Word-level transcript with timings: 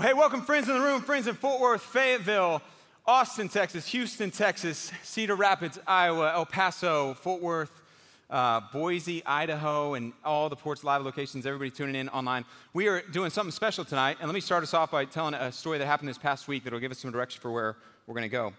Well, 0.00 0.08
hey, 0.08 0.14
welcome, 0.14 0.40
friends 0.40 0.66
in 0.66 0.78
the 0.78 0.80
room, 0.80 1.02
friends 1.02 1.26
in 1.26 1.34
Fort 1.34 1.60
Worth, 1.60 1.82
Fayetteville, 1.82 2.62
Austin, 3.06 3.50
Texas, 3.50 3.86
Houston, 3.88 4.30
Texas, 4.30 4.90
Cedar 5.02 5.34
Rapids, 5.34 5.78
Iowa, 5.86 6.32
El 6.32 6.46
Paso, 6.46 7.12
Fort 7.12 7.42
Worth, 7.42 7.82
uh, 8.30 8.62
Boise, 8.72 9.22
Idaho, 9.26 9.92
and 9.92 10.14
all 10.24 10.48
the 10.48 10.56
Ports 10.56 10.84
Live 10.84 11.02
locations, 11.02 11.44
everybody 11.44 11.70
tuning 11.70 11.96
in 11.96 12.08
online. 12.08 12.46
We 12.72 12.88
are 12.88 13.02
doing 13.02 13.28
something 13.28 13.52
special 13.52 13.84
tonight, 13.84 14.16
and 14.20 14.26
let 14.26 14.34
me 14.34 14.40
start 14.40 14.62
us 14.62 14.72
off 14.72 14.90
by 14.90 15.04
telling 15.04 15.34
a 15.34 15.52
story 15.52 15.76
that 15.76 15.86
happened 15.86 16.08
this 16.08 16.16
past 16.16 16.48
week 16.48 16.64
that 16.64 16.72
will 16.72 16.80
give 16.80 16.92
us 16.92 16.98
some 16.98 17.10
direction 17.10 17.42
for 17.42 17.50
where 17.50 17.76
we're 18.06 18.14
going 18.14 18.22
to 18.22 18.30
go. 18.30 18.54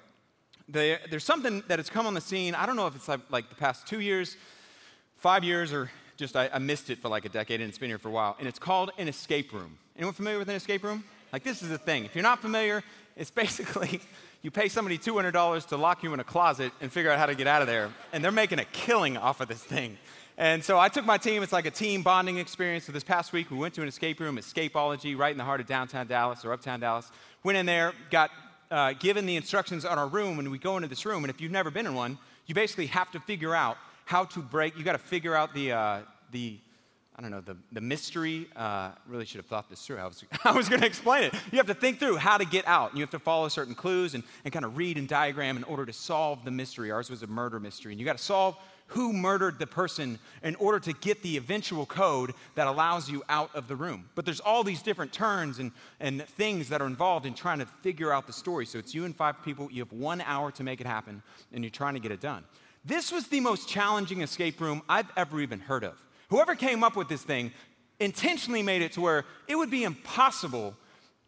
The, 0.72 1.00
there's 1.10 1.26
something 1.26 1.64
that 1.68 1.80
has 1.80 1.90
come 1.90 2.08
on 2.08 2.14
the 2.14 2.22
scene. 2.22 2.56
I 2.56 2.66
don't 2.66 2.78
know 2.78 2.88
if 2.88 2.96
it's 2.96 3.08
like, 3.08 3.20
like 3.30 3.50
the 3.50 3.56
past 3.56 3.88
two 3.88 4.00
years, 4.00 4.38
five 5.18 5.44
years, 5.44 5.74
or 5.74 5.92
just 6.16 6.38
I, 6.38 6.50
I 6.54 6.60
missed 6.60 6.90
it 6.90 7.00
for 7.00 7.10
like 7.10 7.26
a 7.26 7.30
decade, 7.30 7.60
and 7.60 7.68
it's 7.68 7.78
been 7.78 7.90
here 7.90 7.98
for 7.98 8.08
a 8.08 8.12
while. 8.12 8.38
And 8.40 8.48
it's 8.48 8.60
called 8.60 8.92
an 8.98 9.10
escape 9.10 9.52
room. 9.52 9.78
Anyone 9.98 10.14
familiar 10.14 10.40
with 10.40 10.48
an 10.48 10.56
escape 10.56 10.84
room? 10.84 11.04
Like, 11.34 11.44
this 11.44 11.62
is 11.62 11.70
the 11.70 11.78
thing. 11.78 12.06
If 12.06 12.16
you're 12.16 12.24
not 12.24 12.42
familiar, 12.42 12.84
it's 13.18 13.32
basically 13.44 14.02
you 14.42 14.50
pay 14.50 14.70
somebody 14.70 14.98
$200 14.98 15.68
to 15.68 15.78
lock 15.78 16.04
you 16.04 16.14
in 16.14 16.20
a 16.22 16.24
closet 16.24 16.72
and 16.80 16.92
figure 16.92 17.12
out 17.12 17.20
how 17.20 17.26
to 17.26 17.36
get 17.36 17.48
out 17.48 17.62
of 17.62 17.68
there. 17.68 17.90
And 18.14 18.24
they're 18.24 18.32
making 18.32 18.60
a 18.60 18.66
killing 18.66 19.18
off 19.18 19.42
of 19.42 19.50
this 19.50 19.62
thing. 19.62 19.98
And 20.38 20.64
so 20.64 20.80
I 20.80 20.88
took 20.88 21.06
my 21.06 21.18
team, 21.18 21.44
it's 21.44 21.52
like 21.52 21.66
a 21.66 21.72
team 21.72 22.02
bonding 22.02 22.38
experience. 22.38 22.86
So 22.86 22.94
this 22.94 23.04
past 23.04 23.34
week, 23.34 23.52
we 23.52 23.58
went 23.58 23.74
to 23.76 23.82
an 23.82 23.88
escape 23.90 24.20
room, 24.22 24.38
Escapeology, 24.38 25.18
right 25.18 25.32
in 25.32 25.38
the 25.38 25.44
heart 25.44 25.60
of 25.60 25.68
downtown 25.68 26.08
Dallas 26.08 26.46
or 26.46 26.54
uptown 26.54 26.80
Dallas. 26.80 27.12
Went 27.44 27.58
in 27.58 27.66
there, 27.66 27.94
got 28.10 28.32
uh, 28.72 28.94
given 28.94 29.26
the 29.26 29.36
instructions 29.36 29.86
on 29.86 30.00
our 30.00 30.08
room 30.08 30.38
when 30.38 30.50
we 30.50 30.58
go 30.58 30.78
into 30.78 30.88
this 30.88 31.06
room. 31.06 31.24
And 31.24 31.30
if 31.30 31.42
you've 31.42 31.52
never 31.52 31.70
been 31.70 31.86
in 31.86 31.94
one, 31.94 32.18
you 32.48 32.56
basically 32.56 32.88
have 32.88 33.12
to 33.12 33.20
figure 33.20 33.54
out 33.54 33.78
how 34.06 34.26
to 34.26 34.40
break, 34.40 34.78
you 34.78 34.84
got 34.84 34.94
to 34.94 34.98
figure 34.98 35.36
out 35.36 35.54
the, 35.54 35.74
uh, 35.74 36.00
the 36.32 36.58
I 37.16 37.22
don't 37.22 37.32
know, 37.32 37.42
the, 37.42 37.58
the 37.72 37.82
mystery. 37.82 38.48
Uh, 38.56 38.92
really 39.06 39.26
should 39.26 39.38
have 39.38 39.46
thought 39.46 39.70
this 39.70 39.86
through. 39.86 39.98
I 39.98 40.06
was, 40.06 40.24
I 40.46 40.52
was 40.54 40.70
going 40.70 40.82
to 40.82 40.88
explain 40.88 41.24
it. 41.26 41.34
You 41.52 41.58
have 41.58 41.68
to 41.68 41.74
think 41.74 42.00
through 42.00 42.18
how 42.18 42.38
to 42.38 42.46
get 42.46 42.66
out. 42.68 42.90
And 42.90 42.98
you 42.98 43.04
have 43.04 43.12
to 43.12 43.20
follow 43.20 43.48
certain 43.50 43.76
clues 43.76 44.16
and, 44.16 44.24
and 44.44 44.54
kind 44.54 44.66
of 44.66 44.78
read 44.78 44.98
and 44.98 45.08
diagram 45.08 45.58
in 45.58 45.64
order 45.66 45.86
to 45.86 45.94
solve 45.94 46.44
the 46.46 46.52
mystery. 46.52 46.90
Ours 46.90 47.10
was 47.10 47.22
a 47.22 47.28
murder 47.28 47.60
mystery. 47.60 47.92
And 47.92 48.00
you 48.00 48.06
got 48.06 48.18
to 48.18 48.24
solve 48.24 48.56
who 48.92 49.14
murdered 49.14 49.58
the 49.58 49.68
person 49.68 50.20
in 50.44 50.56
order 50.56 50.78
to 50.78 50.92
get 50.92 51.22
the 51.24 51.38
eventual 51.38 51.86
code 51.86 52.34
that 52.56 52.68
allows 52.68 53.10
you 53.10 53.24
out 53.30 53.50
of 53.56 53.70
the 53.70 53.76
room. 53.76 54.10
But 54.16 54.26
there's 54.26 54.42
all 54.42 54.64
these 54.64 54.82
different 54.82 55.14
turns 55.14 55.60
and, 55.60 55.72
and 56.02 56.26
things 56.26 56.68
that 56.70 56.82
are 56.82 56.88
involved 56.88 57.26
in 57.26 57.34
trying 57.34 57.60
to 57.60 57.66
figure 57.66 58.12
out 58.12 58.28
the 58.28 58.34
story. 58.34 58.66
So 58.66 58.80
it's 58.80 58.94
you 58.94 59.06
and 59.06 59.16
five 59.16 59.42
people. 59.44 59.70
You 59.72 59.82
have 59.82 59.94
one 59.94 60.20
hour 60.22 60.52
to 60.52 60.64
make 60.64 60.82
it 60.82 60.88
happen, 60.88 61.24
and 61.54 61.64
you're 61.64 61.72
trying 61.72 61.94
to 61.94 62.02
get 62.02 62.12
it 62.12 62.20
done. 62.20 62.44
This 62.84 63.14
was 63.14 63.28
the 63.28 63.40
most 63.40 63.70
challenging 63.70 64.22
escape 64.22 64.60
room 64.60 64.82
I've 64.90 65.10
ever 65.16 65.40
even 65.40 65.60
heard 65.60 65.86
of. 65.86 65.94
Whoever 66.30 66.56
came 66.56 66.84
up 66.84 66.98
with 66.98 67.08
this 67.08 67.24
thing 67.24 67.52
intentionally 68.00 68.62
made 68.62 68.82
it 68.82 68.92
to 68.94 69.02
where 69.02 69.24
it 69.48 69.56
would 69.56 69.72
be 69.72 69.86
impossible 69.86 70.76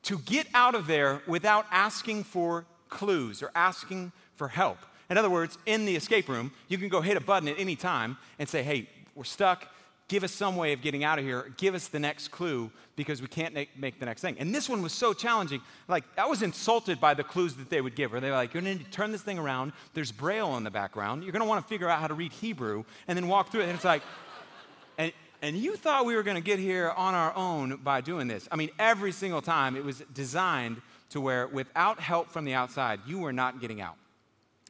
to 0.04 0.18
get 0.20 0.48
out 0.54 0.76
of 0.76 0.86
there 0.86 1.22
without 1.28 1.66
asking 1.72 2.26
for 2.26 2.66
clues 2.90 3.42
or 3.42 3.52
asking 3.56 4.12
for 4.36 4.50
help. 4.50 4.80
In 5.14 5.18
other 5.20 5.30
words, 5.30 5.60
in 5.68 5.86
the 5.86 5.96
escape 5.96 6.28
room, 6.28 6.52
you 6.70 6.80
can 6.80 6.90
go 6.90 7.00
hit 7.00 7.18
a 7.18 7.22
button 7.22 7.48
at 7.48 7.60
any 7.60 7.76
time 7.76 8.18
and 8.40 8.50
say, 8.50 8.64
hey, 8.64 8.90
we're 9.14 9.26
stuck. 9.26 9.68
Give 10.08 10.24
us 10.24 10.32
some 10.32 10.56
way 10.56 10.74
of 10.74 10.82
getting 10.82 11.04
out 11.04 11.20
of 11.20 11.24
here. 11.24 11.54
Give 11.56 11.76
us 11.76 11.88
the 11.88 12.00
next 12.00 12.30
clue 12.30 12.72
because 12.96 13.22
we 13.22 13.28
can't 13.28 13.54
make, 13.54 14.00
the 14.00 14.08
next 14.08 14.24
thing. 14.24 14.38
And 14.40 14.56
this 14.56 14.68
one 14.68 14.82
was 14.82 14.92
so 14.92 15.14
challenging. 15.14 15.62
Like, 15.88 16.04
I 16.18 16.26
was 16.26 16.42
insulted 16.42 17.00
by 17.00 17.14
the 17.14 17.24
clues 17.24 17.54
that 17.58 17.70
they 17.70 17.80
would 17.80 17.96
give. 17.96 18.12
Where 18.12 18.22
they're 18.22 18.32
like, 18.32 18.56
you're 18.56 18.64
going 18.64 18.80
to 18.80 18.86
turn 18.86 19.12
this 19.12 19.22
thing 19.22 19.38
around. 19.38 19.74
There's 19.94 20.12
Braille 20.12 20.58
in 20.58 20.64
the 20.64 20.72
background. 20.72 21.22
You're 21.22 21.32
going 21.32 21.44
to 21.44 21.48
want 21.48 21.64
to 21.64 21.70
figure 21.70 21.88
out 21.88 22.00
how 22.00 22.08
to 22.08 22.16
read 22.16 22.32
Hebrew 22.32 22.84
and 23.08 23.16
then 23.16 23.28
walk 23.28 23.52
through 23.52 23.62
it. 23.62 23.66
And 23.66 23.74
it's 23.74 23.86
like, 23.86 24.02
and, 24.98 25.14
and 25.44 25.56
you 25.56 25.76
thought 25.76 26.08
we 26.08 26.16
were 26.16 26.24
going 26.24 26.38
to 26.38 26.42
get 26.42 26.58
here 26.58 26.90
on 26.90 27.14
our 27.14 27.36
own 27.36 27.76
by 27.84 28.02
doing 28.02 28.28
this. 28.28 28.48
I 28.52 28.56
mean, 28.56 28.72
every 28.80 29.12
single 29.12 29.44
time 29.44 29.76
it 29.76 29.86
was 29.86 30.02
designed 30.12 30.82
to 31.12 31.22
where 31.22 31.46
without 31.46 32.00
help 32.00 32.32
from 32.32 32.46
the 32.46 32.56
outside, 32.56 33.00
you 33.06 33.20
were 33.20 33.32
not 33.32 33.62
getting 33.62 33.80
out. 33.80 33.98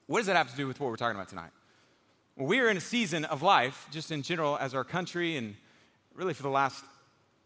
What 0.08 0.19
does 0.19 0.28
that 0.28 0.36
have 0.36 0.52
to 0.52 0.58
do 0.58 0.68
with 0.68 0.80
what 0.80 0.90
we're 0.90 0.97
talking 0.97 1.16
about 1.16 1.30
tonight? 1.30 1.52
Well, 2.36 2.47
we 2.47 2.59
are 2.59 2.69
in 2.69 2.75
a 2.75 2.81
season 2.81 3.24
of 3.25 3.41
life, 3.41 3.88
just 3.91 4.12
in 4.12 4.22
general, 4.22 4.58
as 4.58 4.74
our 4.74 4.84
country, 4.84 5.38
and 5.38 5.56
really 6.14 6.34
for 6.34 6.44
the 6.44 6.50
last 6.50 6.84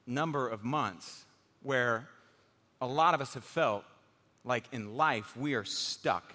number 0.07 0.47
of 0.47 0.63
months, 0.63 1.25
where 1.61 2.07
a 2.81 2.87
lot 2.87 3.13
of 3.13 3.21
us 3.21 3.35
have 3.35 3.43
felt 3.43 3.83
like 4.43 4.63
in 4.71 4.95
life 4.95 5.37
we 5.37 5.53
are 5.53 5.65
stuck. 5.65 6.33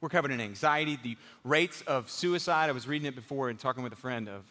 We're 0.00 0.08
covered 0.08 0.32
in 0.32 0.40
anxiety. 0.40 0.98
The 1.00 1.16
rates 1.44 1.82
of 1.82 2.10
suicide, 2.10 2.68
I 2.68 2.72
was 2.72 2.88
reading 2.88 3.06
it 3.06 3.14
before 3.14 3.48
and 3.48 3.58
talking 3.58 3.84
with 3.84 3.92
a 3.92 3.96
friend 3.96 4.28
of 4.28 4.44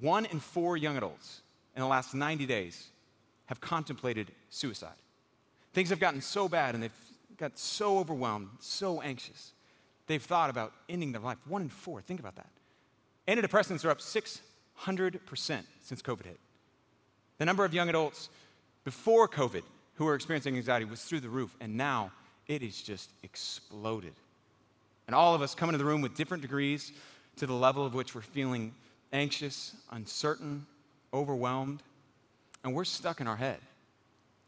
one 0.00 0.26
in 0.26 0.40
four 0.40 0.76
young 0.76 0.96
adults 0.96 1.42
in 1.76 1.80
the 1.80 1.88
last 1.88 2.14
90 2.14 2.44
days 2.46 2.88
have 3.46 3.60
contemplated 3.60 4.32
suicide. 4.50 4.96
Things 5.74 5.90
have 5.90 6.00
gotten 6.00 6.20
so 6.20 6.48
bad 6.48 6.74
and 6.74 6.82
they've 6.82 6.92
got 7.36 7.58
so 7.58 7.98
overwhelmed, 7.98 8.48
so 8.58 9.00
anxious. 9.00 9.52
They've 10.08 10.22
thought 10.22 10.50
about 10.50 10.72
ending 10.88 11.12
their 11.12 11.20
life. 11.20 11.38
One 11.46 11.62
in 11.62 11.68
four, 11.68 12.00
think 12.00 12.18
about 12.18 12.34
that. 12.36 12.48
Antidepressants 13.28 13.84
are 13.84 13.90
up 13.90 14.00
600% 14.00 15.62
since 15.80 16.02
COVID 16.02 16.24
hit. 16.24 16.40
The 17.36 17.44
number 17.44 17.64
of 17.64 17.72
young 17.72 17.88
adults 17.88 18.30
before 18.84 19.28
COVID 19.28 19.62
who 19.94 20.06
were 20.06 20.14
experiencing 20.14 20.56
anxiety 20.56 20.84
was 20.84 21.02
through 21.02 21.20
the 21.20 21.28
roof, 21.28 21.54
and 21.60 21.76
now 21.76 22.10
it 22.46 22.62
is 22.62 22.80
just 22.80 23.10
exploded. 23.22 24.14
And 25.06 25.14
all 25.14 25.34
of 25.34 25.42
us 25.42 25.54
come 25.54 25.68
into 25.68 25.78
the 25.78 25.84
room 25.84 26.00
with 26.00 26.16
different 26.16 26.42
degrees 26.42 26.92
to 27.36 27.46
the 27.46 27.52
level 27.52 27.84
of 27.84 27.94
which 27.94 28.14
we're 28.14 28.22
feeling 28.22 28.74
anxious, 29.12 29.74
uncertain, 29.90 30.66
overwhelmed, 31.12 31.82
and 32.64 32.74
we're 32.74 32.84
stuck 32.84 33.20
in 33.20 33.26
our 33.26 33.36
head. 33.36 33.58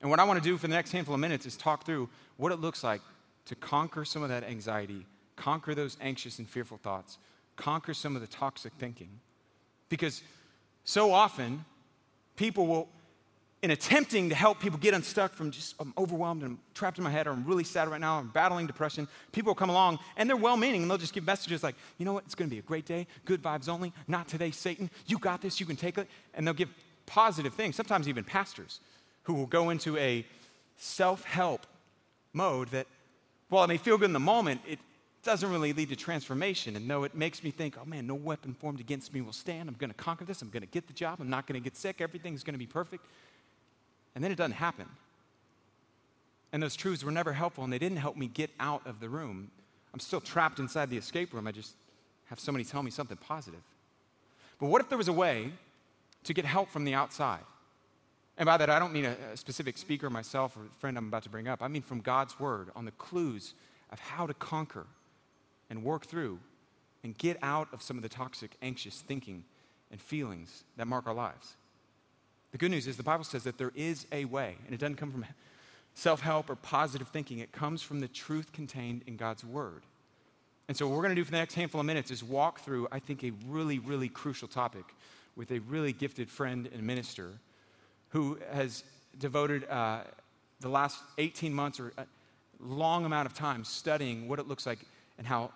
And 0.00 0.10
what 0.10 0.20
I 0.20 0.24
want 0.24 0.42
to 0.42 0.48
do 0.48 0.56
for 0.56 0.66
the 0.66 0.74
next 0.74 0.92
handful 0.92 1.14
of 1.14 1.20
minutes 1.20 1.46
is 1.46 1.56
talk 1.56 1.84
through 1.84 2.08
what 2.36 2.52
it 2.52 2.60
looks 2.60 2.82
like 2.82 3.02
to 3.46 3.54
conquer 3.54 4.04
some 4.04 4.22
of 4.22 4.28
that 4.28 4.44
anxiety, 4.44 5.04
conquer 5.40 5.74
those 5.74 5.96
anxious 6.02 6.38
and 6.38 6.48
fearful 6.48 6.76
thoughts, 6.76 7.16
conquer 7.56 7.94
some 7.94 8.14
of 8.14 8.20
the 8.20 8.28
toxic 8.28 8.74
thinking. 8.78 9.08
Because 9.88 10.22
so 10.84 11.12
often, 11.12 11.64
people 12.36 12.66
will 12.66 12.88
in 13.62 13.70
attempting 13.70 14.30
to 14.30 14.34
help 14.34 14.58
people 14.58 14.78
get 14.78 14.94
unstuck 14.94 15.34
from 15.34 15.50
just 15.50 15.74
I'm 15.78 15.92
overwhelmed 15.98 16.42
and 16.42 16.52
I'm 16.52 16.58
trapped 16.72 16.96
in 16.96 17.04
my 17.04 17.10
head 17.10 17.26
or 17.26 17.32
I'm 17.32 17.44
really 17.44 17.64
sad 17.64 17.88
right 17.88 18.00
now, 18.00 18.18
I'm 18.18 18.28
battling 18.28 18.66
depression, 18.66 19.06
people 19.32 19.50
will 19.50 19.54
come 19.54 19.68
along 19.68 19.98
and 20.16 20.28
they're 20.28 20.36
well 20.36 20.56
meaning 20.56 20.82
and 20.82 20.90
they'll 20.90 20.96
just 20.96 21.12
give 21.12 21.26
messages 21.26 21.62
like, 21.62 21.74
you 21.98 22.06
know 22.06 22.14
what, 22.14 22.24
it's 22.24 22.34
gonna 22.34 22.48
be 22.48 22.58
a 22.58 22.62
great 22.62 22.86
day, 22.86 23.06
good 23.26 23.42
vibes 23.42 23.68
only, 23.68 23.92
not 24.08 24.28
today, 24.28 24.50
Satan, 24.50 24.88
you 25.06 25.18
got 25.18 25.42
this, 25.42 25.60
you 25.60 25.66
can 25.66 25.76
take 25.76 25.98
it. 25.98 26.08
And 26.32 26.46
they'll 26.46 26.54
give 26.54 26.70
positive 27.04 27.52
things, 27.52 27.76
sometimes 27.76 28.08
even 28.08 28.24
pastors 28.24 28.80
who 29.24 29.34
will 29.34 29.46
go 29.46 29.68
into 29.68 29.94
a 29.98 30.24
self 30.78 31.24
help 31.24 31.66
mode 32.32 32.68
that, 32.68 32.86
while 33.50 33.64
it 33.64 33.68
may 33.68 33.76
feel 33.76 33.98
good 33.98 34.06
in 34.06 34.14
the 34.14 34.20
moment, 34.20 34.62
it 34.66 34.78
doesn't 35.22 35.50
really 35.50 35.72
lead 35.72 35.90
to 35.90 35.96
transformation. 35.96 36.76
And 36.76 36.88
though 36.88 37.04
it 37.04 37.14
makes 37.14 37.44
me 37.44 37.50
think, 37.50 37.76
oh 37.80 37.84
man, 37.84 38.06
no 38.06 38.14
weapon 38.14 38.54
formed 38.54 38.80
against 38.80 39.12
me 39.12 39.20
will 39.20 39.32
stand, 39.32 39.68
I'm 39.68 39.76
gonna 39.76 39.94
conquer 39.94 40.24
this, 40.24 40.42
I'm 40.42 40.50
gonna 40.50 40.66
get 40.66 40.86
the 40.86 40.92
job, 40.92 41.18
I'm 41.20 41.30
not 41.30 41.46
gonna 41.46 41.60
get 41.60 41.76
sick, 41.76 42.00
everything's 42.00 42.42
gonna 42.42 42.58
be 42.58 42.66
perfect 42.66 43.04
and 44.14 44.24
then 44.24 44.32
it 44.32 44.36
doesn't 44.36 44.52
happen. 44.52 44.86
And 46.52 46.62
those 46.62 46.74
truths 46.74 47.04
were 47.04 47.12
never 47.12 47.32
helpful, 47.32 47.64
and 47.64 47.72
they 47.72 47.78
didn't 47.78 47.98
help 47.98 48.16
me 48.16 48.26
get 48.26 48.50
out 48.58 48.86
of 48.86 49.00
the 49.00 49.08
room. 49.08 49.50
I'm 49.94 50.00
still 50.00 50.20
trapped 50.20 50.58
inside 50.58 50.90
the 50.90 50.96
escape 50.96 51.32
room. 51.32 51.46
I 51.46 51.52
just 51.52 51.74
have 52.26 52.40
somebody 52.40 52.64
tell 52.64 52.82
me 52.82 52.90
something 52.90 53.16
positive. 53.16 53.60
But 54.58 54.66
what 54.66 54.80
if 54.80 54.88
there 54.88 54.98
was 54.98 55.08
a 55.08 55.12
way 55.12 55.52
to 56.24 56.34
get 56.34 56.44
help 56.44 56.68
from 56.68 56.84
the 56.84 56.94
outside? 56.94 57.44
And 58.36 58.46
by 58.46 58.56
that, 58.56 58.70
I 58.70 58.78
don't 58.78 58.92
mean 58.92 59.04
a, 59.04 59.16
a 59.32 59.36
specific 59.36 59.78
speaker, 59.78 60.10
myself, 60.10 60.56
or 60.56 60.62
friend 60.78 60.96
I'm 60.98 61.08
about 61.08 61.22
to 61.24 61.28
bring 61.28 61.46
up. 61.46 61.62
I 61.62 61.68
mean 61.68 61.82
from 61.82 62.00
God's 62.00 62.38
word 62.40 62.70
on 62.74 62.84
the 62.84 62.90
clues 62.92 63.54
of 63.90 64.00
how 64.00 64.26
to 64.26 64.34
conquer 64.34 64.86
and 65.70 65.82
work 65.82 66.04
through 66.04 66.38
and 67.02 67.16
get 67.16 67.38
out 67.42 67.68
of 67.72 67.82
some 67.82 67.96
of 67.96 68.02
the 68.02 68.08
toxic, 68.08 68.50
anxious 68.60 69.00
thinking 69.00 69.44
and 69.90 70.00
feelings 70.00 70.64
that 70.76 70.86
mark 70.86 71.06
our 71.06 71.14
lives. 71.14 71.56
The 72.52 72.58
good 72.58 72.70
news 72.70 72.86
is 72.86 72.96
the 72.96 73.02
Bible 73.02 73.24
says 73.24 73.44
that 73.44 73.58
there 73.58 73.72
is 73.74 74.06
a 74.12 74.24
way, 74.24 74.56
and 74.66 74.74
it 74.74 74.78
doesn't 74.78 74.96
come 74.96 75.10
from 75.10 75.24
self 75.94 76.20
help 76.20 76.50
or 76.50 76.56
positive 76.56 77.08
thinking. 77.08 77.38
It 77.38 77.52
comes 77.52 77.80
from 77.80 78.00
the 78.00 78.08
truth 78.08 78.52
contained 78.52 79.02
in 79.06 79.16
God's 79.16 79.44
Word. 79.44 79.82
And 80.68 80.76
so, 80.76 80.86
what 80.86 80.96
we're 80.96 81.02
going 81.02 81.14
to 81.14 81.20
do 81.20 81.24
for 81.24 81.30
the 81.30 81.38
next 81.38 81.54
handful 81.54 81.80
of 81.80 81.86
minutes 81.86 82.10
is 82.10 82.22
walk 82.22 82.60
through, 82.60 82.88
I 82.92 82.98
think, 82.98 83.24
a 83.24 83.32
really, 83.48 83.78
really 83.78 84.08
crucial 84.08 84.48
topic 84.48 84.84
with 85.36 85.50
a 85.52 85.60
really 85.60 85.92
gifted 85.92 86.28
friend 86.28 86.68
and 86.72 86.82
minister 86.82 87.32
who 88.10 88.38
has 88.52 88.84
devoted 89.18 89.68
uh, 89.68 90.00
the 90.60 90.68
last 90.68 91.02
18 91.18 91.52
months 91.54 91.80
or 91.80 91.92
a 91.96 92.04
long 92.60 93.04
amount 93.04 93.26
of 93.26 93.34
time 93.34 93.64
studying 93.64 94.28
what 94.28 94.38
it 94.38 94.46
looks 94.46 94.66
like 94.66 94.80
and 95.18 95.26
how 95.26 95.50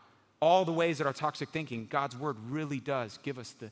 all 0.45 0.67
the 0.67 0.73
ways 0.73 0.99
that 0.99 1.07
our 1.07 1.13
toxic 1.15 1.49
thinking, 1.49 1.87
God's 1.89 2.19
Word 2.19 2.37
really 2.51 2.79
does 2.79 3.19
give 3.23 3.39
us 3.39 3.53
the 3.53 3.71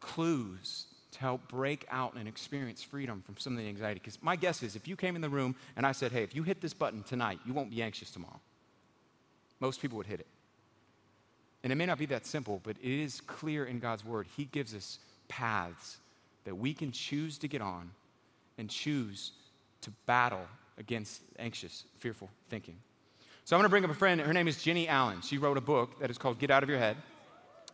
clues 0.00 0.86
to 1.10 1.20
help 1.20 1.46
break 1.48 1.86
out 1.90 2.14
and 2.14 2.26
experience 2.26 2.82
freedom 2.82 3.22
from 3.26 3.36
some 3.36 3.52
of 3.52 3.58
the 3.58 3.68
anxiety. 3.68 4.00
Because 4.02 4.16
my 4.22 4.34
guess 4.34 4.62
is 4.62 4.74
if 4.74 4.88
you 4.88 4.96
came 4.96 5.16
in 5.16 5.20
the 5.20 5.28
room 5.28 5.54
and 5.76 5.84
I 5.84 5.92
said, 5.92 6.10
hey, 6.10 6.22
if 6.22 6.34
you 6.34 6.44
hit 6.44 6.62
this 6.62 6.72
button 6.72 7.02
tonight, 7.02 7.40
you 7.44 7.52
won't 7.52 7.70
be 7.70 7.82
anxious 7.82 8.10
tomorrow. 8.10 8.40
most 9.60 9.82
people 9.82 9.98
would 9.98 10.06
hit 10.06 10.20
it. 10.20 10.26
And 11.62 11.70
it 11.70 11.76
may 11.76 11.84
not 11.84 11.98
be 11.98 12.06
that 12.06 12.24
simple, 12.24 12.62
but 12.64 12.76
it 12.82 13.02
is 13.02 13.20
clear 13.20 13.66
in 13.66 13.78
God's 13.78 14.02
word. 14.02 14.26
He 14.34 14.46
gives 14.46 14.74
us 14.74 14.98
paths 15.28 15.98
that 16.44 16.56
we 16.56 16.72
can 16.72 16.90
choose 16.90 17.36
to 17.38 17.48
get 17.48 17.60
on 17.60 17.90
and 18.56 18.70
choose 18.70 19.32
to 19.82 19.90
battle 20.06 20.46
against 20.78 21.20
anxious, 21.38 21.84
fearful 21.98 22.30
thinking. 22.48 22.76
So 23.44 23.56
I'm 23.56 23.60
going 23.60 23.66
to 23.66 23.70
bring 23.70 23.84
up 23.84 23.90
a 23.90 23.94
friend. 23.94 24.20
Her 24.20 24.32
name 24.32 24.46
is 24.46 24.62
Jennie 24.62 24.86
Allen. 24.86 25.20
She 25.20 25.36
wrote 25.36 25.56
a 25.56 25.60
book 25.60 25.98
that 25.98 26.10
is 26.10 26.16
called 26.16 26.38
Get 26.38 26.52
Out 26.52 26.62
of 26.62 26.68
Your 26.68 26.78
Head. 26.78 26.96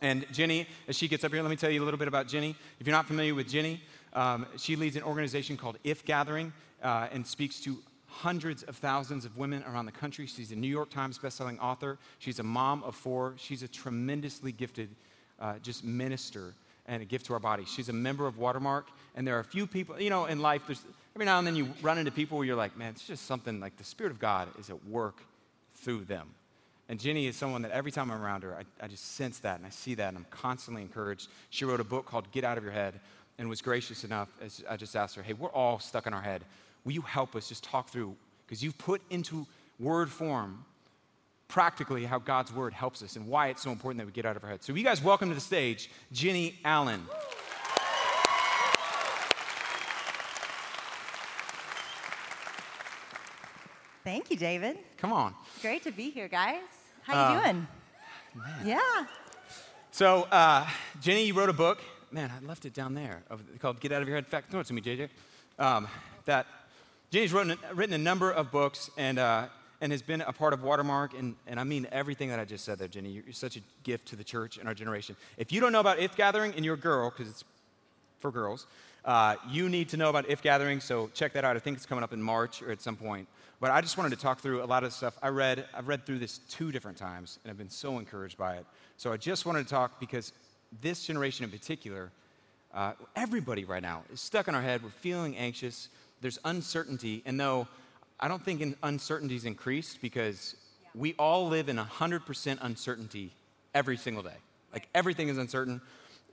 And 0.01 0.25
Jennie, 0.31 0.65
as 0.87 0.97
she 0.97 1.07
gets 1.07 1.23
up 1.23 1.31
here, 1.31 1.43
let 1.43 1.49
me 1.51 1.55
tell 1.55 1.69
you 1.69 1.83
a 1.83 1.85
little 1.85 1.99
bit 1.99 2.07
about 2.07 2.27
Jennie. 2.27 2.55
If 2.79 2.87
you're 2.87 2.95
not 2.95 3.05
familiar 3.05 3.35
with 3.35 3.47
Jennie, 3.47 3.79
um, 4.13 4.47
she 4.57 4.75
leads 4.75 4.95
an 4.95 5.03
organization 5.03 5.57
called 5.57 5.77
If 5.83 6.03
Gathering 6.05 6.53
uh, 6.81 7.09
and 7.11 7.25
speaks 7.25 7.59
to 7.61 7.77
hundreds 8.07 8.63
of 8.63 8.77
thousands 8.77 9.25
of 9.25 9.37
women 9.37 9.63
around 9.71 9.85
the 9.85 9.91
country. 9.91 10.25
She's 10.25 10.51
a 10.51 10.55
New 10.55 10.67
York 10.67 10.89
Times 10.89 11.19
bestselling 11.19 11.59
author. 11.61 11.99
She's 12.17 12.39
a 12.39 12.43
mom 12.43 12.81
of 12.81 12.95
four. 12.95 13.35
She's 13.37 13.61
a 13.61 13.67
tremendously 13.67 14.51
gifted 14.51 14.89
uh, 15.39 15.59
just 15.61 15.83
minister 15.83 16.55
and 16.87 17.03
a 17.03 17.05
gift 17.05 17.27
to 17.27 17.33
our 17.33 17.39
body. 17.39 17.63
She's 17.65 17.89
a 17.89 17.93
member 17.93 18.25
of 18.25 18.39
Watermark, 18.39 18.87
and 19.15 19.27
there 19.27 19.37
are 19.37 19.41
a 19.41 19.45
few 19.45 19.67
people, 19.67 20.01
you 20.01 20.09
know, 20.09 20.25
in 20.25 20.39
life, 20.39 20.63
there's 20.65 20.83
every 21.15 21.25
now 21.25 21.37
and 21.37 21.45
then 21.45 21.55
you 21.55 21.69
run 21.83 21.99
into 21.99 22.09
people 22.09 22.39
where 22.39 22.47
you're 22.47 22.55
like, 22.55 22.75
man, 22.75 22.89
it's 22.89 23.05
just 23.05 23.27
something 23.27 23.59
like 23.59 23.77
the 23.77 23.83
Spirit 23.83 24.11
of 24.11 24.17
God 24.17 24.47
is 24.57 24.71
at 24.71 24.85
work 24.87 25.21
through 25.81 26.05
them. 26.05 26.29
And 26.87 26.99
Jennie 26.99 27.27
is 27.27 27.35
someone 27.35 27.61
that 27.61 27.71
every 27.71 27.91
time 27.91 28.09
I'm 28.09 28.21
around 28.21 28.43
her, 28.43 28.55
I, 28.55 28.85
I 28.85 28.87
just 28.87 29.15
sense 29.15 29.39
that 29.39 29.57
and 29.57 29.65
I 29.65 29.69
see 29.69 29.93
that, 29.95 30.07
and 30.07 30.17
I'm 30.17 30.25
constantly 30.31 30.81
encouraged. 30.81 31.27
She 31.51 31.65
wrote 31.65 31.79
a 31.79 31.83
book 31.83 32.05
called 32.05 32.31
Get 32.31 32.43
Out 32.43 32.57
of 32.57 32.63
Your 32.63 32.73
Head 32.73 32.99
and 33.37 33.47
was 33.47 33.61
gracious 33.61 34.03
enough 34.03 34.29
as 34.41 34.63
I 34.69 34.75
just 34.75 34.95
asked 34.95 35.15
her, 35.15 35.21
hey, 35.21 35.33
we're 35.33 35.51
all 35.51 35.79
stuck 35.79 36.07
in 36.07 36.13
our 36.13 36.21
head. 36.21 36.43
Will 36.83 36.93
you 36.93 37.01
help 37.01 37.35
us 37.35 37.47
just 37.47 37.63
talk 37.63 37.89
through? 37.89 38.15
Because 38.45 38.63
you've 38.63 38.77
put 38.77 39.01
into 39.09 39.45
word 39.79 40.09
form 40.09 40.65
practically 41.47 42.05
how 42.05 42.19
God's 42.19 42.53
word 42.53 42.73
helps 42.73 43.01
us 43.03 43.15
and 43.15 43.27
why 43.27 43.47
it's 43.47 43.61
so 43.61 43.71
important 43.71 43.99
that 43.99 44.05
we 44.05 44.11
get 44.11 44.25
out 44.25 44.35
of 44.35 44.43
our 44.43 44.49
head. 44.49 44.63
So, 44.63 44.73
you 44.73 44.83
guys 44.83 45.03
welcome 45.03 45.29
to 45.29 45.35
the 45.35 45.41
stage 45.41 45.89
Jennie 46.11 46.59
Allen. 46.63 47.01
Thank 54.03 54.31
you, 54.31 54.37
David. 54.37 54.77
Come 54.97 55.11
on. 55.11 55.33
Great 55.61 55.83
to 55.83 55.91
be 55.91 56.09
here, 56.09 56.27
guys. 56.27 56.61
How 57.03 57.13
you 57.13 57.19
uh, 57.19 57.43
doing? 57.43 57.67
Man. 58.33 58.65
Yeah. 58.65 59.05
So, 59.91 60.23
uh, 60.31 60.67
Jennie, 61.01 61.25
you 61.25 61.33
wrote 61.33 61.49
a 61.49 61.53
book. 61.53 61.81
Man, 62.11 62.31
I 62.31 62.45
left 62.45 62.65
it 62.65 62.73
down 62.73 62.93
there 62.93 63.21
called 63.59 63.79
"Get 63.79 63.91
Out 63.91 64.01
of 64.01 64.07
Your 64.07 64.15
Head." 64.15 64.23
In 64.23 64.29
fact, 64.29 64.51
throw 64.51 64.61
it 64.61 64.67
to 64.67 64.73
me, 64.73 64.81
JJ. 64.81 65.09
Um, 65.59 65.87
that 66.25 66.47
Jennie's 67.11 67.33
written, 67.33 67.57
written 67.73 67.93
a 67.93 67.99
number 67.99 68.31
of 68.31 68.51
books, 68.51 68.89
and 68.97 69.19
uh, 69.19 69.47
and 69.81 69.91
has 69.91 70.01
been 70.01 70.21
a 70.21 70.31
part 70.31 70.53
of 70.53 70.63
Watermark. 70.63 71.13
And, 71.17 71.35
and 71.47 71.59
I 71.59 71.63
mean 71.63 71.87
everything 71.91 72.29
that 72.29 72.39
I 72.39 72.45
just 72.45 72.63
said 72.63 72.79
there, 72.79 72.87
Jennie. 72.87 73.09
You're, 73.09 73.25
you're 73.25 73.33
such 73.33 73.57
a 73.57 73.61
gift 73.83 74.07
to 74.09 74.15
the 74.15 74.23
church 74.23 74.57
and 74.57 74.67
our 74.67 74.73
generation. 74.73 75.15
If 75.37 75.51
you 75.51 75.59
don't 75.59 75.71
know 75.71 75.79
about 75.79 75.99
If 75.99 76.15
Gathering 76.15 76.53
and 76.55 76.63
you're 76.63 76.75
a 76.75 76.77
girl, 76.77 77.09
because 77.09 77.29
it's 77.29 77.43
for 78.19 78.31
girls, 78.31 78.65
uh, 79.05 79.35
you 79.49 79.69
need 79.69 79.89
to 79.89 79.97
know 79.97 80.09
about 80.09 80.29
If 80.29 80.41
Gathering. 80.41 80.79
So 80.81 81.09
check 81.13 81.33
that 81.33 81.43
out. 81.43 81.55
I 81.55 81.59
think 81.59 81.77
it's 81.77 81.85
coming 81.85 82.03
up 82.03 82.13
in 82.13 82.21
March 82.21 82.61
or 82.61 82.71
at 82.71 82.81
some 82.81 82.95
point. 82.95 83.27
But 83.59 83.71
I 83.71 83.81
just 83.81 83.97
wanted 83.97 84.11
to 84.11 84.21
talk 84.21 84.39
through 84.39 84.63
a 84.63 84.65
lot 84.65 84.83
of 84.83 84.93
stuff. 84.93 85.17
I 85.21 85.29
read, 85.29 85.65
I've 85.73 85.87
read 85.87 86.05
through 86.05 86.19
this 86.19 86.39
two 86.49 86.71
different 86.71 86.97
times, 86.97 87.39
and 87.43 87.51
I've 87.51 87.57
been 87.57 87.69
so 87.69 87.99
encouraged 87.99 88.37
by 88.37 88.55
it. 88.55 88.65
So 88.97 89.11
I 89.11 89.17
just 89.17 89.45
wanted 89.45 89.63
to 89.63 89.69
talk 89.69 89.99
because 89.99 90.31
this 90.81 91.05
generation 91.05 91.43
in 91.43 91.51
particular, 91.51 92.11
uh, 92.73 92.93
everybody 93.15 93.65
right 93.65 93.81
now 93.81 94.03
is 94.13 94.21
stuck 94.21 94.47
in 94.47 94.55
our 94.55 94.61
head. 94.61 94.81
We're 94.83 94.89
feeling 94.89 95.35
anxious. 95.35 95.89
There's 96.21 96.39
uncertainty. 96.45 97.21
And 97.25 97.39
though 97.39 97.67
I 98.19 98.27
don't 98.27 98.43
think 98.43 98.77
uncertainty 98.83 99.35
is 99.35 99.45
increased 99.45 100.01
because 100.01 100.55
we 100.93 101.13
all 101.17 101.47
live 101.47 101.69
in 101.69 101.77
100% 101.77 102.57
uncertainty 102.61 103.31
every 103.73 103.95
single 103.95 104.23
day. 104.23 104.35
Like 104.73 104.89
everything 104.93 105.29
is 105.29 105.37
uncertain. 105.37 105.81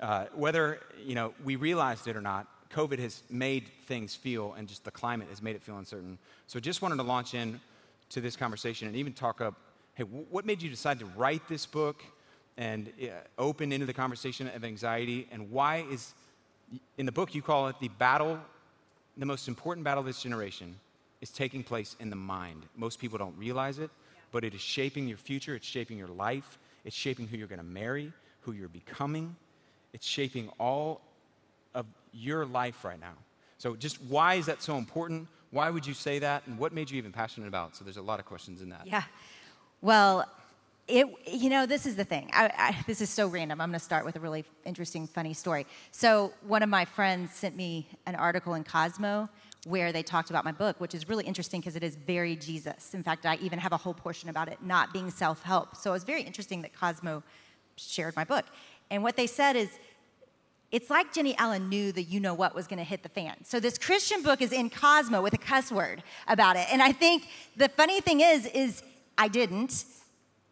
Uh, 0.01 0.27
whether 0.35 0.81
you 1.05 1.15
know 1.15 1.33
we 1.45 1.57
realized 1.57 2.09
it 2.09 2.17
or 2.17 2.21
not, 2.21 2.47
COVID 2.77 2.99
has 2.99 3.23
made 3.31 3.71
things 3.87 4.15
feel, 4.15 4.53
and 4.59 4.69
just 4.69 4.85
the 4.85 4.91
climate 4.91 5.29
has 5.31 5.41
made 5.41 5.57
it 5.57 5.63
feel 5.63 5.79
uncertain. 5.79 6.19
So 6.47 6.61
just 6.61 6.83
wanted 6.83 6.97
to 6.97 7.05
launch 7.05 7.33
in 7.33 7.59
to 8.11 8.21
this 8.21 8.37
conversation 8.37 8.87
and 8.87 8.95
even 8.97 9.15
talk 9.15 9.41
up, 9.41 9.55
hey, 9.95 10.05
what 10.05 10.45
made 10.45 10.61
you 10.61 10.69
decide 10.69 10.99
to 10.99 11.07
write 11.17 11.49
this 11.49 11.65
book 11.65 12.05
and 12.59 12.93
uh, 13.03 13.07
open 13.39 13.73
into 13.73 13.87
the 13.87 13.95
conversation 13.95 14.51
of 14.55 14.63
anxiety, 14.63 15.27
and 15.33 15.51
why 15.51 15.87
is 15.91 16.13
in 16.99 17.07
the 17.07 17.13
book 17.13 17.35
you 17.35 17.41
call 17.41 17.69
it 17.69 17.77
the 17.81 17.89
battle, 17.89 18.39
the 19.17 19.25
most 19.25 19.49
important 19.49 19.83
battle 19.83 20.01
of 20.01 20.07
this 20.07 20.21
generation 20.21 20.77
is 21.23 21.31
taking 21.31 21.63
place 21.63 21.97
in 21.99 22.11
the 22.11 22.17
mind. 22.17 22.65
Most 22.77 22.99
people 22.99 23.17
don't 23.17 23.39
realize 23.39 23.79
it, 23.79 23.91
but 24.33 24.45
it 24.45 24.53
is 24.53 24.61
shaping 24.61 25.09
your 25.09 25.17
future, 25.17 25.55
it's 25.55 25.67
shaping 25.67 25.97
your 25.97 26.09
life, 26.09 26.59
it's 26.85 26.95
shaping 26.95 27.27
who 27.27 27.39
you're 27.39 27.49
going 27.49 27.59
to 27.59 27.65
marry, 27.65 28.13
who 28.43 28.53
you're 28.53 28.69
becoming. 28.69 29.35
It's 29.95 30.07
shaping 30.07 30.51
all 30.61 31.01
your 32.17 32.47
life 32.47 32.85
right 32.85 33.01
now. 33.01 33.15
So, 33.59 33.77
just 33.77 34.03
why 34.03 34.35
is 34.35 34.47
that 34.47 34.63
so 34.63 34.77
important? 34.77 35.29
Why 35.51 35.71
would 35.71 35.87
you 35.87 35.95
say 35.95 36.19
that? 36.19 36.43
And 36.47 36.59
what 36.59 36.73
made 36.73 36.91
you 36.91 36.99
even 36.99 37.13
passionate 37.13 37.47
about? 37.49 37.77
So, 37.77 37.85
there's 37.85 37.97
a 37.97 38.03
lot 38.03 38.19
of 38.19 38.27
questions 38.27 38.63
in 38.63 38.69
that. 38.71 38.87
Yeah. 38.87 39.03
Well, 39.81 40.27
it, 40.89 41.07
you 41.27 41.51
know, 41.51 41.67
this 41.67 41.85
is 41.85 41.97
the 41.97 42.05
thing. 42.05 42.31
I, 42.33 42.51
I, 42.57 42.85
this 42.87 43.01
is 43.01 43.11
so 43.11 43.27
random. 43.27 43.61
I'm 43.61 43.71
going 43.71 43.79
to 43.79 43.85
start 43.85 44.05
with 44.05 44.17
a 44.17 44.21
really 44.21 44.45
interesting, 44.65 45.07
funny 45.07 45.35
story. 45.35 45.67
So, 45.91 46.33
one 46.47 46.63
of 46.63 46.69
my 46.69 46.85
friends 46.85 47.35
sent 47.35 47.57
me 47.57 47.89
an 48.07 48.15
article 48.15 48.55
in 48.55 48.65
Cosmo 48.65 49.29
where 49.65 49.91
they 49.91 50.03
talked 50.03 50.31
about 50.31 50.45
my 50.45 50.53
book, 50.53 50.81
which 50.81 50.95
is 50.95 51.09
really 51.09 51.25
interesting 51.25 51.61
because 51.61 51.75
it 51.75 51.83
is 51.83 51.97
very 51.97 52.37
Jesus. 52.37 52.95
In 52.95 53.03
fact, 53.03 53.27
I 53.27 53.37
even 53.37 53.59
have 53.59 53.73
a 53.73 53.77
whole 53.77 53.95
portion 53.95 54.29
about 54.29 54.49
it 54.49 54.63
not 54.63 54.93
being 54.93 55.11
self 55.11 55.43
help. 55.43 55.77
So, 55.77 55.91
it 55.91 55.95
was 55.95 56.05
very 56.05 56.23
interesting 56.23 56.63
that 56.63 56.73
Cosmo 56.73 57.23
shared 57.77 58.15
my 58.15 58.25
book. 58.25 58.45
And 58.91 59.03
what 59.03 59.17
they 59.17 59.27
said 59.27 59.57
is, 59.57 59.71
it's 60.73 60.91
like 60.91 61.13
Jennie 61.13 61.37
Allen 61.39 61.69
knew 61.69 61.93
the 61.93 62.03
you 62.03 62.21
know 62.21 62.35
what 62.35 62.55
was 62.55 62.67
going 62.67 62.79
to 62.79 62.85
hit 62.85 63.03
the 63.03 63.09
fan. 63.09 63.37
So 63.45 63.61
this 63.61 63.79
Christian 63.79 64.23
book 64.23 64.43
is 64.43 64.53
in 64.53 64.69
Cosmo 64.71 65.23
with 65.23 65.35
a 65.35 65.39
cuss 65.39 65.71
word 65.71 66.03
about 66.27 66.57
it. 66.57 66.67
And 66.73 66.83
I 66.83 66.93
think 66.93 67.29
the 67.57 67.69
funny 67.69 68.01
thing 68.01 68.21
is 68.21 68.47
is 68.47 68.83
I 69.17 69.29
didn't 69.29 69.85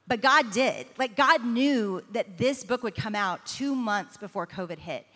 but 0.06 0.20
God 0.20 0.50
did. 0.52 0.86
Like, 0.98 1.16
God 1.16 1.44
knew 1.44 2.02
that 2.12 2.36
this 2.36 2.62
book 2.62 2.82
would 2.82 2.94
come 2.94 3.14
out 3.14 3.44
two 3.46 3.74
months 3.74 4.16
before 4.16 4.46
COVID 4.46 4.78
hit. 4.78 5.06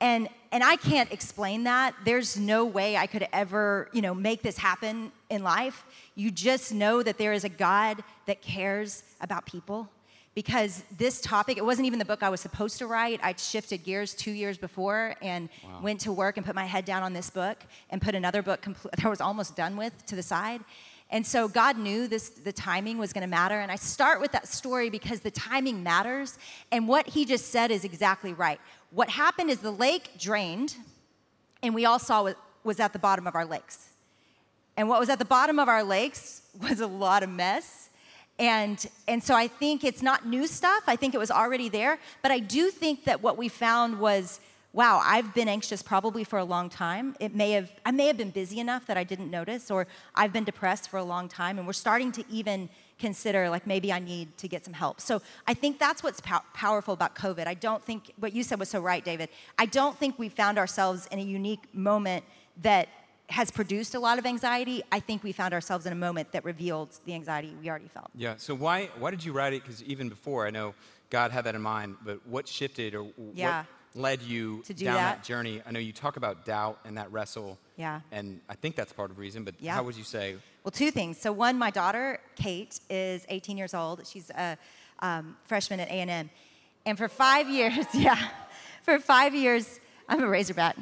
And, 0.00 0.28
and 0.50 0.64
I 0.64 0.76
can't 0.76 1.10
explain 1.12 1.64
that. 1.64 1.94
There's 2.04 2.36
no 2.36 2.64
way 2.64 2.96
I 2.96 3.06
could 3.06 3.28
ever, 3.32 3.88
you 3.92 4.02
know, 4.02 4.12
make 4.12 4.42
this 4.42 4.58
happen 4.58 5.12
in 5.30 5.44
life. 5.44 5.86
You 6.16 6.30
just 6.32 6.74
know 6.74 7.02
that 7.02 7.16
there 7.16 7.32
is 7.32 7.44
a 7.44 7.48
God 7.48 8.02
that 8.26 8.42
cares 8.42 9.04
about 9.20 9.46
people 9.46 9.88
because 10.34 10.82
this 10.98 11.20
topic, 11.20 11.58
it 11.58 11.64
wasn't 11.64 11.86
even 11.86 11.98
the 11.98 12.04
book 12.04 12.22
I 12.22 12.28
was 12.28 12.40
supposed 12.40 12.78
to 12.78 12.86
write. 12.86 13.20
I 13.22 13.34
shifted 13.36 13.84
gears 13.84 14.14
two 14.14 14.32
years 14.32 14.58
before 14.58 15.14
and 15.22 15.48
wow. 15.64 15.80
went 15.82 16.00
to 16.00 16.12
work 16.12 16.36
and 16.36 16.44
put 16.44 16.54
my 16.54 16.64
head 16.64 16.84
down 16.84 17.02
on 17.02 17.12
this 17.12 17.30
book 17.30 17.58
and 17.90 18.02
put 18.02 18.14
another 18.14 18.42
book 18.42 18.60
compl- 18.62 18.90
that 18.90 19.04
I 19.04 19.08
was 19.08 19.20
almost 19.20 19.56
done 19.56 19.76
with 19.76 20.04
to 20.06 20.16
the 20.16 20.22
side. 20.22 20.60
And 21.10 21.24
so 21.24 21.46
God 21.46 21.78
knew 21.78 22.08
this 22.08 22.30
the 22.30 22.52
timing 22.52 22.98
was 22.98 23.12
going 23.12 23.22
to 23.22 23.28
matter 23.28 23.60
and 23.60 23.70
I 23.70 23.76
start 23.76 24.20
with 24.20 24.32
that 24.32 24.48
story 24.48 24.90
because 24.90 25.20
the 25.20 25.30
timing 25.30 25.82
matters 25.82 26.38
and 26.72 26.88
what 26.88 27.06
he 27.06 27.24
just 27.24 27.48
said 27.48 27.70
is 27.70 27.84
exactly 27.84 28.32
right. 28.32 28.58
What 28.90 29.10
happened 29.10 29.50
is 29.50 29.58
the 29.58 29.70
lake 29.70 30.18
drained 30.18 30.74
and 31.62 31.74
we 31.74 31.84
all 31.84 31.98
saw 31.98 32.24
what 32.24 32.36
was 32.64 32.80
at 32.80 32.92
the 32.92 32.98
bottom 32.98 33.26
of 33.26 33.34
our 33.34 33.44
lakes. 33.44 33.90
And 34.76 34.88
what 34.88 34.98
was 34.98 35.08
at 35.08 35.20
the 35.20 35.24
bottom 35.24 35.58
of 35.58 35.68
our 35.68 35.84
lakes 35.84 36.42
was 36.60 36.80
a 36.80 36.86
lot 36.86 37.22
of 37.22 37.30
mess. 37.30 37.90
And, 38.38 38.84
and 39.06 39.22
so 39.22 39.34
I 39.34 39.46
think 39.46 39.84
it's 39.84 40.02
not 40.02 40.26
new 40.26 40.46
stuff. 40.46 40.84
I 40.86 40.96
think 40.96 41.14
it 41.14 41.18
was 41.18 41.30
already 41.30 41.68
there. 41.68 41.98
But 42.22 42.32
I 42.32 42.40
do 42.40 42.70
think 42.70 43.04
that 43.04 43.22
what 43.22 43.36
we 43.36 43.48
found 43.48 44.00
was 44.00 44.40
wow, 44.74 45.00
I've 45.04 45.32
been 45.34 45.48
anxious 45.48 45.82
probably 45.82 46.24
for 46.24 46.40
a 46.40 46.44
long 46.44 46.68
time. 46.68 47.14
It 47.20 47.32
may 47.32 47.52
have, 47.52 47.70
I 47.86 47.92
may 47.92 48.08
have 48.08 48.16
been 48.16 48.30
busy 48.30 48.58
enough 48.58 48.86
that 48.86 48.96
I 48.96 49.04
didn't 49.04 49.30
notice, 49.30 49.70
or 49.70 49.86
I've 50.16 50.32
been 50.32 50.42
depressed 50.42 50.90
for 50.90 50.96
a 50.96 51.04
long 51.04 51.28
time, 51.28 51.58
and 51.58 51.66
we're 51.66 51.72
starting 51.72 52.10
to 52.10 52.24
even 52.28 52.68
consider 52.98 53.48
like 53.48 53.68
maybe 53.68 53.92
I 53.92 54.00
need 54.00 54.36
to 54.38 54.48
get 54.48 54.64
some 54.64 54.74
help. 54.74 55.00
So 55.00 55.22
I 55.46 55.54
think 55.54 55.78
that's 55.78 56.02
what's 56.02 56.20
pow- 56.20 56.42
powerful 56.54 56.92
about 56.92 57.14
COVID. 57.14 57.46
I 57.46 57.54
don't 57.54 57.84
think 57.84 58.12
what 58.18 58.32
you 58.32 58.42
said 58.42 58.58
was 58.58 58.68
so 58.68 58.80
right, 58.80 59.04
David. 59.04 59.28
I 59.58 59.66
don't 59.66 59.96
think 59.96 60.18
we 60.18 60.28
found 60.28 60.58
ourselves 60.58 61.06
in 61.12 61.20
a 61.20 61.22
unique 61.22 61.72
moment 61.72 62.24
that 62.62 62.88
has 63.34 63.50
produced 63.50 63.96
a 63.96 63.98
lot 63.98 64.16
of 64.20 64.26
anxiety. 64.26 64.80
I 64.92 65.00
think 65.00 65.24
we 65.24 65.32
found 65.32 65.52
ourselves 65.52 65.86
in 65.86 65.92
a 65.92 65.96
moment 65.96 66.30
that 66.32 66.44
revealed 66.44 66.90
the 67.04 67.14
anxiety 67.14 67.52
we 67.60 67.68
already 67.68 67.88
felt. 67.88 68.08
Yeah. 68.14 68.34
So 68.36 68.54
why 68.54 68.90
why 69.00 69.10
did 69.10 69.24
you 69.24 69.32
write 69.32 69.52
it? 69.52 69.62
Because 69.62 69.82
even 69.82 70.08
before, 70.08 70.46
I 70.46 70.50
know 70.50 70.74
God 71.10 71.32
had 71.32 71.42
that 71.46 71.56
in 71.56 71.60
mind. 71.60 71.96
But 72.04 72.24
what 72.28 72.46
shifted, 72.46 72.94
or 72.94 73.10
yeah. 73.34 73.64
what 73.92 74.02
led 74.02 74.22
you 74.22 74.62
to 74.66 74.72
do 74.72 74.84
down 74.84 74.94
that. 74.94 75.16
that. 75.16 75.24
journey? 75.24 75.60
I 75.66 75.72
know 75.72 75.80
you 75.80 75.92
talk 75.92 76.16
about 76.16 76.44
doubt 76.44 76.78
and 76.84 76.96
that 76.96 77.10
wrestle. 77.10 77.58
Yeah. 77.76 78.00
And 78.12 78.40
I 78.48 78.54
think 78.54 78.76
that's 78.76 78.92
part 78.92 79.10
of 79.10 79.16
the 79.16 79.20
reason, 79.20 79.42
but 79.42 79.54
yeah. 79.58 79.74
how 79.74 79.82
would 79.82 79.96
you 79.96 80.04
say? 80.04 80.36
Well, 80.62 80.70
two 80.70 80.92
things. 80.92 81.18
So 81.18 81.32
one, 81.32 81.58
my 81.58 81.70
daughter, 81.70 82.20
Kate, 82.36 82.78
is 82.88 83.26
18 83.28 83.58
years 83.58 83.74
old. 83.74 84.06
She's 84.06 84.30
a 84.30 84.56
um, 85.00 85.36
freshman 85.42 85.80
at 85.80 85.88
A&M. 85.88 86.30
And 86.86 86.98
for 86.98 87.08
five 87.08 87.48
years, 87.48 87.86
yeah, 87.94 88.28
for 88.84 89.00
five 89.00 89.34
years, 89.34 89.80
I'm 90.08 90.22
a 90.22 90.28
Razorback. 90.28 90.76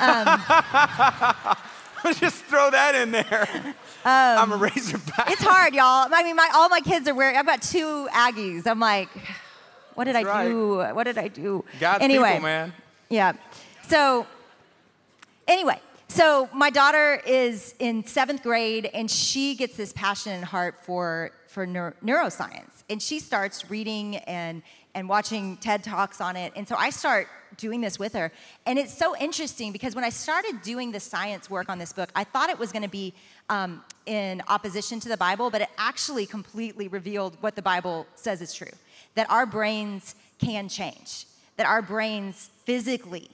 Um, 0.00 1.56
Just 2.14 2.44
throw 2.44 2.70
that 2.70 2.94
in 2.94 3.12
there. 3.12 3.74
I'm 4.04 4.52
a 4.52 4.56
Razorback. 4.56 5.30
It's 5.30 5.42
hard, 5.42 5.74
y'all. 5.74 6.08
I 6.12 6.22
mean, 6.24 6.34
my, 6.34 6.50
all 6.54 6.68
my 6.68 6.80
kids 6.80 7.06
are 7.06 7.14
wearing. 7.14 7.36
I've 7.36 7.46
got 7.46 7.62
two 7.62 8.08
Aggies. 8.12 8.66
I'm 8.66 8.80
like, 8.80 9.08
what 9.94 10.04
did 10.04 10.16
That's 10.16 10.26
I 10.26 10.28
right. 10.28 10.48
do? 10.48 10.78
What 10.94 11.04
did 11.04 11.18
I 11.18 11.28
do? 11.28 11.64
God's 11.78 12.02
anyway, 12.02 12.32
people, 12.32 12.42
man. 12.42 12.72
Yeah. 13.08 13.34
So, 13.88 14.26
anyway, 15.46 15.80
so 16.08 16.48
my 16.52 16.70
daughter 16.70 17.20
is 17.26 17.74
in 17.78 18.04
seventh 18.04 18.42
grade, 18.42 18.90
and 18.92 19.10
she 19.10 19.54
gets 19.54 19.76
this 19.76 19.92
passion 19.92 20.32
and 20.32 20.44
heart 20.44 20.76
for 20.82 21.30
for 21.46 21.66
neur- 21.66 21.94
neuroscience, 22.02 22.82
and 22.88 23.00
she 23.02 23.18
starts 23.18 23.70
reading 23.70 24.16
and 24.16 24.62
and 24.94 25.08
watching 25.08 25.56
TED 25.58 25.84
talks 25.84 26.20
on 26.20 26.36
it, 26.36 26.52
and 26.56 26.66
so 26.66 26.74
I 26.76 26.90
start 26.90 27.28
doing 27.56 27.80
this 27.80 27.98
with 27.98 28.12
her, 28.14 28.32
and 28.66 28.78
it's 28.78 28.96
so 28.96 29.16
interesting 29.16 29.72
because 29.72 29.94
when 29.94 30.04
I 30.04 30.10
started 30.10 30.62
doing 30.62 30.92
the 30.92 31.00
science 31.00 31.48
work 31.48 31.68
on 31.68 31.78
this 31.78 31.92
book, 31.92 32.10
I 32.14 32.24
thought 32.24 32.50
it 32.50 32.58
was 32.58 32.72
going 32.72 32.82
to 32.82 32.88
be 32.88 33.14
um, 33.48 33.82
in 34.06 34.42
opposition 34.48 35.00
to 35.00 35.08
the 35.08 35.16
Bible, 35.16 35.50
but 35.50 35.60
it 35.60 35.68
actually 35.78 36.26
completely 36.26 36.88
revealed 36.88 37.36
what 37.40 37.56
the 37.56 37.62
Bible 37.62 38.06
says 38.14 38.40
is 38.42 38.52
true: 38.54 38.72
that 39.14 39.30
our 39.30 39.46
brains 39.46 40.14
can 40.38 40.68
change, 40.68 41.26
that 41.56 41.66
our 41.66 41.82
brains 41.82 42.50
physically 42.64 43.30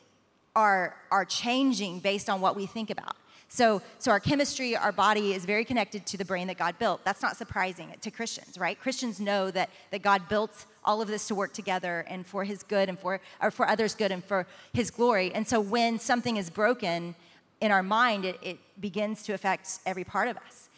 are, 0.55 0.97
are 1.11 1.25
changing 1.25 2.01
based 2.01 2.29
on 2.29 2.41
what 2.41 2.57
we 2.57 2.67
think 2.67 2.91
about. 2.91 3.17
So, 3.49 3.81
so 3.99 4.11
our 4.11 4.21
chemistry, 4.21 4.77
our 4.77 4.93
body 4.93 5.33
is 5.33 5.45
very 5.47 5.65
connected 5.65 6.05
to 6.07 6.19
the 6.19 6.25
brain 6.25 6.49
that 6.49 6.59
God 6.59 6.79
built. 6.79 7.03
That's 7.05 7.23
not 7.23 7.37
surprising 7.37 7.95
to 8.01 8.11
Christians, 8.11 8.59
right? 8.59 8.79
Christians 8.79 9.21
know 9.21 9.51
that, 9.53 9.71
that 9.91 10.03
God 10.03 10.29
built 10.29 10.67
all 10.89 11.03
of 11.03 11.09
this 11.09 11.29
to 11.29 11.35
work 11.35 11.53
together 11.53 12.05
and 12.09 12.27
for 12.27 12.45
his 12.45 12.63
good 12.63 12.89
and 12.89 12.99
for, 12.99 13.21
or 13.43 13.51
for 13.51 13.69
others' 13.69 13.95
good 13.95 14.11
and 14.11 14.25
for 14.25 14.47
his 14.73 14.91
glory. 14.91 15.31
And 15.35 15.47
so 15.47 15.61
when 15.61 15.99
something 15.99 16.39
is 16.39 16.49
broken 16.49 17.15
in 17.61 17.71
our 17.71 17.83
mind, 17.83 18.25
it, 18.25 18.39
it 18.43 18.59
begins 18.81 19.23
to 19.25 19.35
affect 19.35 19.81
every 19.85 20.05
part 20.05 20.29
of 20.29 20.39
us. 20.39 20.71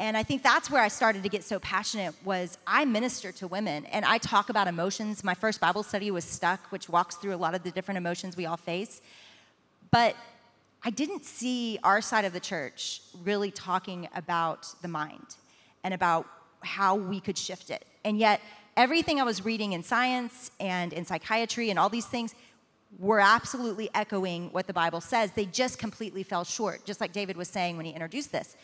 And 0.00 0.16
I 0.16 0.22
think 0.22 0.42
that's 0.42 0.70
where 0.70 0.82
I 0.82 0.88
started 0.88 1.22
to 1.24 1.28
get 1.28 1.44
so 1.44 1.58
passionate 1.58 2.14
was 2.24 2.56
I 2.66 2.84
minister 2.86 3.30
to 3.32 3.46
women 3.46 3.84
and 3.86 4.04
I 4.04 4.16
talk 4.18 4.48
about 4.48 4.68
emotions. 4.68 5.22
My 5.22 5.34
first 5.34 5.60
Bible 5.60 5.82
study 5.82 6.10
was 6.10 6.24
Stuck, 6.24 6.60
which 6.70 6.88
walks 6.88 7.16
through 7.16 7.34
a 7.34 7.40
lot 7.44 7.54
of 7.54 7.62
the 7.62 7.70
different 7.70 7.98
emotions 7.98 8.36
we 8.36 8.46
all 8.46 8.56
face. 8.56 9.02
But 9.90 10.16
I 10.82 10.90
didn't 10.90 11.26
see 11.26 11.78
our 11.84 12.00
side 12.00 12.24
of 12.24 12.32
the 12.32 12.40
church 12.40 13.02
really 13.22 13.50
talking 13.50 14.08
about 14.14 14.72
the 14.80 14.88
mind 14.88 15.36
and 15.84 15.92
about 15.92 16.26
how 16.62 16.94
we 16.94 17.20
could 17.20 17.36
shift 17.36 17.68
it. 17.70 17.84
And 18.04 18.18
yet, 18.18 18.40
everything 18.78 19.20
I 19.20 19.24
was 19.24 19.44
reading 19.44 19.72
in 19.72 19.82
science 19.82 20.52
and 20.60 20.92
in 20.92 21.04
psychiatry 21.04 21.68
and 21.68 21.78
all 21.78 21.88
these 21.88 22.06
things 22.06 22.32
were 22.98 23.18
absolutely 23.18 23.90
echoing 23.92 24.50
what 24.52 24.68
the 24.68 24.72
Bible 24.72 25.00
says. 25.00 25.32
They 25.32 25.46
just 25.46 25.78
completely 25.80 26.22
fell 26.22 26.44
short, 26.44 26.86
just 26.86 27.00
like 27.00 27.12
David 27.12 27.36
was 27.36 27.48
saying 27.48 27.76
when 27.76 27.84
he 27.84 27.92
introduced 27.92 28.30
this. 28.30 28.56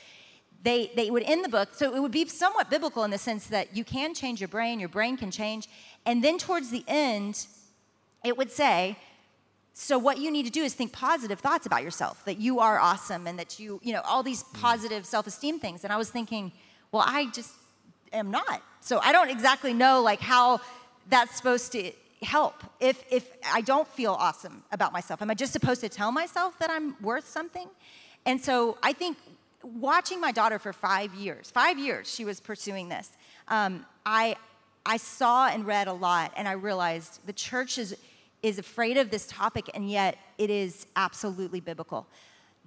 They, 0.63 0.93
they 0.95 1.11
would 1.11 1.25
end 1.25 1.45
the 1.45 1.49
book, 1.49 1.75
so 1.75 1.95
it 1.95 2.01
would 2.01 2.13
be 2.13 2.27
somewhat 2.29 2.71
biblical 2.71 3.03
in 3.03 3.11
the 3.11 3.19
sense 3.19 3.49
that 3.49 3.77
you 3.77 3.85
can 3.85 4.15
change 4.15 4.41
your 4.41 4.49
brain, 4.49 4.81
your 4.81 4.89
brain 4.89 5.17
can 5.17 5.31
change. 5.31 5.69
And 6.07 6.23
then 6.25 6.39
towards 6.39 6.71
the 6.71 6.85
end, 6.87 7.47
it 8.25 8.39
would 8.39 8.51
say, 8.51 8.97
so 9.75 9.99
what 9.99 10.19
you 10.19 10.31
need 10.31 10.47
to 10.47 10.53
do 10.53 10.63
is 10.63 10.73
think 10.75 10.93
positive 10.93 11.41
thoughts 11.41 11.67
about 11.67 11.83
yourself, 11.83 12.25
that 12.25 12.39
you 12.39 12.61
are 12.61 12.79
awesome 12.79 13.27
and 13.27 13.37
that 13.41 13.59
you, 13.59 13.81
you 13.83 13.93
know, 13.93 14.01
all 14.03 14.23
these 14.23 14.45
mm. 14.45 14.61
positive 14.61 15.05
self-esteem 15.05 15.59
things. 15.59 15.83
And 15.83 15.93
I 15.93 15.97
was 15.97 16.09
thinking, 16.09 16.53
well, 16.93 17.03
I 17.05 17.27
just 17.35 17.51
am 18.13 18.31
not. 18.31 18.63
So 18.85 19.01
I 19.03 19.13
don't 19.13 19.31
exactly 19.31 19.73
know 19.73 20.03
like 20.03 20.21
how 20.21 20.61
that's 21.09 21.35
supposed 21.35 21.73
to 21.73 21.91
help. 22.23 22.63
If 22.81 23.03
if 23.11 23.27
I 23.51 23.63
don't 23.63 23.89
feel 23.89 24.13
awesome 24.13 24.63
about 24.71 24.93
myself, 24.93 25.23
am 25.23 25.31
I 25.31 25.35
just 25.35 25.55
supposed 25.55 25.81
to 25.81 25.89
tell 25.89 26.13
myself 26.13 26.59
that 26.59 26.69
I'm 26.69 26.95
worth 27.01 27.27
something? 27.27 27.67
And 28.27 28.39
so 28.39 28.77
I 28.83 28.93
think 28.93 29.17
watching 29.63 30.21
my 30.21 30.33
daughter 30.33 30.59
for 30.59 30.75
five 30.75 31.15
years, 31.15 31.51
five 31.51 31.79
years 31.79 32.13
she 32.13 32.27
was 32.27 32.41
pursuing 32.41 32.91
this. 32.91 33.09
Um, 33.49 33.87
I 34.05 34.37
I 34.85 34.99
saw 34.99 35.49
and 35.49 35.67
read 35.67 35.89
a 35.89 35.95
lot, 35.95 36.35
and 36.37 36.47
I 36.47 36.53
realized 36.53 37.21
the 37.25 37.33
church 37.33 37.79
is 37.79 37.97
is 38.43 38.59
afraid 38.59 38.99
of 38.99 39.09
this 39.09 39.27
topic, 39.27 39.71
and 39.73 39.91
yet 39.91 40.19
it 40.37 40.51
is 40.51 40.87
absolutely 40.95 41.61
biblical. 41.61 42.07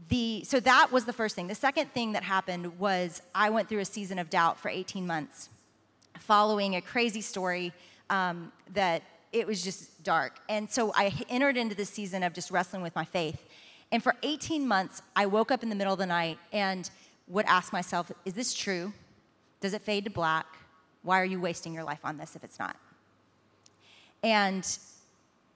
The, 0.10 0.44
so 0.44 0.60
that 0.60 0.92
was 0.92 1.06
the 1.06 1.14
first 1.14 1.36
thing. 1.36 1.48
The 1.48 1.56
second 1.56 1.92
thing 1.92 2.14
that 2.14 2.24
happened 2.24 2.80
was 2.80 3.22
I 3.36 3.52
went 3.52 3.70
through 3.70 3.80
a 3.80 3.86
season 3.86 4.18
of 4.20 4.30
doubt 4.30 4.60
for 4.60 4.70
18 4.70 5.06
months, 5.06 5.50
following 6.20 6.76
a 6.76 6.82
crazy 6.82 7.22
story 7.22 7.74
um, 8.10 8.52
that 8.74 9.04
it 9.32 9.46
was 9.46 9.64
just 9.64 10.04
dark. 10.04 10.40
And 10.50 10.70
so 10.70 10.94
I 10.96 11.14
entered 11.30 11.58
into 11.58 11.76
this 11.76 11.90
season 11.90 12.24
of 12.24 12.34
just 12.34 12.52
wrestling 12.52 12.82
with 12.82 12.96
my 12.96 13.06
faith. 13.06 13.44
And 13.92 14.02
for 14.04 14.16
18 14.24 14.68
months, 14.68 15.02
I 15.16 15.26
woke 15.26 15.52
up 15.52 15.64
in 15.64 15.70
the 15.70 15.76
middle 15.76 15.94
of 15.94 16.00
the 16.00 16.06
night 16.06 16.38
and 16.52 16.90
would 17.28 17.46
ask 17.46 17.72
myself, 17.72 18.12
is 18.26 18.34
this 18.34 18.54
true? 18.54 18.94
Does 19.60 19.74
it 19.74 19.82
fade 19.82 20.06
to 20.06 20.10
black? 20.10 20.46
Why 21.04 21.22
are 21.22 21.26
you 21.26 21.40
wasting 21.40 21.74
your 21.74 21.84
life 21.84 22.00
on 22.04 22.18
this 22.18 22.36
if 22.36 22.44
it's 22.44 22.60
not? 22.60 22.76
And 24.24 24.68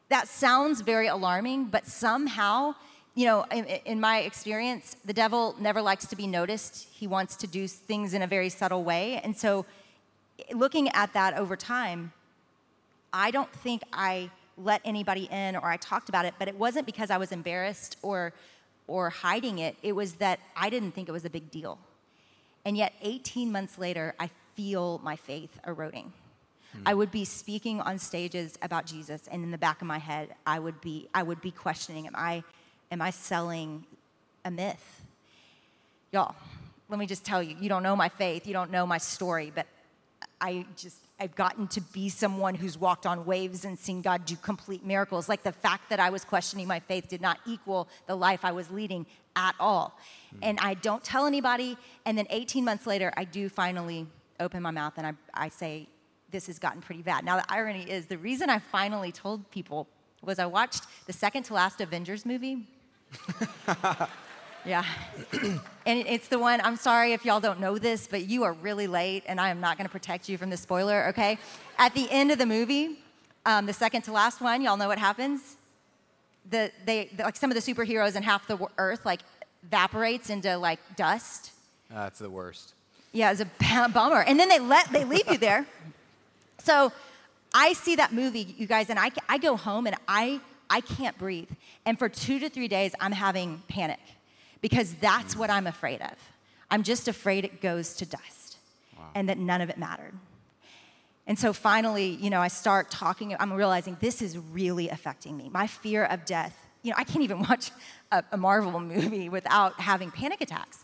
that 0.09 0.27
sounds 0.27 0.81
very 0.81 1.07
alarming, 1.07 1.65
but 1.65 1.87
somehow, 1.87 2.75
you 3.15 3.25
know, 3.25 3.45
in, 3.51 3.65
in, 3.65 3.99
my 3.99 4.19
experience, 4.19 4.95
the 5.05 5.13
devil 5.13 5.55
never 5.59 5.81
likes 5.81 6.05
to 6.07 6.15
be 6.15 6.27
noticed. 6.27 6.87
He 6.91 7.07
wants 7.07 7.35
to 7.37 7.47
do 7.47 7.67
things 7.67 8.13
in 8.13 8.21
a 8.21 8.27
very 8.27 8.49
subtle 8.49 8.83
way. 8.83 9.19
And 9.23 9.35
so, 9.35 9.65
looking 10.53 10.89
at 10.89 11.13
that 11.13 11.37
over 11.37 11.55
time, 11.55 12.13
I 13.13 13.31
don't 13.31 13.51
think 13.51 13.81
I 13.91 14.29
let 14.57 14.81
anybody 14.85 15.27
in 15.31 15.55
or 15.55 15.65
I 15.65 15.77
talked 15.77 16.09
about 16.09 16.25
it, 16.25 16.33
but 16.39 16.47
it 16.47 16.55
wasn't 16.55 16.85
because 16.85 17.09
I 17.09 17.17
was 17.17 17.31
embarrassed 17.31 17.97
or, 18.01 18.33
or 18.87 19.09
hiding 19.09 19.59
it. 19.59 19.75
It 19.81 19.93
was 19.93 20.13
that 20.13 20.39
I 20.55 20.69
didn't 20.69 20.91
think 20.91 21.09
it 21.09 21.11
was 21.11 21.25
a 21.25 21.29
big 21.29 21.51
deal. 21.51 21.77
And 22.63 22.77
yet, 22.77 22.93
18 23.01 23.51
months 23.51 23.77
later, 23.77 24.13
I 24.19 24.29
feel 24.55 24.99
my 25.03 25.15
faith 25.15 25.59
eroding. 25.65 26.13
Hmm. 26.73 26.83
I 26.85 26.93
would 26.93 27.11
be 27.11 27.25
speaking 27.25 27.81
on 27.81 27.97
stages 27.97 28.57
about 28.61 28.85
Jesus, 28.85 29.27
and 29.31 29.43
in 29.43 29.51
the 29.51 29.57
back 29.57 29.81
of 29.81 29.87
my 29.87 29.97
head, 29.97 30.35
I 30.45 30.59
would 30.59 30.79
be, 30.79 31.07
I 31.13 31.23
would 31.23 31.41
be 31.41 31.51
questioning, 31.51 32.05
am 32.05 32.15
I, 32.15 32.43
am 32.91 33.01
I 33.01 33.09
selling 33.09 33.85
a 34.45 34.51
myth? 34.51 35.01
Y'all, 36.11 36.35
let 36.89 36.99
me 36.99 37.07
just 37.07 37.25
tell 37.25 37.41
you, 37.41 37.55
you 37.59 37.69
don't 37.69 37.83
know 37.83 37.95
my 37.95 38.09
faith, 38.09 38.45
you 38.45 38.53
don't 38.53 38.69
know 38.69 38.85
my 38.85 38.99
story, 38.99 39.51
but 39.53 39.65
I 40.41 40.65
just, 40.75 40.97
I've 41.19 41.35
gotten 41.35 41.67
to 41.69 41.81
be 41.81 42.09
someone 42.09 42.55
who's 42.55 42.77
walked 42.77 43.05
on 43.05 43.25
waves 43.25 43.63
and 43.63 43.77
seen 43.77 44.01
God 44.01 44.25
do 44.25 44.35
complete 44.35 44.83
miracles. 44.83 45.29
Like 45.29 45.43
the 45.43 45.51
fact 45.51 45.89
that 45.89 45.99
I 45.99 46.09
was 46.09 46.25
questioning 46.25 46.67
my 46.67 46.79
faith 46.79 47.07
did 47.07 47.21
not 47.21 47.39
equal 47.45 47.87
the 48.07 48.15
life 48.15 48.43
I 48.43 48.51
was 48.51 48.69
leading 48.71 49.05
at 49.35 49.53
all. 49.59 49.97
Mm. 50.35 50.39
And 50.41 50.59
I 50.59 50.73
don't 50.73 51.03
tell 51.03 51.25
anybody, 51.25 51.77
and 52.05 52.17
then 52.17 52.25
18 52.31 52.65
months 52.65 52.87
later, 52.87 53.13
I 53.15 53.23
do 53.23 53.47
finally 53.47 54.07
open 54.39 54.63
my 54.63 54.71
mouth 54.71 54.93
and 54.97 55.05
I, 55.05 55.13
I 55.33 55.49
say, 55.49 55.87
this 56.31 56.47
has 56.47 56.57
gotten 56.57 56.81
pretty 56.81 57.03
bad. 57.03 57.23
Now, 57.23 57.37
the 57.37 57.45
irony 57.49 57.83
is 57.89 58.07
the 58.07 58.17
reason 58.17 58.49
I 58.49 58.59
finally 58.59 59.11
told 59.11 59.49
people 59.51 59.87
was 60.23 60.39
I 60.39 60.45
watched 60.45 60.85
the 61.05 61.13
second 61.13 61.43
to 61.43 61.53
last 61.53 61.81
Avengers 61.81 62.25
movie. 62.25 62.67
yeah. 64.65 64.85
and 65.33 65.59
it's 65.85 66.27
the 66.27 66.39
one, 66.39 66.61
I'm 66.61 66.75
sorry 66.75 67.13
if 67.13 67.25
y'all 67.25 67.39
don't 67.39 67.59
know 67.59 67.77
this, 67.77 68.07
but 68.07 68.25
you 68.25 68.43
are 68.43 68.53
really 68.53 68.87
late, 68.87 69.23
and 69.27 69.39
I 69.39 69.49
am 69.49 69.59
not 69.59 69.77
going 69.77 69.87
to 69.87 69.91
protect 69.91 70.29
you 70.29 70.37
from 70.37 70.49
the 70.49 70.57
spoiler, 70.57 71.07
okay? 71.09 71.37
At 71.77 71.93
the 71.93 72.09
end 72.11 72.31
of 72.31 72.37
the 72.37 72.45
movie, 72.45 72.99
um, 73.45 73.65
the 73.65 73.73
second 73.73 74.03
to 74.03 74.11
last 74.11 74.41
one, 74.41 74.61
y'all 74.61 74.77
know 74.77 74.87
what 74.87 74.99
happens? 74.99 75.55
The, 76.49 76.71
they, 76.85 77.09
the, 77.15 77.23
like 77.23 77.35
some 77.35 77.51
of 77.51 77.55
the 77.55 77.73
superheroes 77.73 78.15
and 78.15 78.25
half 78.25 78.47
the 78.47 78.67
earth 78.77 79.05
like 79.05 79.21
evaporates 79.63 80.29
into 80.29 80.57
like 80.57 80.79
dust. 80.95 81.51
That's 81.89 82.19
the 82.19 82.29
worst. 82.29 82.73
Yeah, 83.11 83.31
it's 83.31 83.41
a 83.41 83.89
bummer. 83.93 84.21
And 84.21 84.39
then 84.39 84.49
they 84.49 84.59
let 84.59 84.91
they 84.91 85.03
leave 85.03 85.29
you 85.29 85.37
there. 85.37 85.65
So 86.63 86.91
I 87.55 87.73
see 87.73 87.95
that 87.95 88.13
movie, 88.13 88.53
you 88.55 88.67
guys, 88.67 88.91
and 88.91 88.99
I, 88.99 89.09
I 89.27 89.39
go 89.39 89.57
home 89.57 89.87
and 89.87 89.95
I, 90.07 90.39
I 90.69 90.81
can't 90.81 91.17
breathe. 91.17 91.49
And 91.87 91.97
for 91.97 92.07
two 92.07 92.37
to 92.37 92.49
three 92.49 92.67
days, 92.67 92.93
I'm 92.99 93.11
having 93.11 93.63
panic 93.67 93.97
because 94.61 94.93
that's 94.95 95.35
what 95.35 95.49
I'm 95.49 95.67
afraid 95.67 96.01
of. 96.01 96.13
I'm 96.69 96.83
just 96.83 97.07
afraid 97.07 97.43
it 97.43 97.61
goes 97.61 97.95
to 97.95 98.05
dust 98.05 98.57
wow. 98.97 99.09
and 99.15 99.27
that 99.29 99.37
none 99.37 99.61
of 99.61 99.69
it 99.69 99.77
mattered. 99.77 100.13
And 101.27 101.37
so 101.37 101.53
finally, 101.53 102.17
you 102.21 102.29
know, 102.29 102.41
I 102.41 102.47
start 102.47 102.89
talking, 102.89 103.35
I'm 103.39 103.53
realizing 103.53 103.97
this 103.99 104.21
is 104.21 104.37
really 104.37 104.89
affecting 104.89 105.37
me. 105.37 105.49
My 105.49 105.67
fear 105.67 106.05
of 106.05 106.25
death, 106.25 106.57
you 106.81 106.91
know, 106.91 106.95
I 106.97 107.03
can't 107.03 107.23
even 107.23 107.39
watch 107.49 107.71
a, 108.11 108.23
a 108.31 108.37
Marvel 108.37 108.79
movie 108.79 109.29
without 109.29 109.79
having 109.79 110.11
panic 110.11 110.41
attacks. 110.41 110.83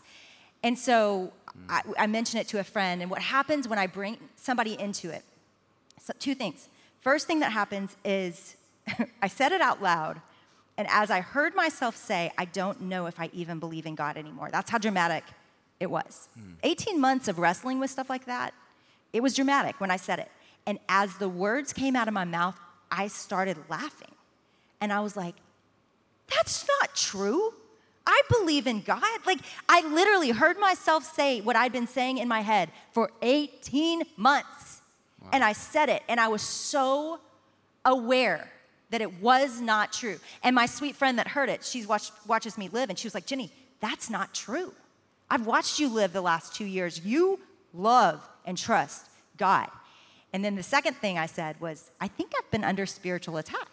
And 0.62 0.78
so 0.78 1.32
mm. 1.56 1.60
I, 1.68 2.04
I 2.04 2.06
mention 2.06 2.40
it 2.40 2.48
to 2.48 2.60
a 2.60 2.64
friend, 2.64 3.00
and 3.00 3.10
what 3.10 3.22
happens 3.22 3.68
when 3.68 3.78
I 3.78 3.86
bring 3.86 4.18
somebody 4.36 4.78
into 4.78 5.10
it 5.10 5.24
so 6.08 6.14
two 6.18 6.34
things. 6.34 6.68
First 7.00 7.26
thing 7.26 7.40
that 7.40 7.52
happens 7.52 7.96
is 8.04 8.56
I 9.22 9.28
said 9.28 9.52
it 9.52 9.60
out 9.60 9.82
loud, 9.82 10.20
and 10.78 10.86
as 10.90 11.10
I 11.10 11.20
heard 11.20 11.56
myself 11.56 11.96
say, 11.96 12.30
I 12.38 12.44
don't 12.44 12.82
know 12.82 13.06
if 13.06 13.18
I 13.18 13.28
even 13.32 13.58
believe 13.58 13.84
in 13.84 13.96
God 13.96 14.16
anymore. 14.16 14.48
That's 14.52 14.70
how 14.70 14.78
dramatic 14.78 15.24
it 15.80 15.90
was. 15.90 16.28
Mm. 16.38 16.54
18 16.62 17.00
months 17.00 17.26
of 17.26 17.40
wrestling 17.40 17.80
with 17.80 17.90
stuff 17.90 18.08
like 18.08 18.26
that, 18.26 18.54
it 19.12 19.20
was 19.20 19.34
dramatic 19.34 19.80
when 19.80 19.90
I 19.90 19.96
said 19.96 20.20
it. 20.20 20.30
And 20.66 20.78
as 20.88 21.16
the 21.16 21.28
words 21.28 21.72
came 21.72 21.96
out 21.96 22.06
of 22.06 22.14
my 22.14 22.24
mouth, 22.24 22.56
I 22.92 23.08
started 23.08 23.56
laughing. 23.68 24.14
And 24.80 24.92
I 24.92 25.00
was 25.00 25.16
like, 25.16 25.34
that's 26.32 26.64
not 26.80 26.94
true. 26.94 27.54
I 28.06 28.22
believe 28.30 28.68
in 28.68 28.82
God. 28.82 29.02
Like, 29.26 29.40
I 29.68 29.86
literally 29.88 30.30
heard 30.30 30.58
myself 30.60 31.02
say 31.04 31.40
what 31.40 31.56
I'd 31.56 31.72
been 31.72 31.88
saying 31.88 32.18
in 32.18 32.28
my 32.28 32.40
head 32.40 32.70
for 32.92 33.10
18 33.22 34.02
months. 34.16 34.80
Wow. 35.20 35.30
And 35.32 35.42
I 35.42 35.54
said 35.54 35.88
it, 35.88 36.04
and 36.08 36.20
I 36.20 36.28
was 36.28 36.42
so 36.42 37.18
aware 37.84 38.48
that 38.90 39.00
it 39.00 39.20
was 39.20 39.60
not 39.60 39.92
true. 39.92 40.18
And 40.42 40.54
my 40.54 40.66
sweet 40.66 40.96
friend 40.96 41.18
that 41.18 41.28
heard 41.28 41.48
it, 41.48 41.64
she 41.64 41.84
watched, 41.84 42.12
watches 42.26 42.56
me 42.56 42.68
live, 42.72 42.88
and 42.88 42.98
she 42.98 43.06
was 43.06 43.14
like, 43.14 43.26
Jennie, 43.26 43.52
that's 43.80 44.08
not 44.08 44.34
true. 44.34 44.72
I've 45.30 45.46
watched 45.46 45.78
you 45.78 45.88
live 45.88 46.12
the 46.12 46.20
last 46.20 46.54
two 46.54 46.64
years. 46.64 47.04
You 47.04 47.38
love 47.74 48.26
and 48.46 48.56
trust 48.56 49.06
God. 49.36 49.68
And 50.32 50.44
then 50.44 50.56
the 50.56 50.62
second 50.62 50.94
thing 50.96 51.18
I 51.18 51.26
said 51.26 51.60
was, 51.60 51.90
I 52.00 52.08
think 52.08 52.32
I've 52.38 52.50
been 52.50 52.64
under 52.64 52.86
spiritual 52.86 53.36
attack. 53.36 53.68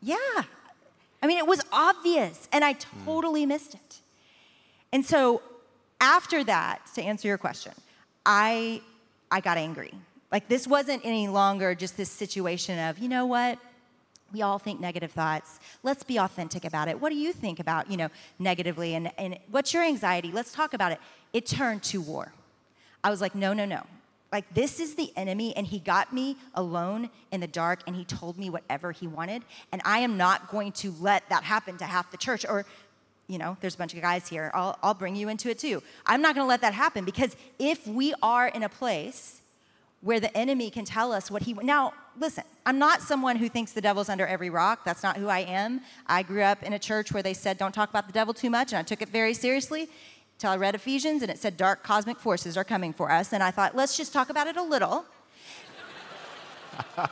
Yeah. 0.00 0.16
I 1.22 1.26
mean, 1.26 1.38
it 1.38 1.46
was 1.46 1.60
obvious, 1.72 2.48
and 2.52 2.64
I 2.64 2.74
hmm. 2.74 3.04
totally 3.04 3.46
missed 3.46 3.74
it. 3.74 4.00
And 4.92 5.04
so 5.04 5.42
after 6.00 6.44
that, 6.44 6.80
to 6.94 7.02
answer 7.02 7.28
your 7.28 7.38
question, 7.38 7.72
I, 8.24 8.80
I 9.30 9.40
got 9.40 9.58
angry. 9.58 9.92
Like, 10.30 10.48
this 10.48 10.66
wasn't 10.66 11.04
any 11.04 11.28
longer 11.28 11.74
just 11.74 11.96
this 11.96 12.10
situation 12.10 12.78
of, 12.78 12.98
you 12.98 13.08
know 13.08 13.26
what? 13.26 13.58
We 14.32 14.42
all 14.42 14.58
think 14.58 14.78
negative 14.78 15.12
thoughts. 15.12 15.58
Let's 15.82 16.02
be 16.02 16.18
authentic 16.18 16.66
about 16.66 16.88
it. 16.88 17.00
What 17.00 17.08
do 17.10 17.16
you 17.16 17.32
think 17.32 17.60
about, 17.60 17.90
you 17.90 17.96
know, 17.96 18.08
negatively? 18.38 18.94
And, 18.94 19.10
and 19.16 19.38
what's 19.50 19.72
your 19.72 19.82
anxiety? 19.82 20.30
Let's 20.30 20.52
talk 20.52 20.74
about 20.74 20.92
it. 20.92 21.00
It 21.32 21.46
turned 21.46 21.82
to 21.84 22.02
war. 22.02 22.32
I 23.02 23.08
was 23.08 23.22
like, 23.22 23.34
no, 23.34 23.54
no, 23.54 23.64
no. 23.64 23.82
Like, 24.30 24.52
this 24.52 24.80
is 24.80 24.94
the 24.96 25.10
enemy, 25.16 25.56
and 25.56 25.66
he 25.66 25.78
got 25.78 26.12
me 26.12 26.36
alone 26.54 27.08
in 27.32 27.40
the 27.40 27.46
dark, 27.46 27.80
and 27.86 27.96
he 27.96 28.04
told 28.04 28.36
me 28.36 28.50
whatever 28.50 28.92
he 28.92 29.06
wanted. 29.06 29.42
And 29.72 29.80
I 29.86 30.00
am 30.00 30.18
not 30.18 30.50
going 30.50 30.72
to 30.72 30.92
let 31.00 31.26
that 31.30 31.44
happen 31.44 31.78
to 31.78 31.86
half 31.86 32.10
the 32.10 32.18
church. 32.18 32.44
Or, 32.46 32.66
you 33.28 33.38
know, 33.38 33.56
there's 33.62 33.76
a 33.76 33.78
bunch 33.78 33.94
of 33.94 34.02
guys 34.02 34.28
here. 34.28 34.50
I'll, 34.52 34.78
I'll 34.82 34.92
bring 34.92 35.16
you 35.16 35.30
into 35.30 35.48
it 35.48 35.58
too. 35.58 35.82
I'm 36.04 36.20
not 36.20 36.34
going 36.34 36.44
to 36.44 36.48
let 36.48 36.60
that 36.60 36.74
happen 36.74 37.06
because 37.06 37.34
if 37.58 37.86
we 37.86 38.12
are 38.22 38.48
in 38.48 38.62
a 38.62 38.68
place 38.68 39.37
where 40.00 40.20
the 40.20 40.34
enemy 40.36 40.70
can 40.70 40.84
tell 40.84 41.12
us 41.12 41.30
what 41.30 41.42
he 41.42 41.52
now 41.54 41.92
listen 42.18 42.44
i'm 42.66 42.78
not 42.78 43.00
someone 43.00 43.36
who 43.36 43.48
thinks 43.48 43.72
the 43.72 43.80
devil's 43.80 44.08
under 44.08 44.26
every 44.26 44.50
rock 44.50 44.84
that's 44.84 45.02
not 45.02 45.16
who 45.16 45.28
i 45.28 45.40
am 45.40 45.80
i 46.06 46.22
grew 46.22 46.42
up 46.42 46.62
in 46.62 46.72
a 46.72 46.78
church 46.78 47.12
where 47.12 47.22
they 47.22 47.34
said 47.34 47.58
don't 47.58 47.72
talk 47.72 47.90
about 47.90 48.06
the 48.06 48.12
devil 48.12 48.32
too 48.32 48.50
much 48.50 48.72
and 48.72 48.78
i 48.78 48.82
took 48.82 49.02
it 49.02 49.08
very 49.08 49.34
seriously 49.34 49.88
till 50.38 50.50
I 50.50 50.56
read 50.56 50.74
Ephesians 50.74 51.22
and 51.22 51.30
it 51.30 51.38
said 51.38 51.56
dark 51.56 51.82
cosmic 51.82 52.18
forces 52.18 52.56
are 52.56 52.64
coming 52.64 52.92
for 52.92 53.10
us. 53.10 53.32
And 53.32 53.42
I 53.42 53.50
thought, 53.50 53.74
let's 53.74 53.96
just 53.96 54.12
talk 54.12 54.30
about 54.30 54.46
it 54.46 54.56
a 54.56 54.62
little. 54.62 55.04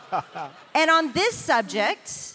and 0.74 0.90
on 0.90 1.12
this 1.12 1.34
subject, 1.34 2.34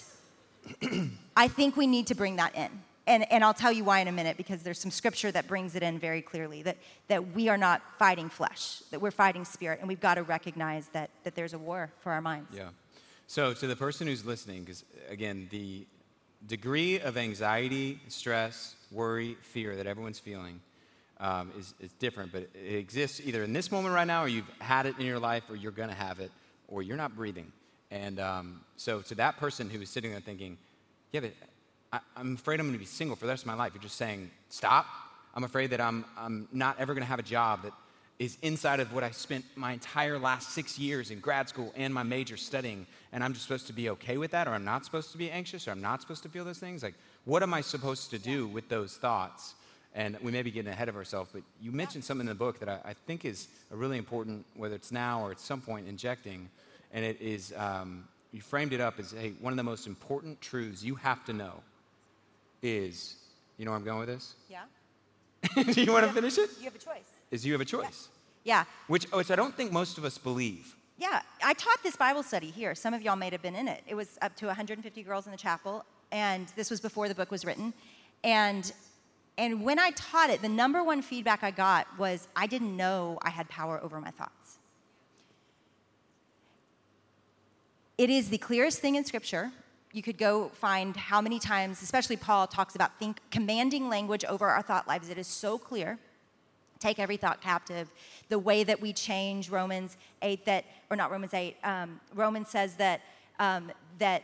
I 1.36 1.48
think 1.48 1.78
we 1.78 1.88
need 1.88 2.08
to 2.08 2.16
bring 2.16 2.36
that 2.36 2.56
in. 2.56 2.70
And, 3.12 3.30
and 3.30 3.44
I'll 3.44 3.54
tell 3.54 3.74
you 3.74 3.84
why 3.84 4.00
in 4.00 4.08
a 4.08 4.12
minute 4.14 4.38
because 4.38 4.64
there's 4.64 4.80
some 4.80 4.90
scripture 4.90 5.34
that 5.34 5.46
brings 5.46 5.76
it 5.76 5.84
in 5.84 6.00
very 6.00 6.22
clearly 6.22 6.64
that, 6.64 6.78
that 7.10 7.34
we 7.34 7.50
are 7.50 7.58
not 7.58 7.82
fighting 8.00 8.30
flesh, 8.30 8.82
that 8.90 9.02
we're 9.02 9.12
fighting 9.12 9.44
spirit, 9.44 9.80
and 9.80 9.90
we've 9.90 10.00
got 10.00 10.16
to 10.16 10.24
recognize 10.24 10.88
that, 10.94 11.10
that 11.26 11.36
there's 11.36 11.52
a 11.52 11.58
war 11.58 11.92
for 12.00 12.14
our 12.14 12.22
minds. 12.22 12.50
Yeah. 12.56 12.70
So, 13.28 13.54
to 13.54 13.68
the 13.68 13.76
person 13.76 14.08
who's 14.08 14.24
listening, 14.24 14.62
because 14.64 14.86
again, 15.10 15.50
the 15.52 15.86
degree 16.48 17.02
of 17.02 17.18
anxiety, 17.18 18.00
stress, 18.08 18.76
worry, 18.92 19.36
fear 19.42 19.76
that 19.76 19.88
everyone's 19.88 20.20
feeling 20.20 20.62
um, 21.20 21.52
is, 21.60 21.74
is 21.82 21.92
different, 21.94 22.32
but 22.32 22.44
it 22.56 22.76
exists 22.76 23.20
either 23.26 23.44
in 23.44 23.52
this 23.52 23.74
moment 23.74 23.94
right 23.94 24.08
now, 24.08 24.24
or 24.24 24.30
you've 24.30 24.50
had 24.60 24.86
it 24.86 24.98
in 25.00 25.06
your 25.06 25.20
life, 25.20 25.44
or 25.50 25.58
you're 25.58 25.74
going 25.74 25.90
to 25.90 25.96
have 25.96 26.22
it, 26.22 26.32
or 26.70 26.82
you're 26.82 26.96
not 26.96 27.14
breathing. 27.14 27.52
And 27.90 28.22
um, 28.22 28.62
so, 28.78 29.02
to 29.02 29.16
that 29.16 29.36
person 29.36 29.70
who 29.70 29.82
is 29.82 29.90
sitting 29.90 30.12
there 30.12 30.22
thinking, 30.22 30.58
yeah, 31.12 31.20
but 31.20 31.34
I, 31.94 32.00
am 32.16 32.36
afraid 32.36 32.60
I'm 32.60 32.68
going 32.68 32.74
to 32.74 32.80
be 32.80 32.86
single 32.86 33.16
for 33.16 33.26
the 33.26 33.32
rest 33.32 33.44
of 33.44 33.48
my 33.48 33.54
life, 33.54 33.74
you're 33.74 33.84
just 33.84 33.98
saying, 33.98 34.32
stop. 34.50 34.86
I'm 35.34 35.44
afraid 35.44 35.72
that 35.72 35.82
I'm, 35.82 36.06
I'm 36.18 36.48
not 36.52 36.80
ever 36.80 36.94
going 36.94 37.04
to 37.04 37.10
have 37.10 37.20
a 37.20 37.24
job 37.24 37.64
that 37.64 37.74
is 38.20 38.38
inside 38.42 38.80
of 38.80 38.94
what 38.94 39.04
I 39.04 39.12
spent 39.12 39.44
my 39.56 39.74
entire 39.74 40.20
last 40.20 40.52
six 40.52 40.78
years 40.78 41.10
in 41.10 41.20
grad 41.20 41.50
school 41.50 41.74
and 41.76 41.94
my 41.94 42.04
major 42.04 42.38
studying, 42.38 42.86
and 43.12 43.24
I'm 43.24 43.34
just 43.34 43.46
supposed 43.46 43.68
to 43.68 43.74
be 43.74 43.90
okay 43.90 44.18
with 44.18 44.32
that, 44.32 44.48
or 44.48 44.52
I'm 44.52 44.64
not 44.64 44.86
supposed 44.86 45.12
to 45.12 45.18
be 45.18 45.32
anxious, 45.32 45.68
or 45.68 45.72
I'm 45.72 45.82
not 45.82 46.02
supposed 46.02 46.24
to 46.24 46.30
feel 46.30 46.46
those 46.46 46.60
things. 46.60 46.84
Like, 46.84 46.96
what 47.26 47.44
am 47.44 47.54
I 47.54 47.62
supposed 47.62 48.10
to 48.12 48.20
do 48.20 48.48
with 48.48 48.70
those 48.70 48.96
thoughts? 48.98 49.56
and 49.94 50.18
we 50.22 50.32
may 50.32 50.42
be 50.42 50.52
getting 50.52 50.72
ahead 50.72 50.88
of 50.88 50.96
ourselves, 50.96 51.30
but 51.34 51.42
you 51.62 51.70
mentioned 51.70 52.02
something 52.02 52.26
in 52.26 52.30
the 52.30 52.34
book 52.34 52.60
that 52.60 52.70
I, 52.70 52.80
I, 52.86 52.94
think 52.94 53.26
is 53.26 53.50
a 53.72 53.76
really 53.76 53.98
important, 53.98 54.46
whether 54.56 54.74
it's 54.74 54.90
now 54.90 55.22
or 55.22 55.32
at 55.32 55.40
some 55.42 55.60
point 55.60 55.86
injecting, 55.86 56.50
and 56.94 57.04
it 57.04 57.20
is 57.20 57.54
um, 57.58 58.06
you 58.32 58.40
framed 58.40 58.72
it 58.72 58.80
up 58.80 59.00
as 59.00 59.12
hey, 59.12 59.34
one 59.42 59.52
of 59.52 59.58
the 59.58 59.64
most 59.64 59.88
important 59.88 60.40
truths 60.40 60.82
you 60.82 60.96
have 60.96 61.26
to 61.26 61.34
know 61.34 61.62
is, 62.62 63.16
you 63.58 63.66
know 63.66 63.72
where 63.72 63.80
I'm 63.80 63.86
going 63.86 64.00
with 64.00 64.10
this? 64.10 64.36
Yeah. 64.50 64.64
Do 65.56 65.82
you 65.82 65.92
want 65.92 66.06
to 66.06 66.14
finish 66.14 66.38
it? 66.38 66.50
You 66.60 66.66
have 66.66 66.76
a 66.76 66.80
choice. 66.80 67.10
Is 67.32 67.46
you 67.46 67.54
have 67.54 67.62
a 67.62 67.66
choice. 67.66 68.10
Yeah. 68.44 68.60
yeah. 68.60 68.64
Which, 68.88 69.06
which 69.12 69.32
I 69.32 69.36
don't 69.36 69.56
think 69.56 69.72
most 69.72 69.98
of 69.98 70.06
us 70.06 70.18
believe. 70.18 70.76
Yeah, 70.98 71.22
I 71.44 71.54
taught 71.54 71.82
this 71.82 71.96
Bible 71.96 72.22
study 72.22 72.52
here. 72.52 72.76
Some 72.76 72.94
of 72.94 73.02
y'all 73.02 73.16
may 73.16 73.32
have 73.32 73.42
been 73.42 73.56
in 73.56 73.68
it. 73.68 73.82
It 73.88 73.96
was 73.96 74.20
up 74.22 74.36
to 74.36 74.46
150 74.46 75.02
girls 75.02 75.26
in 75.26 75.32
the 75.32 75.38
chapel, 75.38 75.84
and 76.12 76.48
this 76.56 76.70
was 76.70 76.80
before 76.80 77.08
the 77.08 77.16
book 77.16 77.32
was 77.32 77.44
written. 77.44 77.74
And 78.24 78.72
and 79.38 79.64
when 79.64 79.80
I 79.80 79.90
taught 79.92 80.30
it, 80.30 80.44
the 80.44 80.50
number 80.50 80.84
one 80.84 81.02
feedback 81.02 81.44
I 81.44 81.50
got 81.50 81.88
was 81.98 82.28
I 82.36 82.46
didn't 82.46 82.78
know 82.78 83.18
I 83.24 83.32
had 83.32 83.50
power 83.50 83.80
over 83.82 84.00
my 84.00 84.12
thoughts. 84.12 84.60
It 87.98 88.12
is 88.12 88.30
the 88.30 88.38
clearest 88.38 88.80
thing 88.80 88.96
in 88.96 89.06
Scripture. 89.06 89.52
You 89.94 90.02
could 90.02 90.18
go 90.18 90.50
find 90.50 90.96
how 90.96 91.22
many 91.22 91.40
times, 91.40 91.82
especially 91.82 92.18
Paul 92.18 92.48
talks 92.48 92.76
about 92.76 92.98
think, 92.98 93.20
commanding 93.30 93.90
language 93.90 94.24
over 94.26 94.48
our 94.48 94.62
thought 94.62 94.88
lives. 94.88 95.10
It 95.10 95.18
is 95.18 95.28
so 95.28 95.58
clear. 95.58 96.00
Take 96.80 96.98
every 96.98 97.18
thought 97.18 97.42
captive. 97.42 97.92
The 98.30 98.40
way 98.40 98.64
that 98.64 98.82
we 98.82 98.94
change 98.94 99.50
Romans 99.50 99.98
8, 100.22 100.46
that, 100.46 100.66
or 100.90 100.96
not 100.96 101.12
Romans 101.12 101.34
8, 101.34 101.58
um, 101.64 102.00
Romans 102.16 102.50
says 102.50 102.76
that, 102.76 103.02
um, 103.40 103.72
that 104.00 104.24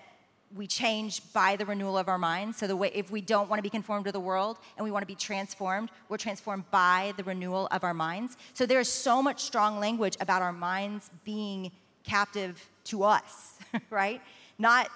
we 0.56 0.66
change 0.66 1.22
by 1.34 1.58
the 1.58 1.66
renewal 1.66 1.98
of 1.98 2.08
our 2.08 2.18
minds. 2.18 2.58
So 2.58 2.68
the 2.68 2.76
way 2.76 2.90
if 2.94 3.12
we 3.12 3.20
don't 3.20 3.50
want 3.50 3.60
to 3.60 3.64
be 3.64 3.70
conformed 3.70 4.06
to 4.06 4.14
the 4.14 4.20
world 4.20 4.58
and 4.78 4.86
we 4.86 4.92
want 4.92 5.04
to 5.04 5.08
be 5.08 5.16
transformed, 5.16 5.90
we're 6.08 6.18
transformed 6.18 6.70
by 6.72 7.14
the 7.18 7.24
renewal 7.24 7.68
of 7.72 7.84
our 7.84 7.94
minds. 7.94 8.38
So 8.54 8.66
there 8.66 8.80
is 8.80 8.90
so 8.90 9.22
much 9.22 9.42
strong 9.42 9.80
language 9.80 10.16
about 10.22 10.42
our 10.42 10.54
minds 10.54 11.12
being 11.26 11.72
captive 12.04 12.70
to 12.86 13.04
us, 13.04 13.60
right? 13.90 14.22
Not 14.58 14.90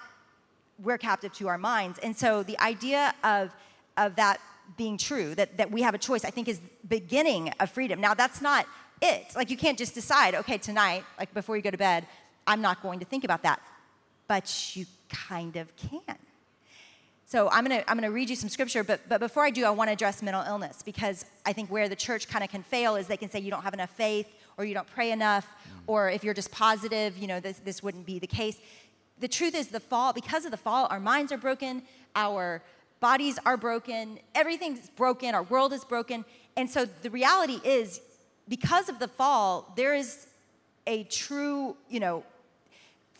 we're 0.78 0.98
captive 0.98 1.32
to 1.34 1.48
our 1.48 1.58
minds. 1.58 1.98
And 1.98 2.16
so 2.16 2.42
the 2.42 2.58
idea 2.60 3.14
of 3.24 3.54
of 3.96 4.16
that 4.16 4.40
being 4.76 4.96
true, 4.96 5.34
that, 5.34 5.56
that 5.58 5.70
we 5.70 5.82
have 5.82 5.94
a 5.94 5.98
choice, 5.98 6.24
I 6.24 6.30
think 6.30 6.48
is 6.48 6.60
beginning 6.88 7.52
of 7.60 7.70
freedom. 7.70 8.00
Now 8.00 8.14
that's 8.14 8.40
not 8.40 8.66
it. 9.00 9.26
Like 9.34 9.50
you 9.50 9.56
can't 9.56 9.76
just 9.76 9.94
decide, 9.94 10.34
okay, 10.34 10.58
tonight, 10.58 11.04
like 11.18 11.32
before 11.34 11.56
you 11.56 11.62
go 11.62 11.70
to 11.70 11.78
bed, 11.78 12.06
I'm 12.46 12.62
not 12.62 12.82
going 12.82 13.00
to 13.00 13.04
think 13.04 13.24
about 13.24 13.42
that. 13.42 13.60
But 14.28 14.74
you 14.74 14.86
kind 15.08 15.56
of 15.56 15.74
can. 15.76 16.16
So 17.26 17.48
I'm 17.50 17.64
gonna, 17.64 17.82
I'm 17.88 17.96
gonna 17.96 18.10
read 18.10 18.28
you 18.28 18.36
some 18.36 18.48
scripture, 18.48 18.84
but, 18.84 19.00
but 19.08 19.18
before 19.18 19.44
I 19.44 19.50
do, 19.50 19.64
I 19.64 19.70
wanna 19.70 19.92
address 19.92 20.22
mental 20.22 20.42
illness 20.42 20.82
because 20.82 21.24
I 21.46 21.52
think 21.52 21.70
where 21.70 21.88
the 21.88 21.96
church 21.96 22.28
kind 22.28 22.44
of 22.44 22.50
can 22.50 22.62
fail 22.62 22.96
is 22.96 23.06
they 23.06 23.16
can 23.16 23.30
say 23.30 23.40
you 23.40 23.50
don't 23.50 23.62
have 23.62 23.74
enough 23.74 23.90
faith 23.90 24.26
or 24.58 24.64
you 24.64 24.74
don't 24.74 24.86
pray 24.86 25.12
enough, 25.12 25.46
mm. 25.46 25.80
or 25.86 26.10
if 26.10 26.22
you're 26.22 26.34
just 26.34 26.50
positive, 26.50 27.16
you 27.16 27.26
know, 27.26 27.40
this, 27.40 27.58
this 27.60 27.82
wouldn't 27.82 28.04
be 28.04 28.18
the 28.18 28.26
case. 28.26 28.58
The 29.22 29.28
truth 29.28 29.54
is, 29.54 29.68
the 29.68 29.78
fall, 29.78 30.12
because 30.12 30.44
of 30.44 30.50
the 30.50 30.56
fall, 30.56 30.88
our 30.90 30.98
minds 30.98 31.30
are 31.30 31.38
broken, 31.38 31.82
our 32.16 32.60
bodies 32.98 33.38
are 33.46 33.56
broken, 33.56 34.18
everything's 34.34 34.90
broken, 34.90 35.32
our 35.32 35.44
world 35.44 35.72
is 35.72 35.84
broken. 35.84 36.24
And 36.56 36.68
so 36.68 36.86
the 37.02 37.08
reality 37.08 37.60
is, 37.62 38.00
because 38.48 38.88
of 38.88 38.98
the 38.98 39.06
fall, 39.06 39.72
there 39.76 39.94
is 39.94 40.26
a 40.88 41.04
true, 41.04 41.76
you 41.88 42.00
know, 42.00 42.24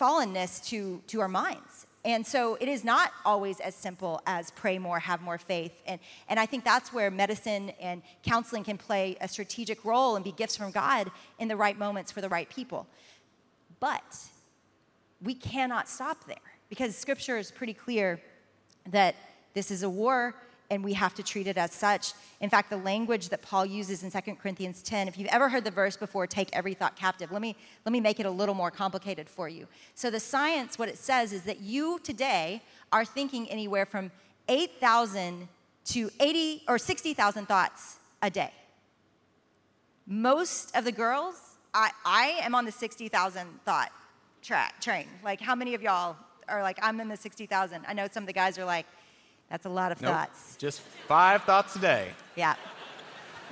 fallenness 0.01 0.67
to, 0.71 1.01
to 1.07 1.21
our 1.21 1.29
minds. 1.29 1.87
And 2.05 2.27
so 2.27 2.57
it 2.61 2.67
is 2.67 2.83
not 2.83 3.13
always 3.25 3.61
as 3.61 3.77
simple 3.77 4.21
as 4.27 4.51
pray 4.51 4.81
more, 4.81 4.99
have 4.99 5.23
more 5.23 5.39
faith. 5.39 5.81
And, 5.87 6.01
and 6.29 6.41
I 6.41 6.47
think 6.47 6.65
that's 6.65 6.93
where 6.93 7.13
medicine 7.13 7.71
and 7.81 8.03
counseling 8.25 8.65
can 8.65 8.77
play 8.77 9.17
a 9.21 9.29
strategic 9.29 9.85
role 9.85 10.17
and 10.17 10.25
be 10.25 10.33
gifts 10.33 10.57
from 10.57 10.73
God 10.73 11.13
in 11.39 11.47
the 11.47 11.57
right 11.57 11.79
moments 11.79 12.11
for 12.11 12.21
the 12.21 12.29
right 12.29 12.51
people. 12.51 12.89
But 13.79 14.03
we 15.23 15.35
cannot 15.35 15.89
stop 15.89 16.27
there 16.27 16.37
because 16.69 16.97
scripture 16.97 17.39
is 17.39 17.51
pretty 17.51 17.75
clear 17.75 18.21
that 18.91 19.15
this 19.55 19.71
is 19.71 19.83
a 19.83 19.91
war 19.91 20.35
and 20.71 20.83
we 20.83 20.95
have 20.95 21.15
to 21.15 21.23
treat 21.23 21.47
it 21.47 21.59
as 21.59 21.71
such. 21.71 22.15
In 22.41 22.49
fact, 22.49 22.71
the 22.71 22.79
language 22.79 23.29
that 23.29 23.43
Paul 23.43 23.67
uses 23.67 24.03
in 24.03 24.11
2 24.11 24.37
Corinthians 24.37 24.83
10, 24.83 25.07
if 25.07 25.19
you've 25.19 25.29
ever 25.29 25.51
heard 25.51 25.65
the 25.65 25.71
verse 25.71 25.99
before, 25.99 26.27
take 26.27 26.49
every 26.55 26.73
thought 26.73 26.97
captive, 26.97 27.31
let 27.31 27.43
me, 27.43 27.55
let 27.85 27.93
me 27.93 28.01
make 28.01 28.21
it 28.21 28.25
a 28.25 28.31
little 28.31 28.55
more 28.55 28.71
complicated 28.71 29.29
for 29.29 29.51
you. 29.51 29.67
So, 29.95 30.09
the 30.09 30.19
science, 30.19 30.79
what 30.79 30.89
it 30.89 30.97
says 30.97 31.35
is 31.35 31.43
that 31.43 31.61
you 31.61 32.01
today 32.03 32.63
are 32.91 33.05
thinking 33.05 33.51
anywhere 33.51 33.85
from 33.85 34.11
8,000 34.49 35.47
to 35.85 36.11
80 36.19 36.63
or 36.67 36.79
60,000 36.79 37.47
thoughts 37.47 37.99
a 38.23 38.31
day. 38.31 38.53
Most 40.07 40.75
of 40.75 40.85
the 40.85 40.93
girls, 40.93 41.37
I, 41.75 41.91
I 42.07 42.39
am 42.41 42.55
on 42.55 42.65
the 42.65 42.73
60,000 42.73 43.61
thought 43.67 43.93
track 44.43 44.81
train. 44.81 45.07
Like, 45.25 45.41
how 45.41 45.55
many 45.55 45.75
of 45.75 45.83
y'all 45.83 46.17
are 46.49 46.63
like, 46.63 46.79
I'm 46.83 47.01
in 47.01 47.09
the 47.09 47.17
60,000? 47.17 47.85
I 47.87 47.93
know 47.93 48.07
some 48.11 48.25
of 48.25 48.27
the 48.27 48.33
guys 48.33 48.59
are 48.59 48.65
like, 48.65 48.87
That's 49.51 49.67
a 49.67 49.71
lot 49.71 49.93
of 49.93 50.01
Nope. 50.01 50.13
thoughts. 50.13 50.57
Just 50.57 50.81
five 50.81 51.43
thoughts 51.45 51.77
a 51.77 51.79
day. 51.79 52.09
Yeah. 52.37 52.55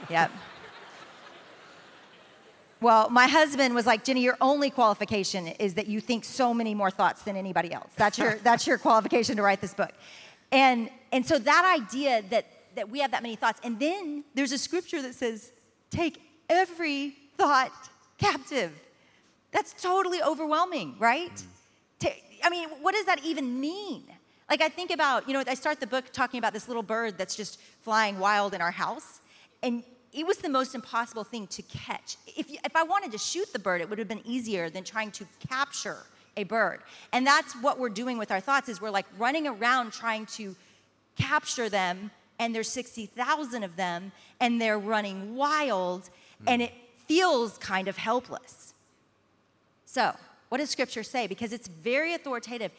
Yep. 0.09 0.31
Well, 2.81 3.11
my 3.11 3.26
husband 3.26 3.74
was 3.74 3.85
like, 3.85 4.05
Jennie, 4.05 4.22
your 4.22 4.38
only 4.40 4.70
qualification 4.70 5.48
is 5.48 5.74
that 5.74 5.87
you 5.87 6.00
think 6.00 6.24
so 6.24 6.55
many 6.55 6.74
more 6.74 6.90
thoughts 6.90 7.22
than 7.22 7.37
anybody 7.37 7.72
else. 7.72 7.90
That's 7.96 8.16
your, 8.18 8.37
that's 8.42 8.66
your 8.66 8.79
qualification 8.79 9.37
to 9.37 9.42
write 9.42 9.61
this 9.61 9.74
book. 9.74 9.92
And, 10.50 10.88
and 11.12 11.24
so 11.24 11.38
that 11.38 11.79
idea 11.79 12.22
that, 12.31 12.46
that 12.76 12.88
we 12.88 13.00
have 13.00 13.11
that 13.11 13.22
many 13.22 13.37
thoughts, 13.37 13.61
and 13.62 13.79
then 13.79 14.24
there's 14.35 14.53
a 14.53 14.59
scripture 14.59 15.03
that 15.03 15.14
says, 15.14 15.53
take 15.90 16.22
every 16.48 17.14
thought 17.37 17.70
captive. 18.16 18.72
That's 19.52 19.72
totally 19.80 20.22
overwhelming, 20.22 20.96
right? 20.98 21.32
Mm-hmm. 21.32 22.06
Ta- 22.06 22.20
I 22.44 22.50
mean, 22.50 22.68
what 22.80 22.94
does 22.94 23.06
that 23.06 23.24
even 23.24 23.60
mean? 23.60 24.04
Like, 24.48 24.62
I 24.62 24.68
think 24.68 24.90
about, 24.90 25.28
you 25.28 25.34
know, 25.34 25.44
I 25.46 25.54
start 25.54 25.78
the 25.78 25.86
book 25.86 26.06
talking 26.12 26.38
about 26.38 26.52
this 26.52 26.66
little 26.66 26.82
bird 26.82 27.16
that's 27.16 27.36
just 27.36 27.60
flying 27.82 28.18
wild 28.18 28.52
in 28.52 28.60
our 28.60 28.72
house, 28.72 29.20
and 29.62 29.84
it 30.12 30.26
was 30.26 30.38
the 30.38 30.48
most 30.48 30.74
impossible 30.74 31.22
thing 31.22 31.46
to 31.48 31.62
catch. 31.62 32.16
If, 32.26 32.50
you, 32.50 32.58
if 32.64 32.74
I 32.74 32.82
wanted 32.82 33.12
to 33.12 33.18
shoot 33.18 33.52
the 33.52 33.60
bird, 33.60 33.80
it 33.80 33.88
would 33.88 33.98
have 33.98 34.08
been 34.08 34.22
easier 34.24 34.68
than 34.68 34.82
trying 34.82 35.12
to 35.12 35.26
capture 35.48 35.98
a 36.36 36.44
bird. 36.44 36.80
And 37.12 37.26
that's 37.26 37.54
what 37.54 37.78
we're 37.78 37.90
doing 37.90 38.18
with 38.18 38.30
our 38.30 38.40
thoughts 38.40 38.68
is 38.68 38.80
we're 38.80 38.90
like 38.90 39.06
running 39.18 39.46
around 39.46 39.92
trying 39.92 40.26
to 40.26 40.56
capture 41.16 41.68
them, 41.68 42.10
and 42.38 42.54
there's 42.54 42.68
60,000 42.70 43.62
of 43.62 43.76
them, 43.76 44.10
and 44.40 44.60
they're 44.60 44.78
running 44.78 45.36
wild, 45.36 46.10
and 46.46 46.62
mm. 46.62 46.66
it 46.66 46.72
feels 47.06 47.58
kind 47.58 47.86
of 47.86 47.96
helpless. 47.96 48.69
So, 49.92 50.14
what 50.50 50.59
does 50.59 50.70
scripture 50.70 51.03
say? 51.03 51.26
Because 51.26 51.53
it's 51.53 51.66
very 51.66 52.14
authoritative. 52.14 52.70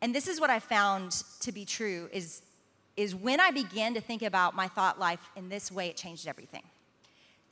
And 0.00 0.14
this 0.14 0.28
is 0.28 0.40
what 0.40 0.48
I 0.48 0.60
found 0.60 1.24
to 1.40 1.50
be 1.50 1.64
true 1.64 2.08
is, 2.12 2.42
is 2.96 3.16
when 3.16 3.40
I 3.40 3.50
began 3.50 3.94
to 3.94 4.00
think 4.00 4.22
about 4.22 4.54
my 4.54 4.68
thought 4.68 5.00
life 5.00 5.18
in 5.34 5.48
this 5.48 5.72
way, 5.72 5.88
it 5.88 5.96
changed 5.96 6.28
everything. 6.28 6.62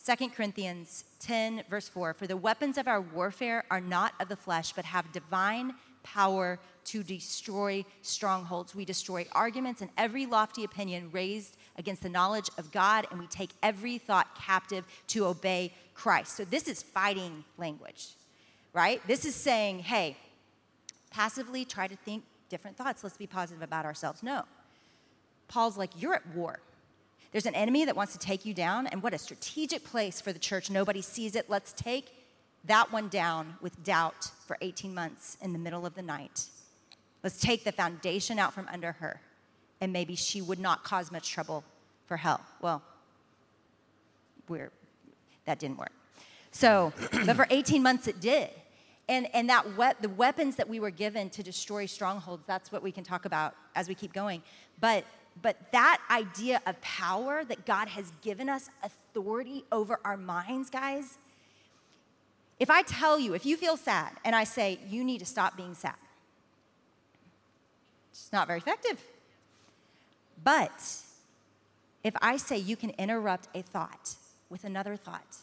2 0.06 0.28
Corinthians 0.28 1.06
10, 1.18 1.64
verse 1.68 1.88
4 1.88 2.14
For 2.14 2.28
the 2.28 2.36
weapons 2.36 2.78
of 2.78 2.86
our 2.86 3.00
warfare 3.00 3.64
are 3.68 3.80
not 3.80 4.14
of 4.20 4.28
the 4.28 4.36
flesh, 4.36 4.72
but 4.72 4.84
have 4.84 5.10
divine 5.10 5.74
power 6.04 6.60
to 6.84 7.02
destroy 7.02 7.84
strongholds. 8.02 8.76
We 8.76 8.84
destroy 8.84 9.26
arguments 9.32 9.80
and 9.80 9.90
every 9.98 10.24
lofty 10.24 10.62
opinion 10.62 11.10
raised 11.10 11.56
against 11.78 12.04
the 12.04 12.08
knowledge 12.08 12.48
of 12.58 12.70
God, 12.70 13.08
and 13.10 13.18
we 13.18 13.26
take 13.26 13.50
every 13.60 13.98
thought 13.98 14.36
captive 14.36 14.86
to 15.08 15.26
obey 15.26 15.72
Christ. 15.94 16.36
So 16.36 16.44
this 16.44 16.68
is 16.68 16.84
fighting 16.84 17.42
language, 17.58 18.10
right? 18.76 19.00
This 19.06 19.24
is 19.24 19.34
saying, 19.34 19.78
hey, 19.78 20.18
passively 21.10 21.64
try 21.64 21.88
to 21.88 21.96
think 21.96 22.22
different 22.50 22.76
thoughts. 22.76 23.02
Let's 23.02 23.16
be 23.16 23.26
positive 23.26 23.62
about 23.62 23.86
ourselves. 23.86 24.22
No. 24.22 24.44
Paul's 25.48 25.78
like, 25.78 25.90
you're 25.98 26.12
at 26.12 26.26
war. 26.34 26.58
There's 27.32 27.46
an 27.46 27.54
enemy 27.54 27.86
that 27.86 27.96
wants 27.96 28.12
to 28.12 28.18
take 28.18 28.44
you 28.44 28.52
down, 28.52 28.86
and 28.86 29.02
what 29.02 29.14
a 29.14 29.18
strategic 29.18 29.82
place 29.82 30.20
for 30.20 30.30
the 30.30 30.38
church. 30.38 30.70
Nobody 30.70 31.00
sees 31.00 31.36
it. 31.36 31.48
Let's 31.48 31.72
take 31.72 32.12
that 32.64 32.92
one 32.92 33.08
down 33.08 33.54
with 33.62 33.82
doubt 33.82 34.30
for 34.46 34.58
18 34.60 34.94
months 34.94 35.38
in 35.40 35.54
the 35.54 35.58
middle 35.58 35.86
of 35.86 35.94
the 35.94 36.02
night. 36.02 36.44
Let's 37.22 37.40
take 37.40 37.64
the 37.64 37.72
foundation 37.72 38.38
out 38.38 38.52
from 38.52 38.68
under 38.70 38.92
her, 38.92 39.22
and 39.80 39.90
maybe 39.90 40.16
she 40.16 40.42
would 40.42 40.58
not 40.58 40.84
cause 40.84 41.10
much 41.10 41.30
trouble 41.30 41.64
for 42.06 42.18
hell. 42.18 42.42
Well, 42.60 42.82
we're, 44.48 44.70
that 45.46 45.58
didn't 45.58 45.78
work. 45.78 45.92
So, 46.50 46.92
but 47.24 47.36
for 47.36 47.46
18 47.50 47.82
months 47.82 48.06
it 48.06 48.20
did. 48.20 48.50
And, 49.08 49.28
and 49.34 49.48
that 49.48 49.76
we- 49.76 49.92
the 50.00 50.08
weapons 50.08 50.56
that 50.56 50.68
we 50.68 50.80
were 50.80 50.90
given 50.90 51.30
to 51.30 51.42
destroy 51.42 51.86
strongholds, 51.86 52.44
that's 52.46 52.72
what 52.72 52.82
we 52.82 52.90
can 52.90 53.04
talk 53.04 53.24
about 53.24 53.54
as 53.74 53.88
we 53.88 53.94
keep 53.94 54.12
going. 54.12 54.42
But, 54.80 55.04
but 55.40 55.56
that 55.72 56.00
idea 56.10 56.60
of 56.66 56.80
power 56.80 57.44
that 57.44 57.66
God 57.66 57.88
has 57.88 58.12
given 58.20 58.48
us 58.48 58.68
authority 58.82 59.64
over 59.70 60.00
our 60.04 60.16
minds, 60.16 60.70
guys, 60.70 61.18
if 62.58 62.70
I 62.70 62.82
tell 62.82 63.18
you, 63.18 63.34
if 63.34 63.46
you 63.46 63.56
feel 63.56 63.76
sad 63.76 64.12
and 64.24 64.34
I 64.34 64.44
say, 64.44 64.78
you 64.88 65.04
need 65.04 65.18
to 65.18 65.26
stop 65.26 65.56
being 65.56 65.74
sad, 65.74 65.94
it's 68.10 68.32
not 68.32 68.46
very 68.46 68.58
effective. 68.58 69.00
But 70.42 70.72
if 72.02 72.14
I 72.22 72.38
say 72.38 72.56
you 72.56 72.76
can 72.76 72.90
interrupt 72.90 73.48
a 73.54 73.62
thought 73.62 74.14
with 74.48 74.64
another 74.64 74.96
thought, 74.96 75.36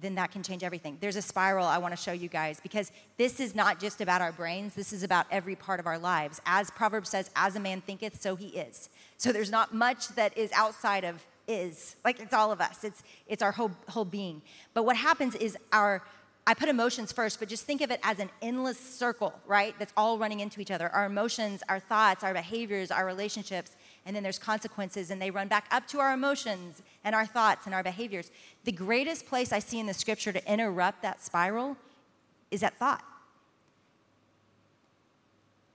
then 0.00 0.14
that 0.16 0.30
can 0.30 0.42
change 0.42 0.62
everything. 0.62 0.98
There's 1.00 1.16
a 1.16 1.22
spiral 1.22 1.66
I 1.66 1.78
want 1.78 1.96
to 1.96 2.02
show 2.02 2.12
you 2.12 2.28
guys 2.28 2.60
because 2.60 2.92
this 3.16 3.40
is 3.40 3.54
not 3.54 3.80
just 3.80 4.00
about 4.00 4.20
our 4.20 4.32
brains, 4.32 4.74
this 4.74 4.92
is 4.92 5.02
about 5.02 5.26
every 5.30 5.56
part 5.56 5.80
of 5.80 5.86
our 5.86 5.98
lives. 5.98 6.40
As 6.44 6.70
Proverbs 6.70 7.08
says, 7.08 7.30
as 7.34 7.56
a 7.56 7.60
man 7.60 7.80
thinketh, 7.80 8.20
so 8.20 8.36
he 8.36 8.48
is. 8.48 8.90
So 9.16 9.32
there's 9.32 9.50
not 9.50 9.74
much 9.74 10.08
that 10.08 10.36
is 10.36 10.52
outside 10.52 11.04
of 11.04 11.24
is. 11.48 11.96
Like 12.04 12.20
it's 12.20 12.34
all 12.34 12.52
of 12.52 12.60
us. 12.60 12.84
It's 12.84 13.02
it's 13.26 13.42
our 13.42 13.52
whole 13.52 13.70
whole 13.88 14.04
being. 14.04 14.42
But 14.74 14.84
what 14.84 14.96
happens 14.96 15.34
is 15.34 15.56
our 15.72 16.02
I 16.48 16.54
put 16.54 16.68
emotions 16.68 17.10
first, 17.10 17.40
but 17.40 17.48
just 17.48 17.64
think 17.64 17.80
of 17.80 17.90
it 17.90 17.98
as 18.04 18.20
an 18.20 18.30
endless 18.40 18.78
circle, 18.78 19.34
right? 19.46 19.74
That's 19.80 19.92
all 19.96 20.16
running 20.16 20.38
into 20.38 20.60
each 20.60 20.70
other. 20.70 20.88
Our 20.90 21.06
emotions, 21.06 21.62
our 21.68 21.80
thoughts, 21.80 22.22
our 22.22 22.32
behaviors, 22.32 22.92
our 22.92 23.04
relationships, 23.04 23.74
and 24.06 24.14
then 24.14 24.22
there's 24.22 24.38
consequences, 24.38 25.10
and 25.10 25.20
they 25.20 25.30
run 25.30 25.48
back 25.48 25.66
up 25.70 25.86
to 25.88 25.98
our 25.98 26.14
emotions 26.14 26.80
and 27.04 27.14
our 27.14 27.26
thoughts 27.26 27.66
and 27.66 27.74
our 27.74 27.82
behaviors. 27.82 28.30
The 28.64 28.72
greatest 28.72 29.26
place 29.26 29.52
I 29.52 29.58
see 29.58 29.80
in 29.80 29.86
the 29.86 29.94
scripture 29.94 30.32
to 30.32 30.52
interrupt 30.52 31.02
that 31.02 31.22
spiral 31.22 31.76
is 32.50 32.62
at 32.62 32.78
thought. 32.78 33.04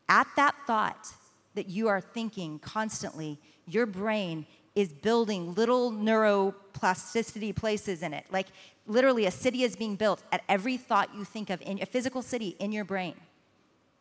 At 0.08 0.28
that 0.38 0.56
thought 0.66 1.08
that 1.56 1.70
you 1.70 1.90
are 1.90 2.02
thinking 2.02 2.60
constantly, 2.60 3.38
your 3.68 3.86
brain 3.86 4.46
is 4.76 4.94
building 4.94 5.54
little 5.54 5.92
neuroplasticity 5.92 7.54
places 7.56 8.02
in 8.02 8.14
it. 8.14 8.26
Like 8.32 8.48
literally, 8.88 9.26
a 9.26 9.32
city 9.32 9.64
is 9.64 9.76
being 9.76 9.96
built 9.96 10.24
at 10.32 10.44
every 10.48 10.78
thought 10.78 11.14
you 11.16 11.26
think 11.26 11.50
of 11.50 11.62
in 11.62 11.82
a 11.82 11.86
physical 11.86 12.22
city 12.22 12.56
in 12.60 12.72
your 12.72 12.86
brain. 12.86 13.16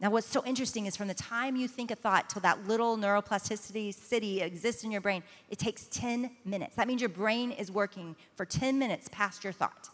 Now, 0.00 0.10
what's 0.10 0.26
so 0.26 0.42
interesting 0.46 0.86
is 0.86 0.96
from 0.96 1.08
the 1.08 1.14
time 1.14 1.56
you 1.56 1.68
think 1.68 1.90
a 1.90 1.94
thought 1.94 2.30
till 2.30 2.40
that 2.40 2.66
little 2.66 2.96
neuroplasticity 2.96 3.92
city 3.92 4.40
exists 4.40 4.82
in 4.82 4.90
your 4.90 5.02
brain, 5.02 5.22
it 5.50 5.58
takes 5.58 5.88
10 5.90 6.30
minutes. 6.46 6.76
That 6.76 6.88
means 6.88 7.02
your 7.02 7.10
brain 7.10 7.52
is 7.52 7.70
working 7.70 8.16
for 8.34 8.46
10 8.46 8.78
minutes 8.78 9.10
past 9.12 9.44
your 9.44 9.52
thought. 9.52 9.90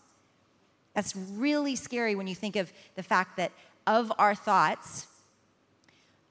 That's 0.94 1.16
really 1.16 1.74
scary 1.74 2.14
when 2.14 2.28
you 2.28 2.36
think 2.36 2.54
of 2.54 2.72
the 2.94 3.02
fact 3.02 3.36
that 3.36 3.50
of 3.84 4.12
our 4.16 4.34
thoughts, 4.34 5.08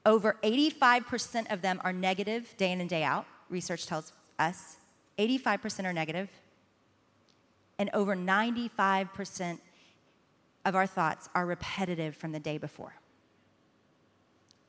over 0.05 0.37
85% 0.41 1.51
of 1.51 1.61
them 1.61 1.81
are 1.83 1.91
negative 1.91 2.55
day 2.57 2.71
in 2.71 2.79
and 2.79 2.89
day 2.89 3.03
out. 3.03 3.25
Research 3.49 3.87
tells 3.87 4.13
us 4.39 4.77
85% 5.19 5.85
are 5.85 5.93
negative, 5.93 6.29
and 7.77 7.89
over 7.93 8.15
95% 8.15 9.59
of 10.63 10.75
our 10.75 10.87
thoughts 10.87 11.29
are 11.35 11.45
repetitive 11.45 12.15
from 12.15 12.31
the 12.31 12.39
day 12.39 12.57
before. 12.57 12.93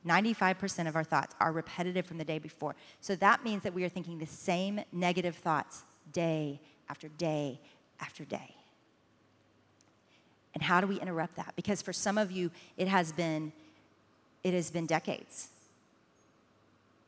95% 0.07 0.87
of 0.87 0.95
our 0.95 1.03
thoughts 1.03 1.35
are 1.39 1.51
repetitive 1.51 2.05
from 2.05 2.17
the 2.17 2.25
day 2.25 2.39
before. 2.39 2.75
So 3.01 3.15
that 3.17 3.43
means 3.43 3.63
that 3.63 3.73
we 3.73 3.83
are 3.83 3.89
thinking 3.89 4.17
the 4.17 4.25
same 4.25 4.79
negative 4.91 5.35
thoughts 5.35 5.83
day 6.13 6.59
after 6.89 7.07
day 7.09 7.59
after 7.99 8.23
day. 8.25 8.55
And 10.53 10.63
how 10.63 10.81
do 10.81 10.87
we 10.87 10.99
interrupt 10.99 11.35
that? 11.35 11.53
Because 11.55 11.81
for 11.81 11.93
some 11.93 12.17
of 12.17 12.31
you, 12.31 12.49
it 12.77 12.87
has 12.87 13.11
been, 13.11 13.51
it 14.43 14.53
has 14.53 14.71
been 14.71 14.85
decades. 14.85 15.49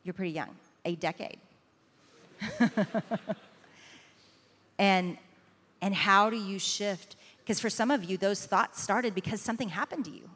You're 0.04 0.14
pretty 0.14 0.32
young, 0.32 0.54
a 0.84 0.94
decade. 0.94 1.38
and, 4.78 5.18
and 5.82 5.94
how 5.94 6.30
do 6.30 6.36
you 6.36 6.58
shift? 6.58 7.16
Because 7.38 7.58
for 7.58 7.70
some 7.70 7.90
of 7.90 8.04
you, 8.04 8.16
those 8.16 8.46
thoughts 8.46 8.80
started 8.80 9.14
because 9.14 9.40
something 9.40 9.68
happened 9.68 10.04
to 10.04 10.10
you, 10.10 10.30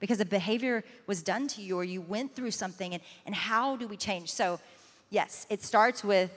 because 0.00 0.18
a 0.18 0.24
behavior 0.24 0.82
was 1.06 1.22
done 1.22 1.46
to 1.48 1.62
you, 1.62 1.76
or 1.76 1.84
you 1.84 2.00
went 2.00 2.34
through 2.34 2.50
something. 2.50 2.94
And, 2.94 3.02
and 3.26 3.34
how 3.34 3.76
do 3.76 3.86
we 3.86 3.96
change? 3.96 4.32
So, 4.32 4.58
yes, 5.10 5.46
it 5.50 5.62
starts 5.62 6.02
with 6.02 6.30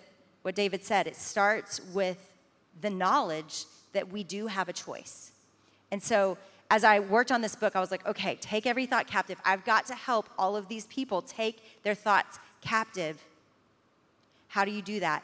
what 0.43 0.55
David 0.55 0.83
said 0.83 1.07
it 1.07 1.15
starts 1.15 1.79
with 1.93 2.17
the 2.81 2.89
knowledge 2.89 3.65
that 3.93 4.11
we 4.11 4.23
do 4.23 4.47
have 4.47 4.67
a 4.69 4.73
choice. 4.73 5.31
And 5.91 6.03
so, 6.03 6.37
as 6.69 6.83
I 6.83 6.99
worked 6.99 7.31
on 7.31 7.41
this 7.41 7.55
book, 7.55 7.75
I 7.75 7.79
was 7.79 7.91
like, 7.91 8.05
okay, 8.05 8.35
take 8.41 8.65
every 8.65 8.85
thought 8.85 9.07
captive. 9.07 9.39
I've 9.45 9.63
got 9.63 9.85
to 9.87 9.95
help 9.95 10.27
all 10.37 10.55
of 10.55 10.67
these 10.67 10.85
people 10.87 11.21
take 11.21 11.83
their 11.83 11.95
thoughts 11.95 12.39
captive. 12.61 13.23
How 14.47 14.65
do 14.65 14.71
you 14.71 14.81
do 14.81 14.99
that? 14.99 15.23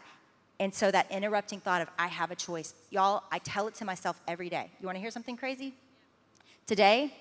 And 0.61 0.73
so, 0.73 0.91
that 0.91 1.11
interrupting 1.11 1.59
thought 1.59 1.81
of, 1.81 1.89
I 1.97 2.07
have 2.07 2.31
a 2.31 2.35
choice. 2.35 2.73
Y'all, 2.89 3.23
I 3.31 3.39
tell 3.39 3.67
it 3.67 3.75
to 3.75 3.85
myself 3.85 4.21
every 4.27 4.49
day. 4.49 4.69
You 4.79 4.85
wanna 4.85 4.99
hear 4.99 5.11
something 5.11 5.35
crazy? 5.35 5.73
Today, 6.67 7.11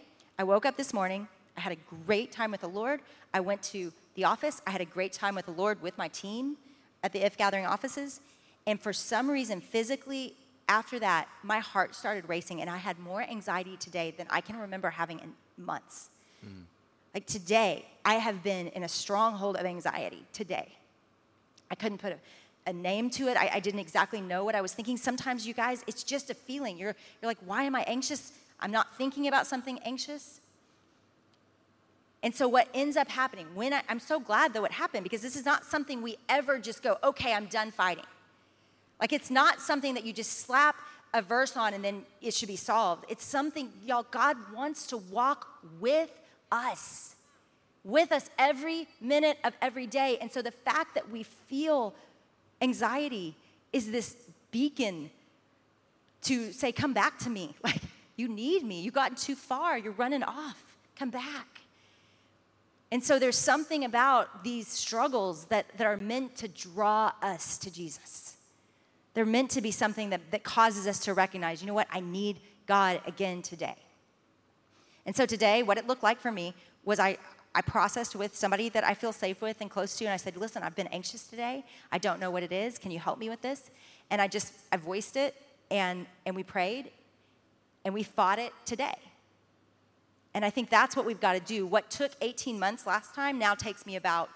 I 0.41 0.45
woke 0.45 0.65
up 0.65 0.77
this 0.77 0.95
morning. 0.95 1.27
I 1.57 1.61
had 1.61 1.73
a 1.73 2.05
great 2.07 2.31
time 2.31 2.53
with 2.53 2.61
the 2.61 2.69
Lord. 2.69 3.01
I 3.35 3.41
went 3.41 3.61
to 3.65 3.93
the 4.15 4.23
office. 4.23 4.63
I 4.69 4.71
had 4.71 4.81
a 4.81 4.85
great 4.85 5.13
time 5.13 5.35
with 5.35 5.47
the 5.47 5.53
Lord 5.53 5.83
with 5.83 5.99
my 5.99 6.07
team 6.07 6.57
at 7.03 7.13
the 7.13 7.27
If 7.27 7.37
Gathering 7.37 7.67
offices. 7.67 8.21
And 8.65 8.81
for 8.81 8.93
some 8.93 9.29
reason, 9.29 9.61
physically, 9.61 10.35
after 10.69 11.01
that, 11.01 11.27
my 11.43 11.59
heart 11.59 11.97
started 11.97 12.29
racing, 12.29 12.61
and 12.61 12.71
I 12.71 12.77
had 12.77 13.01
more 13.01 13.21
anxiety 13.21 13.77
today 13.79 14.15
than 14.17 14.29
I 14.31 14.41
can 14.41 14.57
remember 14.57 14.91
having 14.91 15.19
in 15.19 15.33
months. 15.57 16.11
Like 16.45 16.53
Like 17.15 17.27
today, 17.27 17.87
I 18.05 18.15
have 18.15 18.45
been 18.45 18.69
in 18.69 18.85
a 18.85 18.89
stronghold 18.89 19.57
of 19.57 19.67
anxiety 19.67 20.25
today. 20.33 20.69
I 21.69 21.75
couldn't 21.75 21.99
put 21.99 22.13
a, 22.13 22.71
a 22.71 22.73
name 22.73 23.11
to 23.11 23.27
it. 23.27 23.37
I, 23.37 23.51
I, 23.55 23.61
didn't 23.61 23.81
exactly 23.81 24.21
know 24.21 24.45
what 24.45 24.55
I 24.55 24.61
was 24.61 24.73
thinking. 24.73 24.97
Sometimes, 24.97 25.49
you 25.49 25.53
guys, 25.55 25.83
it's 25.89 26.05
just 26.05 26.31
a 26.31 26.35
feeling. 26.35 26.79
You're, 26.79 26.95
you're 27.21 27.29
like, 27.29 27.39
why 27.45 27.65
am 27.65 27.75
I 27.75 27.83
anxious? 27.89 28.33
I'm 28.61 28.71
not 28.71 28.97
thinking 28.97 29.29
about 29.29 29.47
something 29.47 29.79
anxious. 29.85 30.41
And 32.23 32.35
so, 32.35 32.49
what 32.49 32.69
ends 32.75 32.97
up 32.97 33.09
happening, 33.09 33.47
when 33.55 33.73
I, 33.73 33.83
I'm 33.89 34.01
so 34.01 34.19
glad 34.19 34.53
though 34.53 34.65
it 34.65 34.73
happened 34.73 35.05
because 35.05 35.23
this 35.23 35.37
is 35.37 35.45
not 35.45 35.65
something 35.65 36.03
we 36.03 36.17
ever 36.29 36.59
just 36.59 36.83
go, 36.83 36.97
okay, 37.05 37.33
I'm 37.33 37.47
done 37.47 37.71
fighting. 37.71 38.05
Like, 39.01 39.13
it's 39.13 39.31
not 39.31 39.61
something 39.61 39.95
that 39.95 40.05
you 40.05 40.13
just 40.13 40.41
slap 40.41 40.77
a 41.15 41.23
verse 41.23 41.57
on 41.57 41.73
and 41.75 41.85
then 41.85 42.03
it 42.21 42.35
should 42.35 42.49
be 42.49 42.57
solved. 42.57 43.05
It's 43.09 43.25
something, 43.25 43.71
y'all, 43.87 44.05
God 44.11 44.37
wants 44.53 44.89
to 44.89 44.97
walk 44.97 45.47
with 45.81 46.11
us, 46.51 47.15
with 47.85 48.11
us 48.11 48.29
every 48.39 48.89
minute 49.01 49.39
of 49.45 49.55
every 49.63 49.87
day. 49.87 50.19
And 50.21 50.33
so, 50.33 50.43
the 50.43 50.51
fact 50.51 50.95
that 50.97 51.11
we 51.11 51.23
feel 51.23 51.95
anxiety 52.61 53.37
is 53.73 53.93
this 53.93 54.17
beacon 54.51 55.11
to 56.23 56.53
say, 56.53 56.73
come 56.73 56.93
back 56.93 57.19
to 57.21 57.31
me. 57.31 57.55
Like, 57.65 57.81
you 58.19 58.29
need 58.29 58.65
me. 58.65 58.83
You've 58.83 58.95
gotten 58.95 59.17
too 59.17 59.37
far. 59.37 59.79
You're 59.79 59.93
running 59.93 60.25
off. 60.25 60.77
Come 60.97 61.11
back. 61.11 61.61
And 62.91 63.05
so 63.05 63.19
there's 63.19 63.39
something 63.39 63.85
about 63.85 64.43
these 64.43 64.67
struggles 64.67 65.45
that, 65.47 65.67
that 65.77 65.87
are 65.87 65.99
meant 65.99 66.37
to 66.39 66.49
draw 66.49 67.13
us 67.23 67.57
to 67.59 67.71
Jesus. 67.71 68.37
They're 69.15 69.27
meant 69.27 69.51
to 69.53 69.61
be 69.61 69.71
something 69.71 70.11
that, 70.11 70.31
that 70.33 70.43
causes 70.43 70.87
us 70.87 70.99
to 71.01 71.15
recognize, 71.15 71.61
you 71.61 71.69
know 71.69 71.75
what, 71.75 71.89
I 71.93 72.01
need 72.01 72.41
God 72.67 73.01
again 73.07 73.41
today. 73.41 73.77
And 75.07 75.15
so 75.15 75.25
today, 75.25 75.63
what 75.63 75.79
it 75.79 75.87
looked 75.87 76.03
like 76.03 76.21
for 76.21 76.33
me 76.33 76.55
was 76.85 76.99
I, 76.99 77.19
I 77.55 77.63
processed 77.63 78.17
with 78.17 78.37
somebody 78.37 78.69
that 78.71 78.85
I 78.85 78.95
feel 78.95 79.13
safe 79.13 79.41
with 79.43 79.61
and 79.61 79.71
close 79.71 79.97
to, 79.99 80.05
and 80.05 80.13
I 80.13 80.19
said, 80.19 80.37
listen, 80.37 80.63
I've 80.63 80.77
been 80.77 80.87
anxious 80.89 81.27
today. 81.27 81.65
I 81.93 81.99
don't 81.99 82.21
know 82.21 82.31
what 82.31 82.43
it 82.43 82.53
is. 82.53 82.79
Can 82.79 82.91
you 82.91 82.99
help 82.99 83.19
me 83.19 83.29
with 83.29 83.43
this? 83.43 83.71
And 84.11 84.21
I 84.21 84.29
just, 84.29 84.53
I 84.73 84.77
voiced 84.77 85.17
it, 85.17 85.35
and, 85.71 86.07
and 86.27 86.35
we 86.35 86.43
prayed, 86.43 86.91
and 87.85 87.95
we 87.95 88.03
fought 88.03 88.39
it 88.39 88.53
today. 88.65 88.97
And 90.35 90.45
I 90.45 90.51
think 90.51 90.71
that's 90.71 90.95
what 90.95 91.05
we've 91.05 91.21
got 91.21 91.33
to 91.33 91.41
do. 91.41 91.67
What 91.67 91.91
took 91.91 92.13
18 92.21 92.59
months 92.59 92.87
last 92.87 93.15
time 93.15 93.39
now 93.39 93.55
takes 93.55 93.87
me 93.87 93.97
about 93.97 94.31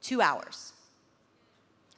two 0.00 0.20
hours. 0.20 0.72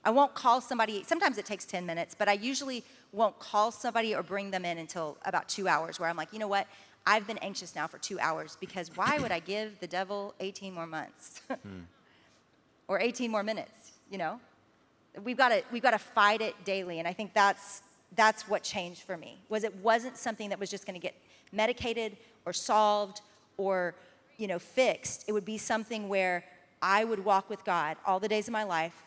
I 0.04 0.10
won't 0.10 0.34
call 0.34 0.60
somebody, 0.60 1.04
sometimes 1.04 1.38
it 1.38 1.44
takes 1.44 1.64
10 1.64 1.84
minutes, 1.84 2.14
but 2.18 2.28
I 2.28 2.32
usually 2.32 2.84
won't 3.12 3.38
call 3.38 3.70
somebody 3.70 4.14
or 4.14 4.22
bring 4.22 4.50
them 4.50 4.64
in 4.64 4.78
until 4.78 5.18
about 5.24 5.48
two 5.48 5.68
hours, 5.68 6.00
where 6.00 6.08
I'm 6.08 6.16
like, 6.16 6.32
you 6.32 6.38
know 6.38 6.48
what? 6.48 6.66
I've 7.06 7.26
been 7.26 7.38
anxious 7.38 7.74
now 7.74 7.86
for 7.86 7.98
two 7.98 8.18
hours 8.20 8.56
because 8.60 8.94
why 8.96 9.18
would 9.18 9.32
I 9.32 9.40
give 9.40 9.80
the 9.80 9.86
devil 9.86 10.34
18 10.40 10.74
more 10.74 10.86
months 10.86 11.40
hmm. 11.48 11.80
or 12.88 13.00
18 13.00 13.30
more 13.30 13.42
minutes? 13.42 13.92
You 14.10 14.18
know, 14.18 14.40
we've 15.22 15.36
got 15.36 15.50
to 15.50 15.62
we've 15.72 15.82
got 15.82 15.92
to 15.92 15.98
fight 15.98 16.40
it 16.40 16.54
daily, 16.64 16.98
and 16.98 17.08
I 17.08 17.12
think 17.12 17.32
that's 17.34 17.82
that's 18.16 18.48
what 18.48 18.62
changed 18.62 19.02
for 19.02 19.16
me. 19.16 19.38
Was 19.48 19.64
it 19.64 19.74
wasn't 19.76 20.16
something 20.16 20.48
that 20.48 20.58
was 20.58 20.70
just 20.70 20.86
going 20.86 20.94
to 20.94 21.00
get 21.00 21.14
medicated 21.52 22.16
or 22.44 22.52
solved 22.52 23.20
or 23.56 23.94
you 24.38 24.46
know 24.46 24.58
fixed 24.58 25.24
it 25.28 25.32
would 25.32 25.44
be 25.44 25.58
something 25.58 26.08
where 26.08 26.44
i 26.80 27.04
would 27.04 27.24
walk 27.24 27.50
with 27.50 27.64
god 27.64 27.96
all 28.06 28.18
the 28.20 28.28
days 28.28 28.48
of 28.48 28.52
my 28.52 28.64
life 28.64 29.04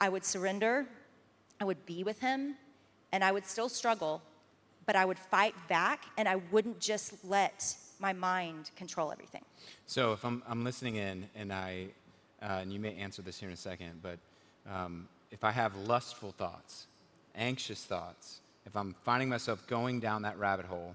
i 0.00 0.08
would 0.08 0.24
surrender 0.24 0.86
i 1.60 1.64
would 1.64 1.84
be 1.86 2.02
with 2.02 2.18
him 2.20 2.56
and 3.12 3.22
i 3.22 3.30
would 3.30 3.46
still 3.46 3.68
struggle 3.68 4.20
but 4.86 4.96
i 4.96 5.04
would 5.04 5.18
fight 5.18 5.54
back 5.68 6.04
and 6.16 6.28
i 6.28 6.36
wouldn't 6.50 6.80
just 6.80 7.24
let 7.24 7.76
my 8.00 8.12
mind 8.12 8.70
control 8.76 9.12
everything 9.12 9.44
so 9.86 10.12
if 10.12 10.24
i'm, 10.24 10.42
I'm 10.48 10.64
listening 10.64 10.96
in 10.96 11.28
and 11.36 11.52
i 11.52 11.86
uh, 12.42 12.58
and 12.62 12.72
you 12.72 12.80
may 12.80 12.94
answer 12.96 13.22
this 13.22 13.38
here 13.38 13.48
in 13.48 13.54
a 13.54 13.56
second 13.56 14.00
but 14.02 14.18
um, 14.70 15.08
if 15.30 15.44
i 15.44 15.50
have 15.50 15.76
lustful 15.76 16.32
thoughts 16.32 16.86
anxious 17.34 17.84
thoughts 17.84 18.40
if 18.66 18.76
i'm 18.76 18.94
finding 19.04 19.28
myself 19.28 19.66
going 19.66 20.00
down 20.00 20.22
that 20.22 20.38
rabbit 20.38 20.66
hole 20.66 20.94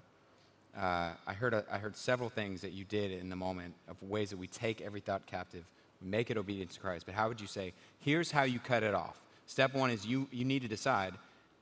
uh, 0.78 1.10
I, 1.26 1.34
heard 1.34 1.54
a, 1.56 1.66
I 1.72 1.80
heard 1.80 1.96
several 1.96 2.30
things 2.30 2.62
that 2.62 2.72
you 2.72 2.86
did 2.86 3.12
in 3.12 3.30
the 3.30 3.36
moment 3.36 3.74
of 3.88 4.02
ways 4.04 4.30
that 4.30 4.38
we 4.38 4.48
take 4.48 4.80
every 4.82 5.00
thought 5.00 5.26
captive, 5.26 5.64
we 6.02 6.08
make 6.08 6.30
it 6.30 6.38
obedient 6.38 6.72
to 6.72 6.80
Christ. 6.80 7.06
But 7.06 7.16
how 7.16 7.28
would 7.28 7.42
you 7.42 7.48
say, 7.48 7.74
here's 8.00 8.30
how 8.30 8.44
you 8.44 8.60
cut 8.60 8.84
it 8.84 8.94
off? 8.94 9.20
Step 9.48 9.74
one 9.74 9.90
is 9.90 10.06
you, 10.06 10.28
you 10.32 10.46
need 10.46 10.62
to 10.62 10.68
decide 10.68 11.16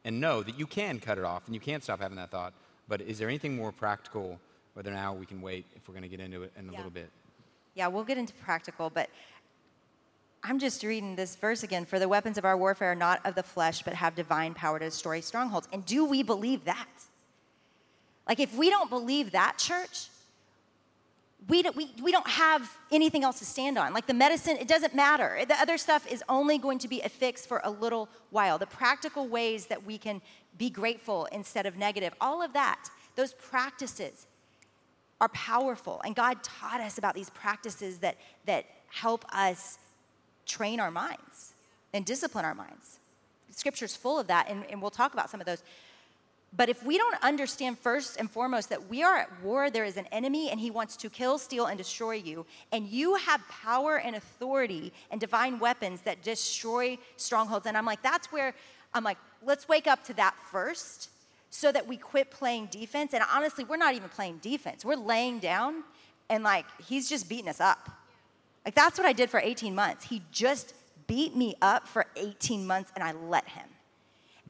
and 0.04 0.20
know 0.20 0.44
that 0.44 0.60
you 0.60 0.68
can 0.68 1.00
cut 1.00 1.18
it 1.18 1.24
off 1.24 1.44
and 1.46 1.56
you 1.56 1.62
can't 1.62 1.82
stop 1.82 2.02
having 2.02 2.18
that 2.18 2.30
thought. 2.30 2.54
But 2.90 3.02
is 3.02 3.18
there 3.18 3.30
anything 3.30 3.56
more 3.56 3.72
practical, 3.72 4.38
whether 4.74 4.92
now 4.92 5.14
we 5.14 5.26
can 5.26 5.42
wait 5.42 5.66
if 5.76 5.88
we're 5.88 5.94
going 5.94 6.04
to 6.04 6.10
get 6.10 6.20
into 6.20 6.44
it 6.44 6.52
in 6.60 6.68
a 6.68 6.72
yeah. 6.72 6.78
little 6.78 6.92
bit? 6.92 7.10
Yeah, 7.74 7.88
we'll 7.88 8.04
get 8.04 8.18
into 8.18 8.34
practical, 8.34 8.90
but 8.90 9.10
I'm 10.48 10.60
just 10.60 10.84
reading 10.84 11.16
this 11.16 11.36
verse 11.36 11.64
again. 11.64 11.86
For 11.86 11.98
the 11.98 12.08
weapons 12.08 12.38
of 12.38 12.46
our 12.46 12.56
warfare 12.56 12.92
are 12.92 12.96
not 12.96 13.20
of 13.26 13.34
the 13.34 13.42
flesh, 13.42 13.82
but 13.82 13.96
have 13.96 14.14
divine 14.14 14.54
power 14.54 14.78
to 14.78 14.86
destroy 14.86 15.20
strongholds. 15.20 15.68
And 15.74 15.84
do 15.86 16.06
we 16.06 16.22
believe 16.22 16.66
that? 16.66 16.88
Like, 18.28 18.40
if 18.40 18.56
we 18.56 18.70
don't 18.70 18.90
believe 18.90 19.32
that, 19.32 19.58
church, 19.58 20.08
we 21.48 21.64
don't, 21.64 21.76
we, 21.76 21.90
we 22.02 22.12
don't 22.12 22.28
have 22.28 22.70
anything 22.92 23.24
else 23.24 23.40
to 23.40 23.46
stand 23.46 23.80
on. 23.80 23.92
Like 23.92 24.06
the 24.06 24.14
medicine, 24.14 24.58
it 24.58 24.68
doesn't 24.68 24.94
matter. 24.94 25.40
The 25.48 25.60
other 25.60 25.80
stuff 25.80 26.12
is 26.12 26.24
only 26.30 26.60
going 26.60 26.78
to 26.80 26.88
be 26.88 27.02
a 27.02 27.10
fix 27.10 27.44
for 27.44 27.62
a 27.64 27.72
little 27.72 28.08
while. 28.30 28.60
The 28.60 28.68
practical 28.68 29.28
ways 29.28 29.66
that 29.68 29.84
we 29.84 29.98
can 29.98 30.22
be 30.60 30.70
grateful 30.70 31.26
instead 31.32 31.66
of 31.66 31.76
negative, 31.76 32.14
all 32.22 32.44
of 32.44 32.54
that, 32.54 32.90
those 33.16 33.34
practices 33.34 34.28
are 35.20 35.30
powerful. 35.30 36.02
And 36.06 36.16
God 36.16 36.44
taught 36.44 36.82
us 36.82 37.00
about 37.00 37.16
these 37.16 37.32
practices 37.32 37.98
that, 38.00 38.18
that 38.46 38.66
help 38.90 39.26
us 39.34 39.80
train 40.46 40.80
our 40.80 40.92
minds 40.92 41.54
and 41.94 42.06
discipline 42.06 42.46
our 42.46 42.56
minds. 42.56 43.00
Scripture's 43.52 43.96
full 43.96 44.20
of 44.20 44.28
that, 44.28 44.50
and, 44.50 44.66
and 44.70 44.82
we'll 44.82 44.92
talk 44.92 45.14
about 45.14 45.30
some 45.30 45.40
of 45.40 45.46
those. 45.46 45.64
But 46.58 46.70
if 46.70 46.84
we 46.84 46.98
don't 46.98 47.22
understand 47.22 47.78
first 47.80 48.18
and 48.18 48.30
foremost 48.30 48.70
that 48.70 48.90
we 48.90 49.04
are 49.04 49.18
at 49.18 49.44
war, 49.44 49.70
there 49.70 49.84
is 49.84 49.98
an 49.98 50.06
enemy 50.12 50.50
and 50.50 50.60
he 50.60 50.72
wants 50.72 50.96
to 50.98 51.10
kill, 51.10 51.38
steal, 51.38 51.66
and 51.66 51.78
destroy 51.78 52.14
you, 52.14 52.46
and 52.72 52.88
you 52.88 53.16
have 53.16 53.42
power 53.50 53.98
and 54.00 54.16
authority 54.16 54.94
and 55.12 55.20
divine 55.20 55.60
weapons 55.60 56.02
that 56.02 56.22
destroy 56.22 56.98
strongholds. 57.18 57.66
And 57.66 57.78
I'm 57.78 57.86
like, 57.86 58.02
that's 58.02 58.32
where 58.32 58.54
I'm 58.94 59.04
like, 59.04 59.18
let's 59.44 59.68
wake 59.68 59.88
up 59.88 60.04
to 60.06 60.14
that 60.14 60.36
first 60.52 61.10
so 61.50 61.72
that 61.72 61.86
we 61.88 61.98
quit 61.98 62.32
playing 62.32 62.68
defense. 62.68 63.14
And 63.14 63.24
honestly, 63.34 63.64
we're 63.64 63.78
not 63.78 63.96
even 63.96 64.10
playing 64.10 64.38
defense, 64.38 64.86
we're 64.86 64.96
laying 64.96 65.40
down 65.40 65.84
and 66.30 66.44
like, 66.44 66.66
he's 66.88 67.10
just 67.10 67.30
beating 67.30 67.50
us 67.50 67.60
up. 67.60 67.90
Like, 68.66 68.76
that's 68.76 68.98
what 68.98 69.08
I 69.08 69.14
did 69.14 69.30
for 69.30 69.40
18 69.40 69.74
months. 69.74 70.06
He 70.06 70.24
just 70.32 70.74
beat 71.08 71.36
me 71.36 71.56
up 71.62 71.88
for 71.88 72.06
18 72.16 72.66
months 72.66 72.92
and 72.96 73.04
I 73.04 73.12
let 73.12 73.48
him. 73.48 73.68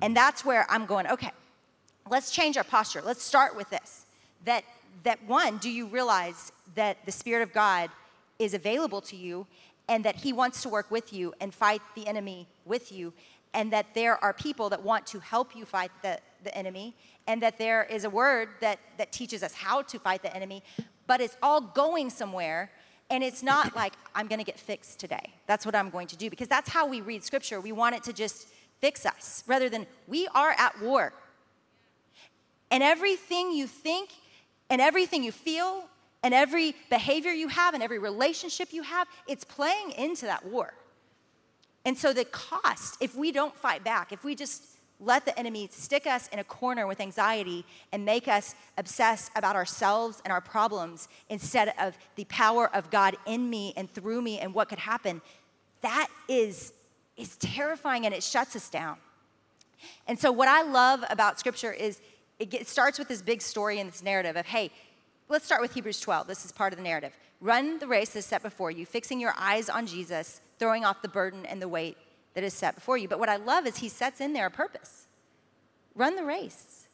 And 0.02 0.16
that's 0.16 0.44
where 0.44 0.66
I'm 0.70 0.86
going, 0.86 1.08
okay 1.08 1.32
let's 2.10 2.32
change 2.32 2.58
our 2.58 2.64
posture. 2.64 3.02
Let's 3.02 3.24
start 3.24 3.56
with 3.56 3.70
this. 3.70 4.06
That 4.46 4.64
that 5.04 5.24
one, 5.28 5.58
do 5.58 5.70
you 5.70 5.88
realize 5.88 6.52
that 6.76 7.06
the 7.06 7.12
spirit 7.12 7.44
of 7.44 7.54
God 7.54 7.90
is 8.40 8.54
available 8.54 9.02
to 9.02 9.16
you 9.16 9.46
and 9.88 10.04
that 10.06 10.16
he 10.16 10.34
wants 10.34 10.62
to 10.64 10.70
work 10.70 10.90
with 10.90 11.14
you 11.14 11.34
and 11.42 11.54
fight 11.54 11.82
the 11.96 12.08
enemy 12.08 12.48
with 12.66 12.92
you 12.92 13.14
and 13.54 13.72
that 13.72 13.94
there 13.94 14.22
are 14.24 14.34
people 14.34 14.70
that 14.70 14.82
want 14.82 15.06
to 15.08 15.20
help 15.20 15.56
you 15.56 15.66
fight 15.66 15.92
the, 16.02 16.18
the 16.44 16.58
enemy 16.58 16.96
and 17.28 17.42
that 17.42 17.58
there 17.58 17.84
is 17.84 18.04
a 18.04 18.10
word 18.10 18.50
that, 18.62 18.80
that 18.98 19.12
teaches 19.12 19.44
us 19.44 19.54
how 19.54 19.82
to 19.84 20.00
fight 20.00 20.24
the 20.24 20.34
enemy 20.36 20.64
but 21.08 21.22
it's 21.22 21.38
all 21.44 21.62
going 21.62 22.10
somewhere 22.10 22.72
and 23.10 23.24
it's 23.24 23.44
not 23.44 23.76
like 23.76 23.94
i'm 24.14 24.28
going 24.28 24.40
to 24.40 24.46
get 24.46 24.60
fixed 24.60 25.00
today. 25.00 25.34
That's 25.48 25.66
what 25.66 25.76
i'm 25.76 25.90
going 25.90 26.08
to 26.08 26.18
do 26.18 26.30
because 26.30 26.48
that's 26.48 26.70
how 26.70 26.88
we 26.88 27.02
read 27.02 27.24
scripture. 27.24 27.60
We 27.62 27.72
want 27.72 27.96
it 27.96 28.04
to 28.04 28.14
just 28.14 28.48
fix 28.82 29.06
us 29.06 29.44
rather 29.48 29.70
than 29.70 29.88
we 30.08 30.28
are 30.34 30.56
at 30.58 30.82
war. 30.82 31.14
And 32.72 32.84
everything 32.84 33.52
you 33.52 33.68
think 33.68 34.10
and 34.70 34.82
everything 34.82 35.24
you 35.24 35.32
feel 35.32 35.86
and 36.24 36.34
every 36.34 36.76
behavior 36.90 37.32
you 37.32 37.48
have 37.50 37.74
and 37.74 37.84
every 37.84 38.00
relationship 38.00 38.74
you 38.74 38.82
have, 38.82 39.08
it's 39.28 39.44
playing 39.44 39.92
into 39.92 40.26
that 40.26 40.46
war. 40.46 40.74
And 41.86 41.96
so 41.96 42.14
the 42.14 42.26
cost, 42.26 42.98
if 43.00 43.16
we 43.16 43.32
don't 43.32 43.56
fight 43.56 43.84
back, 43.84 44.12
if 44.12 44.24
we 44.24 44.34
just 44.34 44.64
let 45.00 45.26
the 45.26 45.38
enemy 45.38 45.68
stick 45.72 46.08
us 46.08 46.28
in 46.30 46.40
a 46.40 46.44
corner 46.44 46.88
with 46.88 47.02
anxiety 47.02 47.66
and 47.92 48.06
make 48.06 48.28
us 48.28 48.56
obsess 48.78 49.30
about 49.36 49.56
ourselves 49.56 50.22
and 50.24 50.32
our 50.32 50.42
problems 50.42 51.08
instead 51.30 51.74
of 51.80 51.98
the 52.16 52.24
power 52.26 52.74
of 52.74 52.90
God 52.90 53.16
in 53.26 53.50
me 53.50 53.74
and 53.76 53.92
through 53.94 54.22
me 54.22 54.40
and 54.40 54.54
what 54.54 54.70
could 54.70 54.80
happen, 54.80 55.22
that 55.82 56.08
is, 56.30 56.74
is 57.18 57.36
terrifying 57.38 58.06
and 58.06 58.16
it 58.16 58.24
shuts 58.24 58.56
us 58.56 58.70
down. 58.70 58.98
And 60.08 60.18
so, 60.18 60.32
what 60.32 60.48
I 60.48 60.64
love 60.64 61.04
about 61.10 61.40
scripture 61.40 61.72
is 61.72 62.00
it, 62.40 62.54
it 62.54 62.68
starts 62.68 62.98
with 62.98 63.08
this 63.08 63.22
big 63.22 63.42
story 63.42 63.80
and 63.80 63.92
this 63.92 64.02
narrative 64.02 64.36
of, 64.36 64.46
hey, 64.46 64.72
let's 65.30 65.46
start 65.46 65.62
with 65.62 65.74
Hebrews 65.74 66.00
12. 66.00 66.28
This 66.28 66.46
is 66.46 66.52
part 66.52 66.74
of 66.74 66.78
the 66.78 66.84
narrative. 66.84 67.14
Run 67.42 67.80
the 67.80 67.88
race 67.88 68.10
that's 68.10 68.26
set 68.26 68.42
before 68.42 68.72
you, 68.72 68.86
fixing 68.86 69.20
your 69.20 69.34
eyes 69.38 69.70
on 69.70 69.86
Jesus, 69.86 70.42
throwing 70.58 70.86
off 70.86 71.02
the 71.02 71.10
burden 71.10 71.46
and 71.46 71.62
the 71.62 71.68
weight 71.68 71.98
that 72.36 72.44
is 72.44 72.54
set 72.54 72.76
before 72.76 72.98
you. 72.98 73.08
But 73.08 73.20
what 73.20 73.30
I 73.30 73.38
love 73.38 73.66
is 73.66 73.78
he 73.78 73.90
sets 73.90 74.22
in 74.22 74.34
there 74.34 74.46
a 74.46 74.52
purpose. 74.52 75.08
Run 75.96 76.16
the 76.16 76.24
race. 76.24 76.88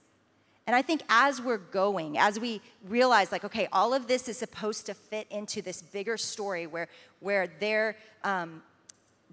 And 0.67 0.75
I 0.75 0.83
think 0.83 1.01
as 1.09 1.41
we're 1.41 1.57
going, 1.57 2.17
as 2.17 2.39
we 2.39 2.61
realize, 2.87 3.31
like, 3.31 3.43
okay, 3.43 3.67
all 3.73 3.93
of 3.93 4.07
this 4.07 4.29
is 4.29 4.37
supposed 4.37 4.85
to 4.85 4.93
fit 4.93 5.27
into 5.31 5.61
this 5.61 5.81
bigger 5.81 6.15
story 6.15 6.67
where, 6.67 6.87
where 7.19 7.47
there, 7.59 7.97
um, 8.23 8.61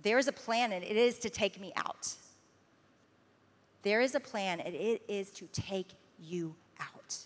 there's 0.03 0.27
a 0.27 0.33
plan 0.33 0.73
and 0.73 0.83
it 0.83 0.97
is 0.97 1.19
to 1.21 1.31
take 1.31 1.61
me 1.61 1.73
out. 1.77 2.15
There 3.83 4.01
is 4.01 4.15
a 4.15 4.21
plan 4.21 4.61
and 4.61 4.75
it 4.75 5.03
is 5.07 5.31
to 5.33 5.47
take 5.49 5.89
you 6.19 6.55
out. 6.81 7.17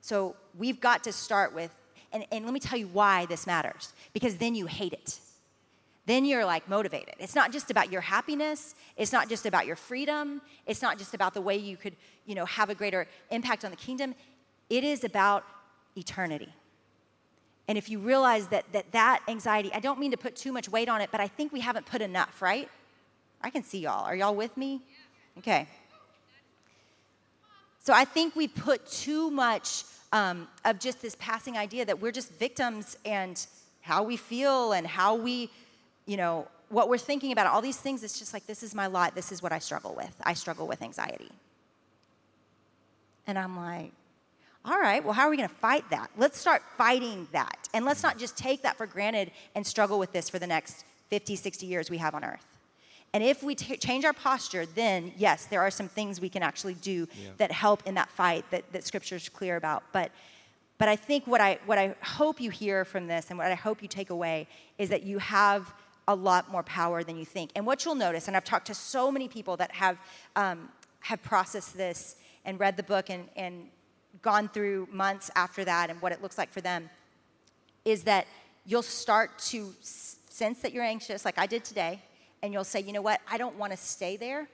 So 0.00 0.34
we've 0.58 0.80
got 0.80 1.04
to 1.04 1.12
start 1.12 1.54
with, 1.54 1.70
and, 2.12 2.26
and 2.32 2.44
let 2.44 2.52
me 2.52 2.60
tell 2.60 2.78
you 2.78 2.88
why 2.88 3.26
this 3.26 3.46
matters, 3.46 3.92
because 4.12 4.36
then 4.36 4.56
you 4.56 4.66
hate 4.66 4.92
it 4.92 5.20
then 6.10 6.24
you're 6.24 6.44
like 6.44 6.68
motivated. 6.68 7.14
It's 7.18 7.34
not 7.34 7.52
just 7.52 7.70
about 7.70 7.92
your 7.92 8.00
happiness, 8.00 8.74
it's 8.96 9.12
not 9.12 9.28
just 9.28 9.46
about 9.46 9.66
your 9.66 9.76
freedom, 9.76 10.42
it's 10.66 10.82
not 10.82 10.98
just 10.98 11.14
about 11.14 11.34
the 11.34 11.40
way 11.40 11.56
you 11.56 11.76
could, 11.76 11.94
you 12.26 12.34
know, 12.34 12.46
have 12.46 12.68
a 12.70 12.74
greater 12.74 13.06
impact 13.30 13.64
on 13.64 13.70
the 13.70 13.76
kingdom. 13.76 14.14
It 14.68 14.82
is 14.84 15.04
about 15.04 15.44
eternity. 15.96 16.52
And 17.68 17.78
if 17.78 17.88
you 17.88 18.00
realize 18.00 18.48
that 18.48 18.64
that, 18.72 18.90
that 18.92 19.20
anxiety, 19.28 19.70
I 19.72 19.80
don't 19.80 20.00
mean 20.00 20.10
to 20.10 20.16
put 20.16 20.34
too 20.34 20.52
much 20.52 20.68
weight 20.68 20.88
on 20.88 21.00
it, 21.00 21.10
but 21.12 21.20
I 21.20 21.28
think 21.28 21.52
we 21.52 21.60
haven't 21.60 21.86
put 21.86 22.02
enough, 22.02 22.42
right? 22.42 22.68
I 23.42 23.50
can 23.50 23.62
see 23.62 23.78
y'all. 23.78 24.04
Are 24.04 24.16
y'all 24.16 24.34
with 24.34 24.56
me? 24.56 24.80
Okay. 25.38 25.68
So 27.82 27.92
I 27.94 28.04
think 28.04 28.36
we 28.36 28.48
put 28.48 28.86
too 28.86 29.30
much 29.30 29.84
um, 30.12 30.48
of 30.64 30.78
just 30.78 31.00
this 31.00 31.16
passing 31.18 31.56
idea 31.56 31.84
that 31.84 32.00
we're 32.00 32.12
just 32.12 32.32
victims 32.32 32.98
and 33.04 33.46
how 33.80 34.02
we 34.02 34.16
feel 34.16 34.72
and 34.72 34.86
how 34.86 35.14
we 35.14 35.50
you 36.06 36.16
know, 36.16 36.48
what 36.68 36.88
we're 36.88 36.98
thinking 36.98 37.32
about, 37.32 37.46
all 37.46 37.60
these 37.60 37.76
things, 37.76 38.02
it's 38.02 38.18
just 38.18 38.32
like, 38.32 38.46
this 38.46 38.62
is 38.62 38.74
my 38.74 38.86
lot. 38.86 39.14
This 39.14 39.32
is 39.32 39.42
what 39.42 39.52
I 39.52 39.58
struggle 39.58 39.94
with. 39.94 40.14
I 40.22 40.34
struggle 40.34 40.66
with 40.66 40.82
anxiety. 40.82 41.30
And 43.26 43.38
I'm 43.38 43.56
like, 43.56 43.92
all 44.64 44.78
right, 44.78 45.02
well, 45.02 45.14
how 45.14 45.22
are 45.22 45.30
we 45.30 45.36
going 45.36 45.48
to 45.48 45.54
fight 45.54 45.88
that? 45.90 46.10
Let's 46.16 46.38
start 46.38 46.62
fighting 46.76 47.26
that. 47.32 47.68
And 47.72 47.84
let's 47.84 48.02
not 48.02 48.18
just 48.18 48.36
take 48.36 48.62
that 48.62 48.76
for 48.76 48.86
granted 48.86 49.30
and 49.54 49.66
struggle 49.66 49.98
with 49.98 50.12
this 50.12 50.28
for 50.28 50.38
the 50.38 50.46
next 50.46 50.84
50, 51.08 51.34
60 51.34 51.66
years 51.66 51.90
we 51.90 51.98
have 51.98 52.14
on 52.14 52.24
earth. 52.24 52.44
And 53.12 53.24
if 53.24 53.42
we 53.42 53.54
t- 53.54 53.76
change 53.76 54.04
our 54.04 54.12
posture, 54.12 54.66
then 54.66 55.12
yes, 55.16 55.46
there 55.46 55.60
are 55.60 55.70
some 55.70 55.88
things 55.88 56.20
we 56.20 56.28
can 56.28 56.42
actually 56.42 56.74
do 56.74 57.08
yeah. 57.20 57.30
that 57.38 57.50
help 57.50 57.82
in 57.86 57.94
that 57.94 58.10
fight 58.10 58.44
that, 58.50 58.70
that 58.72 58.84
Scripture 58.84 59.16
is 59.16 59.28
clear 59.28 59.56
about. 59.56 59.82
But, 59.92 60.12
but 60.78 60.88
I 60.88 60.94
think 60.94 61.26
what 61.26 61.40
I, 61.40 61.58
what 61.66 61.78
I 61.78 61.96
hope 62.02 62.40
you 62.40 62.50
hear 62.50 62.84
from 62.84 63.08
this 63.08 63.30
and 63.30 63.38
what 63.38 63.50
I 63.50 63.54
hope 63.56 63.82
you 63.82 63.88
take 63.88 64.10
away 64.10 64.46
is 64.78 64.90
that 64.90 65.02
you 65.02 65.18
have 65.18 65.72
a 66.10 66.14
lot 66.14 66.50
more 66.50 66.64
power 66.64 67.04
than 67.04 67.16
you 67.16 67.24
think. 67.24 67.52
And 67.54 67.64
what 67.64 67.84
you'll 67.84 67.94
notice, 67.94 68.26
and 68.26 68.36
I've 68.36 68.44
talked 68.44 68.66
to 68.66 68.74
so 68.74 69.12
many 69.12 69.28
people 69.28 69.56
that 69.58 69.70
have, 69.70 69.96
um, 70.34 70.68
have 70.98 71.22
processed 71.22 71.76
this 71.76 72.16
and 72.44 72.58
read 72.58 72.76
the 72.76 72.82
book 72.82 73.10
and, 73.10 73.28
and 73.36 73.68
gone 74.20 74.48
through 74.48 74.88
months 74.90 75.30
after 75.36 75.64
that 75.64 75.88
and 75.88 76.02
what 76.02 76.10
it 76.10 76.20
looks 76.20 76.36
like 76.36 76.50
for 76.50 76.60
them, 76.60 76.90
is 77.84 78.02
that 78.02 78.26
you'll 78.66 78.82
start 78.82 79.38
to 79.38 79.72
sense 79.80 80.58
that 80.62 80.72
you're 80.72 80.82
anxious, 80.82 81.24
like 81.24 81.38
I 81.38 81.46
did 81.46 81.64
today, 81.64 82.02
and 82.42 82.52
you'll 82.52 82.64
say, 82.64 82.80
you 82.80 82.92
know 82.92 83.02
what, 83.02 83.20
I 83.30 83.38
don't 83.38 83.56
want 83.56 83.70
to 83.72 83.76
stay 83.76 84.16
there, 84.16 84.48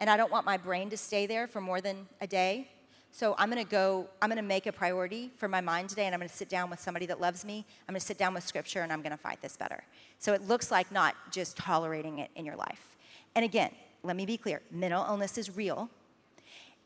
and 0.00 0.10
I 0.10 0.16
don't 0.16 0.32
want 0.32 0.44
my 0.44 0.56
brain 0.56 0.90
to 0.90 0.96
stay 0.96 1.26
there 1.26 1.46
for 1.46 1.60
more 1.60 1.80
than 1.80 2.08
a 2.20 2.26
day. 2.26 2.68
So 3.16 3.34
I'm 3.38 3.50
going 3.50 3.64
to 3.64 3.70
go, 3.70 4.08
I'm 4.20 4.28
going 4.28 4.36
to 4.36 4.42
make 4.42 4.66
a 4.66 4.72
priority 4.72 5.30
for 5.38 5.48
my 5.48 5.62
mind 5.62 5.88
today, 5.88 6.04
and 6.04 6.14
I'm 6.14 6.20
going 6.20 6.28
to 6.28 6.36
sit 6.36 6.50
down 6.50 6.68
with 6.68 6.80
somebody 6.80 7.06
that 7.06 7.18
loves 7.18 7.46
me. 7.46 7.64
I'm 7.88 7.94
going 7.94 7.98
to 7.98 8.06
sit 8.06 8.18
down 8.18 8.34
with 8.34 8.44
scripture, 8.44 8.82
and 8.82 8.92
I'm 8.92 9.00
going 9.00 9.12
to 9.12 9.16
fight 9.16 9.40
this 9.40 9.56
better. 9.56 9.82
So 10.18 10.34
it 10.34 10.46
looks 10.46 10.70
like 10.70 10.92
not 10.92 11.14
just 11.30 11.56
tolerating 11.56 12.18
it 12.18 12.30
in 12.36 12.44
your 12.44 12.56
life. 12.56 12.94
And 13.34 13.42
again, 13.42 13.70
let 14.02 14.16
me 14.16 14.26
be 14.26 14.36
clear 14.36 14.60
mental 14.70 15.02
illness 15.08 15.38
is 15.38 15.56
real. 15.56 15.88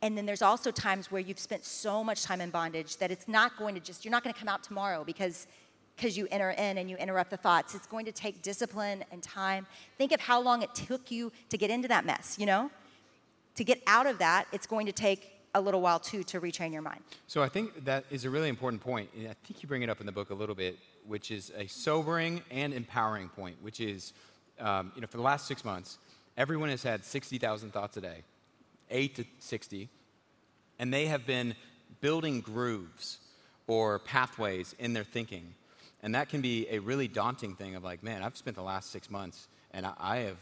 And 0.03 0.17
then 0.17 0.25
there's 0.25 0.41
also 0.41 0.71
times 0.71 1.11
where 1.11 1.21
you've 1.21 1.41
spent 1.41 1.65
so 1.65 2.05
much 2.05 2.23
time 2.23 2.41
in 2.41 2.51
bondage 2.51 2.99
that 2.99 3.11
it's 3.11 3.27
not 3.27 3.57
going 3.57 3.75
to 3.75 3.81
just, 3.81 4.05
you're 4.05 4.13
not 4.13 4.23
going 4.23 4.33
to 4.33 4.39
come 4.39 4.49
out 4.49 4.63
tomorrow 4.63 5.03
because 5.03 5.49
because 5.97 6.17
you 6.17 6.29
enter 6.31 6.51
in 6.51 6.79
and 6.79 6.89
you 6.89 6.97
interrupt 6.97 7.31
the 7.31 7.37
thoughts. 7.37 7.75
It's 7.75 7.89
going 7.89 8.07
to 8.07 8.13
take 8.13 8.41
discipline 8.41 9.05
and 9.11 9.21
time. 9.21 9.67
Think 9.99 10.13
of 10.13 10.21
how 10.21 10.41
long 10.41 10.63
it 10.63 10.75
took 10.77 11.11
you 11.11 11.33
to 11.49 11.59
get 11.59 11.71
into 11.71 11.89
that 11.89 12.07
mess, 12.07 12.37
you 12.39 12.47
know? 12.47 12.71
To 13.57 13.65
get 13.65 13.83
out 13.89 14.07
of 14.07 14.19
that, 14.19 14.47
it's 14.53 14.67
going 14.67 14.87
to 14.87 14.93
take 14.93 15.40
a 15.55 15.61
little 15.61 15.81
while 15.81 15.99
too 15.99 16.23
to 16.25 16.41
retrain 16.41 16.73
your 16.73 16.83
mind. 16.83 17.01
So 17.27 17.43
I 17.43 17.49
think 17.49 17.85
that 17.85 18.05
is 18.11 18.25
a 18.25 18.31
really 18.31 18.49
important 18.49 18.83
point, 18.83 19.11
and 19.17 19.29
I 19.29 19.35
think 19.45 19.63
you 19.63 19.69
bring 19.69 19.83
it 19.83 19.91
up 19.91 20.01
in 20.01 20.07
the 20.07 20.13
book 20.13 20.31
a 20.31 20.35
little 20.35 20.55
bit, 20.55 20.79
which 21.07 21.31
is 21.31 21.53
a 21.57 21.67
sobering 21.67 22.43
and 22.51 22.73
empowering 22.73 23.29
point, 23.29 23.57
which 23.63 23.81
is, 23.81 24.13
um, 24.59 24.93
you 24.95 25.01
know, 25.01 25.07
for 25.07 25.17
the 25.17 25.23
last 25.23 25.47
six 25.47 25.65
months, 25.65 25.99
everyone 26.37 26.69
has 26.69 26.83
had 26.83 27.05
60,000 27.05 27.73
thoughts 27.73 27.97
a 27.97 28.01
day, 28.01 28.23
eight 28.91 29.17
to 29.17 29.25
60, 29.39 29.89
and 30.79 30.93
they 30.93 31.07
have 31.07 31.27
been 31.27 31.55
building 32.01 32.41
grooves 32.41 33.19
or 33.67 33.99
pathways 34.01 34.75
in 34.79 34.93
their 34.93 35.05
thinking. 35.05 35.55
And 36.03 36.15
that 36.15 36.29
can 36.29 36.41
be 36.41 36.67
a 36.71 36.79
really 36.79 37.09
daunting 37.09 37.55
thing 37.55 37.75
of 37.75 37.85
like, 37.85 38.03
man, 38.03 38.23
I've 38.23 38.37
spent 38.37 38.57
the 38.57 38.63
last 38.63 38.91
six 38.91 39.11
months 39.11 39.49
and 39.73 39.87
I 39.99 40.19
have, 40.19 40.37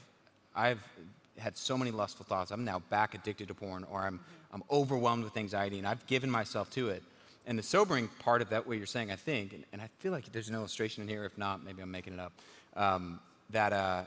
I've 0.54 0.88
had 1.36 1.56
so 1.56 1.76
many 1.76 1.90
lustful 1.90 2.24
thoughts. 2.24 2.50
I'm 2.50 2.64
now 2.64 2.80
back 2.90 3.14
addicted 3.14 3.48
to 3.48 3.54
porn, 3.54 3.84
or 3.90 4.00
I'm, 4.00 4.20
I'm 4.52 4.62
overwhelmed 4.70 5.24
with 5.24 5.36
anxiety, 5.36 5.78
and 5.78 5.86
I've 5.86 6.06
given 6.06 6.30
myself 6.30 6.70
to 6.70 6.88
it. 6.88 7.02
And 7.46 7.58
the 7.58 7.62
sobering 7.62 8.08
part 8.18 8.42
of 8.42 8.50
that, 8.50 8.66
what 8.66 8.76
you're 8.76 8.86
saying, 8.86 9.10
I 9.10 9.16
think, 9.16 9.52
and, 9.52 9.64
and 9.72 9.80
I 9.80 9.88
feel 10.00 10.12
like 10.12 10.30
there's 10.32 10.48
an 10.48 10.54
illustration 10.54 11.02
in 11.02 11.08
here. 11.08 11.24
If 11.24 11.38
not, 11.38 11.64
maybe 11.64 11.82
I'm 11.82 11.90
making 11.90 12.14
it 12.14 12.20
up. 12.20 12.32
Um, 12.76 13.20
that 13.50 13.72
uh, 13.72 14.02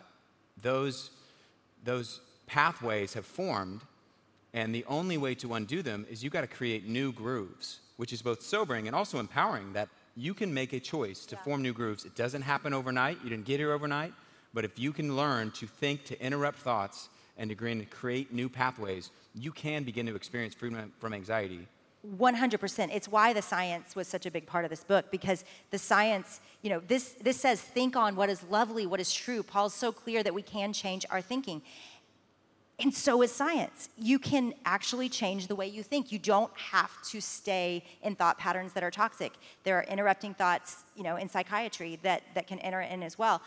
those 0.62 1.10
those 1.84 2.22
pathways 2.46 3.14
have 3.14 3.26
formed, 3.26 3.82
and 4.54 4.76
the 4.76 4.86
only 4.86 5.18
way 5.18 5.34
to 5.36 5.56
undo 5.56 5.82
them 5.82 6.06
is 6.10 6.24
you 6.24 6.30
got 6.30 6.42
to 6.42 6.48
create 6.48 6.88
new 6.88 7.12
grooves, 7.12 7.80
which 7.98 8.14
is 8.14 8.22
both 8.22 8.44
sobering 8.44 8.86
and 8.88 8.96
also 8.96 9.20
empowering. 9.20 9.74
That 9.74 9.90
you 10.16 10.34
can 10.34 10.54
make 10.54 10.74
a 10.74 10.80
choice 10.80 11.26
to 11.28 11.36
yeah. 11.36 11.42
form 11.44 11.62
new 11.62 11.74
grooves. 11.74 12.06
It 12.06 12.16
doesn't 12.16 12.44
happen 12.44 12.74
overnight. 12.74 13.18
You 13.24 13.30
didn't 13.30 13.46
get 13.46 13.60
here 13.60 13.72
overnight. 13.72 14.14
But 14.54 14.66
if 14.66 14.78
you 14.78 14.92
can 14.92 15.16
learn 15.16 15.52
to 15.52 15.66
think, 15.66 16.04
to 16.06 16.24
interrupt 16.24 16.60
thoughts, 16.60 17.10
and 17.38 17.50
to 17.50 17.86
create 17.86 18.34
new 18.34 18.50
pathways, 18.50 19.12
you 19.34 19.52
can 19.52 19.84
begin 19.84 20.06
to 20.06 20.16
experience 20.16 20.54
freedom 20.54 20.92
from 21.00 21.14
anxiety. 21.14 21.68
100% 22.18 22.90
it's 22.92 23.08
why 23.08 23.32
the 23.32 23.42
science 23.42 23.96
was 23.96 24.08
such 24.08 24.26
a 24.26 24.32
big 24.32 24.48
part 24.48 24.66
of 24.66 24.72
this 24.72 24.84
book 24.84 25.12
because 25.12 25.46
the 25.70 25.78
science 25.78 26.42
you 26.64 26.70
know 26.70 26.82
this 26.88 27.14
this 27.22 27.40
says 27.40 27.62
think 27.62 27.96
on 27.96 28.16
what 28.16 28.28
is 28.28 28.42
lovely 28.50 28.88
what 28.88 29.00
is 29.00 29.14
true. 29.14 29.44
Paul's 29.44 29.74
so 29.74 29.92
clear 29.92 30.24
that 30.24 30.34
we 30.34 30.42
can 30.42 30.74
change 30.74 31.06
our 31.12 31.22
thinking. 31.22 31.62
And 32.80 32.92
so 32.92 33.22
is 33.22 33.32
science. 33.32 33.90
You 33.96 34.18
can 34.18 34.56
actually 34.66 35.08
change 35.08 35.46
the 35.46 35.56
way 35.56 35.68
you 35.68 35.84
think. 35.84 36.12
You 36.12 36.18
don't 36.18 36.52
have 36.58 36.90
to 37.10 37.22
stay 37.22 37.84
in 38.02 38.16
thought 38.16 38.40
patterns 38.40 38.74
that 38.74 38.82
are 38.82 38.90
toxic. 38.90 39.34
There 39.64 39.78
are 39.78 39.84
interrupting 39.84 40.34
thoughts 40.34 40.78
you 40.96 41.04
know 41.04 41.18
in 41.18 41.30
psychiatry 41.30 42.00
that 42.02 42.24
that 42.34 42.48
can 42.48 42.58
enter 42.60 42.82
in 42.82 43.04
as 43.04 43.20
well 43.20 43.44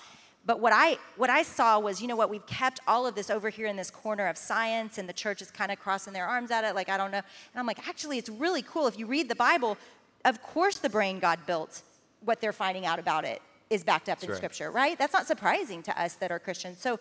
but 0.47 0.61
what 0.61 0.73
I, 0.75 0.99
what 1.17 1.31
I 1.31 1.43
saw 1.43 1.79
was, 1.79 2.03
you 2.03 2.09
know 2.09 2.17
what, 2.17 2.29
we've 2.29 2.47
kept 2.47 2.81
all 2.87 3.07
of 3.07 3.15
this 3.15 3.31
over 3.31 3.49
here 3.49 3.67
in 3.67 3.77
this 3.77 3.91
corner 3.91 4.27
of 4.27 4.37
science, 4.37 4.99
and 4.99 5.09
the 5.09 5.13
church 5.13 5.41
is 5.41 5.51
kind 5.51 5.73
of 5.73 5.79
crossing 5.79 6.13
their 6.13 6.27
arms 6.27 6.51
at 6.51 6.65
it, 6.65 6.75
like, 6.75 6.89
I 6.89 6.97
don't 6.99 7.11
know. 7.11 7.19
And 7.19 7.57
I'm 7.57 7.67
like, 7.67 7.87
actually, 7.89 8.19
it's 8.19 8.29
really 8.29 8.63
cool. 8.63 8.87
If 8.87 8.99
you 8.99 9.07
read 9.07 9.29
the 9.29 9.35
Bible, 9.35 9.79
of 10.25 10.43
course 10.43 10.79
the 10.79 10.91
brain 10.91 11.19
God 11.19 11.39
built, 11.47 11.83
what 12.25 12.41
they're 12.41 12.53
finding 12.53 12.85
out 12.85 12.99
about 12.99 13.25
it 13.25 13.41
is 13.71 13.85
backed 13.85 14.09
up 14.09 14.19
That's 14.19 14.25
in 14.25 14.31
right. 14.31 14.37
Scripture, 14.37 14.71
right? 14.71 14.99
That's 14.99 15.15
not 15.15 15.27
surprising 15.27 15.83
to 15.85 16.01
us 16.01 16.15
that 16.17 16.31
are 16.31 16.39
Christians. 16.39 16.79
So, 16.79 17.01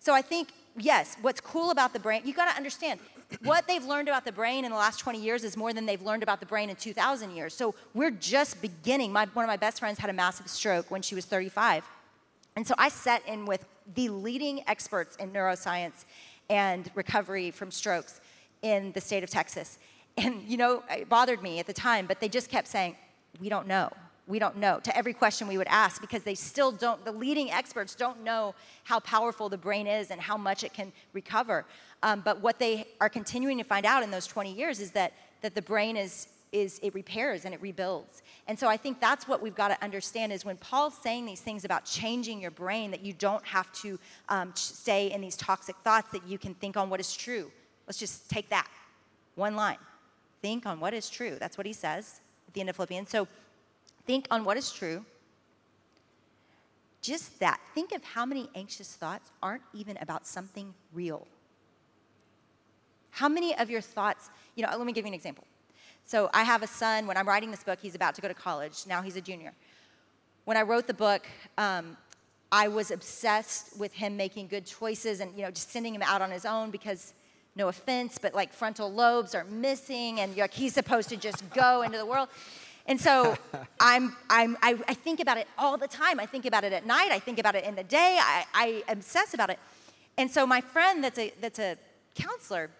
so 0.00 0.12
I 0.12 0.22
think, 0.22 0.48
yes, 0.76 1.16
what's 1.22 1.40
cool 1.40 1.70
about 1.70 1.92
the 1.92 2.00
brain, 2.00 2.22
you 2.24 2.34
got 2.34 2.50
to 2.50 2.56
understand, 2.56 2.98
what 3.44 3.68
they've 3.68 3.84
learned 3.84 4.08
about 4.08 4.24
the 4.24 4.32
brain 4.32 4.64
in 4.64 4.72
the 4.72 4.76
last 4.76 4.98
20 4.98 5.20
years 5.20 5.44
is 5.44 5.56
more 5.56 5.72
than 5.72 5.86
they've 5.86 6.02
learned 6.02 6.24
about 6.24 6.40
the 6.40 6.46
brain 6.46 6.68
in 6.68 6.74
2,000 6.74 7.30
years. 7.30 7.54
So 7.54 7.76
we're 7.94 8.10
just 8.10 8.60
beginning. 8.60 9.12
My, 9.12 9.26
one 9.26 9.44
of 9.44 9.48
my 9.48 9.56
best 9.56 9.78
friends 9.78 10.00
had 10.00 10.10
a 10.10 10.12
massive 10.12 10.48
stroke 10.48 10.90
when 10.90 11.02
she 11.02 11.14
was 11.14 11.24
35 11.26 11.84
and 12.56 12.66
so 12.66 12.74
I 12.78 12.88
sat 12.88 13.26
in 13.26 13.46
with 13.46 13.64
the 13.94 14.08
leading 14.08 14.62
experts 14.68 15.16
in 15.16 15.30
neuroscience 15.30 16.04
and 16.48 16.90
recovery 16.94 17.50
from 17.50 17.70
strokes 17.70 18.20
in 18.62 18.92
the 18.92 19.00
state 19.00 19.22
of 19.22 19.30
Texas. 19.30 19.78
And, 20.16 20.42
you 20.42 20.56
know, 20.56 20.82
it 20.90 21.08
bothered 21.08 21.42
me 21.42 21.60
at 21.60 21.66
the 21.66 21.72
time, 21.72 22.06
but 22.06 22.20
they 22.20 22.28
just 22.28 22.50
kept 22.50 22.66
saying, 22.66 22.96
we 23.40 23.48
don't 23.48 23.66
know. 23.66 23.90
We 24.26 24.38
don't 24.38 24.56
know 24.56 24.78
to 24.80 24.96
every 24.96 25.12
question 25.12 25.48
we 25.48 25.56
would 25.56 25.68
ask 25.68 26.00
because 26.00 26.22
they 26.24 26.34
still 26.34 26.72
don't, 26.72 27.04
the 27.04 27.12
leading 27.12 27.50
experts 27.50 27.94
don't 27.94 28.22
know 28.22 28.54
how 28.84 29.00
powerful 29.00 29.48
the 29.48 29.56
brain 29.56 29.86
is 29.86 30.10
and 30.10 30.20
how 30.20 30.36
much 30.36 30.62
it 30.62 30.72
can 30.72 30.92
recover. 31.12 31.64
Um, 32.02 32.22
but 32.24 32.40
what 32.40 32.58
they 32.58 32.86
are 33.00 33.08
continuing 33.08 33.58
to 33.58 33.64
find 33.64 33.86
out 33.86 34.02
in 34.02 34.10
those 34.10 34.26
20 34.26 34.52
years 34.52 34.80
is 34.80 34.90
that, 34.92 35.14
that 35.42 35.54
the 35.54 35.62
brain 35.62 35.96
is 35.96 36.28
is 36.52 36.80
it 36.82 36.94
repairs 36.94 37.44
and 37.44 37.54
it 37.54 37.62
rebuilds. 37.62 38.22
And 38.48 38.58
so 38.58 38.68
I 38.68 38.76
think 38.76 39.00
that's 39.00 39.28
what 39.28 39.40
we've 39.40 39.54
got 39.54 39.68
to 39.68 39.82
understand 39.82 40.32
is 40.32 40.44
when 40.44 40.56
Paul's 40.56 40.96
saying 40.96 41.26
these 41.26 41.40
things 41.40 41.64
about 41.64 41.84
changing 41.84 42.40
your 42.40 42.50
brain, 42.50 42.90
that 42.90 43.02
you 43.02 43.12
don't 43.12 43.44
have 43.46 43.72
to 43.82 43.98
um, 44.28 44.52
stay 44.54 45.12
in 45.12 45.20
these 45.20 45.36
toxic 45.36 45.76
thoughts, 45.84 46.10
that 46.12 46.26
you 46.26 46.38
can 46.38 46.54
think 46.54 46.76
on 46.76 46.90
what 46.90 47.00
is 47.00 47.14
true. 47.14 47.50
Let's 47.86 47.98
just 47.98 48.28
take 48.28 48.48
that 48.50 48.68
one 49.34 49.56
line. 49.56 49.78
Think 50.42 50.66
on 50.66 50.80
what 50.80 50.94
is 50.94 51.08
true. 51.08 51.36
That's 51.38 51.56
what 51.56 51.66
he 51.66 51.72
says 51.72 52.20
at 52.48 52.54
the 52.54 52.60
end 52.60 52.70
of 52.70 52.76
Philippians. 52.76 53.10
So 53.10 53.28
think 54.06 54.26
on 54.30 54.44
what 54.44 54.56
is 54.56 54.72
true. 54.72 55.04
Just 57.02 57.38
that. 57.40 57.60
Think 57.74 57.92
of 57.92 58.04
how 58.04 58.26
many 58.26 58.50
anxious 58.54 58.94
thoughts 58.94 59.30
aren't 59.42 59.62
even 59.72 59.96
about 60.00 60.26
something 60.26 60.74
real. 60.92 61.26
How 63.10 63.28
many 63.28 63.56
of 63.56 63.70
your 63.70 63.80
thoughts, 63.80 64.30
you 64.54 64.64
know, 64.64 64.70
let 64.76 64.86
me 64.86 64.92
give 64.92 65.04
you 65.04 65.08
an 65.08 65.14
example 65.14 65.44
So 66.10 66.28
I 66.34 66.42
have 66.42 66.64
a 66.64 66.66
son. 66.66 67.06
When 67.06 67.16
I'm 67.16 67.28
writing 67.28 67.52
this 67.52 67.62
book, 67.62 67.78
he's 67.80 67.94
about 67.94 68.16
to 68.16 68.20
go 68.20 68.26
to 68.26 68.34
college. 68.34 68.82
Now 68.84 69.00
he's 69.00 69.14
a 69.14 69.20
junior. 69.20 69.52
When 70.44 70.56
I 70.56 70.62
wrote 70.62 70.88
the 70.88 70.94
book, 70.94 71.24
um, 71.56 71.96
I 72.50 72.66
was 72.66 72.90
obsessed 72.90 73.78
with 73.78 73.92
him 73.92 74.16
making 74.16 74.48
good 74.48 74.66
choices 74.66 75.20
and 75.20 75.32
you 75.36 75.42
know 75.42 75.52
just 75.52 75.70
sending 75.70 75.94
him 75.94 76.02
out 76.02 76.20
on 76.20 76.32
his 76.32 76.44
own 76.44 76.72
because 76.72 77.12
no 77.54 77.68
offense, 77.68 78.18
but 78.20 78.34
like 78.34 78.52
frontal 78.52 78.92
lobes 78.92 79.36
are 79.36 79.44
missing 79.44 80.18
and 80.18 80.36
like 80.36 80.52
he's 80.52 80.74
supposed 80.74 81.10
to 81.10 81.16
just 81.16 81.48
go 81.50 81.82
into 81.82 81.96
the 81.96 82.06
world. 82.06 82.28
And 82.86 83.00
so 83.00 83.36
I'm, 83.78 84.16
I'm, 84.28 84.56
I, 84.62 84.76
I, 84.88 84.94
think 84.94 85.20
about 85.20 85.38
it 85.38 85.46
all 85.56 85.76
the 85.76 85.86
time. 85.86 86.18
I 86.18 86.26
think 86.26 86.44
about 86.44 86.64
it 86.64 86.72
at 86.72 86.84
night. 86.84 87.10
I 87.12 87.20
think 87.20 87.38
about 87.38 87.54
it 87.54 87.62
in 87.62 87.76
the 87.76 87.84
day. 87.84 88.18
I, 88.20 88.44
I 88.52 88.82
obsess 88.88 89.32
about 89.32 89.50
it. 89.50 89.60
And 90.18 90.28
so 90.28 90.44
my 90.44 90.60
friend 90.60 91.04
that's 91.04 91.18
a, 91.20 91.32
that's 91.40 91.60
a 91.60 91.76
counselor, 92.16 92.70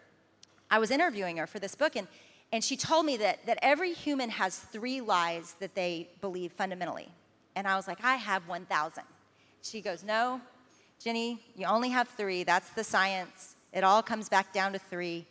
I 0.68 0.80
was 0.80 0.90
interviewing 0.90 1.36
her 1.36 1.46
for 1.46 1.60
this 1.60 1.76
book, 1.76 1.94
and, 1.94 2.08
and 2.52 2.64
she 2.64 2.76
told 2.76 3.06
me 3.06 3.16
that, 3.18 3.46
that 3.46 3.58
every 3.62 3.92
human 3.92 4.30
has 4.30 4.58
three 4.58 5.00
lies 5.00 5.54
that 5.60 5.74
they 5.74 6.08
believe 6.20 6.52
fundamentally. 6.52 7.08
And 7.54 7.66
I 7.66 7.76
was 7.76 7.86
like, 7.86 8.02
I 8.02 8.16
have 8.16 8.48
1,000. 8.48 9.04
She 9.62 9.80
goes, 9.80 10.02
No, 10.02 10.40
Jennie, 11.02 11.40
you 11.56 11.66
only 11.66 11.90
have 11.90 12.08
three. 12.08 12.44
That's 12.44 12.70
the 12.70 12.84
science. 12.84 13.54
It 13.72 13.84
all 13.84 14.02
comes 14.02 14.28
back 14.28 14.52
down 14.52 14.72
to 14.72 14.78
three. 14.78 15.26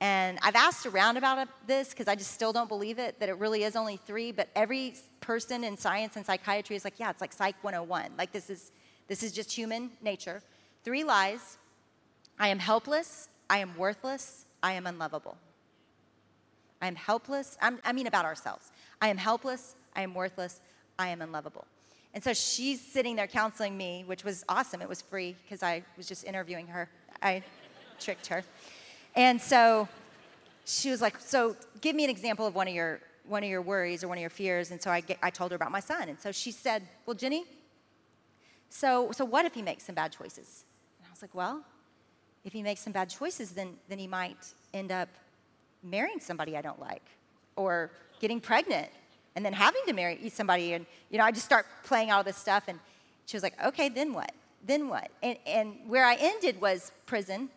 And 0.00 0.38
I've 0.42 0.54
asked 0.54 0.86
around 0.86 1.16
about 1.16 1.48
this 1.66 1.90
because 1.90 2.06
I 2.06 2.14
just 2.14 2.30
still 2.30 2.52
don't 2.52 2.68
believe 2.68 2.98
it, 2.98 3.18
that 3.18 3.28
it 3.28 3.36
really 3.38 3.64
is 3.64 3.74
only 3.74 3.96
three. 3.96 4.32
But 4.32 4.48
every 4.54 4.94
person 5.20 5.64
in 5.64 5.76
science 5.76 6.16
and 6.16 6.24
psychiatry 6.24 6.76
is 6.76 6.84
like, 6.84 6.94
yeah, 6.98 7.10
it's 7.10 7.20
like 7.20 7.32
Psych 7.32 7.56
101. 7.62 8.12
Like, 8.16 8.32
this 8.32 8.48
is, 8.48 8.70
this 9.08 9.22
is 9.22 9.32
just 9.32 9.52
human 9.52 9.90
nature. 10.00 10.40
Three 10.84 11.04
lies 11.04 11.58
I 12.38 12.48
am 12.48 12.60
helpless, 12.60 13.28
I 13.50 13.58
am 13.58 13.76
worthless, 13.76 14.44
I 14.62 14.74
am 14.74 14.86
unlovable. 14.86 15.36
I 16.80 16.86
am 16.86 16.96
helpless. 16.96 17.56
I'm, 17.60 17.78
i 17.84 17.92
mean, 17.92 18.06
about 18.06 18.24
ourselves. 18.24 18.70
I 19.00 19.08
am 19.08 19.16
helpless, 19.16 19.74
I 19.94 20.02
am 20.02 20.14
worthless, 20.14 20.60
I 20.98 21.08
am 21.08 21.22
unlovable. 21.22 21.66
And 22.14 22.24
so 22.24 22.32
she's 22.32 22.80
sitting 22.80 23.16
there 23.16 23.26
counseling 23.26 23.76
me, 23.76 24.04
which 24.06 24.24
was 24.24 24.44
awesome. 24.48 24.80
It 24.80 24.88
was 24.88 25.02
free 25.02 25.36
because 25.44 25.62
I 25.62 25.84
was 25.96 26.06
just 26.06 26.24
interviewing 26.24 26.66
her. 26.66 26.88
I 27.22 27.42
tricked 28.00 28.26
her. 28.28 28.42
And 29.14 29.40
so 29.40 29.88
she 30.64 30.90
was 30.90 31.00
like, 31.00 31.20
So 31.20 31.56
give 31.80 31.94
me 31.94 32.04
an 32.04 32.10
example 32.10 32.46
of 32.46 32.54
one 32.54 32.68
of 32.68 32.74
your, 32.74 33.00
one 33.26 33.44
of 33.44 33.50
your 33.50 33.62
worries 33.62 34.02
or 34.02 34.08
one 34.08 34.18
of 34.18 34.20
your 34.22 34.30
fears. 34.30 34.70
And 34.70 34.80
so 34.80 34.90
I, 34.90 35.00
get, 35.00 35.18
I 35.22 35.30
told 35.30 35.50
her 35.50 35.56
about 35.56 35.70
my 35.70 35.80
son. 35.80 36.08
And 36.08 36.18
so 36.18 36.32
she 36.32 36.50
said, 36.50 36.82
Well, 37.06 37.14
Jennie, 37.14 37.44
so, 38.70 39.12
so 39.12 39.24
what 39.24 39.44
if 39.44 39.54
he 39.54 39.62
makes 39.62 39.84
some 39.84 39.94
bad 39.94 40.12
choices? 40.12 40.64
And 40.98 41.06
I 41.06 41.10
was 41.10 41.22
like, 41.22 41.34
Well, 41.34 41.62
if 42.44 42.52
he 42.52 42.62
makes 42.62 42.80
some 42.80 42.92
bad 42.92 43.10
choices, 43.10 43.50
then, 43.52 43.74
then 43.88 43.98
he 43.98 44.06
might 44.06 44.54
end 44.72 44.92
up 44.92 45.08
marrying 45.82 46.20
somebody 46.20 46.56
I 46.56 46.62
don't 46.62 46.80
like 46.80 47.02
or 47.56 47.90
getting 48.20 48.40
pregnant 48.40 48.88
and 49.36 49.44
then 49.44 49.52
having 49.52 49.82
to 49.86 49.92
marry 49.92 50.28
somebody. 50.30 50.72
And, 50.72 50.86
you 51.10 51.18
know, 51.18 51.24
I 51.24 51.30
just 51.30 51.44
start 51.44 51.66
playing 51.84 52.10
all 52.10 52.24
this 52.24 52.36
stuff. 52.36 52.64
And 52.66 52.78
she 53.26 53.36
was 53.36 53.42
like, 53.42 53.54
okay, 53.66 53.88
then 53.88 54.12
what? 54.12 54.32
Then 54.66 54.88
what? 54.88 55.10
And, 55.22 55.38
and 55.46 55.76
where 55.86 56.04
I 56.04 56.16
ended 56.18 56.60
was 56.60 56.90
prison. 57.06 57.48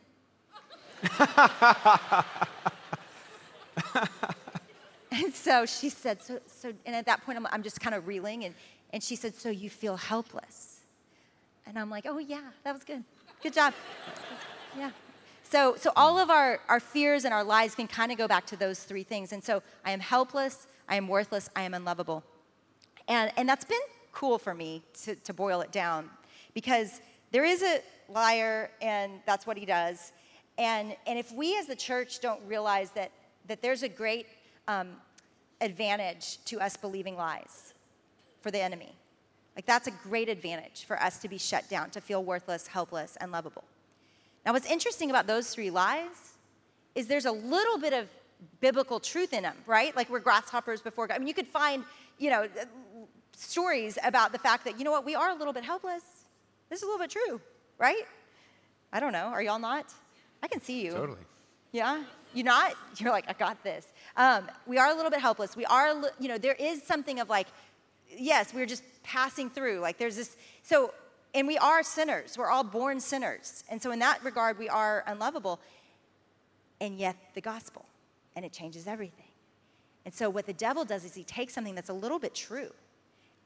and 5.11 5.33
so 5.33 5.65
she 5.65 5.89
said, 5.89 6.21
so, 6.21 6.39
so, 6.45 6.71
and 6.85 6.95
at 6.95 7.05
that 7.07 7.25
point, 7.25 7.37
I'm, 7.37 7.47
I'm 7.51 7.63
just 7.63 7.81
kind 7.81 7.95
of 7.95 8.07
reeling. 8.07 8.45
And, 8.45 8.53
and 8.93 9.01
she 9.01 9.15
said, 9.15 9.35
so 9.35 9.49
you 9.49 9.69
feel 9.69 9.97
helpless. 9.97 10.81
And 11.65 11.79
I'm 11.79 11.89
like, 11.89 12.05
oh, 12.07 12.19
yeah, 12.19 12.41
that 12.63 12.73
was 12.73 12.83
good. 12.83 13.03
Good 13.41 13.53
job. 13.53 13.73
yeah. 14.77 14.91
So, 15.51 15.75
so 15.75 15.91
all 15.97 16.17
of 16.17 16.29
our, 16.29 16.61
our 16.69 16.79
fears 16.79 17.25
and 17.25 17.33
our 17.33 17.43
lies 17.43 17.75
can 17.75 17.85
kind 17.85 18.09
of 18.09 18.17
go 18.17 18.25
back 18.25 18.45
to 18.47 18.55
those 18.55 18.85
three 18.85 19.03
things. 19.03 19.33
And 19.33 19.43
so 19.43 19.61
I 19.83 19.91
am 19.91 19.99
helpless, 19.99 20.65
I 20.87 20.95
am 20.95 21.09
worthless, 21.09 21.49
I 21.57 21.63
am 21.63 21.73
unlovable. 21.73 22.23
And, 23.09 23.33
and 23.35 23.49
that's 23.49 23.65
been 23.65 23.81
cool 24.13 24.37
for 24.37 24.53
me 24.53 24.81
to, 25.03 25.15
to 25.15 25.33
boil 25.33 25.59
it 25.59 25.73
down 25.73 26.09
because 26.53 27.01
there 27.31 27.43
is 27.43 27.63
a 27.63 27.81
liar, 28.07 28.71
and 28.81 29.11
that's 29.25 29.45
what 29.45 29.57
he 29.57 29.65
does. 29.65 30.13
And, 30.57 30.95
and 31.05 31.19
if 31.19 31.33
we 31.33 31.57
as 31.57 31.67
the 31.67 31.75
church 31.75 32.21
don't 32.21 32.39
realize 32.47 32.91
that, 32.91 33.11
that 33.49 33.61
there's 33.61 33.83
a 33.83 33.89
great 33.89 34.27
um, 34.69 34.91
advantage 35.59 36.37
to 36.45 36.61
us 36.61 36.77
believing 36.77 37.17
lies 37.17 37.73
for 38.39 38.51
the 38.51 38.61
enemy, 38.61 38.95
like 39.57 39.65
that's 39.65 39.87
a 39.87 39.91
great 39.91 40.29
advantage 40.29 40.85
for 40.85 40.97
us 41.01 41.19
to 41.19 41.27
be 41.27 41.37
shut 41.37 41.67
down, 41.69 41.89
to 41.89 41.99
feel 41.99 42.23
worthless, 42.23 42.67
helpless, 42.67 43.17
and 43.19 43.33
lovable. 43.33 43.65
Now, 44.45 44.53
what's 44.53 44.69
interesting 44.69 45.09
about 45.09 45.27
those 45.27 45.53
three 45.53 45.69
lies 45.69 46.35
is 46.95 47.07
there's 47.07 47.25
a 47.25 47.31
little 47.31 47.77
bit 47.77 47.93
of 47.93 48.07
biblical 48.59 48.99
truth 48.99 49.33
in 49.33 49.43
them, 49.43 49.55
right? 49.65 49.95
Like 49.95 50.09
we're 50.09 50.19
grasshoppers 50.19 50.81
before 50.81 51.07
God. 51.07 51.15
I 51.15 51.19
mean, 51.19 51.27
you 51.27 51.33
could 51.33 51.47
find, 51.47 51.83
you 52.17 52.29
know, 52.29 52.47
stories 53.35 53.97
about 54.03 54.31
the 54.31 54.39
fact 54.39 54.65
that, 54.65 54.77
you 54.77 54.85
know 54.85 54.91
what, 54.91 55.05
we 55.05 55.15
are 55.15 55.29
a 55.29 55.35
little 55.35 55.53
bit 55.53 55.63
helpless. 55.63 56.03
This 56.69 56.79
is 56.79 56.83
a 56.83 56.85
little 56.85 56.99
bit 56.99 57.11
true, 57.11 57.39
right? 57.77 58.03
I 58.91 58.99
don't 58.99 59.13
know. 59.13 59.25
Are 59.25 59.41
y'all 59.41 59.59
not? 59.59 59.93
I 60.41 60.47
can 60.47 60.61
see 60.61 60.83
you. 60.83 60.91
Totally. 60.91 61.19
Yeah? 61.71 62.03
You're 62.33 62.45
not? 62.45 62.73
You're 62.97 63.11
like, 63.11 63.25
I 63.27 63.33
got 63.33 63.63
this. 63.63 63.87
Um, 64.17 64.49
we 64.65 64.77
are 64.77 64.89
a 64.89 64.95
little 64.95 65.11
bit 65.11 65.21
helpless. 65.21 65.55
We 65.55 65.65
are, 65.65 66.01
you 66.19 66.27
know, 66.27 66.37
there 66.37 66.55
is 66.55 66.83
something 66.83 67.19
of 67.19 67.29
like, 67.29 67.47
yes, 68.09 68.53
we're 68.53 68.65
just 68.65 68.83
passing 69.03 69.49
through. 69.49 69.79
Like 69.79 69.97
there's 69.97 70.15
this, 70.15 70.35
so, 70.63 70.93
and 71.33 71.47
we 71.47 71.57
are 71.57 71.83
sinners. 71.83 72.37
We're 72.37 72.49
all 72.49 72.63
born 72.63 72.99
sinners. 72.99 73.63
And 73.69 73.81
so 73.81 73.91
in 73.91 73.99
that 73.99 74.23
regard, 74.23 74.59
we 74.59 74.69
are 74.69 75.03
unlovable. 75.07 75.59
And 76.79 76.97
yet 76.97 77.15
the 77.35 77.41
gospel, 77.41 77.85
and 78.35 78.43
it 78.43 78.51
changes 78.51 78.87
everything. 78.87 79.25
And 80.03 80.13
so 80.13 80.29
what 80.29 80.45
the 80.45 80.53
devil 80.53 80.83
does 80.83 81.05
is 81.05 81.13
he 81.13 81.23
takes 81.23 81.53
something 81.53 81.75
that's 81.75 81.89
a 81.89 81.93
little 81.93 82.19
bit 82.19 82.33
true 82.33 82.71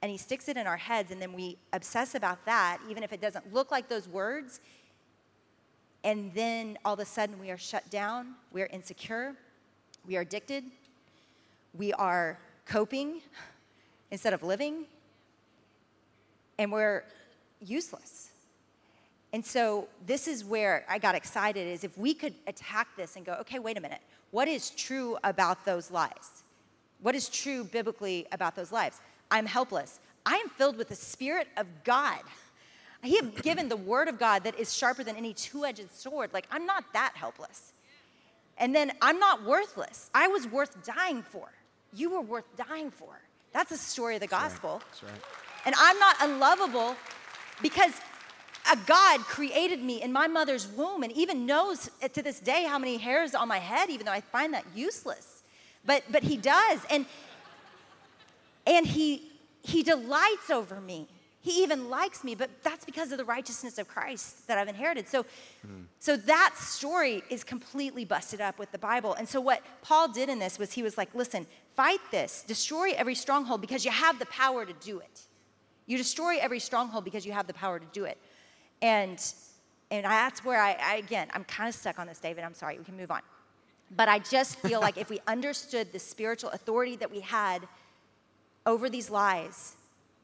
and 0.01 0.11
he 0.11 0.17
sticks 0.17 0.47
it 0.49 0.57
in 0.57 0.67
our 0.67 0.77
heads, 0.77 1.09
and 1.11 1.21
then 1.21 1.33
we 1.33 1.57
obsess 1.73 2.13
about 2.15 2.45
that, 2.45 2.79
even 2.89 3.01
if 3.01 3.11
it 3.11 3.21
doesn't 3.21 3.53
look 3.53 3.71
like 3.71 3.87
those 3.87 4.07
words. 4.07 4.59
And 6.03 6.31
then 6.33 6.77
all 6.85 6.93
of 6.93 6.99
a 6.99 7.05
sudden, 7.05 7.39
we 7.39 7.49
are 7.49 7.57
shut 7.57 7.89
down, 7.89 8.35
we 8.51 8.61
are 8.61 8.67
insecure, 8.67 9.33
we 10.05 10.15
are 10.17 10.21
addicted, 10.21 10.63
we 11.75 11.91
are 11.93 12.37
coping 12.67 13.21
instead 14.11 14.33
of 14.33 14.43
living, 14.43 14.85
and 16.59 16.71
we're 16.71 17.03
useless. 17.61 18.29
And 19.33 19.45
so 19.45 19.87
this 20.05 20.27
is 20.27 20.45
where 20.45 20.85
I 20.89 20.97
got 20.97 21.15
excited 21.15 21.67
is 21.67 21.83
if 21.83 21.97
we 21.97 22.13
could 22.13 22.33
attack 22.47 22.87
this 22.95 23.15
and 23.15 23.25
go, 23.25 23.33
okay, 23.41 23.59
wait 23.59 23.77
a 23.77 23.81
minute. 23.81 24.01
What 24.31 24.47
is 24.47 24.69
true 24.69 25.17
about 25.23 25.65
those 25.65 25.91
lies? 25.91 26.43
What 27.01 27.15
is 27.15 27.29
true 27.29 27.63
biblically 27.63 28.27
about 28.31 28.55
those 28.55 28.71
lives? 28.71 29.01
I'm 29.29 29.45
helpless. 29.45 29.99
I 30.25 30.35
am 30.35 30.49
filled 30.49 30.77
with 30.77 30.89
the 30.89 30.95
Spirit 30.95 31.47
of 31.57 31.67
God. 31.83 32.21
I 33.03 33.09
have 33.09 33.41
given 33.43 33.69
the 33.69 33.75
Word 33.75 34.07
of 34.07 34.17
God 34.17 34.43
that 34.45 34.57
is 34.57 34.75
sharper 34.75 35.03
than 35.03 35.15
any 35.15 35.33
two 35.33 35.65
edged 35.65 35.91
sword. 35.91 36.31
Like, 36.33 36.47
I'm 36.49 36.65
not 36.65 36.85
that 36.93 37.13
helpless. 37.15 37.73
And 38.57 38.73
then 38.73 38.93
I'm 39.01 39.19
not 39.19 39.43
worthless. 39.43 40.09
I 40.13 40.27
was 40.27 40.47
worth 40.47 40.83
dying 40.85 41.21
for. 41.21 41.49
You 41.93 42.09
were 42.09 42.21
worth 42.21 42.45
dying 42.55 42.89
for. 42.89 43.19
That's 43.51 43.69
the 43.69 43.77
story 43.77 44.15
of 44.15 44.21
the 44.21 44.27
gospel. 44.27 44.81
That's 44.85 45.03
right. 45.03 45.11
That's 45.13 45.25
right. 45.25 45.65
And 45.65 45.75
I'm 45.77 45.99
not 45.99 46.15
unlovable 46.21 46.95
because 47.61 47.93
a 48.71 48.77
God 48.85 49.21
created 49.21 49.81
me 49.81 50.01
in 50.01 50.11
my 50.11 50.27
mother's 50.27 50.67
womb 50.67 51.03
and 51.03 51.11
even 51.11 51.45
knows 51.45 51.89
to 52.13 52.21
this 52.21 52.39
day 52.39 52.63
how 52.63 52.79
many 52.79 52.97
hairs 52.97 53.35
on 53.35 53.47
my 53.47 53.59
head, 53.59 53.89
even 53.89 54.05
though 54.05 54.11
I 54.11 54.21
find 54.21 54.53
that 54.53 54.65
useless. 54.73 55.43
But, 55.85 56.03
but 56.11 56.23
He 56.23 56.37
does. 56.37 56.79
And 56.89 57.05
and 58.67 58.85
he, 58.85 59.31
he 59.63 59.83
delights 59.83 60.49
over 60.49 60.81
me. 60.81 61.07
He 61.41 61.61
even 61.61 61.91
likes 61.91 62.23
me, 62.23 62.33
but 62.33 62.49
that's 62.63 62.85
because 62.85 63.11
of 63.11 63.19
the 63.19 63.25
righteousness 63.25 63.77
of 63.77 63.87
Christ 63.87 64.47
that 64.47 64.57
I've 64.57 64.67
inherited. 64.67 65.07
So, 65.07 65.23
mm. 65.65 65.85
so 65.99 66.17
that 66.17 66.55
story 66.57 67.21
is 67.29 67.43
completely 67.43 68.03
busted 68.03 68.41
up 68.41 68.57
with 68.57 68.71
the 68.71 68.79
Bible. 68.79 69.13
And 69.13 69.29
so, 69.29 69.39
what 69.39 69.61
Paul 69.83 70.07
did 70.07 70.27
in 70.27 70.39
this 70.39 70.57
was 70.57 70.73
he 70.73 70.81
was 70.81 70.97
like, 70.97 71.13
listen, 71.13 71.45
fight 71.75 71.99
this, 72.09 72.43
destroy 72.47 72.93
every 72.97 73.13
stronghold 73.13 73.61
because 73.61 73.85
you 73.85 73.91
have 73.91 74.17
the 74.17 74.25
power 74.25 74.65
to 74.65 74.73
do 74.73 74.97
it. 74.97 75.21
You 75.87 75.97
destroy 75.97 76.37
every 76.39 76.59
stronghold 76.59 77.03
because 77.03 77.25
you 77.25 77.31
have 77.31 77.47
the 77.47 77.53
power 77.53 77.79
to 77.79 77.85
do 77.93 78.05
it. 78.05 78.17
And, 78.81 79.21
and 79.91 80.05
that's 80.05 80.43
where 80.43 80.61
I, 80.61 80.77
I 80.81 80.95
again, 80.95 81.27
I'm 81.33 81.43
kind 81.43 81.69
of 81.69 81.75
stuck 81.75 81.99
on 81.99 82.07
this, 82.07 82.19
David. 82.19 82.43
I'm 82.43 82.53
sorry, 82.53 82.77
we 82.77 82.83
can 82.83 82.97
move 82.97 83.11
on. 83.11 83.21
But 83.95 84.09
I 84.09 84.19
just 84.19 84.57
feel 84.59 84.81
like 84.81 84.97
if 84.97 85.09
we 85.09 85.19
understood 85.27 85.91
the 85.91 85.99
spiritual 85.99 86.49
authority 86.51 86.95
that 86.97 87.11
we 87.11 87.19
had 87.19 87.67
over 88.65 88.89
these 88.89 89.09
lies, 89.09 89.75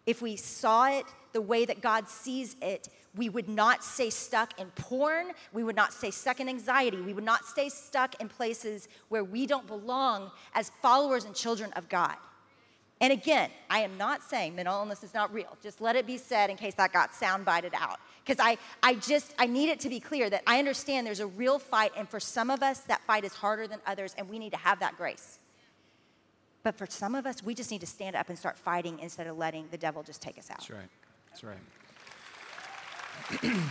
if 0.06 0.22
we 0.22 0.36
saw 0.36 0.88
it 0.88 1.06
the 1.34 1.42
way 1.42 1.66
that 1.66 1.82
God 1.82 2.08
sees 2.10 2.56
it, 2.62 2.90
we 3.16 3.30
would 3.30 3.50
not 3.50 3.84
stay 3.84 4.10
stuck 4.10 4.60
in 4.60 4.68
porn. 4.72 5.28
We 5.54 5.64
would 5.64 5.76
not 5.76 5.94
stay 5.94 6.12
stuck 6.12 6.40
in 6.40 6.48
anxiety. 6.50 7.02
We 7.02 7.14
would 7.14 7.24
not 7.24 7.46
stay 7.46 7.70
stuck 7.70 8.20
in 8.22 8.30
places 8.30 8.88
where 9.10 9.24
we 9.24 9.46
don't 9.46 9.68
belong 9.68 10.32
as 10.56 10.72
followers 10.82 11.26
and 11.26 11.36
children 11.36 11.72
of 11.74 11.88
God. 11.90 12.16
And 13.02 13.12
again, 13.12 13.50
I 13.68 13.80
am 13.80 13.98
not 13.98 14.22
saying 14.22 14.56
mental 14.56 14.76
illness 14.76 15.04
is 15.04 15.16
not 15.16 15.34
real. 15.34 15.58
Just 15.64 15.82
let 15.82 15.96
it 15.96 16.06
be 16.06 16.18
said 16.18 16.52
in 16.52 16.56
case 16.56 16.76
that 16.76 16.94
got 16.94 17.12
soundbited 17.12 17.74
out. 17.74 18.00
Because 18.24 18.40
I, 18.40 18.60
I 18.84 18.94
just, 18.94 19.34
I 19.40 19.48
need 19.48 19.70
it 19.70 19.80
to 19.80 19.90
be 19.90 20.00
clear 20.00 20.30
that 20.30 20.44
I 20.46 20.60
understand 20.60 21.08
there's 21.08 21.20
a 21.20 21.26
real 21.26 21.58
fight, 21.58 21.92
and 21.98 22.08
for 22.08 22.20
some 22.20 22.52
of 22.52 22.62
us, 22.62 22.82
that 22.82 23.02
fight 23.08 23.24
is 23.24 23.34
harder 23.34 23.66
than 23.66 23.80
others, 23.88 24.14
and 24.20 24.30
we 24.30 24.38
need 24.38 24.52
to 24.52 24.58
have 24.58 24.80
that 24.82 24.98
grace. 24.98 25.40
But 26.62 26.78
for 26.78 26.86
some 26.86 27.16
of 27.16 27.26
us, 27.26 27.42
we 27.44 27.56
just 27.56 27.72
need 27.72 27.82
to 27.82 27.88
stand 27.88 28.16
up 28.16 28.30
and 28.30 28.38
start 28.38 28.56
fighting 28.56 29.00
instead 29.00 29.26
of 29.26 29.36
letting 29.36 29.66
the 29.72 29.78
devil 29.78 30.04
just 30.04 30.22
take 30.22 30.38
us 30.38 30.52
out. 30.52 30.60
That's 30.60 30.70
right. 30.70 30.90
That's 31.30 31.44
right. 31.44 31.58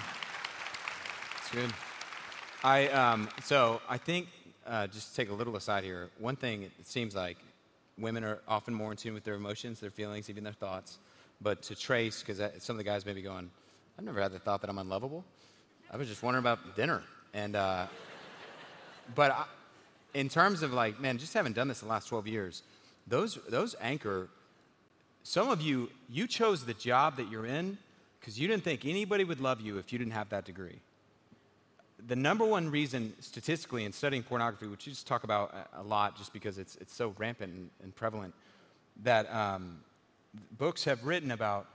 That's 1.37 1.51
good. 1.53 1.73
I 2.65 2.89
um, 2.89 3.29
so 3.45 3.81
I 3.89 3.97
think 3.97 4.27
uh, 4.67 4.89
just 4.89 5.11
to 5.11 5.15
take 5.15 5.31
a 5.31 5.35
little 5.35 5.55
aside 5.55 5.85
here. 5.85 6.09
One 6.19 6.35
thing 6.35 6.65
it 6.65 6.73
seems 6.83 7.15
like 7.15 7.37
women 8.01 8.25
are 8.25 8.41
often 8.49 8.75
more 8.75 8.91
in 8.91 8.97
tune 8.97 9.15
with 9.15 9.25
their 9.25 9.35
emotions, 9.35 9.81
their 9.81 9.91
feelings, 9.91 10.31
even 10.31 10.45
their 10.45 10.53
thoughts. 10.53 10.99
But 11.41 11.63
to 11.63 11.75
trace, 11.75 12.23
because 12.23 12.39
some 12.63 12.75
of 12.75 12.79
the 12.79 12.85
guys 12.85 13.07
may 13.07 13.13
be 13.13 13.23
going, 13.23 13.51
I've 13.99 14.05
never 14.05 14.21
had 14.21 14.33
the 14.33 14.39
thought 14.39 14.61
that 14.61 14.71
I'm 14.71 14.79
unlovable. 14.79 15.25
I 15.91 15.97
was 15.97 16.09
just 16.09 16.23
wondering 16.23 16.43
about 16.43 16.77
dinner. 16.77 17.03
And 17.35 17.57
uh, 17.57 17.87
but 19.15 19.31
I, 19.33 19.45
in 20.15 20.29
terms 20.29 20.63
of 20.63 20.73
like, 20.73 21.01
man, 21.01 21.19
just 21.19 21.35
haven't 21.35 21.55
done 21.55 21.69
this 21.69 21.81
the 21.81 21.87
last 21.87 22.09
12 22.09 22.27
years, 22.27 22.63
those 23.07 23.39
those 23.49 23.75
anchor. 23.81 24.29
Some 25.23 25.51
of 25.51 25.61
you, 25.61 25.91
you 26.09 26.27
chose 26.27 26.65
the 26.65 26.73
job 26.75 27.19
that 27.19 27.31
you're 27.31 27.45
in 27.45 27.77
because 28.19 28.41
you 28.41 28.49
didn't 28.49 28.65
think 28.65 28.87
anybody 28.87 29.23
would 29.25 29.41
love 29.41 29.61
you 29.61 29.77
if 29.79 29.93
you 29.93 29.99
didn't 29.99 30.15
have 30.15 30.31
that 30.31 30.47
degree. 30.47 30.81
The 32.07 32.17
number 32.17 32.45
one 32.45 32.71
reason 32.71 33.13
statistically 33.21 33.85
in 33.85 33.93
studying 33.93 34.23
pornography, 34.23 34.67
which 34.67 34.87
you 34.87 34.93
just 34.93 35.07
talk 35.07 35.25
about 35.25 35.55
a 35.77 35.83
lot 35.83 36.17
just 36.17 36.33
because 36.33 36.59
it's, 36.59 36.77
it's 36.77 36.95
so 36.95 37.15
rampant 37.19 37.53
and, 37.53 37.71
and 37.83 37.95
prevalent, 37.95 38.35
that 39.03 39.33
um, 39.35 39.81
books 40.59 40.85
have 40.85 41.05
written 41.05 41.31
about 41.31 41.67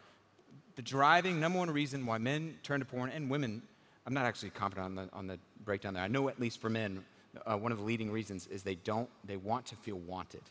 the 0.76 0.82
driving 0.82 1.40
number 1.40 1.60
one 1.60 1.72
reason 1.72 2.06
why 2.06 2.18
men 2.18 2.56
turn 2.64 2.80
to 2.80 2.86
porn 2.86 3.10
and 3.10 3.30
women. 3.30 3.62
I'm 4.06 4.14
not 4.14 4.26
actually 4.26 4.52
confident 4.52 4.86
on 4.86 4.96
the, 4.96 5.10
on 5.14 5.28
the 5.28 5.40
breakdown 5.64 5.94
there. 5.94 6.04
I 6.04 6.08
know 6.08 6.30
at 6.30 6.40
least 6.40 6.62
for 6.62 6.70
men, 6.70 7.04
uh, 7.46 7.58
one 7.58 7.72
of 7.72 7.78
the 7.78 7.84
leading 7.84 8.12
reasons 8.12 8.48
is 8.48 8.64
they 8.64 8.76
don't, 8.76 9.10
they 9.26 9.38
want 9.38 9.66
to 9.68 9.76
feel 9.76 9.98
wanted, 9.98 10.44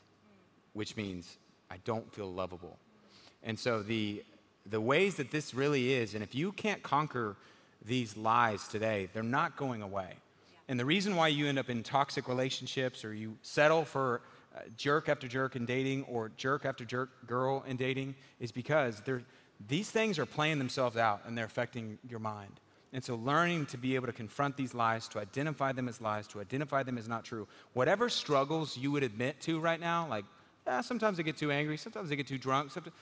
which 0.72 0.96
means 0.96 1.36
I 1.70 1.76
don't 1.84 2.12
feel 2.12 2.32
lovable. 2.32 2.76
And 3.42 3.58
so 3.58 3.82
the, 3.82 4.24
the 4.66 4.80
ways 4.80 5.16
that 5.16 5.30
this 5.30 5.54
really 5.54 5.92
is, 5.92 6.14
and 6.14 6.22
if 6.22 6.34
you 6.34 6.52
can't 6.52 6.82
conquer 6.82 7.36
these 7.84 8.16
lies 8.16 8.66
today, 8.68 9.08
they're 9.12 9.22
not 9.22 9.56
going 9.56 9.82
away. 9.82 10.14
And 10.68 10.80
the 10.80 10.84
reason 10.84 11.16
why 11.16 11.28
you 11.28 11.46
end 11.46 11.58
up 11.58 11.68
in 11.68 11.82
toxic 11.82 12.28
relationships 12.28 13.04
or 13.04 13.12
you 13.12 13.36
settle 13.42 13.84
for 13.84 14.22
uh, 14.56 14.60
jerk 14.76 15.08
after 15.08 15.28
jerk 15.28 15.56
in 15.56 15.66
dating 15.66 16.04
or 16.04 16.30
jerk 16.36 16.64
after 16.64 16.84
jerk 16.84 17.26
girl 17.26 17.64
in 17.66 17.76
dating 17.76 18.14
is 18.40 18.50
because 18.50 19.02
these 19.68 19.90
things 19.90 20.18
are 20.18 20.26
playing 20.26 20.58
themselves 20.58 20.96
out 20.96 21.22
and 21.26 21.36
they're 21.36 21.44
affecting 21.44 21.98
your 22.08 22.20
mind. 22.20 22.60
And 22.94 23.04
so, 23.04 23.16
learning 23.16 23.66
to 23.66 23.76
be 23.76 23.96
able 23.96 24.06
to 24.06 24.12
confront 24.12 24.56
these 24.56 24.72
lies, 24.72 25.08
to 25.08 25.18
identify 25.18 25.72
them 25.72 25.88
as 25.88 26.00
lies, 26.00 26.28
to 26.28 26.40
identify 26.40 26.84
them 26.84 26.96
as 26.96 27.08
not 27.08 27.24
true, 27.24 27.48
whatever 27.72 28.08
struggles 28.08 28.76
you 28.76 28.92
would 28.92 29.02
admit 29.02 29.40
to 29.42 29.58
right 29.58 29.80
now, 29.80 30.06
like, 30.08 30.24
yeah, 30.64 30.80
sometimes 30.80 31.18
I 31.18 31.24
get 31.24 31.36
too 31.36 31.50
angry, 31.50 31.76
sometimes 31.76 32.12
I 32.12 32.14
get 32.14 32.28
too 32.28 32.38
drunk, 32.38 32.70
sometimes 32.70 32.94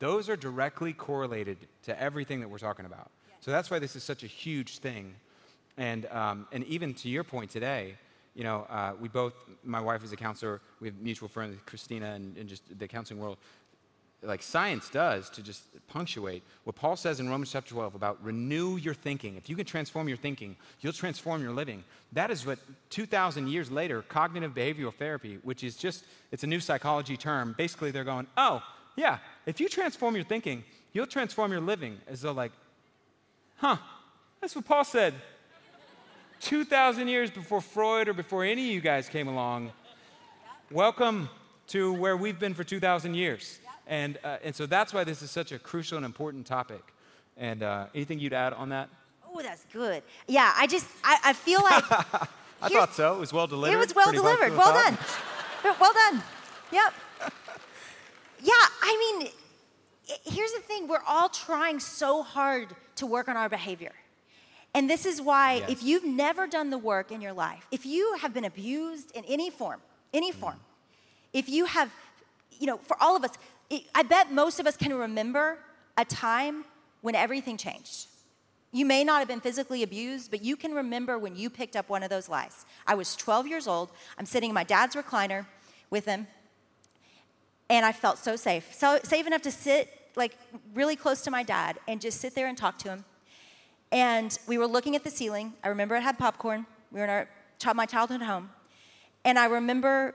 those 0.00 0.28
are 0.28 0.36
directly 0.36 0.92
correlated 0.92 1.58
to 1.84 1.98
everything 2.02 2.40
that 2.40 2.48
we're 2.48 2.58
talking 2.58 2.86
about. 2.86 3.12
So 3.40 3.50
that's 3.50 3.70
why 3.70 3.78
this 3.78 3.96
is 3.96 4.02
such 4.02 4.22
a 4.22 4.26
huge 4.26 4.78
thing. 4.78 5.14
And, 5.76 6.06
um, 6.06 6.46
and 6.52 6.64
even 6.64 6.94
to 6.94 7.08
your 7.08 7.24
point 7.24 7.50
today, 7.50 7.94
you 8.34 8.44
know, 8.44 8.66
uh, 8.70 8.92
we 9.00 9.08
both, 9.08 9.34
my 9.64 9.80
wife 9.80 10.04
is 10.04 10.12
a 10.12 10.16
counselor, 10.16 10.60
we 10.80 10.88
have 10.88 10.96
mutual 10.98 11.28
friends, 11.28 11.56
Christina, 11.66 12.12
and, 12.14 12.36
and 12.36 12.48
just 12.48 12.62
the 12.78 12.86
counseling 12.86 13.20
world. 13.20 13.38
Like 14.22 14.42
science 14.42 14.90
does 14.90 15.30
to 15.30 15.42
just 15.42 15.62
punctuate 15.88 16.42
what 16.64 16.76
Paul 16.76 16.94
says 16.94 17.20
in 17.20 17.30
Romans 17.30 17.50
chapter 17.50 17.70
12 17.72 17.94
about 17.94 18.22
renew 18.22 18.76
your 18.76 18.92
thinking. 18.92 19.36
If 19.36 19.48
you 19.48 19.56
can 19.56 19.64
transform 19.64 20.08
your 20.08 20.18
thinking, 20.18 20.56
you'll 20.80 20.92
transform 20.92 21.42
your 21.42 21.52
living. 21.52 21.82
That 22.12 22.30
is 22.30 22.44
what 22.44 22.58
2,000 22.90 23.48
years 23.48 23.70
later, 23.70 24.02
cognitive 24.02 24.54
behavioral 24.54 24.92
therapy, 24.92 25.38
which 25.42 25.64
is 25.64 25.74
just, 25.74 26.04
it's 26.32 26.44
a 26.44 26.46
new 26.46 26.60
psychology 26.60 27.16
term. 27.16 27.54
Basically, 27.56 27.90
they're 27.90 28.04
going, 28.04 28.26
oh, 28.36 28.62
yeah, 28.96 29.18
if 29.46 29.58
you 29.58 29.70
transform 29.70 30.14
your 30.14 30.24
thinking, 30.24 30.64
you'll 30.92 31.06
transform 31.06 31.50
your 31.50 31.62
living. 31.62 31.98
As 32.06 32.20
though, 32.20 32.32
like, 32.32 32.52
huh, 33.60 33.76
that's 34.40 34.56
what 34.56 34.64
Paul 34.64 34.84
said 34.84 35.14
2,000 36.40 37.08
years 37.08 37.30
before 37.30 37.60
Freud 37.60 38.08
or 38.08 38.14
before 38.14 38.42
any 38.42 38.68
of 38.68 38.74
you 38.74 38.80
guys 38.80 39.08
came 39.08 39.28
along. 39.28 39.70
Welcome 40.70 41.28
to 41.68 41.92
where 41.92 42.16
we've 42.16 42.38
been 42.38 42.54
for 42.54 42.64
2,000 42.64 43.14
years. 43.14 43.58
And, 43.86 44.18
uh, 44.24 44.38
and 44.42 44.54
so 44.54 44.64
that's 44.64 44.94
why 44.94 45.04
this 45.04 45.20
is 45.20 45.30
such 45.30 45.52
a 45.52 45.58
crucial 45.58 45.98
and 45.98 46.06
important 46.06 46.46
topic. 46.46 46.82
And 47.36 47.62
uh, 47.62 47.86
anything 47.94 48.18
you'd 48.18 48.32
add 48.32 48.54
on 48.54 48.70
that? 48.70 48.88
Oh, 49.30 49.42
that's 49.42 49.66
good. 49.72 50.02
Yeah, 50.26 50.52
I 50.56 50.66
just, 50.66 50.86
I, 51.04 51.18
I 51.24 51.32
feel 51.34 51.62
like. 51.62 51.84
I 52.62 52.68
thought 52.68 52.94
so. 52.94 53.14
It 53.14 53.20
was 53.20 53.32
well 53.32 53.46
delivered. 53.46 53.74
It 53.74 53.78
was 53.78 53.94
well 53.94 54.12
delivered. 54.12 54.56
Well 54.56 54.72
done. 54.72 54.98
well 55.78 55.92
done. 55.92 56.22
Yep. 56.72 56.94
Yeah, 58.42 58.54
I 58.54 59.18
mean, 59.20 59.28
here's 60.24 60.52
the 60.52 60.60
thing 60.60 60.88
we're 60.88 61.04
all 61.06 61.28
trying 61.28 61.78
so 61.78 62.22
hard 62.22 62.74
to 63.00 63.06
work 63.06 63.28
on 63.28 63.36
our 63.36 63.48
behavior. 63.48 63.92
And 64.74 64.88
this 64.88 65.04
is 65.04 65.20
why, 65.20 65.54
yes. 65.54 65.70
if 65.70 65.82
you've 65.82 66.04
never 66.04 66.46
done 66.46 66.70
the 66.70 66.78
work 66.78 67.10
in 67.10 67.20
your 67.20 67.32
life, 67.32 67.66
if 67.72 67.84
you 67.84 68.16
have 68.20 68.32
been 68.32 68.44
abused 68.44 69.10
in 69.16 69.24
any 69.24 69.50
form, 69.50 69.80
any 70.14 70.30
form, 70.30 70.54
mm. 70.54 70.58
if 71.32 71.48
you 71.48 71.64
have, 71.64 71.90
you 72.58 72.66
know, 72.66 72.78
for 72.78 72.96
all 73.00 73.16
of 73.16 73.24
us, 73.24 73.32
it, 73.68 73.82
I 73.94 74.04
bet 74.04 74.32
most 74.32 74.60
of 74.60 74.66
us 74.66 74.76
can 74.76 74.94
remember 74.94 75.58
a 75.96 76.04
time 76.04 76.64
when 77.00 77.14
everything 77.14 77.56
changed. 77.56 78.06
You 78.72 78.86
may 78.86 79.02
not 79.02 79.18
have 79.18 79.26
been 79.26 79.40
physically 79.40 79.82
abused, 79.82 80.30
but 80.30 80.44
you 80.44 80.54
can 80.54 80.72
remember 80.72 81.18
when 81.18 81.34
you 81.34 81.50
picked 81.50 81.74
up 81.74 81.88
one 81.88 82.04
of 82.04 82.10
those 82.10 82.28
lies. 82.28 82.64
I 82.86 82.94
was 82.94 83.16
12 83.16 83.48
years 83.48 83.66
old. 83.66 83.90
I'm 84.16 84.26
sitting 84.26 84.50
in 84.50 84.54
my 84.54 84.62
dad's 84.62 84.94
recliner 84.94 85.46
with 85.90 86.04
him, 86.04 86.28
and 87.68 87.84
I 87.84 87.90
felt 87.90 88.18
so 88.18 88.36
safe. 88.36 88.72
So 88.72 89.00
safe 89.02 89.26
enough 89.26 89.42
to 89.42 89.50
sit 89.50 89.99
like 90.16 90.36
really 90.74 90.96
close 90.96 91.22
to 91.22 91.30
my 91.30 91.42
dad 91.42 91.78
and 91.88 92.00
just 92.00 92.20
sit 92.20 92.34
there 92.34 92.46
and 92.46 92.56
talk 92.56 92.78
to 92.78 92.88
him. 92.88 93.04
And 93.92 94.38
we 94.46 94.58
were 94.58 94.66
looking 94.66 94.94
at 94.96 95.04
the 95.04 95.10
ceiling. 95.10 95.52
I 95.64 95.68
remember 95.68 95.96
it 95.96 96.02
had 96.02 96.18
popcorn. 96.18 96.66
We 96.92 97.00
were 97.00 97.04
in 97.04 97.10
our 97.10 97.28
my 97.74 97.86
childhood 97.86 98.22
home. 98.22 98.50
And 99.24 99.38
I 99.38 99.46
remember 99.46 100.14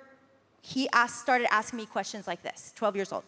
he 0.62 0.90
asked, 0.94 1.22
started 1.22 1.48
asking 1.54 1.78
me 1.78 1.86
questions 1.86 2.26
like 2.26 2.42
this, 2.42 2.74
12 2.76 2.96
years 2.96 3.12
old. 3.12 3.24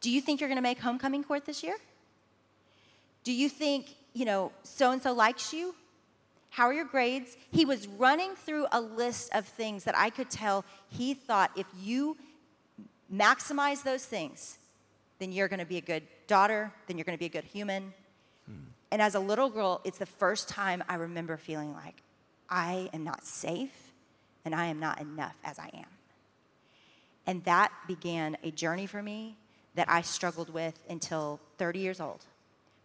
Do 0.00 0.10
you 0.10 0.20
think 0.20 0.40
you're 0.40 0.48
going 0.48 0.58
to 0.58 0.62
make 0.62 0.78
homecoming 0.78 1.24
court 1.24 1.46
this 1.46 1.64
year? 1.64 1.76
Do 3.24 3.32
you 3.32 3.48
think, 3.48 3.96
you 4.12 4.24
know, 4.24 4.52
so 4.62 4.92
and 4.92 5.02
so 5.02 5.12
likes 5.12 5.52
you? 5.52 5.74
How 6.50 6.64
are 6.66 6.72
your 6.72 6.84
grades? 6.84 7.36
He 7.50 7.64
was 7.64 7.88
running 7.88 8.34
through 8.36 8.66
a 8.70 8.80
list 8.80 9.34
of 9.34 9.46
things 9.46 9.82
that 9.84 9.98
I 9.98 10.10
could 10.10 10.30
tell 10.30 10.64
he 10.88 11.12
thought 11.12 11.50
if 11.56 11.66
you 11.82 12.16
maximize 13.12 13.82
those 13.82 14.04
things, 14.04 14.58
then 15.18 15.32
you're 15.32 15.48
going 15.48 15.60
to 15.60 15.66
be 15.66 15.78
a 15.78 15.82
good 15.82 16.02
daughter, 16.26 16.72
then 16.86 16.98
you're 16.98 17.04
going 17.04 17.16
to 17.16 17.20
be 17.20 17.26
a 17.26 17.30
good 17.30 17.44
human. 17.44 17.92
Hmm. 18.46 18.54
And 18.90 19.02
as 19.02 19.14
a 19.14 19.20
little 19.20 19.50
girl, 19.50 19.80
it's 19.84 19.98
the 19.98 20.06
first 20.06 20.48
time 20.48 20.82
I 20.88 20.96
remember 20.96 21.36
feeling 21.36 21.72
like 21.72 22.02
I 22.48 22.88
am 22.92 23.04
not 23.04 23.24
safe 23.24 23.92
and 24.44 24.54
I 24.54 24.66
am 24.66 24.78
not 24.78 25.00
enough 25.00 25.36
as 25.44 25.58
I 25.58 25.70
am. 25.74 25.86
And 27.26 27.42
that 27.44 27.72
began 27.88 28.36
a 28.44 28.50
journey 28.50 28.86
for 28.86 29.02
me 29.02 29.36
that 29.74 29.88
I 29.90 30.02
struggled 30.02 30.50
with 30.50 30.78
until 30.88 31.40
30 31.58 31.80
years 31.80 32.00
old, 32.00 32.24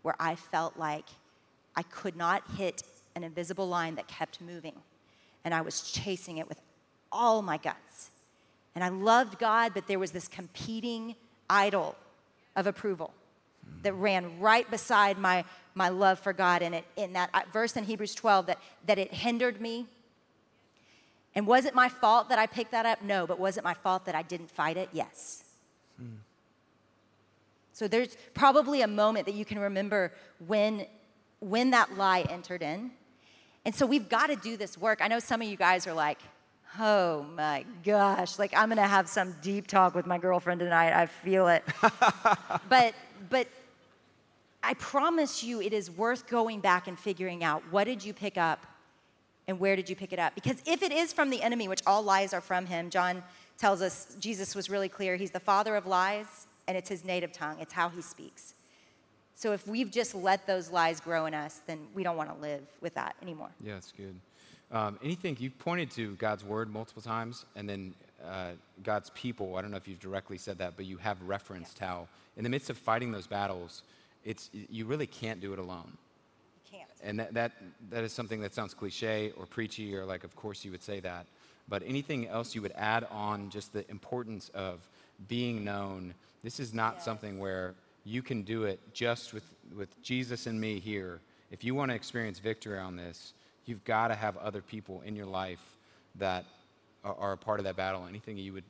where 0.02 0.16
I 0.20 0.36
felt 0.36 0.78
like 0.78 1.06
I 1.76 1.84
could 1.84 2.16
not 2.16 2.44
hit 2.58 2.84
an 3.16 3.24
invisible 3.24 3.68
line 3.68 3.96
that 3.96 4.08
kept 4.08 4.42
moving. 4.42 4.74
And 5.46 5.54
I 5.54 5.62
was 5.62 5.82
chasing 5.82 6.38
it 6.38 6.50
with 6.50 6.60
all 7.12 7.42
my 7.42 7.58
guts. 7.58 8.10
And 8.74 8.84
I 8.84 8.90
loved 8.90 9.38
God, 9.38 9.74
but 9.74 9.88
there 9.88 10.00
was 10.00 10.12
this 10.12 10.28
competing 10.28 11.16
idol 11.50 11.96
of 12.56 12.68
approval 12.68 13.14
that 13.84 13.94
ran 13.94 14.40
right 14.40 14.70
beside 14.70 15.18
my, 15.18 15.44
my 15.74 15.90
love 15.90 16.20
for 16.20 16.34
God. 16.34 16.62
And 16.62 16.76
it, 16.76 16.86
in 16.96 17.14
that 17.14 17.30
uh, 17.34 17.42
verse 17.52 17.76
in 17.76 17.84
Hebrews 17.84 18.16
12, 18.16 18.48
that, 18.48 18.60
that 18.86 18.98
it 18.98 19.14
hindered 19.14 19.60
me. 19.60 19.88
And 21.34 21.48
was 21.48 21.66
it 21.66 21.74
my 21.74 21.90
fault 21.90 22.30
that 22.30 22.40
I 22.40 22.46
picked 22.46 22.72
that 22.72 22.86
up? 22.86 23.02
No. 23.02 23.26
But 23.26 23.40
was 23.40 23.58
it 23.58 23.64
my 23.64 23.74
fault 23.74 24.06
that 24.06 24.16
I 24.16 24.22
didn't 24.22 24.52
fight 24.52 24.78
it? 24.78 24.90
Yes. 24.92 25.44
Hmm. 25.98 26.18
So 27.74 27.88
there's 27.88 28.16
probably 28.34 28.82
a 28.82 28.88
moment 28.88 29.26
that 29.26 29.36
you 29.36 29.46
can 29.46 29.58
remember 29.58 30.12
when, 30.46 30.86
when 31.40 31.72
that 31.72 31.98
lie 31.98 32.22
entered 32.22 32.62
in. 32.62 32.92
And 33.66 33.74
so 33.74 33.86
we've 33.86 34.10
got 34.10 34.28
to 34.28 34.36
do 34.36 34.58
this 34.58 34.78
work. 34.78 35.00
I 35.02 35.08
know 35.08 35.20
some 35.20 35.42
of 35.42 35.48
you 35.48 35.56
guys 35.56 35.88
are 35.88 35.94
like, 35.94 36.20
Oh 36.80 37.26
my 37.36 37.66
gosh, 37.84 38.40
like 38.40 38.54
I'm 38.56 38.70
gonna 38.70 38.88
have 38.88 39.10
some 39.10 39.36
deep 39.42 39.68
talk 39.68 39.94
with 39.94 40.06
my 40.06 40.18
girlfriend 40.18 40.60
tonight. 40.60 40.94
I 40.94 41.06
feel 41.06 41.48
it. 41.48 41.64
but 42.70 42.94
but 43.30 43.48
I 44.64 44.74
promise 44.76 45.44
you 45.44 45.62
it 45.62 45.74
is 45.74 45.92
worth 45.92 46.28
going 46.28 46.60
back 46.60 46.88
and 46.88 46.98
figuring 46.98 47.44
out 47.44 47.64
what 47.72 47.86
did 47.86 48.04
you 48.04 48.14
pick 48.14 48.38
up 48.38 48.66
and 49.48 49.60
where 49.60 49.76
did 49.76 49.90
you 49.90 49.96
pick 49.96 50.14
it 50.14 50.20
up? 50.20 50.36
Because 50.36 50.62
if 50.66 50.82
it 50.84 50.92
is 50.92 51.12
from 51.12 51.30
the 51.30 51.42
enemy, 51.42 51.68
which 51.68 51.82
all 51.86 52.04
lies 52.04 52.34
are 52.34 52.42
from 52.42 52.66
him, 52.66 52.90
John 52.90 53.24
tells 53.58 53.82
us 53.82 54.16
Jesus 54.20 54.56
was 54.56 54.70
really 54.70 54.90
clear. 54.90 55.16
He's 55.16 55.32
the 55.32 55.40
father 55.40 55.76
of 55.76 55.86
lies 55.86 56.48
and 56.68 56.78
it's 56.78 56.90
his 56.90 57.04
native 57.04 57.34
tongue. 57.34 57.58
It's 57.60 57.74
how 57.74 57.90
he 57.90 58.02
speaks. 58.02 58.54
So 59.36 59.54
if 59.54 59.68
we've 59.68 59.90
just 59.90 60.14
let 60.14 60.46
those 60.46 60.70
lies 60.70 61.00
grow 61.00 61.26
in 61.26 61.34
us, 61.34 61.62
then 61.66 61.80
we 61.96 62.04
don't 62.04 62.16
want 62.16 62.34
to 62.34 62.40
live 62.40 62.62
with 62.80 62.94
that 62.94 63.16
anymore. 63.22 63.50
Yeah, 63.60 63.74
that's 63.74 63.92
good. 63.92 64.16
Um, 64.72 64.98
anything 65.04 65.36
you've 65.40 65.58
pointed 65.60 65.92
to 65.92 66.16
God's 66.16 66.44
word 66.46 66.72
multiple 66.72 67.02
times, 67.02 67.46
and 67.56 67.68
then 67.68 67.94
uh, 68.26 68.52
God's 68.84 69.10
people. 69.12 69.58
I 69.58 69.62
don't 69.62 69.72
know 69.72 69.78
if 69.78 69.88
you've 69.88 70.00
directly 70.00 70.38
said 70.38 70.58
that, 70.60 70.76
but 70.76 70.86
you 70.86 70.98
have 70.98 71.22
referenced 71.24 71.80
yeah. 71.80 71.88
how, 71.88 72.08
in 72.38 72.44
the 72.44 72.50
midst 72.50 72.70
of 72.70 72.78
fighting 72.78 73.12
those 73.12 73.28
battles, 73.28 73.84
it's 74.24 74.50
you 74.54 74.86
really 74.86 75.08
can't 75.08 75.42
do 75.42 75.52
it 75.54 75.60
alone. 75.60 75.98
You 76.72 76.78
can't. 76.78 76.90
And 77.04 77.20
that, 77.20 77.34
that 77.34 77.52
that 77.90 78.04
is 78.04 78.14
something 78.14 78.40
that 78.42 78.54
sounds 78.54 78.74
cliche 78.74 79.34
or 79.38 79.46
preachy, 79.46 79.96
or 79.96 80.06
like, 80.06 80.24
of 80.24 80.36
course 80.36 80.64
you 80.64 80.72
would 80.72 80.84
say 80.84 81.00
that. 81.02 81.26
But 81.68 81.84
anything 81.86 82.28
else 82.28 82.56
you 82.56 82.62
would 82.62 82.74
add 82.76 83.06
on 83.12 83.50
just 83.50 83.74
the 83.74 83.90
importance 83.90 84.50
of 84.54 84.80
being 85.28 85.64
known. 85.64 86.14
This 86.44 86.60
is 86.60 86.74
not 86.74 86.96
yeah. 86.98 87.04
something 87.04 87.40
where 87.40 87.74
you 88.04 88.22
can 88.22 88.42
do 88.42 88.64
it 88.64 88.80
just 88.94 89.34
with, 89.34 89.44
with 89.76 90.02
Jesus 90.02 90.48
and 90.48 90.60
me 90.60 90.80
here. 90.80 91.20
If 91.52 91.64
you 91.64 91.76
want 91.76 91.92
to 91.92 91.96
experience 91.96 92.40
victory 92.40 92.80
on 92.80 92.96
this, 92.96 93.34
you've 93.66 93.84
got 93.84 94.10
to 94.10 94.16
have 94.16 94.38
other 94.38 94.62
people 94.62 95.02
in 95.06 95.16
your 95.16 95.26
life 95.26 95.64
that 96.16 96.46
are, 97.04 97.16
are 97.16 97.32
a 97.34 97.38
part 97.38 97.60
of 97.60 97.66
that 97.66 97.76
battle. 97.76 98.06
Anything 98.08 98.38
you 98.38 98.54
would. 98.54 98.64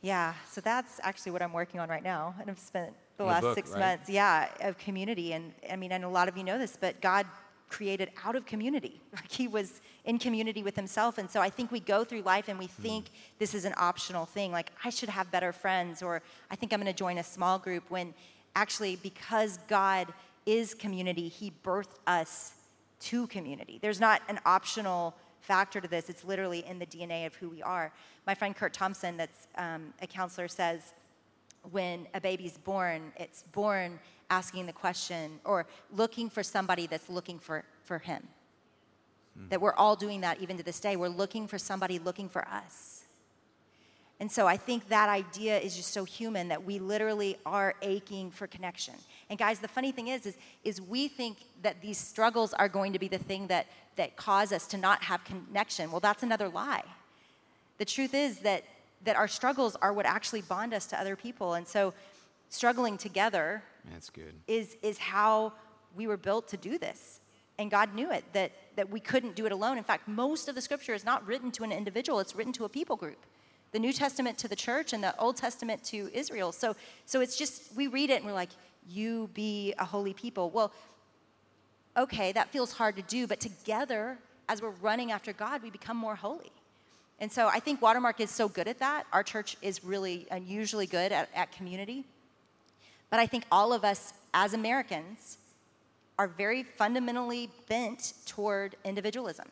Yeah, 0.00 0.34
so 0.48 0.60
that's 0.60 1.00
actually 1.02 1.32
what 1.32 1.42
I'm 1.42 1.52
working 1.52 1.80
on 1.80 1.88
right 1.88 2.04
now. 2.04 2.34
And 2.40 2.48
I've 2.48 2.58
spent 2.58 2.92
the 3.16 3.24
in 3.24 3.30
last 3.30 3.42
book, 3.42 3.54
six 3.56 3.70
right? 3.70 3.80
months, 3.80 4.08
yeah, 4.08 4.48
of 4.60 4.78
community. 4.78 5.32
And 5.32 5.52
I 5.70 5.76
mean, 5.76 5.90
and 5.92 6.04
a 6.04 6.08
lot 6.08 6.28
of 6.28 6.36
you 6.36 6.44
know 6.44 6.58
this, 6.58 6.78
but 6.80 7.00
God 7.00 7.26
created 7.68 8.10
out 8.24 8.34
of 8.34 8.46
community. 8.46 9.00
Like 9.12 9.30
he 9.30 9.48
was 9.48 9.80
in 10.04 10.18
community 10.18 10.62
with 10.62 10.76
himself. 10.76 11.18
And 11.18 11.28
so 11.28 11.40
I 11.40 11.50
think 11.50 11.72
we 11.72 11.80
go 11.80 12.04
through 12.04 12.22
life 12.22 12.48
and 12.48 12.58
we 12.58 12.66
hmm. 12.66 12.82
think 12.82 13.04
mm. 13.06 13.10
this 13.38 13.52
is 13.52 13.64
an 13.64 13.74
optional 13.76 14.26
thing. 14.26 14.52
Like 14.52 14.70
I 14.84 14.90
should 14.90 15.08
have 15.08 15.30
better 15.30 15.52
friends, 15.52 16.02
or 16.02 16.22
I 16.50 16.56
think 16.56 16.72
I'm 16.72 16.80
going 16.80 16.92
to 16.92 16.96
join 16.96 17.18
a 17.18 17.24
small 17.24 17.58
group 17.58 17.84
when 17.90 18.14
actually, 18.54 18.96
because 18.96 19.58
God 19.66 20.06
is 20.46 20.72
community, 20.72 21.28
he 21.28 21.52
birthed 21.64 21.96
us 22.06 22.52
to 23.00 23.26
community. 23.26 23.78
There's 23.80 24.00
not 24.00 24.22
an 24.28 24.40
optional 24.44 25.14
factor 25.40 25.80
to 25.80 25.88
this, 25.88 26.10
it's 26.10 26.24
literally 26.24 26.64
in 26.66 26.78
the 26.78 26.86
DNA 26.86 27.26
of 27.26 27.34
who 27.34 27.48
we 27.48 27.62
are. 27.62 27.92
My 28.26 28.34
friend 28.34 28.54
Kurt 28.54 28.74
Thompson, 28.74 29.16
that's 29.16 29.46
um, 29.56 29.94
a 30.02 30.06
counselor, 30.06 30.48
says 30.48 30.94
when 31.70 32.06
a 32.14 32.20
baby's 32.20 32.58
born, 32.58 33.12
it's 33.16 33.42
born 33.52 33.98
asking 34.30 34.66
the 34.66 34.72
question 34.72 35.40
or 35.44 35.66
looking 35.94 36.28
for 36.28 36.42
somebody 36.42 36.86
that's 36.86 37.08
looking 37.08 37.38
for, 37.38 37.64
for 37.82 37.98
him. 37.98 38.26
Mm. 39.38 39.50
That 39.50 39.60
we're 39.60 39.74
all 39.74 39.96
doing 39.96 40.20
that 40.22 40.40
even 40.40 40.56
to 40.56 40.62
this 40.62 40.80
day. 40.80 40.96
We're 40.96 41.08
looking 41.08 41.46
for 41.46 41.58
somebody 41.58 41.98
looking 41.98 42.28
for 42.28 42.46
us. 42.48 42.97
And 44.20 44.30
so 44.30 44.46
I 44.48 44.56
think 44.56 44.88
that 44.88 45.08
idea 45.08 45.58
is 45.58 45.76
just 45.76 45.92
so 45.92 46.04
human 46.04 46.48
that 46.48 46.64
we 46.64 46.80
literally 46.80 47.38
are 47.46 47.74
aching 47.82 48.32
for 48.32 48.48
connection. 48.48 48.94
And 49.30 49.38
guys, 49.38 49.60
the 49.60 49.68
funny 49.68 49.92
thing 49.92 50.08
is, 50.08 50.26
is, 50.26 50.36
is 50.64 50.80
we 50.80 51.06
think 51.06 51.38
that 51.62 51.80
these 51.80 51.98
struggles 51.98 52.52
are 52.52 52.68
going 52.68 52.92
to 52.92 52.98
be 52.98 53.06
the 53.06 53.18
thing 53.18 53.46
that, 53.46 53.66
that 53.94 54.16
cause 54.16 54.52
us 54.52 54.66
to 54.68 54.76
not 54.76 55.04
have 55.04 55.22
connection. 55.24 55.92
Well, 55.92 56.00
that's 56.00 56.24
another 56.24 56.48
lie. 56.48 56.82
The 57.78 57.84
truth 57.84 58.12
is 58.12 58.40
that, 58.40 58.64
that 59.04 59.14
our 59.14 59.28
struggles 59.28 59.76
are 59.76 59.92
what 59.92 60.04
actually 60.04 60.42
bond 60.42 60.74
us 60.74 60.86
to 60.86 61.00
other 61.00 61.14
people. 61.14 61.54
And 61.54 61.66
so 61.66 61.94
struggling 62.48 62.98
together 62.98 63.62
that's 63.92 64.10
good. 64.10 64.34
Is, 64.46 64.76
is 64.82 64.98
how 64.98 65.52
we 65.96 66.06
were 66.06 66.16
built 66.16 66.48
to 66.48 66.56
do 66.56 66.76
this. 66.76 67.20
And 67.58 67.70
God 67.70 67.94
knew 67.94 68.10
it, 68.10 68.24
that, 68.32 68.52
that 68.76 68.90
we 68.90 69.00
couldn't 69.00 69.34
do 69.34 69.46
it 69.46 69.52
alone. 69.52 69.78
In 69.78 69.84
fact, 69.84 70.06
most 70.06 70.48
of 70.48 70.54
the 70.54 70.60
scripture 70.60 70.94
is 70.94 71.04
not 71.04 71.26
written 71.26 71.50
to 71.52 71.64
an 71.64 71.72
individual, 71.72 72.20
it's 72.20 72.36
written 72.36 72.52
to 72.54 72.64
a 72.64 72.68
people 72.68 72.96
group. 72.96 73.18
The 73.72 73.78
New 73.78 73.92
Testament 73.92 74.38
to 74.38 74.48
the 74.48 74.56
church 74.56 74.92
and 74.92 75.02
the 75.02 75.18
Old 75.18 75.36
Testament 75.36 75.84
to 75.84 76.10
Israel. 76.12 76.52
So, 76.52 76.74
so 77.04 77.20
it's 77.20 77.36
just, 77.36 77.74
we 77.76 77.86
read 77.86 78.10
it 78.10 78.16
and 78.16 78.24
we're 78.24 78.32
like, 78.32 78.50
you 78.88 79.28
be 79.34 79.74
a 79.78 79.84
holy 79.84 80.14
people. 80.14 80.50
Well, 80.50 80.72
okay, 81.96 82.32
that 82.32 82.48
feels 82.48 82.72
hard 82.72 82.96
to 82.96 83.02
do, 83.02 83.26
but 83.26 83.40
together, 83.40 84.18
as 84.48 84.62
we're 84.62 84.70
running 84.80 85.12
after 85.12 85.32
God, 85.32 85.62
we 85.62 85.70
become 85.70 85.96
more 85.96 86.14
holy. 86.14 86.50
And 87.20 87.30
so 87.30 87.48
I 87.48 87.58
think 87.60 87.82
Watermark 87.82 88.20
is 88.20 88.30
so 88.30 88.48
good 88.48 88.68
at 88.68 88.78
that. 88.78 89.06
Our 89.12 89.22
church 89.22 89.56
is 89.60 89.84
really 89.84 90.26
unusually 90.30 90.86
good 90.86 91.12
at, 91.12 91.28
at 91.34 91.52
community. 91.52 92.04
But 93.10 93.20
I 93.20 93.26
think 93.26 93.44
all 93.50 93.72
of 93.72 93.84
us 93.84 94.14
as 94.32 94.54
Americans 94.54 95.38
are 96.18 96.28
very 96.28 96.62
fundamentally 96.62 97.50
bent 97.68 98.14
toward 98.26 98.76
individualism. 98.84 99.46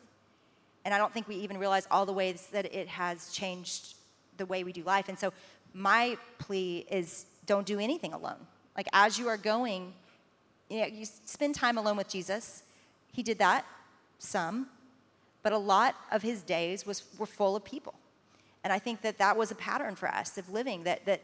And 0.85 0.93
I 0.93 0.97
don't 0.97 1.13
think 1.13 1.27
we 1.27 1.35
even 1.35 1.57
realize 1.57 1.87
all 1.91 2.05
the 2.05 2.13
ways 2.13 2.47
that 2.51 2.73
it 2.73 2.87
has 2.87 3.31
changed 3.31 3.95
the 4.37 4.45
way 4.45 4.63
we 4.63 4.71
do 4.71 4.83
life. 4.83 5.09
And 5.09 5.17
so 5.17 5.33
my 5.73 6.17
plea 6.39 6.85
is 6.89 7.25
don't 7.45 7.65
do 7.65 7.79
anything 7.79 8.13
alone. 8.13 8.47
Like 8.75 8.87
as 8.93 9.17
you 9.17 9.27
are 9.27 9.37
going, 9.37 9.93
you, 10.69 10.81
know, 10.81 10.87
you 10.87 11.05
spend 11.05 11.55
time 11.55 11.77
alone 11.77 11.97
with 11.97 12.09
Jesus. 12.09 12.63
He 13.13 13.23
did 13.23 13.39
that, 13.39 13.65
some, 14.19 14.67
but 15.43 15.53
a 15.53 15.57
lot 15.57 15.95
of 16.11 16.21
his 16.21 16.41
days 16.43 16.85
was, 16.85 17.03
were 17.17 17.25
full 17.25 17.55
of 17.55 17.63
people. 17.63 17.95
And 18.63 18.73
I 18.73 18.79
think 18.79 19.01
that 19.01 19.17
that 19.19 19.37
was 19.37 19.49
a 19.49 19.55
pattern 19.55 19.95
for 19.95 20.09
us 20.09 20.37
of 20.37 20.49
living, 20.49 20.83
that, 20.83 21.05
that 21.05 21.21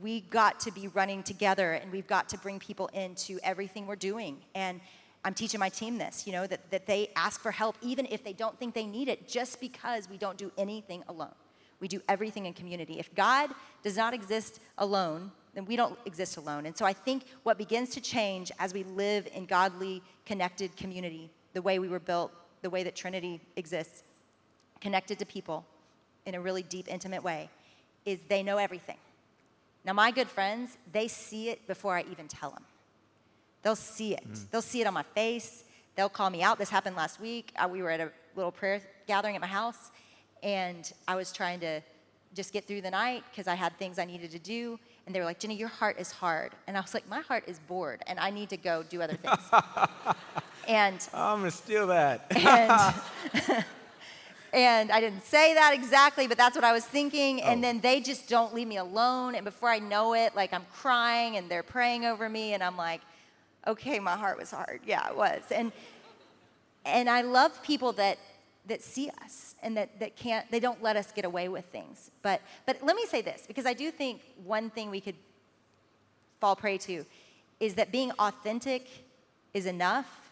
we 0.00 0.20
got 0.20 0.60
to 0.60 0.70
be 0.70 0.88
running 0.88 1.22
together 1.22 1.72
and 1.72 1.90
we've 1.90 2.06
got 2.06 2.28
to 2.30 2.38
bring 2.38 2.58
people 2.58 2.88
into 2.88 3.38
everything 3.42 3.86
we're 3.86 3.96
doing. 3.96 4.38
And 4.54 4.80
I'm 5.24 5.34
teaching 5.34 5.58
my 5.58 5.70
team 5.70 5.98
this, 5.98 6.26
you 6.26 6.32
know, 6.32 6.46
that, 6.46 6.70
that 6.70 6.86
they 6.86 7.10
ask 7.16 7.40
for 7.40 7.50
help 7.50 7.76
even 7.80 8.06
if 8.10 8.22
they 8.22 8.32
don't 8.32 8.58
think 8.58 8.74
they 8.74 8.86
need 8.86 9.08
it, 9.08 9.28
just 9.28 9.60
because 9.60 10.08
we 10.08 10.18
don't 10.18 10.36
do 10.36 10.52
anything 10.58 11.02
alone. 11.08 11.34
We 11.84 11.88
do 11.88 12.00
everything 12.08 12.46
in 12.46 12.54
community. 12.54 12.98
If 12.98 13.14
God 13.14 13.50
does 13.82 13.98
not 13.98 14.14
exist 14.14 14.58
alone, 14.78 15.30
then 15.52 15.66
we 15.66 15.76
don't 15.76 15.98
exist 16.06 16.38
alone. 16.38 16.64
And 16.64 16.74
so 16.74 16.86
I 16.86 16.94
think 16.94 17.24
what 17.42 17.58
begins 17.58 17.90
to 17.90 18.00
change 18.00 18.50
as 18.58 18.72
we 18.72 18.84
live 18.84 19.28
in 19.34 19.44
godly, 19.44 20.00
connected 20.24 20.74
community, 20.78 21.28
the 21.52 21.60
way 21.60 21.78
we 21.78 21.88
were 21.88 22.00
built, 22.00 22.32
the 22.62 22.70
way 22.70 22.84
that 22.84 22.96
Trinity 22.96 23.38
exists, 23.56 24.02
connected 24.80 25.18
to 25.18 25.26
people 25.26 25.66
in 26.24 26.34
a 26.34 26.40
really 26.40 26.62
deep, 26.62 26.88
intimate 26.88 27.22
way, 27.22 27.50
is 28.06 28.18
they 28.30 28.42
know 28.42 28.56
everything. 28.56 28.96
Now, 29.84 29.92
my 29.92 30.10
good 30.10 30.28
friends, 30.28 30.78
they 30.90 31.06
see 31.06 31.50
it 31.50 31.66
before 31.66 31.98
I 31.98 32.06
even 32.10 32.28
tell 32.28 32.48
them. 32.48 32.64
They'll 33.62 33.76
see 33.76 34.14
it. 34.14 34.26
Mm. 34.26 34.50
They'll 34.50 34.62
see 34.62 34.80
it 34.80 34.86
on 34.86 34.94
my 34.94 35.02
face. 35.02 35.64
They'll 35.96 36.08
call 36.08 36.30
me 36.30 36.42
out. 36.42 36.58
This 36.58 36.70
happened 36.70 36.96
last 36.96 37.20
week. 37.20 37.52
Uh, 37.56 37.68
we 37.70 37.82
were 37.82 37.90
at 37.90 38.00
a 38.00 38.10
little 38.34 38.52
prayer 38.52 38.80
gathering 39.06 39.34
at 39.34 39.42
my 39.42 39.46
house, 39.46 39.90
and 40.44 40.92
I 41.08 41.16
was 41.16 41.32
trying 41.32 41.60
to 41.60 41.80
just 42.34 42.52
get 42.52 42.66
through 42.66 42.82
the 42.82 42.90
night 42.90 43.24
because 43.30 43.48
I 43.48 43.54
had 43.54 43.76
things 43.78 43.98
I 43.98 44.04
needed 44.04 44.30
to 44.32 44.38
do. 44.38 44.78
And 45.06 45.14
they 45.14 45.18
were 45.18 45.24
like, 45.24 45.38
Jennie, 45.38 45.56
your 45.56 45.68
heart 45.68 45.96
is 45.98 46.12
hard. 46.12 46.52
And 46.66 46.76
I 46.76 46.80
was 46.80 46.94
like, 46.94 47.08
my 47.08 47.20
heart 47.20 47.44
is 47.46 47.58
bored, 47.58 48.02
and 48.06 48.18
I 48.18 48.30
need 48.30 48.48
to 48.50 48.56
go 48.56 48.82
do 48.82 49.02
other 49.02 49.16
things. 49.16 49.38
and 50.68 51.08
I'm 51.12 51.40
going 51.40 51.50
to 51.50 51.56
steal 51.56 51.86
that. 51.88 52.26
and 52.36 53.64
And 54.54 54.92
I 54.92 55.00
didn't 55.00 55.24
say 55.24 55.52
that 55.54 55.74
exactly, 55.74 56.28
but 56.28 56.38
that's 56.38 56.54
what 56.54 56.64
I 56.64 56.72
was 56.72 56.84
thinking. 56.84 57.40
Oh. 57.40 57.48
And 57.48 57.62
then 57.62 57.80
they 57.80 58.00
just 58.00 58.28
don't 58.28 58.54
leave 58.54 58.68
me 58.68 58.76
alone. 58.76 59.34
And 59.34 59.44
before 59.44 59.68
I 59.68 59.80
know 59.80 60.14
it, 60.14 60.36
like 60.36 60.54
I'm 60.54 60.64
crying 60.72 61.36
and 61.36 61.50
they're 61.50 61.64
praying 61.64 62.04
over 62.04 62.28
me. 62.28 62.54
And 62.54 62.62
I'm 62.62 62.76
like, 62.76 63.00
okay, 63.66 63.98
my 63.98 64.16
heart 64.16 64.38
was 64.38 64.52
hard. 64.52 64.80
Yeah, 64.86 65.08
it 65.08 65.16
was. 65.16 65.42
And, 65.50 65.72
and 66.84 67.10
I 67.10 67.22
love 67.22 67.60
people 67.64 67.94
that, 67.94 68.16
that 68.66 68.82
see 68.82 69.10
us 69.22 69.54
and 69.62 69.76
that, 69.76 69.98
that 70.00 70.16
can't, 70.16 70.50
they 70.50 70.60
don't 70.60 70.82
let 70.82 70.96
us 70.96 71.12
get 71.12 71.24
away 71.24 71.48
with 71.48 71.64
things. 71.66 72.10
But, 72.22 72.40
but 72.66 72.78
let 72.82 72.96
me 72.96 73.04
say 73.06 73.20
this, 73.20 73.44
because 73.46 73.66
I 73.66 73.74
do 73.74 73.90
think 73.90 74.22
one 74.44 74.70
thing 74.70 74.90
we 74.90 75.00
could 75.00 75.16
fall 76.40 76.56
prey 76.56 76.78
to 76.78 77.04
is 77.60 77.74
that 77.74 77.92
being 77.92 78.10
authentic 78.12 78.86
is 79.52 79.66
enough 79.66 80.24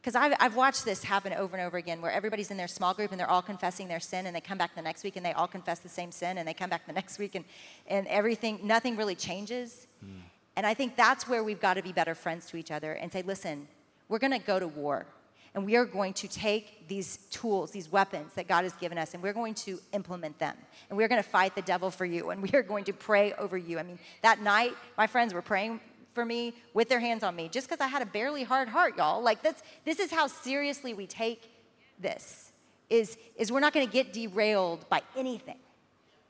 because 0.00 0.16
I've, 0.16 0.34
I've 0.40 0.56
watched 0.56 0.84
this 0.84 1.04
happen 1.04 1.32
over 1.32 1.56
and 1.56 1.64
over 1.64 1.76
again 1.76 2.02
where 2.02 2.10
everybody's 2.10 2.50
in 2.50 2.56
their 2.56 2.66
small 2.66 2.92
group 2.92 3.12
and 3.12 3.20
they're 3.20 3.30
all 3.30 3.42
confessing 3.42 3.86
their 3.86 4.00
sin 4.00 4.26
and 4.26 4.34
they 4.34 4.40
come 4.40 4.58
back 4.58 4.74
the 4.74 4.82
next 4.82 5.04
week 5.04 5.14
and 5.14 5.24
they 5.24 5.32
all 5.32 5.46
confess 5.46 5.78
the 5.78 5.88
same 5.88 6.10
sin 6.10 6.38
and 6.38 6.48
they 6.48 6.54
come 6.54 6.68
back 6.68 6.86
the 6.88 6.92
next 7.00 7.20
week 7.20 7.36
and, 7.36 7.44
and 7.86 8.08
everything, 8.08 8.58
nothing 8.64 8.96
really 8.96 9.14
changes. 9.14 9.86
Mm. 10.04 10.22
And 10.56 10.66
I 10.66 10.74
think 10.74 10.96
that's 10.96 11.28
where 11.28 11.44
we've 11.44 11.60
got 11.60 11.74
to 11.74 11.82
be 11.82 11.92
better 11.92 12.16
friends 12.16 12.46
to 12.46 12.56
each 12.56 12.72
other 12.72 12.94
and 12.94 13.12
say, 13.12 13.22
listen, 13.22 13.68
we're 14.08 14.18
going 14.18 14.32
to 14.32 14.44
go 14.44 14.58
to 14.58 14.66
war 14.66 15.06
and 15.54 15.66
we 15.66 15.76
are 15.76 15.84
going 15.84 16.14
to 16.14 16.28
take 16.28 16.88
these 16.88 17.18
tools, 17.30 17.70
these 17.70 17.90
weapons 17.90 18.32
that 18.34 18.48
God 18.48 18.64
has 18.64 18.72
given 18.74 18.96
us, 18.96 19.14
and 19.14 19.22
we're 19.22 19.34
going 19.34 19.54
to 19.54 19.78
implement 19.92 20.38
them. 20.38 20.56
And 20.88 20.96
we're 20.96 21.08
going 21.08 21.22
to 21.22 21.28
fight 21.28 21.54
the 21.54 21.62
devil 21.62 21.90
for 21.90 22.06
you, 22.06 22.30
and 22.30 22.42
we 22.42 22.50
are 22.54 22.62
going 22.62 22.84
to 22.84 22.92
pray 22.92 23.34
over 23.34 23.58
you. 23.58 23.78
I 23.78 23.82
mean, 23.82 23.98
that 24.22 24.40
night, 24.40 24.72
my 24.96 25.06
friends 25.06 25.34
were 25.34 25.42
praying 25.42 25.80
for 26.14 26.24
me 26.24 26.54
with 26.74 26.88
their 26.88 27.00
hands 27.00 27.22
on 27.22 27.34
me 27.34 27.48
just 27.48 27.68
because 27.68 27.80
I 27.80 27.86
had 27.86 28.02
a 28.02 28.06
barely 28.06 28.44
hard 28.44 28.68
heart, 28.68 28.96
y'all. 28.96 29.22
Like 29.22 29.42
that's 29.42 29.62
this 29.84 29.98
is 29.98 30.10
how 30.10 30.26
seriously 30.26 30.94
we 30.94 31.06
take 31.06 31.50
this. 31.98 32.50
Is 32.90 33.16
is 33.36 33.50
we're 33.50 33.60
not 33.60 33.72
going 33.72 33.86
to 33.86 33.92
get 33.92 34.12
derailed 34.12 34.88
by 34.88 35.02
anything. 35.16 35.58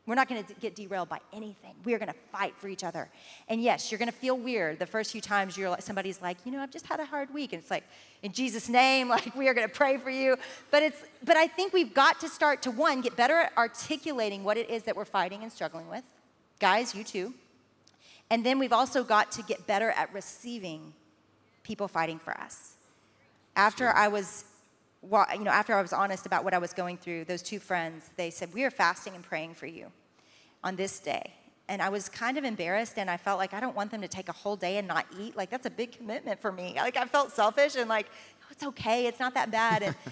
We're 0.05 0.16
not 0.16 0.28
going 0.28 0.42
to 0.42 0.55
get 0.55 0.74
derailed 0.74 1.09
by 1.09 1.20
anything. 1.32 1.74
We 1.84 1.94
are 1.94 1.98
going 1.98 2.09
to 2.12 2.18
fight 2.32 2.55
for 2.57 2.66
each 2.66 2.82
other. 2.82 3.09
And 3.48 3.62
yes, 3.62 3.92
you're 3.92 4.00
going 4.00 4.11
to 4.11 4.16
feel 4.16 4.36
weird 4.36 4.80
the 4.80 4.86
first 4.86 5.12
few 5.12 5.20
times 5.20 5.57
you're 5.57 5.70
like, 5.70 5.82
somebody's 5.82 6.20
like, 6.20 6.38
you 6.44 6.50
know, 6.50 6.61
I've 6.61 6.72
just 6.72 6.86
had 6.86 6.98
a 6.98 7.05
hard 7.05 7.32
week. 7.32 7.53
And 7.53 7.62
it's 7.62 7.70
like, 7.70 7.84
in 8.22 8.32
Jesus' 8.32 8.68
name, 8.68 9.09
like 9.16 9.34
we 9.36 9.48
are 9.48 9.55
going 9.55 9.68
to 9.68 9.72
pray 9.72 9.98
for 9.98 10.11
you. 10.11 10.36
But 10.72 10.82
it's, 10.82 10.98
but 11.24 11.36
I 11.36 11.46
think 11.46 11.72
we've 11.72 11.94
got 11.94 12.18
to 12.20 12.28
start 12.28 12.62
to 12.62 12.72
one, 12.72 13.00
get 13.00 13.16
better 13.16 13.36
at 13.36 13.57
articulating 13.57 14.42
what 14.42 14.57
it 14.57 14.68
is 14.68 14.82
that 14.84 14.96
we're 14.96 15.05
fighting 15.05 15.42
and 15.42 15.53
struggling 15.53 15.88
with. 15.88 16.03
Guys, 16.59 16.94
you 16.94 17.05
too 17.05 17.34
And 18.30 18.44
then 18.44 18.59
we've 18.59 18.72
also 18.72 19.05
got 19.05 19.30
to 19.32 19.42
get 19.42 19.66
better 19.68 19.90
at 19.90 20.12
receiving 20.12 20.94
people 21.62 21.86
fighting 21.86 22.18
for 22.18 22.36
us. 22.40 22.72
After 23.55 23.90
I 23.90 24.09
was, 24.09 24.46
you 25.03 25.44
know, 25.44 25.50
after 25.50 25.74
I 25.74 25.82
was 25.82 25.92
honest 25.92 26.26
about 26.26 26.44
what 26.44 26.55
I 26.55 26.59
was 26.59 26.72
going 26.72 26.96
through, 26.96 27.24
those 27.24 27.42
two 27.42 27.59
friends, 27.59 28.11
they 28.16 28.30
said, 28.30 28.53
"We 28.55 28.64
are 28.64 28.70
fasting 28.70 29.14
and 29.14 29.24
praying 29.24 29.55
for 29.55 29.66
you 29.66 29.90
on 30.62 30.76
this 30.76 31.00
day." 31.00 31.34
And 31.68 31.80
I 31.80 31.88
was 31.88 32.09
kind 32.09 32.38
of 32.38 32.44
embarrassed, 32.44 32.98
and 32.98 33.11
I 33.11 33.16
felt 33.16 33.38
like 33.38 33.55
I 33.55 33.61
don't 33.61 33.74
want 33.74 33.90
them 33.90 34.00
to 34.03 34.09
take 34.09 34.28
a 34.28 34.32
whole 34.32 34.57
day 34.57 34.78
and 34.78 34.86
not 34.86 35.07
eat. 35.18 35.36
Like 35.36 35.50
that's 35.50 35.66
a 35.66 35.70
big 35.70 35.92
commitment 35.92 36.40
for 36.40 36.53
me. 36.53 36.74
Like 36.76 36.96
I 36.96 37.05
felt 37.07 37.32
selfish 37.32 37.76
and 37.76 37.88
like, 37.88 38.07
oh, 38.42 38.46
it's 38.50 38.62
okay, 38.62 39.07
it's 39.07 39.20
not 39.20 39.34
that 39.34 39.50
bad. 39.50 39.82
And 39.82 39.96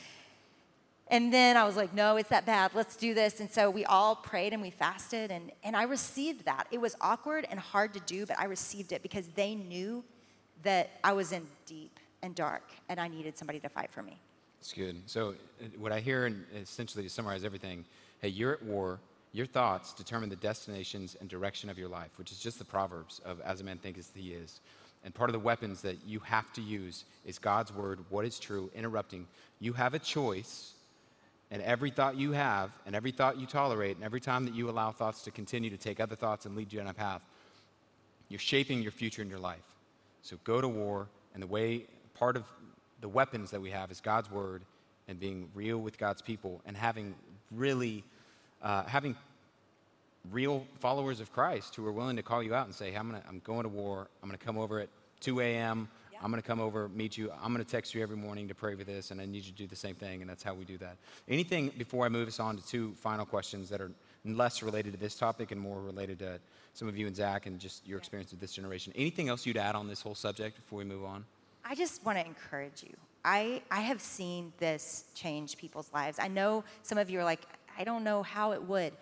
and 1.11 1.33
then 1.33 1.57
I 1.57 1.65
was 1.65 1.77
like, 1.77 1.93
no, 1.93 2.17
it's 2.17 2.29
that 2.29 2.47
bad. 2.47 2.71
Let's 2.73 2.97
do 2.97 3.15
this. 3.15 3.41
And 3.41 3.51
so 3.51 3.69
we 3.69 3.85
all 3.85 4.15
prayed 4.15 4.53
and 4.53 4.63
we 4.63 4.71
fasted, 4.71 5.31
and, 5.31 5.51
and 5.65 5.77
I 5.77 5.83
received 5.83 6.45
that. 6.45 6.69
It 6.71 6.81
was 6.81 6.97
awkward 7.01 7.47
and 7.51 7.59
hard 7.59 7.93
to 7.95 8.01
do, 8.01 8.27
but 8.27 8.39
I 8.39 8.45
received 8.45 8.93
it 8.93 9.03
because 9.03 9.27
they 9.29 9.55
knew 9.55 10.05
that 10.63 10.91
I 11.03 11.13
was 11.13 11.33
in 11.33 11.47
deep 11.67 11.99
and 12.23 12.35
dark, 12.35 12.63
and 12.89 13.01
I 13.01 13.09
needed 13.09 13.37
somebody 13.37 13.59
to 13.61 13.69
fight 13.69 13.91
for 13.91 14.03
me. 14.03 14.21
It's 14.61 14.73
good. 14.73 14.97
So, 15.07 15.31
uh, 15.31 15.67
what 15.79 15.93
I 15.93 16.01
hear, 16.01 16.27
and 16.27 16.45
essentially 16.55 17.05
to 17.05 17.11
summarize 17.11 17.45
everything, 17.45 17.85
hey, 18.21 18.29
you're 18.29 18.53
at 18.53 18.63
war. 18.63 18.99
Your 19.33 19.47
thoughts 19.47 19.95
determine 19.95 20.29
the 20.29 20.37
destinations 20.37 21.17
and 21.21 21.29
direction 21.29 21.71
of 21.71 21.79
your 21.79 21.89
life, 21.89 22.11
which 22.17 22.33
is 22.33 22.39
just 22.39 22.59
the 22.59 22.65
Proverbs 22.65 23.21
of 23.25 23.41
as 23.43 23.61
a 23.61 23.65
man 23.65 23.79
thinketh 23.79 24.11
he 24.15 24.33
is. 24.33 24.61
And 25.05 25.15
part 25.15 25.31
of 25.31 25.33
the 25.33 25.39
weapons 25.39 25.81
that 25.83 25.97
you 26.07 26.19
have 26.21 26.53
to 26.55 26.61
use 26.61 27.05
is 27.25 27.39
God's 27.39 27.73
word, 27.73 28.01
what 28.11 28.25
is 28.25 28.39
true, 28.39 28.71
interrupting. 28.75 29.27
You 29.61 29.73
have 29.73 29.95
a 29.95 29.99
choice 29.99 30.73
and 31.51 31.63
every 31.63 31.91
thought 31.91 32.17
you 32.17 32.33
have, 32.33 32.71
and 32.87 32.95
every 32.95 33.11
thought 33.11 33.39
you 33.39 33.47
tolerate, 33.47 33.97
and 33.97 34.05
every 34.05 34.21
time 34.21 34.45
that 34.45 34.55
you 34.55 34.71
allow 34.71 34.93
thoughts 34.93 35.23
to 35.23 35.31
continue 35.31 35.69
to 35.71 35.77
take 35.77 35.99
other 35.99 36.15
thoughts 36.15 36.47
and 36.47 36.55
lead 36.55 36.73
you 36.73 36.81
on 36.81 36.87
a 36.87 36.95
path, 36.95 37.23
you're 38.29 38.39
shaping 38.39 38.83
your 38.83 38.93
future 38.93 39.21
in 39.21 39.29
your 39.29 39.41
life. 39.41 39.59
So 40.23 40.37
go 40.45 40.61
to 40.61 40.69
war, 40.69 41.09
and 41.35 41.43
the 41.43 41.49
way, 41.49 41.87
part 42.15 42.37
of 42.37 42.45
the 43.01 43.09
weapons 43.09 43.51
that 43.51 43.61
we 43.61 43.71
have 43.71 43.91
is 43.91 44.01
God's 44.01 44.31
word 44.31 44.63
and 45.09 45.19
being 45.19 45.49
real 45.55 45.79
with 45.79 45.99
God's 45.99 46.23
people 46.23 46.61
and 46.67 46.77
having 46.77 47.15
really, 47.51 48.05
uh, 48.63 48.85
having 48.85 49.17
real 50.31 50.67
followers 50.79 51.21
of 51.21 51.33
Christ 51.33 51.75
who 51.77 51.87
are 51.87 51.93
willing 51.93 52.17
to 52.17 52.23
call 52.23 52.43
you 52.43 52.55
out 52.55 52.67
and 52.67 52.75
say, 52.75 52.91
hey, 52.91 52.97
I'm, 52.97 53.11
gonna, 53.11 53.23
I'm 53.29 53.41
going 53.45 53.63
to 53.63 53.69
war. 53.69 54.09
I'm 54.23 54.29
going 54.29 54.39
to 54.39 54.45
come 54.45 54.59
over 54.59 54.81
at 54.81 54.89
2 55.21 55.41
a.m. 55.41 55.89
I'm 56.23 56.31
going 56.31 56.43
to 56.43 56.47
come 56.47 56.61
over, 56.61 56.89
meet 56.91 57.17
you. 57.17 57.33
I'm 57.43 57.53
going 57.53 57.65
to 57.65 57.71
text 57.71 57.95
you 57.95 58.03
every 58.03 58.17
morning 58.17 58.47
to 58.49 58.55
pray 58.55 58.75
for 58.75 58.85
this, 58.85 59.11
and 59.11 59.21
I 59.21 59.25
need 59.25 59.45
you 59.45 59.53
to 59.53 59.59
do 59.59 59.67
the 59.67 59.77
same 59.77 59.95
thing, 59.95 60.21
and 60.21 60.29
that's 60.29 60.43
how 60.43 60.53
we 60.53 60.65
do 60.65 60.77
that. 60.79 60.97
Anything 61.29 61.73
before 61.79 62.05
I 62.05 62.11
move 62.11 62.29
us 62.29 62.39
on 62.39 62.59
to 62.59 62.67
two 62.67 62.93
final 62.97 63.25
questions 63.25 63.71
that 63.71 63.81
are 63.81 63.91
less 64.27 64.63
related 64.63 64.93
to 64.93 64.99
this 64.99 65.15
topic 65.15 65.51
and 65.51 65.59
more 65.59 65.81
related 65.81 66.19
to 66.19 66.39
some 66.75 66.89
of 66.89 66.97
you 66.99 67.07
and 67.07 67.17
Zach 67.17 67.47
and 67.47 67.59
just 67.59 67.87
your 67.87 67.97
experience 67.97 68.31
with 68.31 68.41
this 68.41 68.53
generation. 68.53 68.93
Anything 68.97 69.31
else 69.31 69.47
you'd 69.47 69.57
add 69.57 69.75
on 69.75 69.89
this 69.89 70.03
whole 70.03 70.15
subject 70.15 70.57
before 70.57 70.79
we 70.79 70.85
move 70.85 71.05
on? 71.05 71.25
I 71.65 71.75
just 71.75 72.05
want 72.05 72.19
to 72.19 72.27
encourage 72.27 72.83
you. 72.83 72.95
I, 73.25 73.63
I 73.71 73.81
have 73.81 74.01
seen 74.01 74.53
this 74.59 75.05
change 75.15 75.57
people's 75.57 75.91
lives. 75.93 76.19
I 76.19 76.29
know 76.29 76.65
some 76.83 76.99
of 76.99 77.11
you 77.11 77.21
are 77.21 77.25
like, 77.25 77.43
I 77.79 77.85
don't 77.85 78.05
know 78.05 78.23
how 78.23 78.53
it 78.53 78.63
would. 78.63 78.93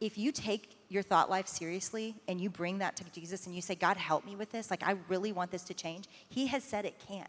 If 0.00 0.18
you 0.18 0.32
take 0.32 0.76
your 0.88 1.02
thought 1.02 1.30
life 1.30 1.46
seriously 1.46 2.14
and 2.28 2.40
you 2.40 2.50
bring 2.50 2.78
that 2.78 2.96
to 2.96 3.04
Jesus 3.12 3.46
and 3.46 3.54
you 3.54 3.62
say, 3.62 3.74
God, 3.74 3.96
help 3.96 4.24
me 4.24 4.36
with 4.36 4.50
this, 4.50 4.70
like 4.70 4.82
I 4.82 4.96
really 5.08 5.32
want 5.32 5.50
this 5.50 5.62
to 5.64 5.74
change, 5.74 6.06
He 6.28 6.46
has 6.48 6.62
said 6.62 6.84
it 6.84 6.94
can. 7.06 7.26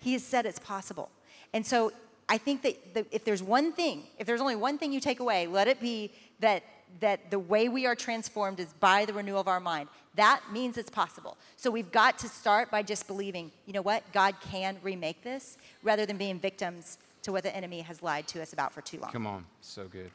He 0.00 0.12
has 0.14 0.22
said 0.22 0.46
it's 0.46 0.58
possible. 0.58 1.10
And 1.52 1.66
so 1.66 1.92
I 2.28 2.38
think 2.38 2.62
that 2.62 2.94
the, 2.94 3.06
if 3.10 3.24
there's 3.24 3.42
one 3.42 3.72
thing, 3.72 4.04
if 4.18 4.26
there's 4.26 4.40
only 4.40 4.56
one 4.56 4.78
thing 4.78 4.92
you 4.92 5.00
take 5.00 5.20
away, 5.20 5.46
let 5.46 5.68
it 5.68 5.80
be 5.80 6.12
that, 6.40 6.62
that 7.00 7.30
the 7.30 7.38
way 7.38 7.68
we 7.68 7.86
are 7.86 7.94
transformed 7.94 8.60
is 8.60 8.72
by 8.80 9.04
the 9.04 9.12
renewal 9.12 9.40
of 9.40 9.48
our 9.48 9.60
mind. 9.60 9.88
That 10.16 10.40
means 10.52 10.76
it's 10.76 10.90
possible. 10.90 11.36
So 11.56 11.70
we've 11.70 11.90
got 11.92 12.18
to 12.18 12.28
start 12.28 12.70
by 12.70 12.82
just 12.82 13.06
believing, 13.06 13.52
you 13.66 13.72
know 13.72 13.82
what, 13.82 14.02
God 14.12 14.34
can 14.40 14.76
remake 14.82 15.22
this 15.22 15.56
rather 15.82 16.04
than 16.04 16.16
being 16.16 16.38
victims 16.38 16.98
to 17.22 17.32
what 17.32 17.42
the 17.42 17.54
enemy 17.54 17.80
has 17.82 18.02
lied 18.02 18.26
to 18.28 18.42
us 18.42 18.52
about 18.52 18.72
for 18.72 18.80
too 18.80 18.98
long. 18.98 19.12
Come 19.12 19.26
on, 19.26 19.44
so 19.60 19.86
good. 19.86 20.10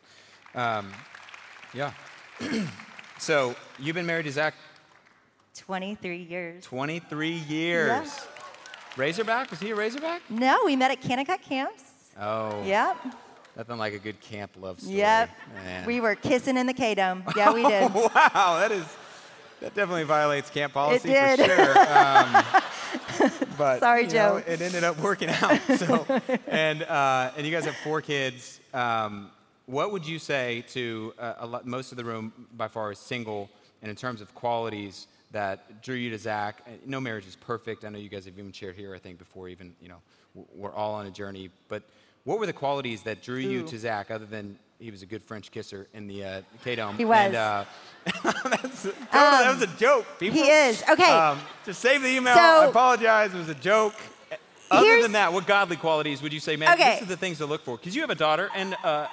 Um, 0.53 0.91
yeah. 1.73 1.91
so 3.19 3.55
you've 3.79 3.95
been 3.95 4.05
married 4.05 4.25
to 4.25 4.31
Zach 4.31 4.53
23 5.55 6.17
years. 6.17 6.63
23 6.65 7.29
years. 7.31 7.87
Yeah. 7.87 8.09
Razorback? 8.97 9.51
Was 9.51 9.59
he 9.59 9.71
a 9.71 9.75
Razorback? 9.75 10.21
No, 10.29 10.61
we 10.65 10.75
met 10.75 10.91
at 10.91 11.01
Kanakuk 11.01 11.41
camps. 11.41 11.83
Oh. 12.19 12.63
Yep. 12.63 12.97
Nothing 13.55 13.77
like 13.77 13.93
a 13.93 13.99
good 13.99 14.19
camp 14.19 14.51
love 14.59 14.79
story. 14.79 14.97
Yep. 14.97 15.29
Man. 15.55 15.85
We 15.85 16.01
were 16.01 16.15
kissing 16.15 16.57
in 16.57 16.67
the 16.67 16.73
K 16.73 16.95
Dome. 16.95 17.23
Yeah, 17.35 17.53
we 17.53 17.63
did. 17.63 17.91
Oh, 17.93 18.11
wow, 18.13 18.59
that 18.59 18.71
is 18.71 18.85
that 19.61 19.73
definitely 19.73 20.03
violates 20.03 20.49
camp 20.49 20.73
policy 20.73 21.13
for 21.13 21.37
sure. 21.37 21.79
Um, 21.79 22.43
but 23.57 23.79
sorry, 23.79 24.07
Joe. 24.07 24.37
Know, 24.37 24.43
it 24.45 24.61
ended 24.61 24.83
up 24.83 24.99
working 24.99 25.29
out. 25.29 25.59
So, 25.77 26.05
and 26.47 26.83
uh, 26.83 27.31
and 27.37 27.45
you 27.45 27.51
guys 27.51 27.65
have 27.65 27.75
four 27.77 28.01
kids. 28.01 28.59
Um, 28.73 29.31
what 29.65 29.91
would 29.91 30.05
you 30.05 30.19
say 30.19 30.63
to 30.69 31.13
uh, 31.17 31.47
lot, 31.47 31.65
most 31.65 31.91
of 31.91 31.97
the 31.97 32.05
room 32.05 32.31
by 32.55 32.67
far 32.67 32.91
is 32.91 32.99
single, 32.99 33.49
and 33.81 33.89
in 33.89 33.95
terms 33.95 34.21
of 34.21 34.33
qualities 34.35 35.07
that 35.31 35.81
drew 35.81 35.95
you 35.95 36.09
to 36.11 36.17
Zach? 36.17 36.61
No 36.85 36.99
marriage 36.99 37.27
is 37.27 37.35
perfect. 37.35 37.83
I 37.85 37.89
know 37.89 37.97
you 37.97 38.09
guys 38.09 38.25
have 38.25 38.37
even 38.37 38.51
shared 38.51 38.75
here, 38.75 38.93
I 38.93 38.99
think, 38.99 39.17
before 39.17 39.47
even, 39.47 39.73
you 39.81 39.89
know, 39.89 40.01
we're 40.53 40.73
all 40.73 40.93
on 40.93 41.07
a 41.07 41.11
journey. 41.11 41.49
But 41.67 41.83
what 42.25 42.39
were 42.39 42.45
the 42.45 42.53
qualities 42.53 43.03
that 43.03 43.21
drew 43.21 43.37
Ooh. 43.37 43.49
you 43.49 43.63
to 43.63 43.77
Zach, 43.77 44.11
other 44.11 44.25
than 44.25 44.57
he 44.79 44.91
was 44.91 45.01
a 45.01 45.05
good 45.05 45.23
French 45.23 45.51
kisser 45.51 45.87
in 45.93 46.07
the 46.07 46.23
uh, 46.23 46.41
K-Dome? 46.63 46.97
He 46.97 47.05
was. 47.05 47.17
And, 47.17 47.35
uh, 47.35 47.65
that's, 48.23 48.85
um, 48.85 48.93
that 49.11 49.53
was 49.53 49.61
a 49.61 49.77
joke, 49.77 50.05
people. 50.19 50.39
He 50.39 50.49
is. 50.49 50.83
Okay. 50.89 51.11
Um, 51.11 51.39
to 51.63 51.73
save 51.73 52.01
the 52.01 52.09
email, 52.09 52.35
so, 52.35 52.41
I 52.41 52.65
apologize. 52.65 53.33
It 53.33 53.37
was 53.37 53.49
a 53.49 53.55
joke. 53.55 53.95
Other 54.71 55.01
than 55.03 55.11
that, 55.13 55.31
what 55.31 55.45
godly 55.45 55.77
qualities 55.77 56.21
would 56.21 56.33
you 56.33 56.39
say, 56.39 56.55
man, 56.55 56.73
okay. 56.73 56.95
these 56.95 57.03
are 57.03 57.05
the 57.05 57.17
things 57.17 57.37
to 57.37 57.45
look 57.45 57.63
for? 57.63 57.77
Because 57.77 57.95
you 57.95 58.01
have 58.01 58.09
a 58.09 58.15
daughter, 58.15 58.49
and 58.55 58.75
uh, 58.83 59.07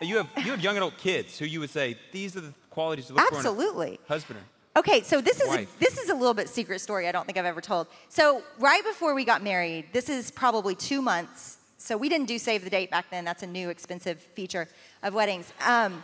you 0.00 0.16
have 0.16 0.28
you 0.36 0.50
have 0.50 0.60
young 0.60 0.76
adult 0.76 0.98
kids 0.98 1.38
who 1.38 1.44
you 1.44 1.60
would 1.60 1.70
say 1.70 1.96
these 2.12 2.36
are 2.36 2.40
the 2.40 2.52
qualities 2.70 3.06
to 3.06 3.14
look 3.14 3.24
Absolutely. 3.32 3.86
for 3.86 3.92
in 3.92 3.98
a 4.04 4.08
husband. 4.08 4.40
Okay, 4.76 5.00
so 5.02 5.22
this 5.22 5.40
is 5.40 5.48
a, 5.48 5.66
this 5.78 5.96
is 5.96 6.10
a 6.10 6.14
little 6.14 6.34
bit 6.34 6.50
secret 6.50 6.80
story. 6.80 7.08
I 7.08 7.12
don't 7.12 7.24
think 7.24 7.38
I've 7.38 7.46
ever 7.46 7.62
told. 7.62 7.86
So 8.10 8.42
right 8.58 8.84
before 8.84 9.14
we 9.14 9.24
got 9.24 9.42
married, 9.42 9.86
this 9.92 10.10
is 10.10 10.30
probably 10.30 10.74
two 10.74 11.00
months. 11.00 11.55
So 11.86 11.96
we 11.96 12.08
didn't 12.08 12.26
do 12.26 12.36
save 12.36 12.64
the 12.64 12.70
date 12.70 12.90
back 12.90 13.10
then. 13.10 13.24
That's 13.24 13.44
a 13.44 13.46
new 13.46 13.68
expensive 13.68 14.18
feature 14.18 14.66
of 15.04 15.14
weddings. 15.14 15.52
Um, 15.64 16.02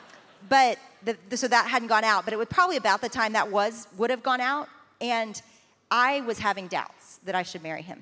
but 0.48 0.78
the, 1.04 1.16
the, 1.28 1.36
so 1.36 1.48
that 1.48 1.66
hadn't 1.66 1.88
gone 1.88 2.04
out. 2.04 2.24
But 2.24 2.32
it 2.32 2.36
was 2.36 2.46
probably 2.48 2.76
about 2.76 3.00
the 3.00 3.08
time 3.08 3.32
that 3.32 3.50
was 3.50 3.88
would 3.98 4.10
have 4.10 4.22
gone 4.22 4.40
out, 4.40 4.68
and 5.00 5.42
I 5.90 6.20
was 6.20 6.38
having 6.38 6.68
doubts 6.68 7.18
that 7.24 7.34
I 7.34 7.42
should 7.42 7.64
marry 7.64 7.82
him. 7.82 8.00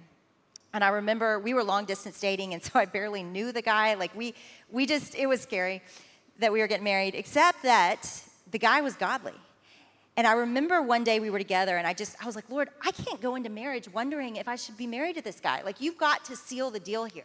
And 0.75 0.85
I 0.85 0.89
remember 0.89 1.39
we 1.39 1.55
were 1.55 1.65
long 1.65 1.87
distance 1.87 2.21
dating, 2.21 2.53
and 2.53 2.63
so 2.63 2.79
I 2.79 2.85
barely 2.85 3.23
knew 3.23 3.51
the 3.51 3.63
guy. 3.63 3.95
Like, 3.95 4.15
we, 4.15 4.35
we 4.71 4.85
just, 4.85 5.15
it 5.15 5.27
was 5.27 5.41
scary 5.41 5.81
that 6.39 6.53
we 6.53 6.61
were 6.61 6.67
getting 6.67 6.85
married, 6.85 7.15
except 7.15 7.63
that 7.63 8.07
the 8.51 8.59
guy 8.59 8.83
was 8.83 8.95
godly. 8.95 9.33
And 10.19 10.27
I 10.27 10.33
remember 10.33 10.83
one 10.83 11.03
day 11.03 11.19
we 11.19 11.31
were 11.31 11.39
together, 11.39 11.79
and 11.79 11.87
I 11.87 11.95
just, 11.95 12.15
I 12.23 12.27
was 12.27 12.37
like, 12.37 12.51
Lord, 12.51 12.69
I 12.85 12.91
can't 12.91 13.23
go 13.23 13.37
into 13.37 13.49
marriage 13.49 13.89
wondering 13.89 14.37
if 14.37 14.49
I 14.49 14.57
should 14.57 14.77
be 14.77 14.87
married 14.87 15.17
to 15.17 15.23
this 15.23 15.41
guy. 15.41 15.63
Like, 15.63 15.81
you've 15.81 15.97
got 15.97 16.27
to 16.27 16.37
seal 16.37 16.71
the 16.71 16.81
deal 16.81 17.05
here. 17.05 17.25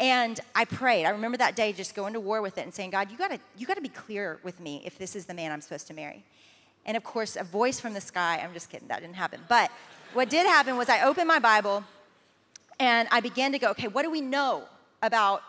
And 0.00 0.40
I 0.54 0.64
prayed. 0.64 1.06
I 1.06 1.10
remember 1.10 1.38
that 1.38 1.54
day 1.54 1.72
just 1.72 1.94
going 1.94 2.14
to 2.14 2.20
war 2.20 2.42
with 2.42 2.58
it 2.58 2.62
and 2.62 2.74
saying, 2.74 2.90
God, 2.90 3.10
you 3.10 3.16
gotta, 3.16 3.38
you 3.56 3.66
gotta 3.66 3.80
be 3.80 3.88
clear 3.88 4.38
with 4.42 4.58
me 4.60 4.82
if 4.84 4.98
this 4.98 5.14
is 5.14 5.26
the 5.26 5.34
man 5.34 5.52
I'm 5.52 5.60
supposed 5.60 5.86
to 5.86 5.94
marry. 5.94 6.24
And 6.86 6.96
of 6.96 7.04
course, 7.04 7.36
a 7.36 7.44
voice 7.44 7.80
from 7.80 7.94
the 7.94 8.00
sky, 8.00 8.40
I'm 8.42 8.52
just 8.52 8.70
kidding, 8.70 8.88
that 8.88 9.00
didn't 9.00 9.14
happen. 9.14 9.40
But 9.48 9.70
what 10.12 10.28
did 10.28 10.46
happen 10.46 10.76
was 10.76 10.88
I 10.88 11.02
opened 11.02 11.28
my 11.28 11.38
Bible 11.38 11.84
and 12.80 13.08
I 13.10 13.20
began 13.20 13.52
to 13.52 13.58
go, 13.58 13.70
okay, 13.70 13.88
what 13.88 14.02
do 14.02 14.10
we 14.10 14.20
know 14.20 14.64
about 15.02 15.42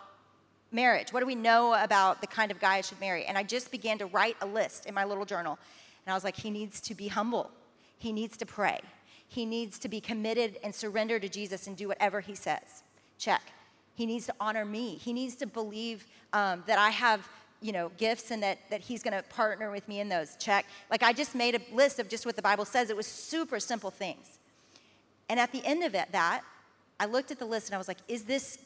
marriage? 0.71 1.11
What 1.11 1.21
do 1.21 1.25
we 1.25 1.35
know 1.35 1.73
about 1.73 2.21
the 2.21 2.27
kind 2.27 2.51
of 2.51 2.59
guy 2.59 2.75
I 2.75 2.81
should 2.81 2.99
marry? 2.99 3.25
And 3.25 3.37
I 3.37 3.43
just 3.43 3.71
began 3.71 3.97
to 3.97 4.05
write 4.05 4.37
a 4.41 4.45
list 4.45 4.85
in 4.85 4.93
my 4.93 5.05
little 5.05 5.25
journal. 5.25 5.57
And 6.05 6.11
I 6.11 6.15
was 6.15 6.23
like, 6.23 6.35
he 6.35 6.51
needs 6.51 6.79
to 6.81 6.93
be 6.95 7.07
humble, 7.07 7.49
he 7.97 8.11
needs 8.11 8.37
to 8.37 8.45
pray, 8.45 8.79
he 9.27 9.45
needs 9.45 9.79
to 9.79 9.89
be 9.89 9.99
committed 9.99 10.57
and 10.63 10.73
surrender 10.73 11.19
to 11.19 11.27
Jesus 11.27 11.67
and 11.67 11.75
do 11.75 11.87
whatever 11.87 12.21
he 12.21 12.35
says. 12.35 12.83
Check. 13.17 13.41
He 13.95 14.05
needs 14.05 14.25
to 14.27 14.33
honor 14.39 14.65
me. 14.65 14.95
He 14.95 15.13
needs 15.13 15.35
to 15.35 15.47
believe 15.47 16.05
um, 16.33 16.63
that 16.67 16.77
I 16.77 16.89
have 16.89 17.27
you 17.61 17.71
know 17.71 17.89
gifts 17.97 18.31
and 18.31 18.43
that, 18.43 18.59
that 18.69 18.81
he's 18.81 19.01
going 19.01 19.13
to 19.13 19.23
partner 19.29 19.71
with 19.71 19.87
me 19.87 20.01
in 20.01 20.09
those 20.09 20.35
check 20.35 20.65
like 20.91 21.01
i 21.01 21.13
just 21.13 21.33
made 21.33 21.55
a 21.55 21.61
list 21.73 21.99
of 21.99 22.09
just 22.09 22.25
what 22.25 22.35
the 22.35 22.41
bible 22.41 22.65
says 22.65 22.89
it 22.89 22.97
was 22.97 23.07
super 23.07 23.61
simple 23.61 23.89
things 23.89 24.39
and 25.29 25.39
at 25.39 25.53
the 25.53 25.65
end 25.65 25.81
of 25.83 25.95
it 25.95 26.11
that 26.11 26.43
I 26.99 27.05
looked 27.05 27.31
at 27.31 27.39
the 27.39 27.45
list 27.45 27.67
and 27.67 27.75
I 27.75 27.77
was 27.77 27.87
like, 27.87 27.97
is 28.07 28.23
this, 28.23 28.59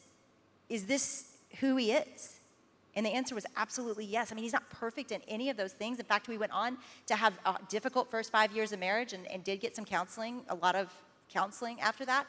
is 0.68 0.84
this 0.86 1.32
who 1.60 1.76
he 1.76 1.92
is? 1.92 2.36
And 2.96 3.06
the 3.06 3.10
answer 3.10 3.34
was 3.34 3.46
absolutely 3.56 4.04
yes. 4.04 4.30
I 4.30 4.34
mean, 4.34 4.44
he's 4.44 4.52
not 4.52 4.68
perfect 4.70 5.12
in 5.12 5.20
any 5.28 5.48
of 5.48 5.56
those 5.56 5.72
things. 5.72 5.98
In 5.98 6.04
fact, 6.04 6.28
we 6.28 6.38
went 6.38 6.52
on 6.52 6.76
to 7.06 7.16
have 7.16 7.38
a 7.46 7.56
difficult 7.68 8.10
first 8.10 8.32
five 8.32 8.52
years 8.52 8.72
of 8.72 8.80
marriage 8.80 9.12
and, 9.12 9.26
and 9.28 9.44
did 9.44 9.60
get 9.60 9.76
some 9.76 9.84
counseling, 9.84 10.42
a 10.48 10.54
lot 10.56 10.74
of 10.74 10.92
counseling 11.32 11.80
after 11.80 12.04
that. 12.04 12.26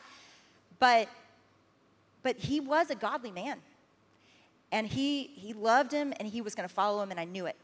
But, 0.79 1.09
but 2.23 2.37
he 2.37 2.59
was 2.59 2.89
a 2.89 2.95
godly 2.95 3.31
man. 3.31 3.57
And 4.71 4.87
he, 4.87 5.31
he 5.35 5.53
loved 5.53 5.91
him 5.91 6.13
and 6.19 6.27
he 6.27 6.41
was 6.41 6.55
going 6.55 6.67
to 6.67 6.73
follow 6.73 7.01
him, 7.03 7.11
and 7.11 7.19
I 7.19 7.25
knew 7.25 7.45
it. 7.45 7.57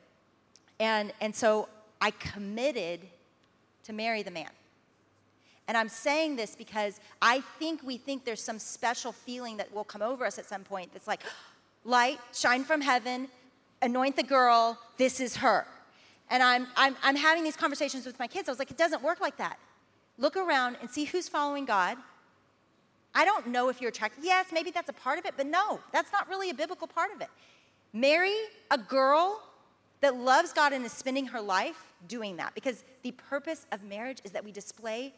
And, 0.79 1.13
and 1.21 1.35
so 1.35 1.69
I 2.01 2.11
committed 2.11 3.01
to 3.85 3.93
marry 3.93 4.23
the 4.23 4.31
man. 4.31 4.49
And 5.67 5.75
I'm 5.75 5.89
saying 5.89 6.35
this 6.35 6.55
because 6.55 6.99
I 7.21 7.41
think 7.59 7.81
we 7.83 7.97
think 7.97 8.23
there's 8.23 8.41
some 8.41 8.59
special 8.59 9.11
feeling 9.11 9.57
that 9.57 9.73
will 9.73 9.83
come 9.83 10.01
over 10.01 10.25
us 10.25 10.37
at 10.39 10.45
some 10.45 10.63
point 10.63 10.93
that's 10.93 11.07
like, 11.07 11.21
light, 11.83 12.19
shine 12.33 12.63
from 12.63 12.81
heaven, 12.81 13.27
anoint 13.81 14.15
the 14.15 14.23
girl, 14.23 14.77
this 14.97 15.19
is 15.19 15.37
her. 15.37 15.65
And 16.29 16.43
I'm, 16.43 16.67
I'm, 16.75 16.95
I'm 17.03 17.15
having 17.15 17.43
these 17.43 17.55
conversations 17.55 18.05
with 18.05 18.19
my 18.19 18.27
kids. 18.27 18.49
I 18.49 18.51
was 18.51 18.59
like, 18.59 18.71
it 18.71 18.77
doesn't 18.77 19.01
work 19.01 19.21
like 19.21 19.37
that. 19.37 19.57
Look 20.17 20.35
around 20.35 20.77
and 20.81 20.89
see 20.89 21.05
who's 21.05 21.29
following 21.29 21.65
God. 21.65 21.97
I 23.17 23.25
don't 23.25 23.47
know 23.47 23.69
if 23.69 23.81
you're 23.81 23.89
attracted. 23.89 24.23
Yes, 24.23 24.45
maybe 24.53 24.69
that's 24.69 24.89
a 24.89 24.93
part 24.93 25.17
of 25.17 25.25
it, 25.25 25.33
but 25.35 25.47
no, 25.47 25.79
that's 25.91 26.11
not 26.11 26.29
really 26.29 26.51
a 26.51 26.53
biblical 26.53 26.85
part 26.85 27.11
of 27.15 27.19
it. 27.19 27.29
Marry 27.91 28.35
a 28.69 28.77
girl 28.77 29.41
that 30.01 30.15
loves 30.15 30.53
God 30.53 30.71
and 30.71 30.85
is 30.85 30.91
spending 30.91 31.25
her 31.25 31.41
life 31.41 31.93
doing 32.07 32.37
that 32.37 32.53
because 32.53 32.83
the 33.01 33.09
purpose 33.13 33.65
of 33.71 33.83
marriage 33.83 34.19
is 34.23 34.31
that 34.33 34.45
we 34.45 34.51
display 34.51 35.15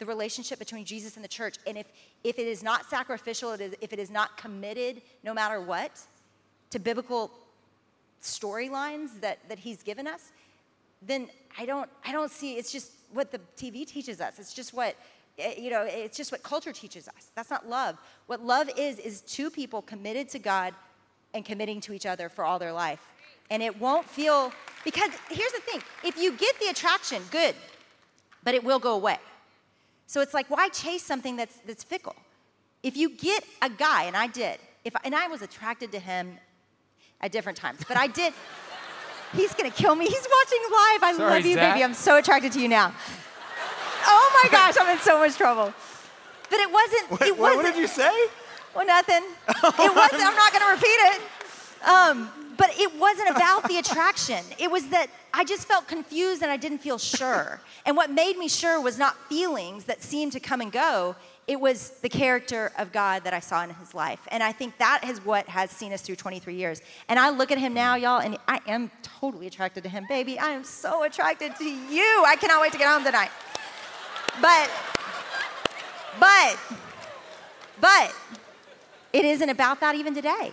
the 0.00 0.04
relationship 0.04 0.58
between 0.58 0.84
Jesus 0.84 1.14
and 1.14 1.24
the 1.24 1.28
church. 1.28 1.58
And 1.64 1.78
if, 1.78 1.86
if 2.24 2.40
it 2.40 2.48
is 2.48 2.60
not 2.60 2.86
sacrificial, 2.90 3.52
if 3.52 3.92
it 3.92 4.00
is 4.00 4.10
not 4.10 4.36
committed, 4.36 5.00
no 5.22 5.32
matter 5.32 5.60
what, 5.60 6.00
to 6.70 6.80
biblical 6.80 7.30
storylines 8.20 9.20
that, 9.20 9.38
that 9.48 9.60
he's 9.60 9.84
given 9.84 10.08
us, 10.08 10.32
then 11.00 11.28
I 11.56 11.66
don't, 11.66 11.88
I 12.04 12.10
don't 12.10 12.32
see, 12.32 12.54
it's 12.54 12.72
just 12.72 12.90
what 13.12 13.30
the 13.30 13.40
TV 13.56 13.86
teaches 13.86 14.20
us. 14.20 14.40
It's 14.40 14.54
just 14.54 14.74
what, 14.74 14.96
eh, 15.38 15.54
you 15.58 15.70
know, 15.70 15.82
it's 15.82 16.16
just 16.16 16.32
what 16.32 16.42
culture 16.42 16.72
teaches 16.72 17.08
us. 17.08 17.28
That's 17.34 17.50
not 17.50 17.68
love. 17.68 17.98
What 18.26 18.44
love 18.44 18.70
is, 18.76 18.98
is 18.98 19.20
two 19.22 19.50
people 19.50 19.82
committed 19.82 20.28
to 20.30 20.38
God 20.38 20.74
and 21.34 21.44
committing 21.44 21.80
to 21.82 21.92
each 21.92 22.06
other 22.06 22.28
for 22.28 22.44
all 22.44 22.58
their 22.58 22.72
life. 22.72 23.00
And 23.50 23.62
it 23.62 23.78
won't 23.80 24.08
feel, 24.08 24.52
because 24.84 25.10
here's 25.28 25.52
the 25.52 25.60
thing 25.60 25.82
if 26.04 26.16
you 26.16 26.32
get 26.36 26.58
the 26.60 26.68
attraction, 26.68 27.22
good, 27.30 27.54
but 28.44 28.54
it 28.54 28.64
will 28.64 28.78
go 28.78 28.94
away. 28.94 29.18
So 30.06 30.20
it's 30.20 30.34
like, 30.34 30.50
why 30.50 30.68
chase 30.68 31.02
something 31.02 31.36
that's, 31.36 31.56
that's 31.66 31.82
fickle? 31.82 32.16
If 32.82 32.96
you 32.96 33.10
get 33.10 33.44
a 33.62 33.70
guy, 33.70 34.04
and 34.04 34.16
I 34.16 34.26
did, 34.26 34.58
if, 34.84 34.94
and 35.04 35.14
I 35.14 35.28
was 35.28 35.42
attracted 35.42 35.92
to 35.92 35.98
him 35.98 36.38
at 37.20 37.32
different 37.32 37.56
times. 37.56 37.80
But 37.86 37.96
I 37.96 38.08
did. 38.08 38.32
He's 39.32 39.54
gonna 39.54 39.70
kill 39.70 39.94
me. 39.94 40.04
He's 40.04 40.14
watching 40.14 40.58
live. 40.70 41.02
I 41.02 41.14
Sorry, 41.16 41.30
love 41.30 41.46
you, 41.46 41.54
Zach. 41.54 41.74
baby. 41.74 41.84
I'm 41.84 41.94
so 41.94 42.18
attracted 42.18 42.52
to 42.52 42.60
you 42.60 42.68
now. 42.68 42.92
Oh 44.04 44.42
my 44.42 44.50
gosh, 44.50 44.74
I'm 44.80 44.96
in 44.96 45.02
so 45.02 45.18
much 45.18 45.36
trouble. 45.36 45.72
But 46.50 46.60
it 46.60 46.70
wasn't. 46.70 47.10
What, 47.10 47.22
it 47.22 47.38
wasn't. 47.38 47.62
what 47.62 47.74
did 47.74 47.80
you 47.80 47.86
say? 47.86 48.26
Well, 48.74 48.86
nothing. 48.86 49.22
It 49.48 49.62
wasn't. 49.96 50.22
I'm 50.22 50.36
not 50.36 50.52
gonna 50.52 50.72
repeat 50.72 50.88
it. 50.88 51.20
Um, 51.86 52.30
but 52.56 52.70
it 52.78 52.94
wasn't 52.98 53.30
about 53.30 53.68
the 53.68 53.78
attraction. 53.78 54.44
It 54.58 54.70
was 54.70 54.86
that 54.88 55.08
I 55.34 55.44
just 55.44 55.66
felt 55.66 55.88
confused 55.88 56.42
and 56.42 56.50
I 56.50 56.56
didn't 56.56 56.78
feel 56.78 56.98
sure. 56.98 57.60
And 57.86 57.96
what 57.96 58.10
made 58.10 58.36
me 58.36 58.48
sure 58.48 58.80
was 58.80 58.98
not 58.98 59.16
feelings 59.28 59.84
that 59.84 60.02
seemed 60.02 60.32
to 60.32 60.40
come 60.40 60.60
and 60.60 60.70
go 60.70 61.16
it 61.48 61.58
was 61.58 61.90
the 62.02 62.08
character 62.08 62.70
of 62.78 62.92
God 62.92 63.24
that 63.24 63.34
I 63.34 63.40
saw 63.40 63.64
in 63.64 63.70
his 63.70 63.94
life. 63.94 64.20
And 64.28 64.42
I 64.42 64.52
think 64.52 64.78
that 64.78 65.02
is 65.08 65.24
what 65.24 65.48
has 65.48 65.70
seen 65.70 65.92
us 65.92 66.00
through 66.00 66.16
23 66.16 66.54
years. 66.54 66.80
And 67.08 67.18
I 67.18 67.30
look 67.30 67.50
at 67.50 67.58
him 67.58 67.74
now, 67.74 67.96
y'all, 67.96 68.20
and 68.20 68.38
I 68.46 68.60
am 68.66 68.90
totally 69.02 69.48
attracted 69.48 69.82
to 69.82 69.88
him. 69.88 70.06
Baby, 70.08 70.38
I 70.38 70.50
am 70.50 70.62
so 70.62 71.02
attracted 71.02 71.56
to 71.56 71.64
you. 71.64 72.24
I 72.26 72.36
cannot 72.36 72.62
wait 72.62 72.72
to 72.72 72.78
get 72.78 72.88
home 72.88 73.04
tonight. 73.04 73.30
But, 74.40 74.70
but, 76.18 76.58
but, 77.80 78.14
it 79.12 79.24
isn't 79.24 79.50
about 79.50 79.80
that 79.80 79.94
even 79.94 80.14
today. 80.14 80.52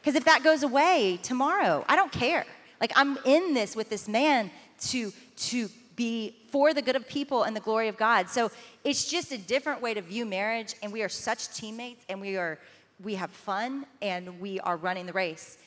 Because 0.00 0.14
if 0.14 0.24
that 0.24 0.42
goes 0.44 0.62
away 0.62 1.18
tomorrow, 1.22 1.84
I 1.88 1.96
don't 1.96 2.12
care. 2.12 2.44
Like, 2.80 2.92
I'm 2.94 3.18
in 3.24 3.54
this 3.54 3.74
with 3.74 3.90
this 3.90 4.08
man 4.08 4.50
to, 4.88 5.12
to 5.36 5.68
be 5.96 6.36
for 6.50 6.72
the 6.72 6.80
good 6.80 6.96
of 6.96 7.08
people 7.08 7.42
and 7.42 7.54
the 7.54 7.60
glory 7.60 7.88
of 7.88 7.96
God. 7.96 8.28
So 8.28 8.50
it's 8.84 9.10
just 9.10 9.32
a 9.32 9.38
different 9.38 9.82
way 9.82 9.94
to 9.94 10.00
view 10.00 10.24
marriage, 10.24 10.74
and 10.82 10.92
we 10.92 11.02
are 11.02 11.08
such 11.08 11.48
teammates, 11.54 12.04
and 12.08 12.20
we 12.20 12.36
are 12.36 12.58
we 13.02 13.14
have 13.14 13.30
fun, 13.30 13.86
and 14.02 14.40
we 14.40 14.58
are 14.60 14.76
running 14.76 15.06
the 15.06 15.12
race. 15.12 15.58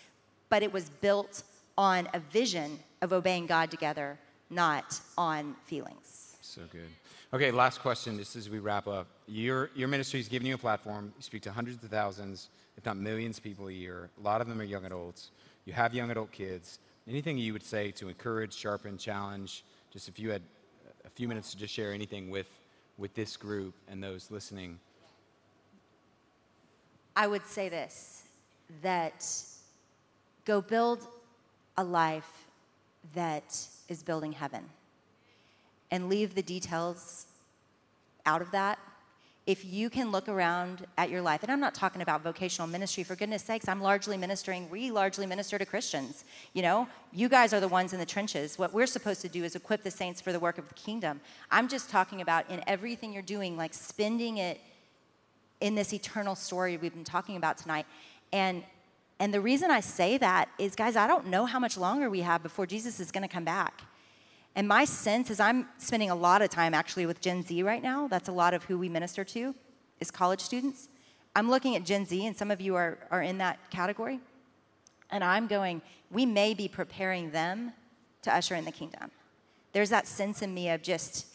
But 0.50 0.64
it 0.64 0.74
was 0.74 0.89
built 0.89 1.44
on 1.78 2.10
a 2.14 2.20
vision 2.20 2.80
of 3.02 3.14
obeying 3.14 3.46
God 3.46 3.72
together, 3.72 4.18
not 4.50 5.00
on 5.18 5.56
feelings. 5.66 6.36
So 6.42 6.62
good. 6.72 6.89
Okay, 7.34 7.50
last 7.50 7.80
question, 7.80 8.18
just 8.18 8.36
as 8.36 8.50
we 8.50 8.60
wrap 8.60 8.90
up. 8.90 9.08
Your, 9.26 9.70
your 9.74 9.88
ministry 9.88 10.20
is 10.20 10.28
giving 10.28 10.46
you 10.46 10.56
a 10.56 10.58
platform. 10.58 11.14
You 11.16 11.24
speak 11.24 11.42
to 11.44 11.52
hundreds 11.52 11.82
of 11.82 11.90
thousands, 11.90 12.50
if 12.76 12.86
not 12.86 12.98
millions 12.98 13.38
of 13.38 13.44
people 13.46 13.70
a 13.70 13.72
year. 13.72 14.10
A 14.20 14.22
lot 14.22 14.42
of 14.42 14.50
them 14.50 14.60
are 14.60 14.66
young 14.66 14.84
adults. 14.84 15.32
You 15.64 15.72
have 15.72 15.94
young 15.94 16.12
adult 16.12 16.34
kids. 16.34 16.80
Anything 17.08 17.38
you 17.38 17.54
would 17.54 17.64
say 17.64 17.90
to 17.92 18.10
encourage, 18.10 18.54
sharpen, 18.54 18.98
challenge, 18.98 19.64
just 19.94 20.10
if 20.10 20.20
you 20.20 20.30
had 20.30 20.42
a 21.06 21.10
few 21.10 21.30
minutes 21.30 21.52
to 21.52 21.58
just 21.58 21.74
share 21.74 21.94
anything 21.94 22.30
with, 22.30 22.50
with 22.98 23.14
this 23.14 23.38
group 23.38 23.76
and 23.88 24.04
those 24.04 24.30
listening. 24.30 24.78
I 27.16 27.28
would 27.28 27.46
say 27.46 27.70
this 27.70 28.24
that 28.82 29.26
go 30.44 30.60
build 30.60 31.08
a 31.78 31.84
life 31.86 32.50
that 33.16 33.58
is 33.88 34.04
building 34.04 34.34
heaven 34.34 34.66
and 35.92 36.10
leave 36.10 36.36
the 36.36 36.42
details 36.42 37.28
out 38.26 38.42
of 38.42 38.52
that 38.52 38.80
if 39.48 39.66
you 39.66 39.89
can 39.89 40.12
look 40.12 40.30
around 40.30 40.86
at 40.98 41.10
your 41.10 41.22
life, 41.22 41.42
and 41.42 41.52
I'm 41.52 41.60
not 41.60 41.74
talking 41.74 42.02
about 42.02 42.22
vocational 42.22 42.68
ministry, 42.68 43.04
for 43.04 43.16
goodness 43.16 43.44
sakes, 43.44 43.68
I'm 43.68 43.82
largely 43.82 44.16
ministering, 44.16 44.70
we 44.70 44.92
largely 44.92 45.26
minister 45.26 45.58
to 45.58 45.66
Christians. 45.66 46.26
You 46.54 46.62
know, 46.62 46.88
you 47.12 47.28
guys 47.28 47.52
are 47.52 47.60
the 47.60 47.68
ones 47.68 47.92
in 47.92 48.00
the 48.00 48.06
trenches. 48.06 48.60
What 48.60 48.72
we're 48.72 48.86
supposed 48.86 49.20
to 49.22 49.30
do 49.30 49.44
is 49.44 49.56
equip 49.56 49.82
the 49.82 49.89
saints 49.89 50.22
for 50.22 50.32
the 50.32 50.39
work 50.39 50.60
of 50.60 50.68
the 50.68 50.76
kingdom. 50.76 51.20
I'm 51.50 51.68
just 51.68 51.89
talking 51.89 52.22
about 52.22 52.50
in 52.52 52.64
everything 52.68 53.14
you're 53.14 53.24
doing, 53.24 53.58
like 53.58 53.74
spending 53.74 54.38
it 54.38 54.62
in 55.60 55.74
this 55.74 55.92
eternal 55.92 56.36
story 56.36 56.78
we've 56.78 56.94
been 56.94 57.04
talking 57.04 57.36
about 57.36 57.58
tonight. 57.58 57.86
And 58.32 58.64
and 59.20 59.32
the 59.32 59.42
reason 59.42 59.70
I 59.70 59.82
say 59.82 60.18
that 60.18 60.50
is, 60.58 60.74
guys, 60.76 60.96
I 60.96 61.06
don't 61.06 61.28
know 61.28 61.46
how 61.46 61.60
much 61.60 61.78
longer 61.78 62.10
we 62.10 62.22
have 62.22 62.42
before 62.42 62.66
Jesus 62.66 63.00
is 63.00 63.12
to 63.12 63.28
come 63.28 63.44
back. 63.44 63.84
And 64.56 64.68
my 64.68 64.86
sense 64.86 65.30
is 65.30 65.39
I'm 65.39 65.68
spending 65.78 66.10
a 66.10 66.16
lot 66.16 66.41
of 66.41 66.49
time 66.49 66.74
actually 66.74 67.06
with 67.06 67.22
Gen 67.22 67.43
Z 67.43 67.64
right 67.64 67.82
now. 67.82 68.08
That's 68.08 68.28
a 68.28 68.34
lot 68.34 68.54
of 68.54 68.64
who 68.66 68.78
we 68.78 68.89
minister 68.89 69.24
to 69.24 69.56
is 69.99 70.12
college 70.12 70.41
students. 70.41 70.89
I'm 71.36 71.49
looking 71.49 71.76
at 71.78 71.86
Gen 71.86 72.06
Z, 72.06 72.26
and 72.26 72.36
some 72.36 72.52
of 72.52 72.60
you 72.60 72.76
are, 72.76 72.97
are 73.10 73.22
in 73.22 73.38
that 73.38 73.58
category. 73.70 74.20
And 75.10 75.24
I'm 75.24 75.47
going, 75.47 75.82
we 76.10 76.26
may 76.26 76.54
be 76.54 76.68
preparing 76.68 77.32
them 77.32 77.72
to 78.24 78.36
usher 78.36 78.56
in 78.56 78.66
the 78.66 78.72
kingdom. 78.72 79.12
There's 79.72 79.89
that 79.89 80.08
sense 80.08 80.41
in 80.41 80.54
me 80.54 80.70
of 80.70 80.82
just, 80.82 81.28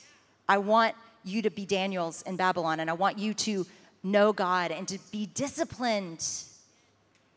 I 0.48 0.58
want 0.58 0.94
you 1.24 1.40
to 1.42 1.50
be 1.50 1.64
Daniels 1.64 2.22
in 2.22 2.36
Babylon, 2.36 2.80
and 2.80 2.90
I 2.90 2.92
want 2.92 3.18
you 3.18 3.32
to 3.34 3.66
know 4.02 4.32
God 4.32 4.70
and 4.70 4.86
to 4.88 4.98
be 5.10 5.26
disciplined 5.26 6.24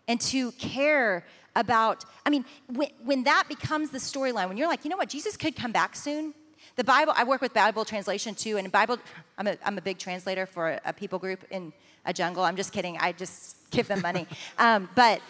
and 0.08 0.20
to 0.22 0.52
care 0.54 1.26
about, 1.56 2.06
I 2.26 2.30
mean, 2.30 2.46
when, 2.68 2.90
when 3.04 3.24
that 3.24 3.46
becomes 3.48 3.90
the 3.90 3.98
storyline, 3.98 4.48
when 4.48 4.58
you're 4.58 4.68
like, 4.68 4.84
you 4.84 4.90
know 4.90 4.98
what, 4.98 5.10
Jesus 5.10 5.38
could 5.38 5.56
come 5.56 5.72
back 5.72 5.96
soon. 5.96 6.34
The 6.76 6.84
Bible, 6.84 7.14
I 7.16 7.24
work 7.24 7.42
with 7.42 7.54
Bible 7.54 7.84
translation 7.86 8.36
too, 8.36 8.58
and 8.58 8.72
Bible, 8.72 8.98
I'm 9.38 9.48
a, 9.48 9.58
I'm 9.66 9.78
a 9.78 9.82
big 9.82 9.98
translator 9.98 10.46
for 10.46 10.70
a, 10.70 10.82
a 10.86 10.94
people 10.94 11.20
group 11.20 11.44
in 11.52 11.74
a 12.06 12.14
jungle. 12.14 12.44
I'm 12.44 12.56
just 12.56 12.72
kidding, 12.72 12.98
I 12.98 13.12
just 13.12 13.58
give 13.72 13.88
them 13.88 14.02
money. 14.02 14.28
Um, 14.58 14.90
but, 14.96 15.22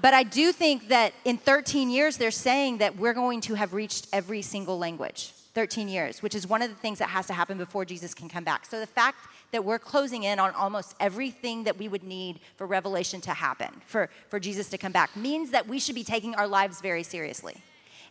but 0.00 0.14
I 0.14 0.22
do 0.22 0.52
think 0.52 0.88
that 0.88 1.12
in 1.24 1.36
13 1.36 1.90
years, 1.90 2.16
they're 2.16 2.30
saying 2.30 2.78
that 2.78 2.96
we're 2.96 3.14
going 3.14 3.40
to 3.42 3.54
have 3.54 3.74
reached 3.74 4.08
every 4.12 4.42
single 4.42 4.78
language. 4.78 5.32
13 5.56 5.88
years, 5.88 6.22
which 6.22 6.34
is 6.34 6.46
one 6.46 6.60
of 6.60 6.68
the 6.68 6.76
things 6.76 6.98
that 6.98 7.08
has 7.08 7.26
to 7.26 7.32
happen 7.32 7.56
before 7.56 7.86
Jesus 7.86 8.12
can 8.12 8.28
come 8.28 8.44
back. 8.44 8.66
So 8.66 8.78
the 8.78 8.86
fact 8.86 9.26
that 9.52 9.64
we're 9.64 9.78
closing 9.78 10.24
in 10.24 10.38
on 10.38 10.52
almost 10.54 10.94
everything 11.00 11.64
that 11.64 11.78
we 11.78 11.88
would 11.88 12.02
need 12.02 12.40
for 12.56 12.66
revelation 12.66 13.20
to 13.22 13.30
happen, 13.32 13.68
for, 13.86 14.10
for 14.28 14.40
Jesus 14.40 14.68
to 14.70 14.78
come 14.78 14.92
back, 14.92 15.16
means 15.16 15.50
that 15.50 15.66
we 15.66 15.78
should 15.78 15.94
be 15.94 16.04
taking 16.04 16.34
our 16.34 16.46
lives 16.46 16.80
very 16.80 17.02
seriously. 17.02 17.56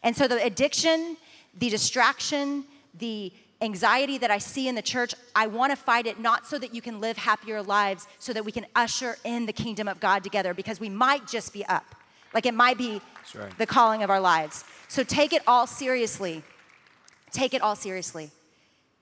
And 0.03 0.15
so 0.15 0.27
the 0.27 0.43
addiction, 0.43 1.17
the 1.57 1.69
distraction, 1.69 2.65
the 2.97 3.31
anxiety 3.61 4.17
that 4.17 4.31
I 4.31 4.37
see 4.37 4.67
in 4.67 4.75
the 4.75 4.81
church, 4.81 5.13
I 5.35 5.47
want 5.47 5.71
to 5.71 5.75
fight 5.75 6.07
it 6.07 6.19
not 6.19 6.45
so 6.47 6.57
that 6.59 6.73
you 6.73 6.81
can 6.81 6.99
live 6.99 7.17
happier 7.17 7.61
lives, 7.61 8.07
so 8.19 8.33
that 8.33 8.45
we 8.45 8.51
can 8.51 8.65
usher 8.75 9.17
in 9.23 9.45
the 9.45 9.53
kingdom 9.53 9.87
of 9.87 9.99
God 9.99 10.23
together, 10.23 10.53
because 10.53 10.79
we 10.79 10.89
might 10.89 11.27
just 11.27 11.53
be 11.53 11.65
up. 11.65 11.95
Like 12.33 12.45
it 12.45 12.53
might 12.53 12.77
be 12.77 13.01
right. 13.33 13.57
the 13.57 13.65
calling 13.65 14.03
of 14.03 14.09
our 14.09 14.19
lives. 14.19 14.65
So 14.87 15.03
take 15.03 15.31
it 15.33 15.41
all 15.47 15.67
seriously 15.67 16.43
take 17.35 17.53
it 17.53 17.61
all 17.61 17.75
seriously 17.75 18.31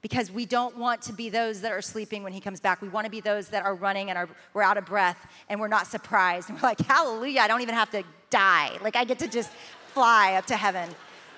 because 0.04 0.30
we 0.30 0.46
don't 0.46 0.78
want 0.78 1.02
to 1.02 1.14
be 1.14 1.30
those 1.30 1.62
that 1.62 1.72
are 1.72 1.82
sleeping 1.82 2.24
when 2.24 2.34
he 2.34 2.42
comes 2.42 2.60
back. 2.60 2.82
We 2.82 2.90
want 2.90 3.06
to 3.06 3.10
be 3.10 3.22
those 3.22 3.48
that 3.48 3.64
are 3.64 3.74
running 3.74 4.10
and 4.10 4.18
are, 4.18 4.30
we're 4.54 4.62
out 4.62 4.78
of 4.78 4.86
breath 4.86 5.26
and 5.50 5.60
we're 5.60 5.70
not 5.70 5.88
surprised. 5.88 6.50
And 6.50 6.58
we're 6.62 6.68
like, 6.68 6.82
hallelujah, 6.82 7.40
I 7.40 7.48
don't 7.48 7.62
even 7.62 7.74
have 7.74 7.90
to 7.92 8.04
die. 8.30 8.78
Like 8.82 8.96
I 8.96 9.06
get 9.06 9.18
to 9.20 9.28
just 9.28 9.50
fly 9.94 10.34
up 10.34 10.46
to 10.48 10.58
heaven. 10.58 10.90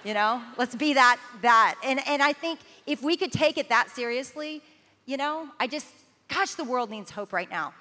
You 0.04 0.16
know? 0.16 0.42
Let's 0.58 0.76
be 0.76 0.96
that 0.96 1.20
that. 1.42 1.76
And 1.84 2.06
and 2.08 2.22
I 2.22 2.34
think 2.34 2.60
if 2.86 3.02
we 3.02 3.16
could 3.16 3.32
take 3.32 3.58
it 3.58 3.70
that 3.70 3.92
seriously, 3.92 4.62
you 5.06 5.18
know, 5.18 5.48
I 5.60 5.68
just 5.68 5.88
gosh, 6.28 6.56
the 6.56 6.64
world 6.64 6.90
needs 6.90 7.12
hope 7.12 7.32
right 7.32 7.50
now. 7.50 7.74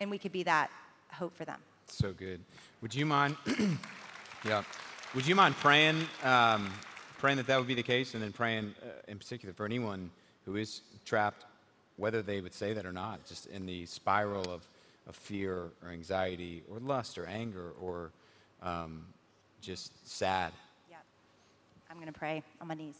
And 0.00 0.10
we 0.10 0.18
could 0.18 0.32
be 0.32 0.42
that 0.42 0.70
hope 1.12 1.36
for 1.36 1.44
them. 1.44 1.60
So 1.86 2.12
good. 2.12 2.40
Would 2.80 2.94
you 2.94 3.06
mind 3.06 3.36
yeah. 4.44 4.64
Would 5.14 5.26
you 5.26 5.36
mind 5.36 5.54
praying 5.56 6.04
um, 6.24 6.68
praying 7.18 7.36
that 7.36 7.46
that 7.46 7.58
would 7.58 7.68
be 7.68 7.74
the 7.74 7.82
case, 7.84 8.14
and 8.14 8.22
then 8.22 8.32
praying 8.32 8.74
uh, 8.82 8.88
in 9.06 9.16
particular 9.16 9.54
for 9.54 9.64
anyone 9.64 10.10
who 10.44 10.56
is 10.56 10.82
trapped, 11.04 11.44
whether 11.96 12.22
they 12.22 12.40
would 12.40 12.54
say 12.54 12.72
that 12.72 12.86
or 12.86 12.92
not, 12.92 13.24
just 13.26 13.46
in 13.46 13.66
the 13.66 13.86
spiral 13.86 14.50
of, 14.50 14.66
of 15.06 15.16
fear 15.16 15.70
or 15.82 15.90
anxiety 15.90 16.62
or 16.70 16.78
lust 16.80 17.18
or 17.18 17.26
anger 17.26 17.72
or 17.80 18.10
um, 18.62 19.04
just 19.60 19.92
sad. 20.08 20.52
Yep. 20.90 21.04
I'm 21.90 21.96
going 21.96 22.12
to 22.12 22.18
pray 22.18 22.42
on 22.60 22.68
my 22.68 22.74
knees 22.74 22.96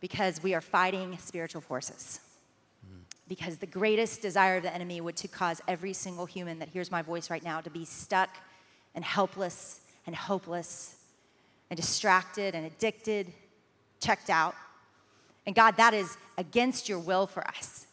because 0.00 0.42
we 0.42 0.54
are 0.54 0.60
fighting 0.60 1.16
spiritual 1.18 1.60
forces. 1.60 2.20
Mm. 2.86 3.00
Because 3.28 3.56
the 3.56 3.66
greatest 3.66 4.22
desire 4.22 4.56
of 4.56 4.62
the 4.62 4.74
enemy 4.74 5.00
would 5.00 5.16
to 5.16 5.28
cause 5.28 5.60
every 5.66 5.92
single 5.92 6.26
human 6.26 6.58
that 6.60 6.68
hears 6.68 6.90
my 6.90 7.02
voice 7.02 7.30
right 7.30 7.42
now 7.42 7.60
to 7.60 7.70
be 7.70 7.84
stuck 7.84 8.30
and 8.94 9.04
helpless 9.04 9.80
and 10.06 10.14
hopeless 10.14 10.96
and 11.70 11.76
distracted 11.76 12.54
and 12.54 12.66
addicted, 12.66 13.32
checked 14.00 14.30
out. 14.30 14.54
And 15.48 15.54
God, 15.54 15.78
that 15.78 15.94
is 15.94 16.18
against 16.36 16.90
your 16.90 16.98
will 16.98 17.26
for 17.26 17.42
us. 17.48 17.86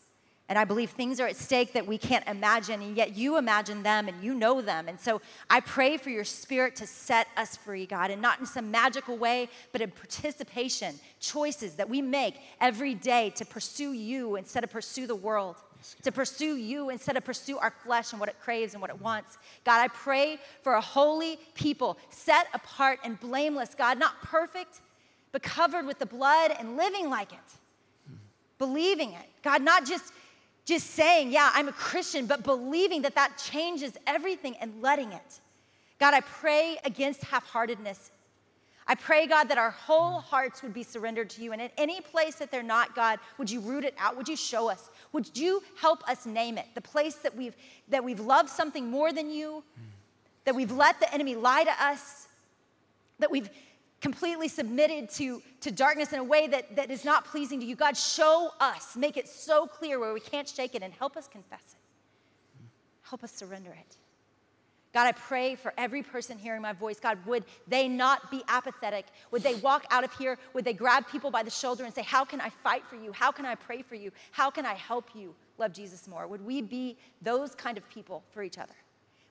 And 0.49 0.59
I 0.59 0.65
believe 0.65 0.89
things 0.89 1.21
are 1.21 1.27
at 1.27 1.37
stake 1.37 1.71
that 1.71 1.87
we 1.87 1.97
can't 1.97 2.27
imagine, 2.27 2.81
and 2.81 2.97
yet 2.97 3.15
you 3.15 3.37
imagine 3.37 3.81
them 3.81 4.09
and 4.09 4.21
you 4.21 4.33
know 4.33 4.61
them. 4.61 4.89
And 4.89 4.99
so 4.99 5.21
I 5.49 5.61
pray 5.61 5.95
for 5.95 6.09
your 6.09 6.25
spirit 6.25 6.75
to 6.75 6.85
set 6.85 7.29
us 7.37 7.55
free, 7.55 7.85
God, 7.85 8.11
and 8.11 8.21
not 8.21 8.41
in 8.41 8.45
some 8.45 8.71
magical 8.71 9.15
way, 9.15 9.47
but 9.71 9.79
in 9.79 9.89
participation, 9.91 10.95
choices 11.21 11.75
that 11.75 11.87
we 11.87 12.01
make 12.01 12.35
every 12.59 12.93
day 12.93 13.29
to 13.37 13.45
pursue 13.45 13.93
you 13.93 14.35
instead 14.35 14.65
of 14.65 14.69
pursue 14.69 15.07
the 15.07 15.15
world, 15.15 15.55
to 16.01 16.11
pursue 16.11 16.57
you 16.57 16.89
instead 16.89 17.15
of 17.15 17.23
pursue 17.23 17.57
our 17.57 17.73
flesh 17.85 18.11
and 18.11 18.19
what 18.19 18.27
it 18.27 18.35
craves 18.41 18.73
and 18.73 18.81
what 18.81 18.89
it 18.89 18.99
wants. 18.99 19.37
God, 19.63 19.79
I 19.79 19.87
pray 19.87 20.39
for 20.61 20.73
a 20.73 20.81
holy 20.81 21.39
people, 21.53 21.97
set 22.09 22.47
apart 22.53 22.99
and 23.05 23.17
blameless, 23.17 23.75
God, 23.75 23.97
not 23.97 24.21
perfect, 24.23 24.81
but 25.35 25.43
covered 25.43 25.85
with 25.85 25.99
the 25.99 26.05
blood 26.05 26.55
and 26.57 26.77
living 26.77 27.09
like 27.09 27.33
it, 27.33 27.39
believing 28.57 29.11
it. 29.11 29.25
God, 29.43 29.61
not 29.61 29.85
just 29.85 30.13
just 30.63 30.91
saying, 30.91 31.29
yeah, 31.29 31.51
I'm 31.53 31.67
a 31.67 31.73
Christian, 31.73 32.25
but 32.25 32.41
believing 32.41 33.01
that 33.01 33.15
that 33.15 33.37
changes 33.37 33.97
everything 34.07 34.55
and 34.61 34.81
letting 34.81 35.11
it. 35.11 35.41
God, 35.99 36.13
I 36.13 36.21
pray 36.21 36.77
against 36.85 37.21
half 37.25 37.45
heartedness. 37.45 38.11
I 38.87 38.95
pray, 38.95 39.27
God, 39.27 39.49
that 39.49 39.57
our 39.57 39.71
whole 39.71 40.21
hearts 40.21 40.63
would 40.63 40.73
be 40.73 40.83
surrendered 40.83 41.29
to 41.31 41.43
you. 41.43 41.51
And 41.51 41.61
at 41.61 41.73
any 41.77 41.99
place 41.99 42.35
that 42.35 42.49
they're 42.49 42.63
not, 42.63 42.95
God, 42.95 43.19
would 43.37 43.51
you 43.51 43.59
root 43.59 43.83
it 43.83 43.93
out? 43.99 44.15
Would 44.15 44.29
you 44.29 44.37
show 44.37 44.69
us? 44.69 44.89
Would 45.11 45.37
you 45.37 45.61
help 45.77 46.01
us 46.07 46.25
name 46.25 46.57
it? 46.57 46.67
The 46.75 46.81
place 46.81 47.15
that 47.15 47.35
we've, 47.35 47.57
that 47.89 48.01
we've 48.01 48.21
loved 48.21 48.47
something 48.47 48.89
more 48.89 49.11
than 49.11 49.29
you, 49.29 49.65
that 50.45 50.55
we've 50.55 50.71
let 50.71 51.01
the 51.01 51.13
enemy 51.13 51.35
lie 51.35 51.65
to 51.65 51.83
us, 51.83 52.29
that 53.19 53.29
we've 53.29 53.49
completely 54.01 54.47
submitted 54.47 55.09
to, 55.09 55.41
to 55.61 55.71
darkness 55.71 56.13
in 56.13 56.19
a 56.19 56.23
way 56.23 56.47
that, 56.47 56.75
that 56.75 56.91
is 56.91 57.05
not 57.05 57.25
pleasing 57.25 57.59
to 57.59 57.65
you. 57.65 57.75
God, 57.75 57.97
show 57.97 58.51
us, 58.59 58.95
make 58.95 59.17
it 59.17 59.27
so 59.27 59.65
clear 59.65 59.99
where 59.99 60.13
we 60.13 60.19
can't 60.19 60.47
shake 60.47 60.75
it, 60.75 60.83
and 60.83 60.93
help 60.93 61.17
us 61.17 61.27
confess 61.27 61.73
it. 61.73 62.67
Help 63.01 63.23
us 63.23 63.31
surrender 63.31 63.71
it. 63.71 63.97
God, 64.93 65.07
I 65.07 65.11
pray 65.11 65.55
for 65.55 65.73
every 65.77 66.01
person 66.01 66.37
hearing 66.37 66.61
my 66.61 66.71
voice. 66.71 67.01
God, 67.01 67.17
would 67.25 67.43
they 67.67 67.89
not 67.89 68.31
be 68.31 68.43
apathetic? 68.47 69.05
Would 69.31 69.43
they 69.43 69.55
walk 69.55 69.85
out 69.91 70.05
of 70.05 70.13
here? 70.13 70.37
Would 70.53 70.63
they 70.63 70.73
grab 70.73 71.05
people 71.07 71.29
by 71.29 71.43
the 71.43 71.51
shoulder 71.51 71.83
and 71.83 71.93
say, 71.93 72.01
How 72.01 72.23
can 72.23 72.39
I 72.39 72.49
fight 72.49 72.85
for 72.87 72.95
you? 72.95 73.11
How 73.11 73.29
can 73.29 73.45
I 73.45 73.55
pray 73.55 73.81
for 73.81 73.95
you? 73.95 74.11
How 74.31 74.49
can 74.49 74.65
I 74.65 74.73
help 74.73 75.09
you 75.13 75.35
love 75.57 75.73
Jesus 75.73 76.07
more? 76.07 76.27
Would 76.27 76.45
we 76.45 76.61
be 76.61 76.97
those 77.21 77.55
kind 77.55 77.77
of 77.77 77.87
people 77.89 78.23
for 78.31 78.41
each 78.41 78.57
other? 78.57 78.73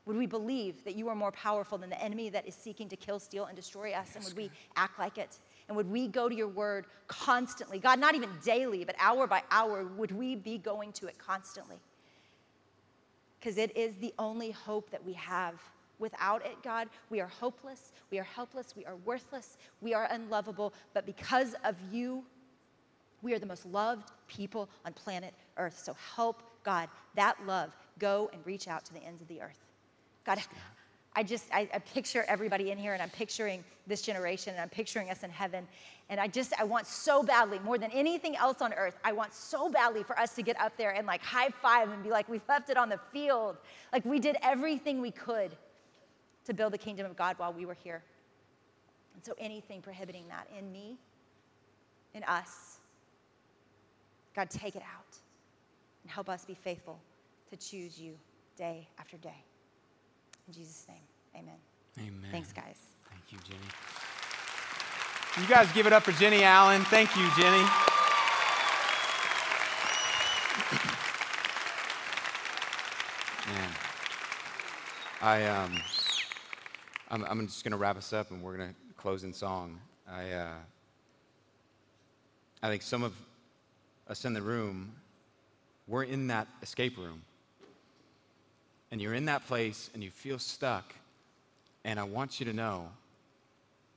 Would 0.07 0.17
we 0.17 0.27
believe 0.27 0.85
that 0.85 0.97
you 0.97 1.09
are 1.09 1.15
more 1.15 1.33
powerful 1.33 1.79
than 1.79 1.89
the 1.89 2.03
enemy 2.03 2.29
that 2.29 2.47
is 2.47 2.55
seeking 2.55 2.89
to 2.91 2.97
kill, 2.97 3.19
steal, 3.19 3.47
and 3.47 3.57
destroy 3.57 3.93
us? 3.93 4.17
And 4.17 4.25
would 4.25 4.37
we 4.37 4.51
act 4.77 4.99
like 4.99 5.17
it? 5.17 5.39
And 5.67 5.77
would 5.77 5.91
we 5.91 6.09
go 6.09 6.29
to 6.29 6.35
your 6.35 6.49
word 6.49 6.87
constantly? 7.09 7.79
God, 7.79 7.99
not 7.99 8.15
even 8.15 8.29
daily, 8.45 8.85
but 8.85 8.97
hour 8.99 9.27
by 9.27 9.43
hour, 9.51 9.85
would 9.97 10.13
we 10.13 10.37
be 10.37 10.59
going 10.59 10.93
to 10.93 11.07
it 11.07 11.17
constantly? 11.19 11.77
Because 13.41 13.57
it 13.57 13.75
is 13.77 13.95
the 13.97 14.13
only 14.19 14.51
hope 14.51 14.91
that 14.91 15.03
we 15.03 15.15
have. 15.15 15.55
Without 15.99 16.45
it, 16.45 16.63
God, 16.63 16.89
we 17.09 17.21
are 17.21 17.29
hopeless, 17.29 17.93
we 18.11 18.19
are 18.19 18.25
helpless, 18.25 18.75
we 18.77 18.85
are 18.85 18.97
worthless, 19.07 19.57
we 19.81 19.95
are 19.95 20.09
unlovable. 20.11 20.75
But 20.93 21.07
because 21.07 21.55
of 21.65 21.77
you, 21.91 22.25
we 23.23 23.33
are 23.33 23.39
the 23.39 23.47
most 23.47 23.65
loved 23.65 24.11
people 24.29 24.69
on 24.85 24.93
planet 24.93 25.33
Earth. 25.57 25.81
So 25.83 25.97
help, 26.15 26.43
God, 26.63 26.89
that 27.15 27.37
love 27.47 27.75
go 27.99 28.29
and 28.35 28.45
reach 28.45 28.69
out 28.69 28.85
to 28.87 28.93
the 28.93 29.03
ends 29.03 29.23
of 29.23 29.29
the 29.29 29.41
earth. 29.41 29.65
God, 30.25 30.41
I 31.16 31.22
just, 31.22 31.47
I, 31.53 31.68
I, 31.72 31.79
picture 31.79 32.25
everybody 32.27 32.70
in 32.70 32.79
here 32.79 32.93
and 32.93 33.01
I'm 33.01 33.11
picturing 33.11 33.62
this 33.87 34.03
generation 34.03 34.53
and 34.55 34.61
I'm 34.61 34.68
picturing 34.68 35.11
us 35.11 35.22
in 35.22 35.31
heaven. 35.31 35.66
And 36.09 36.18
I 36.18 36.27
just, 36.27 36.53
I 36.59 36.64
want 36.64 36.87
so 36.87 37.22
badly, 37.22 37.61
more 37.61 37.79
than 37.79 37.91
anything 37.93 38.37
else 38.37 38.61
on 38.61 38.72
earth, 38.72 38.97
I 39.05 39.12
want 39.12 39.33
so 39.33 39.70
badly 39.70 40.03
for 40.03 40.18
us 40.18 40.35
to 40.35 40.43
get 40.43 40.59
up 40.61 40.77
there 40.77 40.91
and 40.91 41.07
like 41.07 41.22
high 41.22 41.51
five 41.62 41.91
and 41.91 42.03
be 42.03 42.11
like, 42.11 42.29
we 42.29 42.41
left 42.49 42.68
it 42.68 42.77
on 42.77 42.89
the 42.89 42.99
field. 43.12 43.57
Like 43.93 44.05
we 44.05 44.18
did 44.18 44.37
everything 44.43 45.01
we 45.01 45.12
could 45.12 45.57
to 46.47 46.53
build 46.53 46.72
the 46.72 46.79
kingdom 46.79 47.07
of 47.07 47.16
God 47.16 47.39
while 47.39 47.53
we 47.53 47.64
were 47.64 47.75
here. 47.75 48.03
And 49.14 49.25
so 49.25 49.35
anything 49.39 49.83
prohibiting 49.83 50.25
that 50.29 50.49
in 50.59 50.72
me, 50.72 50.99
in 52.14 52.25
us, 52.25 52.79
God, 54.35 54.51
take 54.51 54.75
it 54.75 54.83
out 54.83 55.16
and 56.03 56.11
help 56.11 56.29
us 56.29 56.45
be 56.45 56.55
faithful 56.55 56.99
to 57.51 57.57
choose 57.57 58.01
you 58.01 58.14
day 58.57 58.89
after 58.99 59.16
day. 59.18 59.45
In 60.47 60.53
Jesus' 60.53 60.85
name, 60.89 60.99
amen. 61.35 61.55
Amen. 61.99 62.31
Thanks, 62.31 62.53
guys. 62.53 62.77
Thank 63.09 63.23
you, 63.31 63.39
Jennie. 63.49 63.61
You 65.41 65.53
guys 65.53 65.73
give 65.73 65.87
it 65.87 65.93
up 65.93 66.03
for 66.03 66.13
Jennie 66.13 66.45
Allen. 66.45 66.85
Thank 66.85 67.17
you, 67.17 67.29
Jennie. 67.37 67.65
Man, 73.47 73.71
I 75.23 75.45
um, 75.47 75.81
I'm, 77.11 77.25
I'm 77.25 77.47
just 77.47 77.65
gonna 77.65 77.77
wrap 77.77 77.97
us 77.97 78.13
up, 78.13 78.31
and 78.31 78.43
we're 78.43 78.57
gonna 78.57 78.75
close 78.97 79.25
in 79.25 79.33
song. 79.33 79.81
I 80.09 80.31
uh, 80.31 80.55
I 82.63 82.69
think 82.69 82.83
some 82.83 83.03
of 83.03 83.15
us 84.09 84.25
in 84.25 84.35
the 84.35 84.43
room, 84.43 84.93
we're 85.87 86.05
in 86.05 86.27
that 86.27 86.49
escape 86.63 86.99
room 86.99 87.23
and 88.95 89.03
you're 89.03 89.15
in 89.15 89.25
that 89.25 89.45
place 89.49 89.91
and 89.93 90.05
you 90.05 90.11
feel 90.13 90.39
stuck, 90.39 90.95
and 91.85 91.99
I 91.99 92.05
want 92.05 92.39
you 92.39 92.47
to 92.47 92.53
know 92.53 92.91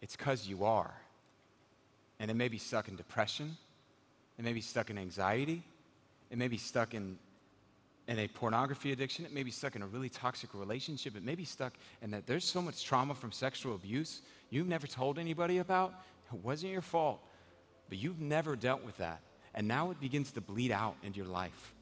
it's 0.02 0.16
because 0.16 0.48
you 0.48 0.66
are. 0.66 0.92
And 2.20 2.32
it 2.32 2.34
may 2.34 2.48
be 2.48 2.58
stuck 2.58 2.88
in 2.88 2.96
depression, 2.96 3.58
it 4.40 4.44
may 4.44 4.54
be 4.54 4.62
stuck 4.62 4.90
in 4.90 4.98
anxiety, 4.98 5.62
it 6.32 6.40
may 6.40 6.48
be 6.48 6.58
stuck 6.58 6.96
in, 6.96 7.16
in 8.08 8.18
a 8.18 8.28
pornography 8.28 8.92
addiction, 8.92 9.24
it 9.24 9.32
may 9.32 9.44
be 9.44 9.52
stuck 9.52 9.76
in 9.76 9.84
a 9.84 9.86
really 9.86 10.10
toxic 10.10 10.52
relationship, 10.56 11.16
it 11.16 11.24
may 11.24 11.36
be 11.36 11.46
stuck 11.46 11.74
in 12.02 12.10
that 12.10 12.26
there's 12.26 12.44
so 12.44 12.60
much 12.60 12.84
trauma 12.84 13.14
from 13.14 13.32
sexual 13.32 13.76
abuse 13.76 14.24
you've 14.50 14.66
never 14.68 14.88
told 14.88 15.20
anybody 15.20 15.60
about. 15.60 15.94
It 16.34 16.44
wasn't 16.44 16.72
your 16.72 16.82
fault, 16.82 17.20
but 17.88 18.00
you've 18.00 18.20
never 18.20 18.56
dealt 18.56 18.84
with 18.84 18.98
that. 18.98 19.20
And 19.54 19.68
now 19.68 19.92
it 19.92 20.00
begins 20.00 20.32
to 20.32 20.42
bleed 20.42 20.72
out 20.72 20.96
into 21.04 21.18
your 21.18 21.28
life. 21.28 21.76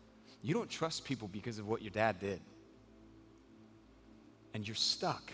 You 0.43 0.53
don't 0.53 0.69
trust 0.69 1.05
people 1.05 1.29
because 1.29 1.59
of 1.59 1.67
what 1.69 1.81
your 1.81 1.91
dad 1.91 2.19
did 2.19 2.41
and 4.55 4.65
you're 4.65 4.73
stuck. 4.73 5.33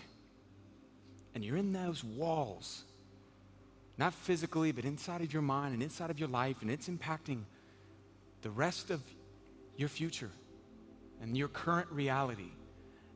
And 1.32 1.44
you're 1.44 1.56
in 1.56 1.72
those 1.72 2.02
walls, 2.02 2.82
not 3.96 4.12
physically, 4.12 4.72
but 4.72 4.84
inside 4.84 5.22
of 5.22 5.32
your 5.32 5.42
mind 5.42 5.74
and 5.74 5.82
inside 5.82 6.10
of 6.10 6.18
your 6.18 6.28
life, 6.28 6.56
and 6.60 6.70
it's 6.70 6.88
impacting 6.88 7.44
the 8.42 8.50
rest 8.50 8.90
of 8.90 9.00
your 9.76 9.88
future 9.88 10.30
and 11.22 11.36
your 11.36 11.46
current 11.46 11.88
reality. 11.92 12.50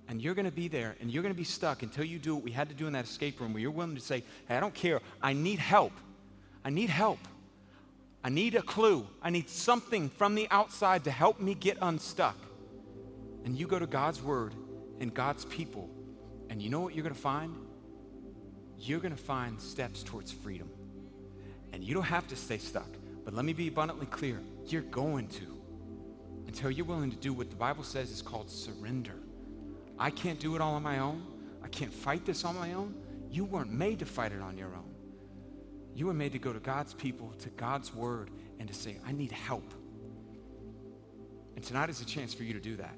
And 0.09 0.23
you're 0.23 0.37
going 0.37 0.47
to 0.47 0.53
be 0.53 0.69
there 0.69 0.95
and 1.01 1.11
you're 1.11 1.25
going 1.25 1.35
to 1.35 1.37
be 1.39 1.43
stuck 1.43 1.83
until 1.83 2.05
you 2.05 2.21
do 2.21 2.37
what 2.37 2.45
we 2.45 2.53
had 2.53 2.69
to 2.69 2.75
do 2.77 2.87
in 2.87 2.93
that 2.93 3.05
escape 3.05 3.41
room 3.41 3.53
where 3.53 3.61
you're 3.61 3.73
willing 3.73 3.97
to 3.97 4.01
say, 4.01 4.23
Hey, 4.47 4.57
I 4.57 4.61
don't 4.61 4.73
care. 4.73 5.01
I 5.21 5.33
need 5.33 5.59
help. 5.59 5.93
I 6.65 6.71
need 6.71 6.89
help. 6.89 7.19
I 8.23 8.29
need 8.29 8.55
a 8.55 8.63
clue. 8.63 9.09
I 9.21 9.31
need 9.31 9.51
something 9.51 10.09
from 10.11 10.37
the 10.37 10.47
outside 10.53 11.03
to 11.05 11.11
help 11.11 11.41
me 11.41 11.55
get 11.55 11.79
unstuck. 11.83 12.37
And 13.45 13.59
you 13.59 13.67
go 13.67 13.81
to 13.81 13.87
God's 13.89 14.23
word 14.23 14.55
and 15.01 15.13
God's 15.13 15.45
people 15.45 15.91
and 16.51 16.63
you 16.63 16.71
know 16.71 16.81
what 16.81 16.95
you're 16.95 17.03
going 17.03 17.15
to 17.15 17.21
find? 17.21 17.55
You're 18.79 19.01
going 19.01 19.15
to 19.15 19.23
find 19.23 19.61
steps 19.61 20.03
towards 20.03 20.31
freedom. 20.31 20.71
And 21.73 21.83
you 21.83 21.95
don't 21.95 22.05
have 22.05 22.27
to 22.29 22.37
stay 22.37 22.59
stuck. 22.59 22.89
But 23.25 23.35
let 23.35 23.45
me 23.45 23.53
be 23.53 23.69
abundantly 23.69 24.07
clear 24.07 24.41
you're 24.67 24.83
going 24.83 25.29
to 25.29 25.57
until 26.47 26.71
you're 26.71 26.87
willing 26.87 27.11
to 27.11 27.17
do 27.17 27.33
what 27.33 27.51
the 27.51 27.57
Bible 27.57 27.83
says 27.83 28.11
is 28.11 28.23
called 28.23 28.51
surrender. 28.51 29.15
I 29.99 30.11
can't 30.11 30.39
do 30.39 30.55
it 30.55 30.61
all 30.61 30.75
on 30.75 30.83
my 30.83 30.99
own. 30.99 31.27
I 31.63 31.69
can't 31.69 31.93
fight 31.93 32.25
this 32.25 32.45
on 32.45 32.55
my 32.55 32.75
own. 32.75 32.95
You 33.31 33.45
weren't 33.45 33.73
made 33.73 33.99
to 33.99 34.07
fight 34.07 34.33
it 34.33 34.41
on 34.41 34.57
your 34.57 34.69
own. 34.69 34.95
You 35.95 36.07
were 36.07 36.15
made 36.15 36.33
to 36.33 36.39
go 36.39 36.53
to 36.53 36.61
God's 36.61 36.95
people, 36.95 37.33
to 37.41 37.49
God's 37.51 37.95
word, 37.95 38.31
and 38.61 38.69
to 38.69 38.75
say, 38.75 38.99
I 39.07 39.13
need 39.13 39.33
help. 39.33 39.75
And 41.57 41.65
tonight 41.65 41.89
is 41.89 42.01
a 42.01 42.05
chance 42.05 42.35
for 42.35 42.45
you 42.45 42.53
to 42.53 42.61
do 42.61 42.77
that. 42.77 42.95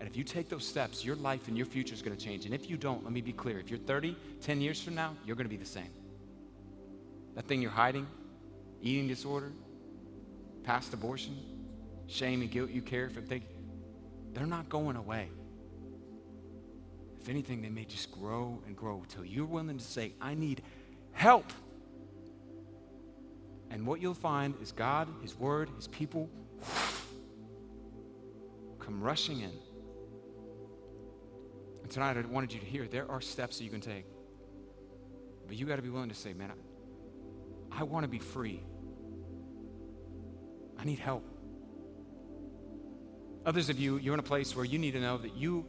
And 0.00 0.08
if 0.08 0.16
you 0.16 0.22
take 0.22 0.48
those 0.48 0.64
steps, 0.64 1.04
your 1.04 1.16
life 1.16 1.48
and 1.48 1.56
your 1.56 1.66
future 1.66 1.94
is 1.94 2.02
going 2.02 2.16
to 2.16 2.24
change. 2.24 2.44
And 2.44 2.54
if 2.54 2.70
you 2.70 2.76
don't, 2.76 3.02
let 3.02 3.12
me 3.12 3.20
be 3.20 3.32
clear 3.32 3.58
if 3.58 3.68
you're 3.68 3.80
30, 3.80 4.16
10 4.40 4.60
years 4.60 4.80
from 4.80 4.94
now, 4.94 5.14
you're 5.26 5.36
going 5.36 5.46
to 5.46 5.50
be 5.50 5.56
the 5.56 5.64
same. 5.64 5.90
That 7.34 7.46
thing 7.46 7.60
you're 7.60 7.70
hiding, 7.70 8.06
eating 8.80 9.08
disorder, 9.08 9.52
past 10.62 10.94
abortion, 10.94 11.36
shame 12.06 12.42
and 12.42 12.50
guilt 12.50 12.70
you 12.70 12.82
carry 12.82 13.08
from 13.08 13.26
thinking, 13.26 13.48
they're 14.34 14.46
not 14.46 14.68
going 14.68 14.96
away. 14.96 15.28
If 17.20 17.28
anything, 17.28 17.60
they 17.60 17.68
may 17.68 17.84
just 17.84 18.12
grow 18.12 18.62
and 18.66 18.76
grow 18.76 19.00
until 19.02 19.24
you're 19.24 19.46
willing 19.46 19.76
to 19.76 19.84
say, 19.84 20.12
I 20.20 20.34
need 20.34 20.62
help. 21.12 21.52
And 23.70 23.86
what 23.86 24.00
you'll 24.00 24.14
find 24.14 24.54
is 24.62 24.72
God, 24.72 25.08
His 25.22 25.38
Word, 25.38 25.68
His 25.76 25.88
people 25.88 26.30
come 28.78 29.02
rushing 29.02 29.40
in. 29.40 29.52
And 31.88 31.94
tonight 31.94 32.18
I 32.18 32.20
wanted 32.20 32.52
you 32.52 32.60
to 32.60 32.66
hear 32.66 32.86
there 32.86 33.10
are 33.10 33.22
steps 33.22 33.56
that 33.56 33.64
you 33.64 33.70
can 33.70 33.80
take. 33.80 34.04
But 35.46 35.56
you 35.56 35.64
got 35.64 35.76
to 35.76 35.82
be 35.82 35.88
willing 35.88 36.10
to 36.10 36.14
say, 36.14 36.34
man, 36.34 36.52
I, 37.72 37.80
I 37.80 37.82
want 37.84 38.04
to 38.04 38.10
be 38.10 38.18
free. 38.18 38.62
I 40.78 40.84
need 40.84 40.98
help. 40.98 41.24
Others 43.46 43.70
of 43.70 43.78
you, 43.78 43.96
you're 43.96 44.12
in 44.12 44.20
a 44.20 44.22
place 44.22 44.54
where 44.54 44.66
you 44.66 44.78
need 44.78 44.90
to 44.90 45.00
know 45.00 45.16
that 45.16 45.34
you, 45.34 45.64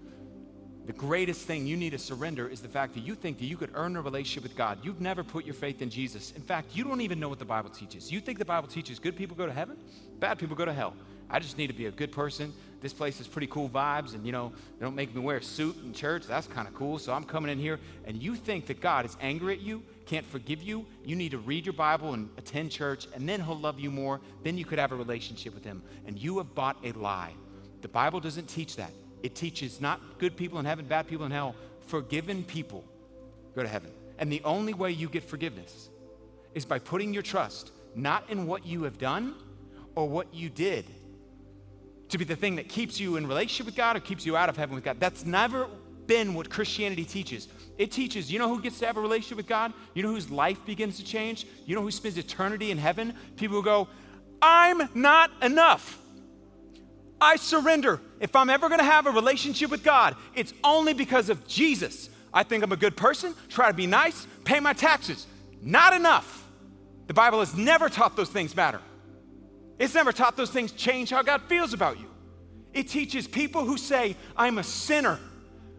the 0.88 0.92
greatest 0.92 1.48
thing 1.48 1.66
you 1.66 1.78
need 1.78 1.92
to 1.92 1.98
surrender 1.98 2.50
is 2.50 2.60
the 2.60 2.68
fact 2.68 2.96
that 2.96 3.06
you 3.06 3.16
think 3.16 3.38
that 3.38 3.46
you 3.46 3.56
could 3.56 3.72
earn 3.74 3.96
a 3.96 4.02
relationship 4.02 4.44
with 4.44 4.58
God. 4.58 4.80
You've 4.84 5.00
never 5.00 5.24
put 5.24 5.46
your 5.46 5.56
faith 5.56 5.82
in 5.82 5.90
Jesus. 5.90 6.34
In 6.36 6.42
fact, 6.42 6.76
you 6.76 6.84
don't 6.84 7.00
even 7.00 7.22
know 7.22 7.30
what 7.30 7.40
the 7.40 7.46
Bible 7.46 7.70
teaches. 7.70 8.12
You 8.12 8.20
think 8.20 8.40
the 8.40 8.44
Bible 8.44 8.68
teaches 8.68 9.00
good 9.00 9.16
people 9.16 9.38
go 9.38 9.46
to 9.46 9.54
heaven, 9.54 9.78
bad 10.20 10.38
people 10.38 10.58
go 10.58 10.66
to 10.66 10.74
hell. 10.74 10.96
I 11.30 11.40
just 11.40 11.58
need 11.58 11.68
to 11.68 11.74
be 11.74 11.86
a 11.86 11.92
good 11.92 12.12
person. 12.12 12.54
This 12.82 12.94
place 12.94 13.18
has 13.18 13.28
pretty 13.28 13.48
cool 13.48 13.70
vibes, 13.70 14.14
and 14.14 14.26
you 14.26 14.32
know, 14.32 14.54
they 14.78 14.86
don't 14.86 14.96
make 14.96 15.14
me 15.14 15.22
wear 15.22 15.38
a 15.38 15.44
suit 15.44 15.76
in 15.84 15.94
church. 15.94 16.26
That's 16.26 16.48
kind 16.48 16.68
of 16.68 16.74
cool. 16.74 16.98
So 16.98 17.14
I'm 17.14 17.26
coming 17.26 17.52
in 17.52 17.60
here, 17.60 17.80
and 18.06 18.22
you 18.22 18.36
think 18.36 18.68
that 18.68 18.80
God 18.80 19.06
is 19.06 19.18
angry 19.22 19.54
at 19.54 19.62
you, 19.62 19.84
can't 20.06 20.26
forgive 20.26 20.64
you. 20.64 20.86
You 21.04 21.16
need 21.16 21.32
to 21.32 21.38
read 21.38 21.66
your 21.66 21.74
Bible 21.74 22.14
and 22.14 22.30
attend 22.38 22.72
church, 22.72 23.08
and 23.14 23.28
then 23.28 23.42
He'll 23.42 23.60
love 23.60 23.80
you 23.80 23.92
more. 23.92 24.22
Then 24.44 24.58
you 24.58 24.66
could 24.66 24.80
have 24.80 24.92
a 24.92 24.96
relationship 24.96 25.54
with 25.54 25.66
Him. 25.66 25.84
And 26.08 26.18
you 26.18 26.38
have 26.38 26.56
bought 26.56 26.78
a 26.84 26.94
lie. 26.94 27.34
The 27.82 27.90
Bible 27.90 28.20
doesn't 28.20 28.48
teach 28.48 28.78
that. 28.78 28.92
It 29.24 29.36
teaches 29.36 29.82
not 29.82 30.00
good 30.18 30.38
people 30.38 30.60
in 30.60 30.66
heaven, 30.66 30.86
bad 30.86 31.08
people 31.08 31.26
in 31.26 31.32
hell. 31.32 31.56
Forgiven 31.88 32.44
people 32.44 32.86
go 33.56 33.62
to 33.62 33.68
heaven. 33.68 33.92
And 34.18 34.32
the 34.32 34.42
only 34.44 34.74
way 34.74 34.92
you 34.92 35.10
get 35.10 35.24
forgiveness 35.24 35.90
is 36.54 36.66
by 36.66 36.80
putting 36.80 37.14
your 37.14 37.24
trust 37.24 37.72
not 37.96 38.30
in 38.30 38.48
what 38.48 38.66
you 38.66 38.84
have 38.84 38.98
done 38.98 39.36
or 39.96 40.08
what 40.08 40.34
you 40.34 40.50
did 40.50 40.86
to 42.10 42.18
be 42.18 42.26
the 42.26 42.36
thing 42.36 42.56
that 42.58 42.70
keeps 42.70 43.00
you 43.00 43.16
in 43.16 43.28
relationship 43.28 43.66
with 43.66 43.76
God 43.76 43.96
or 43.96 44.00
keeps 44.00 44.26
you 44.26 44.36
out 44.36 44.50
of 44.50 44.58
heaven 44.58 44.76
with 44.76 44.84
God. 44.84 45.00
That's 45.00 45.26
never 45.26 45.68
been 46.08 46.34
what 46.34 46.50
Christianity 46.50 47.06
teaches. 47.06 47.48
It 47.78 47.92
teaches, 47.92 48.32
you 48.32 48.40
know 48.40 48.50
who 48.50 48.62
gets 48.62 48.80
to 48.80 48.88
have 48.88 48.98
a 48.98 49.02
relationship 49.02 49.38
with 49.38 49.48
God? 49.48 49.74
You 49.94 50.04
know 50.04 50.10
whose 50.10 50.32
life 50.32 50.66
begins 50.66 50.98
to 50.98 51.04
change? 51.04 51.46
You 51.66 51.76
know 51.76 51.82
who 51.82 51.92
spends 51.92 52.18
eternity 52.18 52.72
in 52.72 52.78
heaven? 52.78 53.14
People 53.38 53.62
go, 53.62 53.88
I'm 54.42 54.90
not 54.96 55.32
enough. 55.42 56.00
I 57.22 57.36
surrender. 57.36 58.02
If 58.20 58.36
I'm 58.36 58.50
ever 58.50 58.70
going 58.70 58.80
to 58.80 58.86
have 58.86 59.06
a 59.06 59.12
relationship 59.12 59.70
with 59.70 59.84
God, 59.84 60.16
it's 60.36 60.54
only 60.64 60.94
because 60.94 61.30
of 61.30 61.48
Jesus. 61.48 62.10
I 62.34 62.44
think 62.44 62.64
I'm 62.64 62.72
a 62.72 62.78
good 62.78 62.98
person, 62.98 63.36
try 63.50 63.68
to 63.68 63.74
be 63.74 63.88
nice, 63.88 64.26
pay 64.46 64.60
my 64.60 64.74
taxes. 64.74 65.28
Not 65.62 65.94
enough. 65.94 66.48
The 67.08 67.14
Bible 67.14 67.40
has 67.40 67.56
never 67.56 67.90
taught 67.90 68.16
those 68.16 68.30
things 68.30 68.56
matter. 68.56 68.82
It's 69.80 69.94
never 69.96 70.12
taught 70.12 70.36
those 70.36 70.52
things 70.52 70.74
change 70.74 71.10
how 71.10 71.24
God 71.24 71.42
feels 71.44 71.74
about 71.74 72.00
you. 72.00 72.10
It 72.74 72.90
teaches 72.90 73.28
people 73.28 73.66
who 73.66 73.78
say, 73.78 74.16
I'm 74.36 74.58
a 74.58 74.64
sinner. 74.64 75.18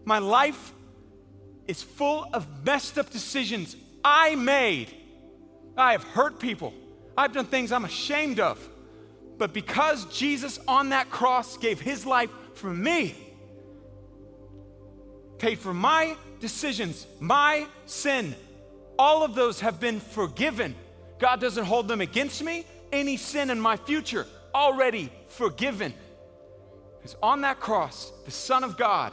My 0.05 0.19
life 0.19 0.73
is 1.69 1.83
full 1.83 2.27
of 2.33 2.47
messed 2.65 2.99
up 2.99 3.11
decisions 3.11 3.77
I 4.03 4.35
made. 4.35 4.93
I 5.77 5.93
have 5.93 6.03
hurt 6.03 6.41
people. 6.41 6.73
I've 7.17 7.33
done 7.33 7.45
things 7.45 7.71
I'm 7.71 7.85
ashamed 7.85 8.41
of. 8.41 8.67
But 9.39 9.53
because 9.53 10.07
Jesus 10.07 10.59
on 10.67 10.91
that 10.91 11.11
cross 11.11 11.57
gave 11.59 11.81
his 11.81 12.05
life 12.05 12.31
for 12.55 12.73
me, 12.73 13.15
paid 15.39 15.59
for 15.59 15.73
my 15.73 16.17
decisions, 16.41 17.07
my 17.21 17.67
sin, 17.87 18.35
all 18.99 19.23
of 19.23 19.35
those 19.35 19.61
have 19.61 19.81
been 19.81 20.01
forgiven. 20.01 20.75
God 21.19 21.41
doesn't 21.41 21.65
hold 21.65 21.89
them 21.89 22.01
against 22.01 22.43
me. 22.43 22.67
Any 22.93 23.17
sin 23.17 23.51
in 23.51 23.61
my 23.61 23.77
future, 23.77 24.27
already 24.55 25.13
forgiven. 25.29 25.95
Because 26.99 27.17
on 27.23 27.43
that 27.43 27.61
cross, 27.61 28.13
the 28.25 28.31
Son 28.31 28.65
of 28.65 28.77
God 28.77 29.13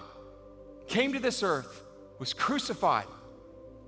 came 0.87 1.13
to 1.13 1.19
this 1.19 1.43
earth, 1.43 1.83
was 2.19 2.33
crucified, 2.33 3.05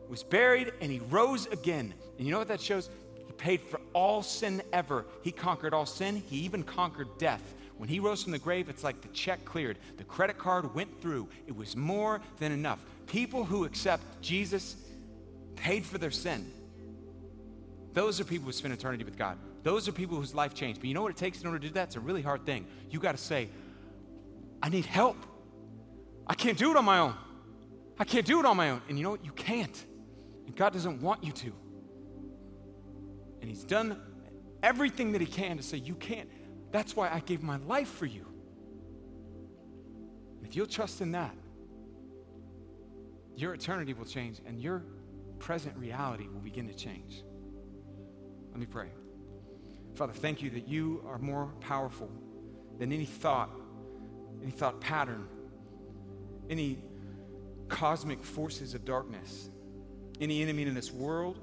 was 0.07 0.23
buried, 0.23 0.71
and 0.81 0.91
he 0.91 0.99
rose 1.09 1.47
again. 1.47 1.93
And 2.17 2.25
you 2.25 2.31
know 2.31 2.39
what 2.39 2.47
that 2.47 2.61
shows? 2.61 2.89
He 3.27 3.33
paid 3.33 3.61
for 3.61 3.79
all 3.93 4.21
sin 4.21 4.61
ever. 4.71 5.05
He 5.21 5.31
conquered 5.31 5.73
all 5.73 5.85
sin. 5.85 6.23
He 6.29 6.37
even 6.37 6.63
conquered 6.63 7.07
death. 7.17 7.55
When 7.77 7.87
he 7.87 7.99
rose 7.99 8.23
from 8.23 8.33
the 8.33 8.39
grave, 8.39 8.67
it's 8.69 8.83
like 8.83 9.01
the 9.01 9.07
check 9.09 9.45
cleared. 9.45 9.77
The 9.97 10.03
credit 10.03 10.37
card 10.37 10.75
went 10.75 11.01
through. 11.01 11.29
It 11.47 11.55
was 11.55 11.77
more 11.77 12.19
than 12.37 12.51
enough. 12.51 12.79
People 13.07 13.45
who 13.45 13.63
accept 13.63 14.03
Jesus 14.21 14.75
paid 15.55 15.85
for 15.85 15.97
their 15.97 16.11
sin. 16.11 16.51
Those 17.93 18.19
are 18.19 18.25
people 18.25 18.47
who 18.47 18.51
spend 18.51 18.73
eternity 18.73 19.03
with 19.03 19.17
God. 19.17 19.37
Those 19.69 19.87
are 19.87 19.91
people 19.91 20.17
whose 20.17 20.33
life 20.33 20.55
changed. 20.55 20.79
But 20.79 20.87
you 20.87 20.95
know 20.95 21.03
what 21.03 21.11
it 21.11 21.17
takes 21.17 21.41
in 21.41 21.45
order 21.45 21.59
to 21.59 21.67
do 21.67 21.73
that? 21.75 21.89
It's 21.89 21.95
a 21.95 21.99
really 21.99 22.23
hard 22.23 22.43
thing. 22.43 22.65
You 22.89 22.99
got 22.99 23.11
to 23.11 23.21
say, 23.21 23.49
I 24.63 24.69
need 24.69 24.87
help. 24.87 25.15
I 26.25 26.33
can't 26.33 26.57
do 26.57 26.71
it 26.71 26.75
on 26.75 26.83
my 26.85 26.97
own. 26.97 27.13
I 27.99 28.03
can't 28.03 28.25
do 28.25 28.39
it 28.39 28.47
on 28.47 28.57
my 28.57 28.71
own. 28.71 28.81
And 28.89 28.97
you 28.97 29.03
know 29.03 29.11
what? 29.11 29.23
You 29.23 29.31
can't. 29.31 29.85
And 30.47 30.55
God 30.55 30.73
doesn't 30.73 31.03
want 31.03 31.23
you 31.23 31.31
to. 31.33 31.53
And 33.41 33.47
he's 33.47 33.63
done 33.63 34.01
everything 34.63 35.11
that 35.11 35.21
he 35.21 35.27
can 35.27 35.57
to 35.57 35.61
say, 35.61 35.77
You 35.77 35.93
can't. 35.93 36.31
That's 36.71 36.95
why 36.95 37.07
I 37.07 37.19
gave 37.19 37.43
my 37.43 37.57
life 37.57 37.89
for 37.89 38.07
you. 38.07 38.25
If 40.43 40.55
you'll 40.55 40.65
trust 40.65 40.99
in 40.99 41.11
that, 41.11 41.35
your 43.35 43.53
eternity 43.53 43.93
will 43.93 44.05
change 44.05 44.39
and 44.47 44.59
your 44.59 44.83
present 45.37 45.77
reality 45.77 46.27
will 46.27 46.41
begin 46.41 46.67
to 46.69 46.73
change. 46.73 47.23
Let 48.49 48.59
me 48.59 48.65
pray. 48.65 48.87
Father, 49.99 50.13
thank 50.13 50.41
you 50.41 50.49
that 50.51 50.67
you 50.67 51.03
are 51.07 51.19
more 51.19 51.53
powerful 51.59 52.09
than 52.79 52.91
any 52.91 53.05
thought, 53.05 53.51
any 54.41 54.51
thought 54.51 54.81
pattern, 54.81 55.27
any 56.49 56.79
cosmic 57.67 58.23
forces 58.23 58.73
of 58.73 58.83
darkness, 58.83 59.49
any 60.19 60.41
enemy 60.41 60.63
in 60.63 60.73
this 60.73 60.91
world 60.91 61.39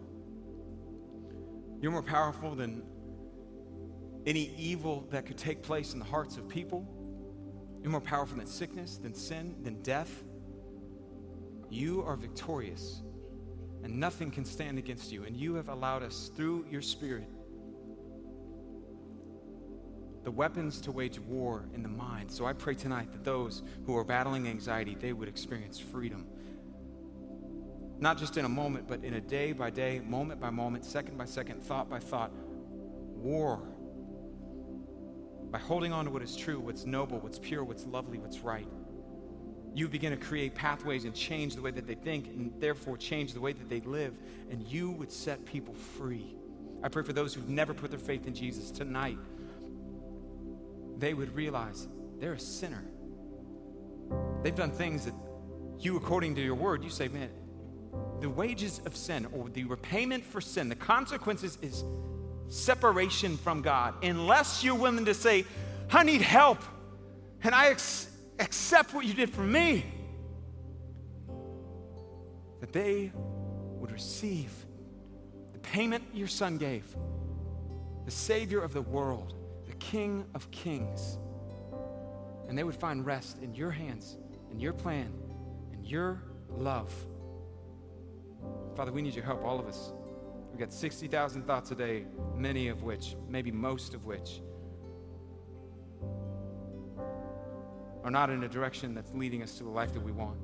you're 1.81 1.93
more 1.93 2.03
powerful 2.03 2.55
than 2.55 2.83
any 4.25 4.51
evil 4.59 5.07
that 5.11 5.27
could 5.27 5.37
take 5.37 5.63
place 5.63 5.93
in 5.93 5.99
the 5.99 6.05
hearts 6.05 6.37
of 6.37 6.49
people. 6.49 6.87
You're 7.83 7.93
more 7.93 8.01
powerful 8.01 8.39
than 8.39 8.47
sickness, 8.47 8.97
than 8.97 9.15
sin, 9.15 9.55
than 9.63 9.83
death. 9.83 10.25
You 11.69 12.03
are 12.03 12.17
victorious, 12.17 13.03
and 13.85 14.01
nothing 14.01 14.31
can 14.31 14.45
stand 14.45 14.78
against 14.78 15.12
you. 15.12 15.24
And 15.24 15.37
you 15.37 15.55
have 15.55 15.69
allowed 15.69 16.03
us, 16.03 16.31
through 16.35 16.66
your 16.70 16.83
Spirit, 16.83 17.28
the 20.27 20.31
weapons 20.31 20.82
to 20.82 20.93
wage 20.93 21.19
war 21.20 21.65
in 21.74 21.82
the 21.82 21.89
mind. 21.89 22.31
So 22.31 22.44
I 22.44 22.53
pray 22.53 22.74
tonight 22.74 23.12
that 23.12 23.24
those 23.24 23.62
who 23.86 23.97
are 23.97 24.05
battling 24.05 24.47
anxiety, 24.48 24.94
they 24.98 25.15
would 25.15 25.28
experience 25.28 25.78
freedom 25.78 26.27
not 27.98 28.19
just 28.19 28.36
in 28.36 28.44
a 28.44 28.48
moment, 28.48 28.86
but 28.86 29.03
in 29.05 29.15
a 29.15 29.20
day 29.20 29.53
by 29.53 29.70
day, 29.70 30.01
moment 30.05 30.40
by 30.40 30.51
moment, 30.51 30.85
second 30.85 31.16
by 31.16 31.24
second, 31.24 31.62
thought 31.62 31.89
by 31.89 31.98
thought, 31.98 32.31
war. 33.15 33.62
By 35.51 35.59
holding 35.59 35.93
on 35.93 36.05
to 36.05 36.11
what 36.11 36.23
is 36.23 36.36
true, 36.36 36.61
what's 36.61 36.85
noble, 36.85 37.19
what's 37.20 37.39
pure, 37.39 37.65
what's 37.65 37.86
lovely, 37.86 38.19
what's 38.19 38.40
right. 38.40 38.69
You 39.74 39.89
begin 39.89 40.11
to 40.11 40.16
create 40.16 40.55
pathways 40.55 41.05
and 41.05 41.15
change 41.15 41.55
the 41.55 41.62
way 41.62 41.70
that 41.70 41.86
they 41.86 41.94
think, 41.94 42.27
and 42.28 42.53
therefore 42.61 42.97
change 42.97 43.32
the 43.32 43.40
way 43.40 43.53
that 43.53 43.69
they 43.69 43.81
live, 43.81 44.19
and 44.51 44.62
you 44.66 44.90
would 44.90 45.11
set 45.11 45.44
people 45.47 45.74
free. 45.74 46.36
I 46.82 46.89
pray 46.89 47.03
for 47.03 47.12
those 47.15 47.32
who've 47.32 47.48
never 47.48 47.73
put 47.73 47.90
their 47.90 47.98
faith 47.98 48.27
in 48.27 48.35
Jesus 48.35 48.70
tonight, 48.70 49.19
they 50.98 51.14
would 51.14 51.35
realize 51.35 51.86
they're 52.18 52.35
a 52.35 52.40
sinner. 52.40 52.82
They've 54.43 54.55
done 54.55 54.70
things 54.70 55.05
that 55.05 55.14
you, 55.78 55.97
according 55.97 56.35
to 56.36 56.40
your 56.40 56.55
word, 56.55 56.82
you 56.82 56.90
say, 56.90 57.09
man, 57.09 57.31
the 58.20 58.31
wages 58.31 58.81
of 58.86 58.97
sin 58.97 59.27
or 59.32 59.48
the 59.51 59.64
repayment 59.64 60.24
for 60.24 60.40
sin, 60.40 60.68
the 60.68 60.74
consequences 60.74 61.59
is 61.60 61.85
separation 62.48 63.36
from 63.36 63.62
God. 63.62 63.94
Unless 64.02 64.64
you're 64.64 64.74
willing 64.74 65.05
to 65.05 65.14
say, 65.14 65.44
I 65.90 66.02
need 66.02 66.23
help 66.23 66.59
and 67.43 67.55
I 67.55 67.68
ex- 67.68 68.09
accept 68.39 68.94
what 68.94 69.05
you 69.05 69.14
did 69.14 69.31
for 69.31 69.43
me, 69.43 69.85
that 72.60 72.73
they 72.73 73.12
would 73.78 73.93
receive 73.93 74.51
the 75.52 75.59
payment 75.59 76.05
your 76.14 76.28
son 76.28 76.56
gave, 76.56 76.85
the 78.05 78.10
Savior 78.10 78.60
of 78.60 78.73
the 78.73 78.82
world, 78.82 79.35
King 79.91 80.27
of 80.35 80.51
Kings. 80.51 81.19
And 82.49 82.59
they 82.59 82.65
would 82.65 82.75
find 82.75 83.07
rest 83.07 83.39
in 83.41 83.55
your 83.55 83.71
hands, 83.71 84.19
in 84.51 84.59
your 84.59 84.73
plan, 84.73 85.13
in 85.73 85.85
your 85.85 86.23
love. 86.57 86.93
Father, 88.75 88.91
we 88.91 89.01
need 89.01 89.15
your 89.15 89.25
help, 89.25 89.45
all 89.45 89.61
of 89.61 89.67
us. 89.67 89.93
We've 90.51 90.59
got 90.59 90.73
60,000 90.73 91.47
thoughts 91.47 91.71
a 91.71 91.77
day, 91.77 92.05
many 92.35 92.67
of 92.67 92.83
which, 92.83 93.15
maybe 93.29 93.53
most 93.53 93.95
of 93.95 94.05
which, 94.05 94.41
are 98.03 98.11
not 98.11 98.31
in 98.31 98.43
a 98.43 98.49
direction 98.49 98.93
that's 98.93 99.13
leading 99.15 99.43
us 99.43 99.57
to 99.59 99.65
the 99.65 99.71
life 99.71 99.93
that 99.93 100.03
we 100.03 100.13
want. 100.13 100.39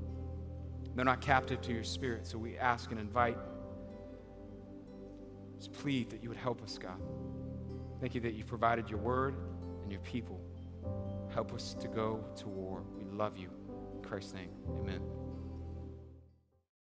They're 0.94 1.05
not 1.05 1.20
captive 1.20 1.60
to 1.62 1.73
your 1.73 1.85
spirit, 1.85 2.27
so 2.28 2.39
we 2.39 2.59
ask 2.59 2.93
and 2.93 3.01
invite. 3.01 3.39
Just 5.56 5.73
plead 5.73 6.10
that 6.10 6.23
you 6.23 6.28
would 6.28 6.39
help 6.39 6.62
us, 6.62 6.78
God. 6.78 7.01
Thank 8.02 8.16
you 8.16 8.20
that 8.22 8.34
you 8.34 8.42
provided 8.44 8.90
your 8.90 8.98
word 8.98 9.36
and 9.84 9.92
your 9.92 10.00
people. 10.00 10.40
Help 11.32 11.52
us 11.54 11.76
to 11.78 11.86
go 11.86 12.24
to 12.34 12.48
war. 12.48 12.82
We 12.96 13.04
love 13.04 13.38
you. 13.38 13.48
In 13.94 14.02
Christ's 14.02 14.34
name, 14.34 14.50
amen. 14.80 15.21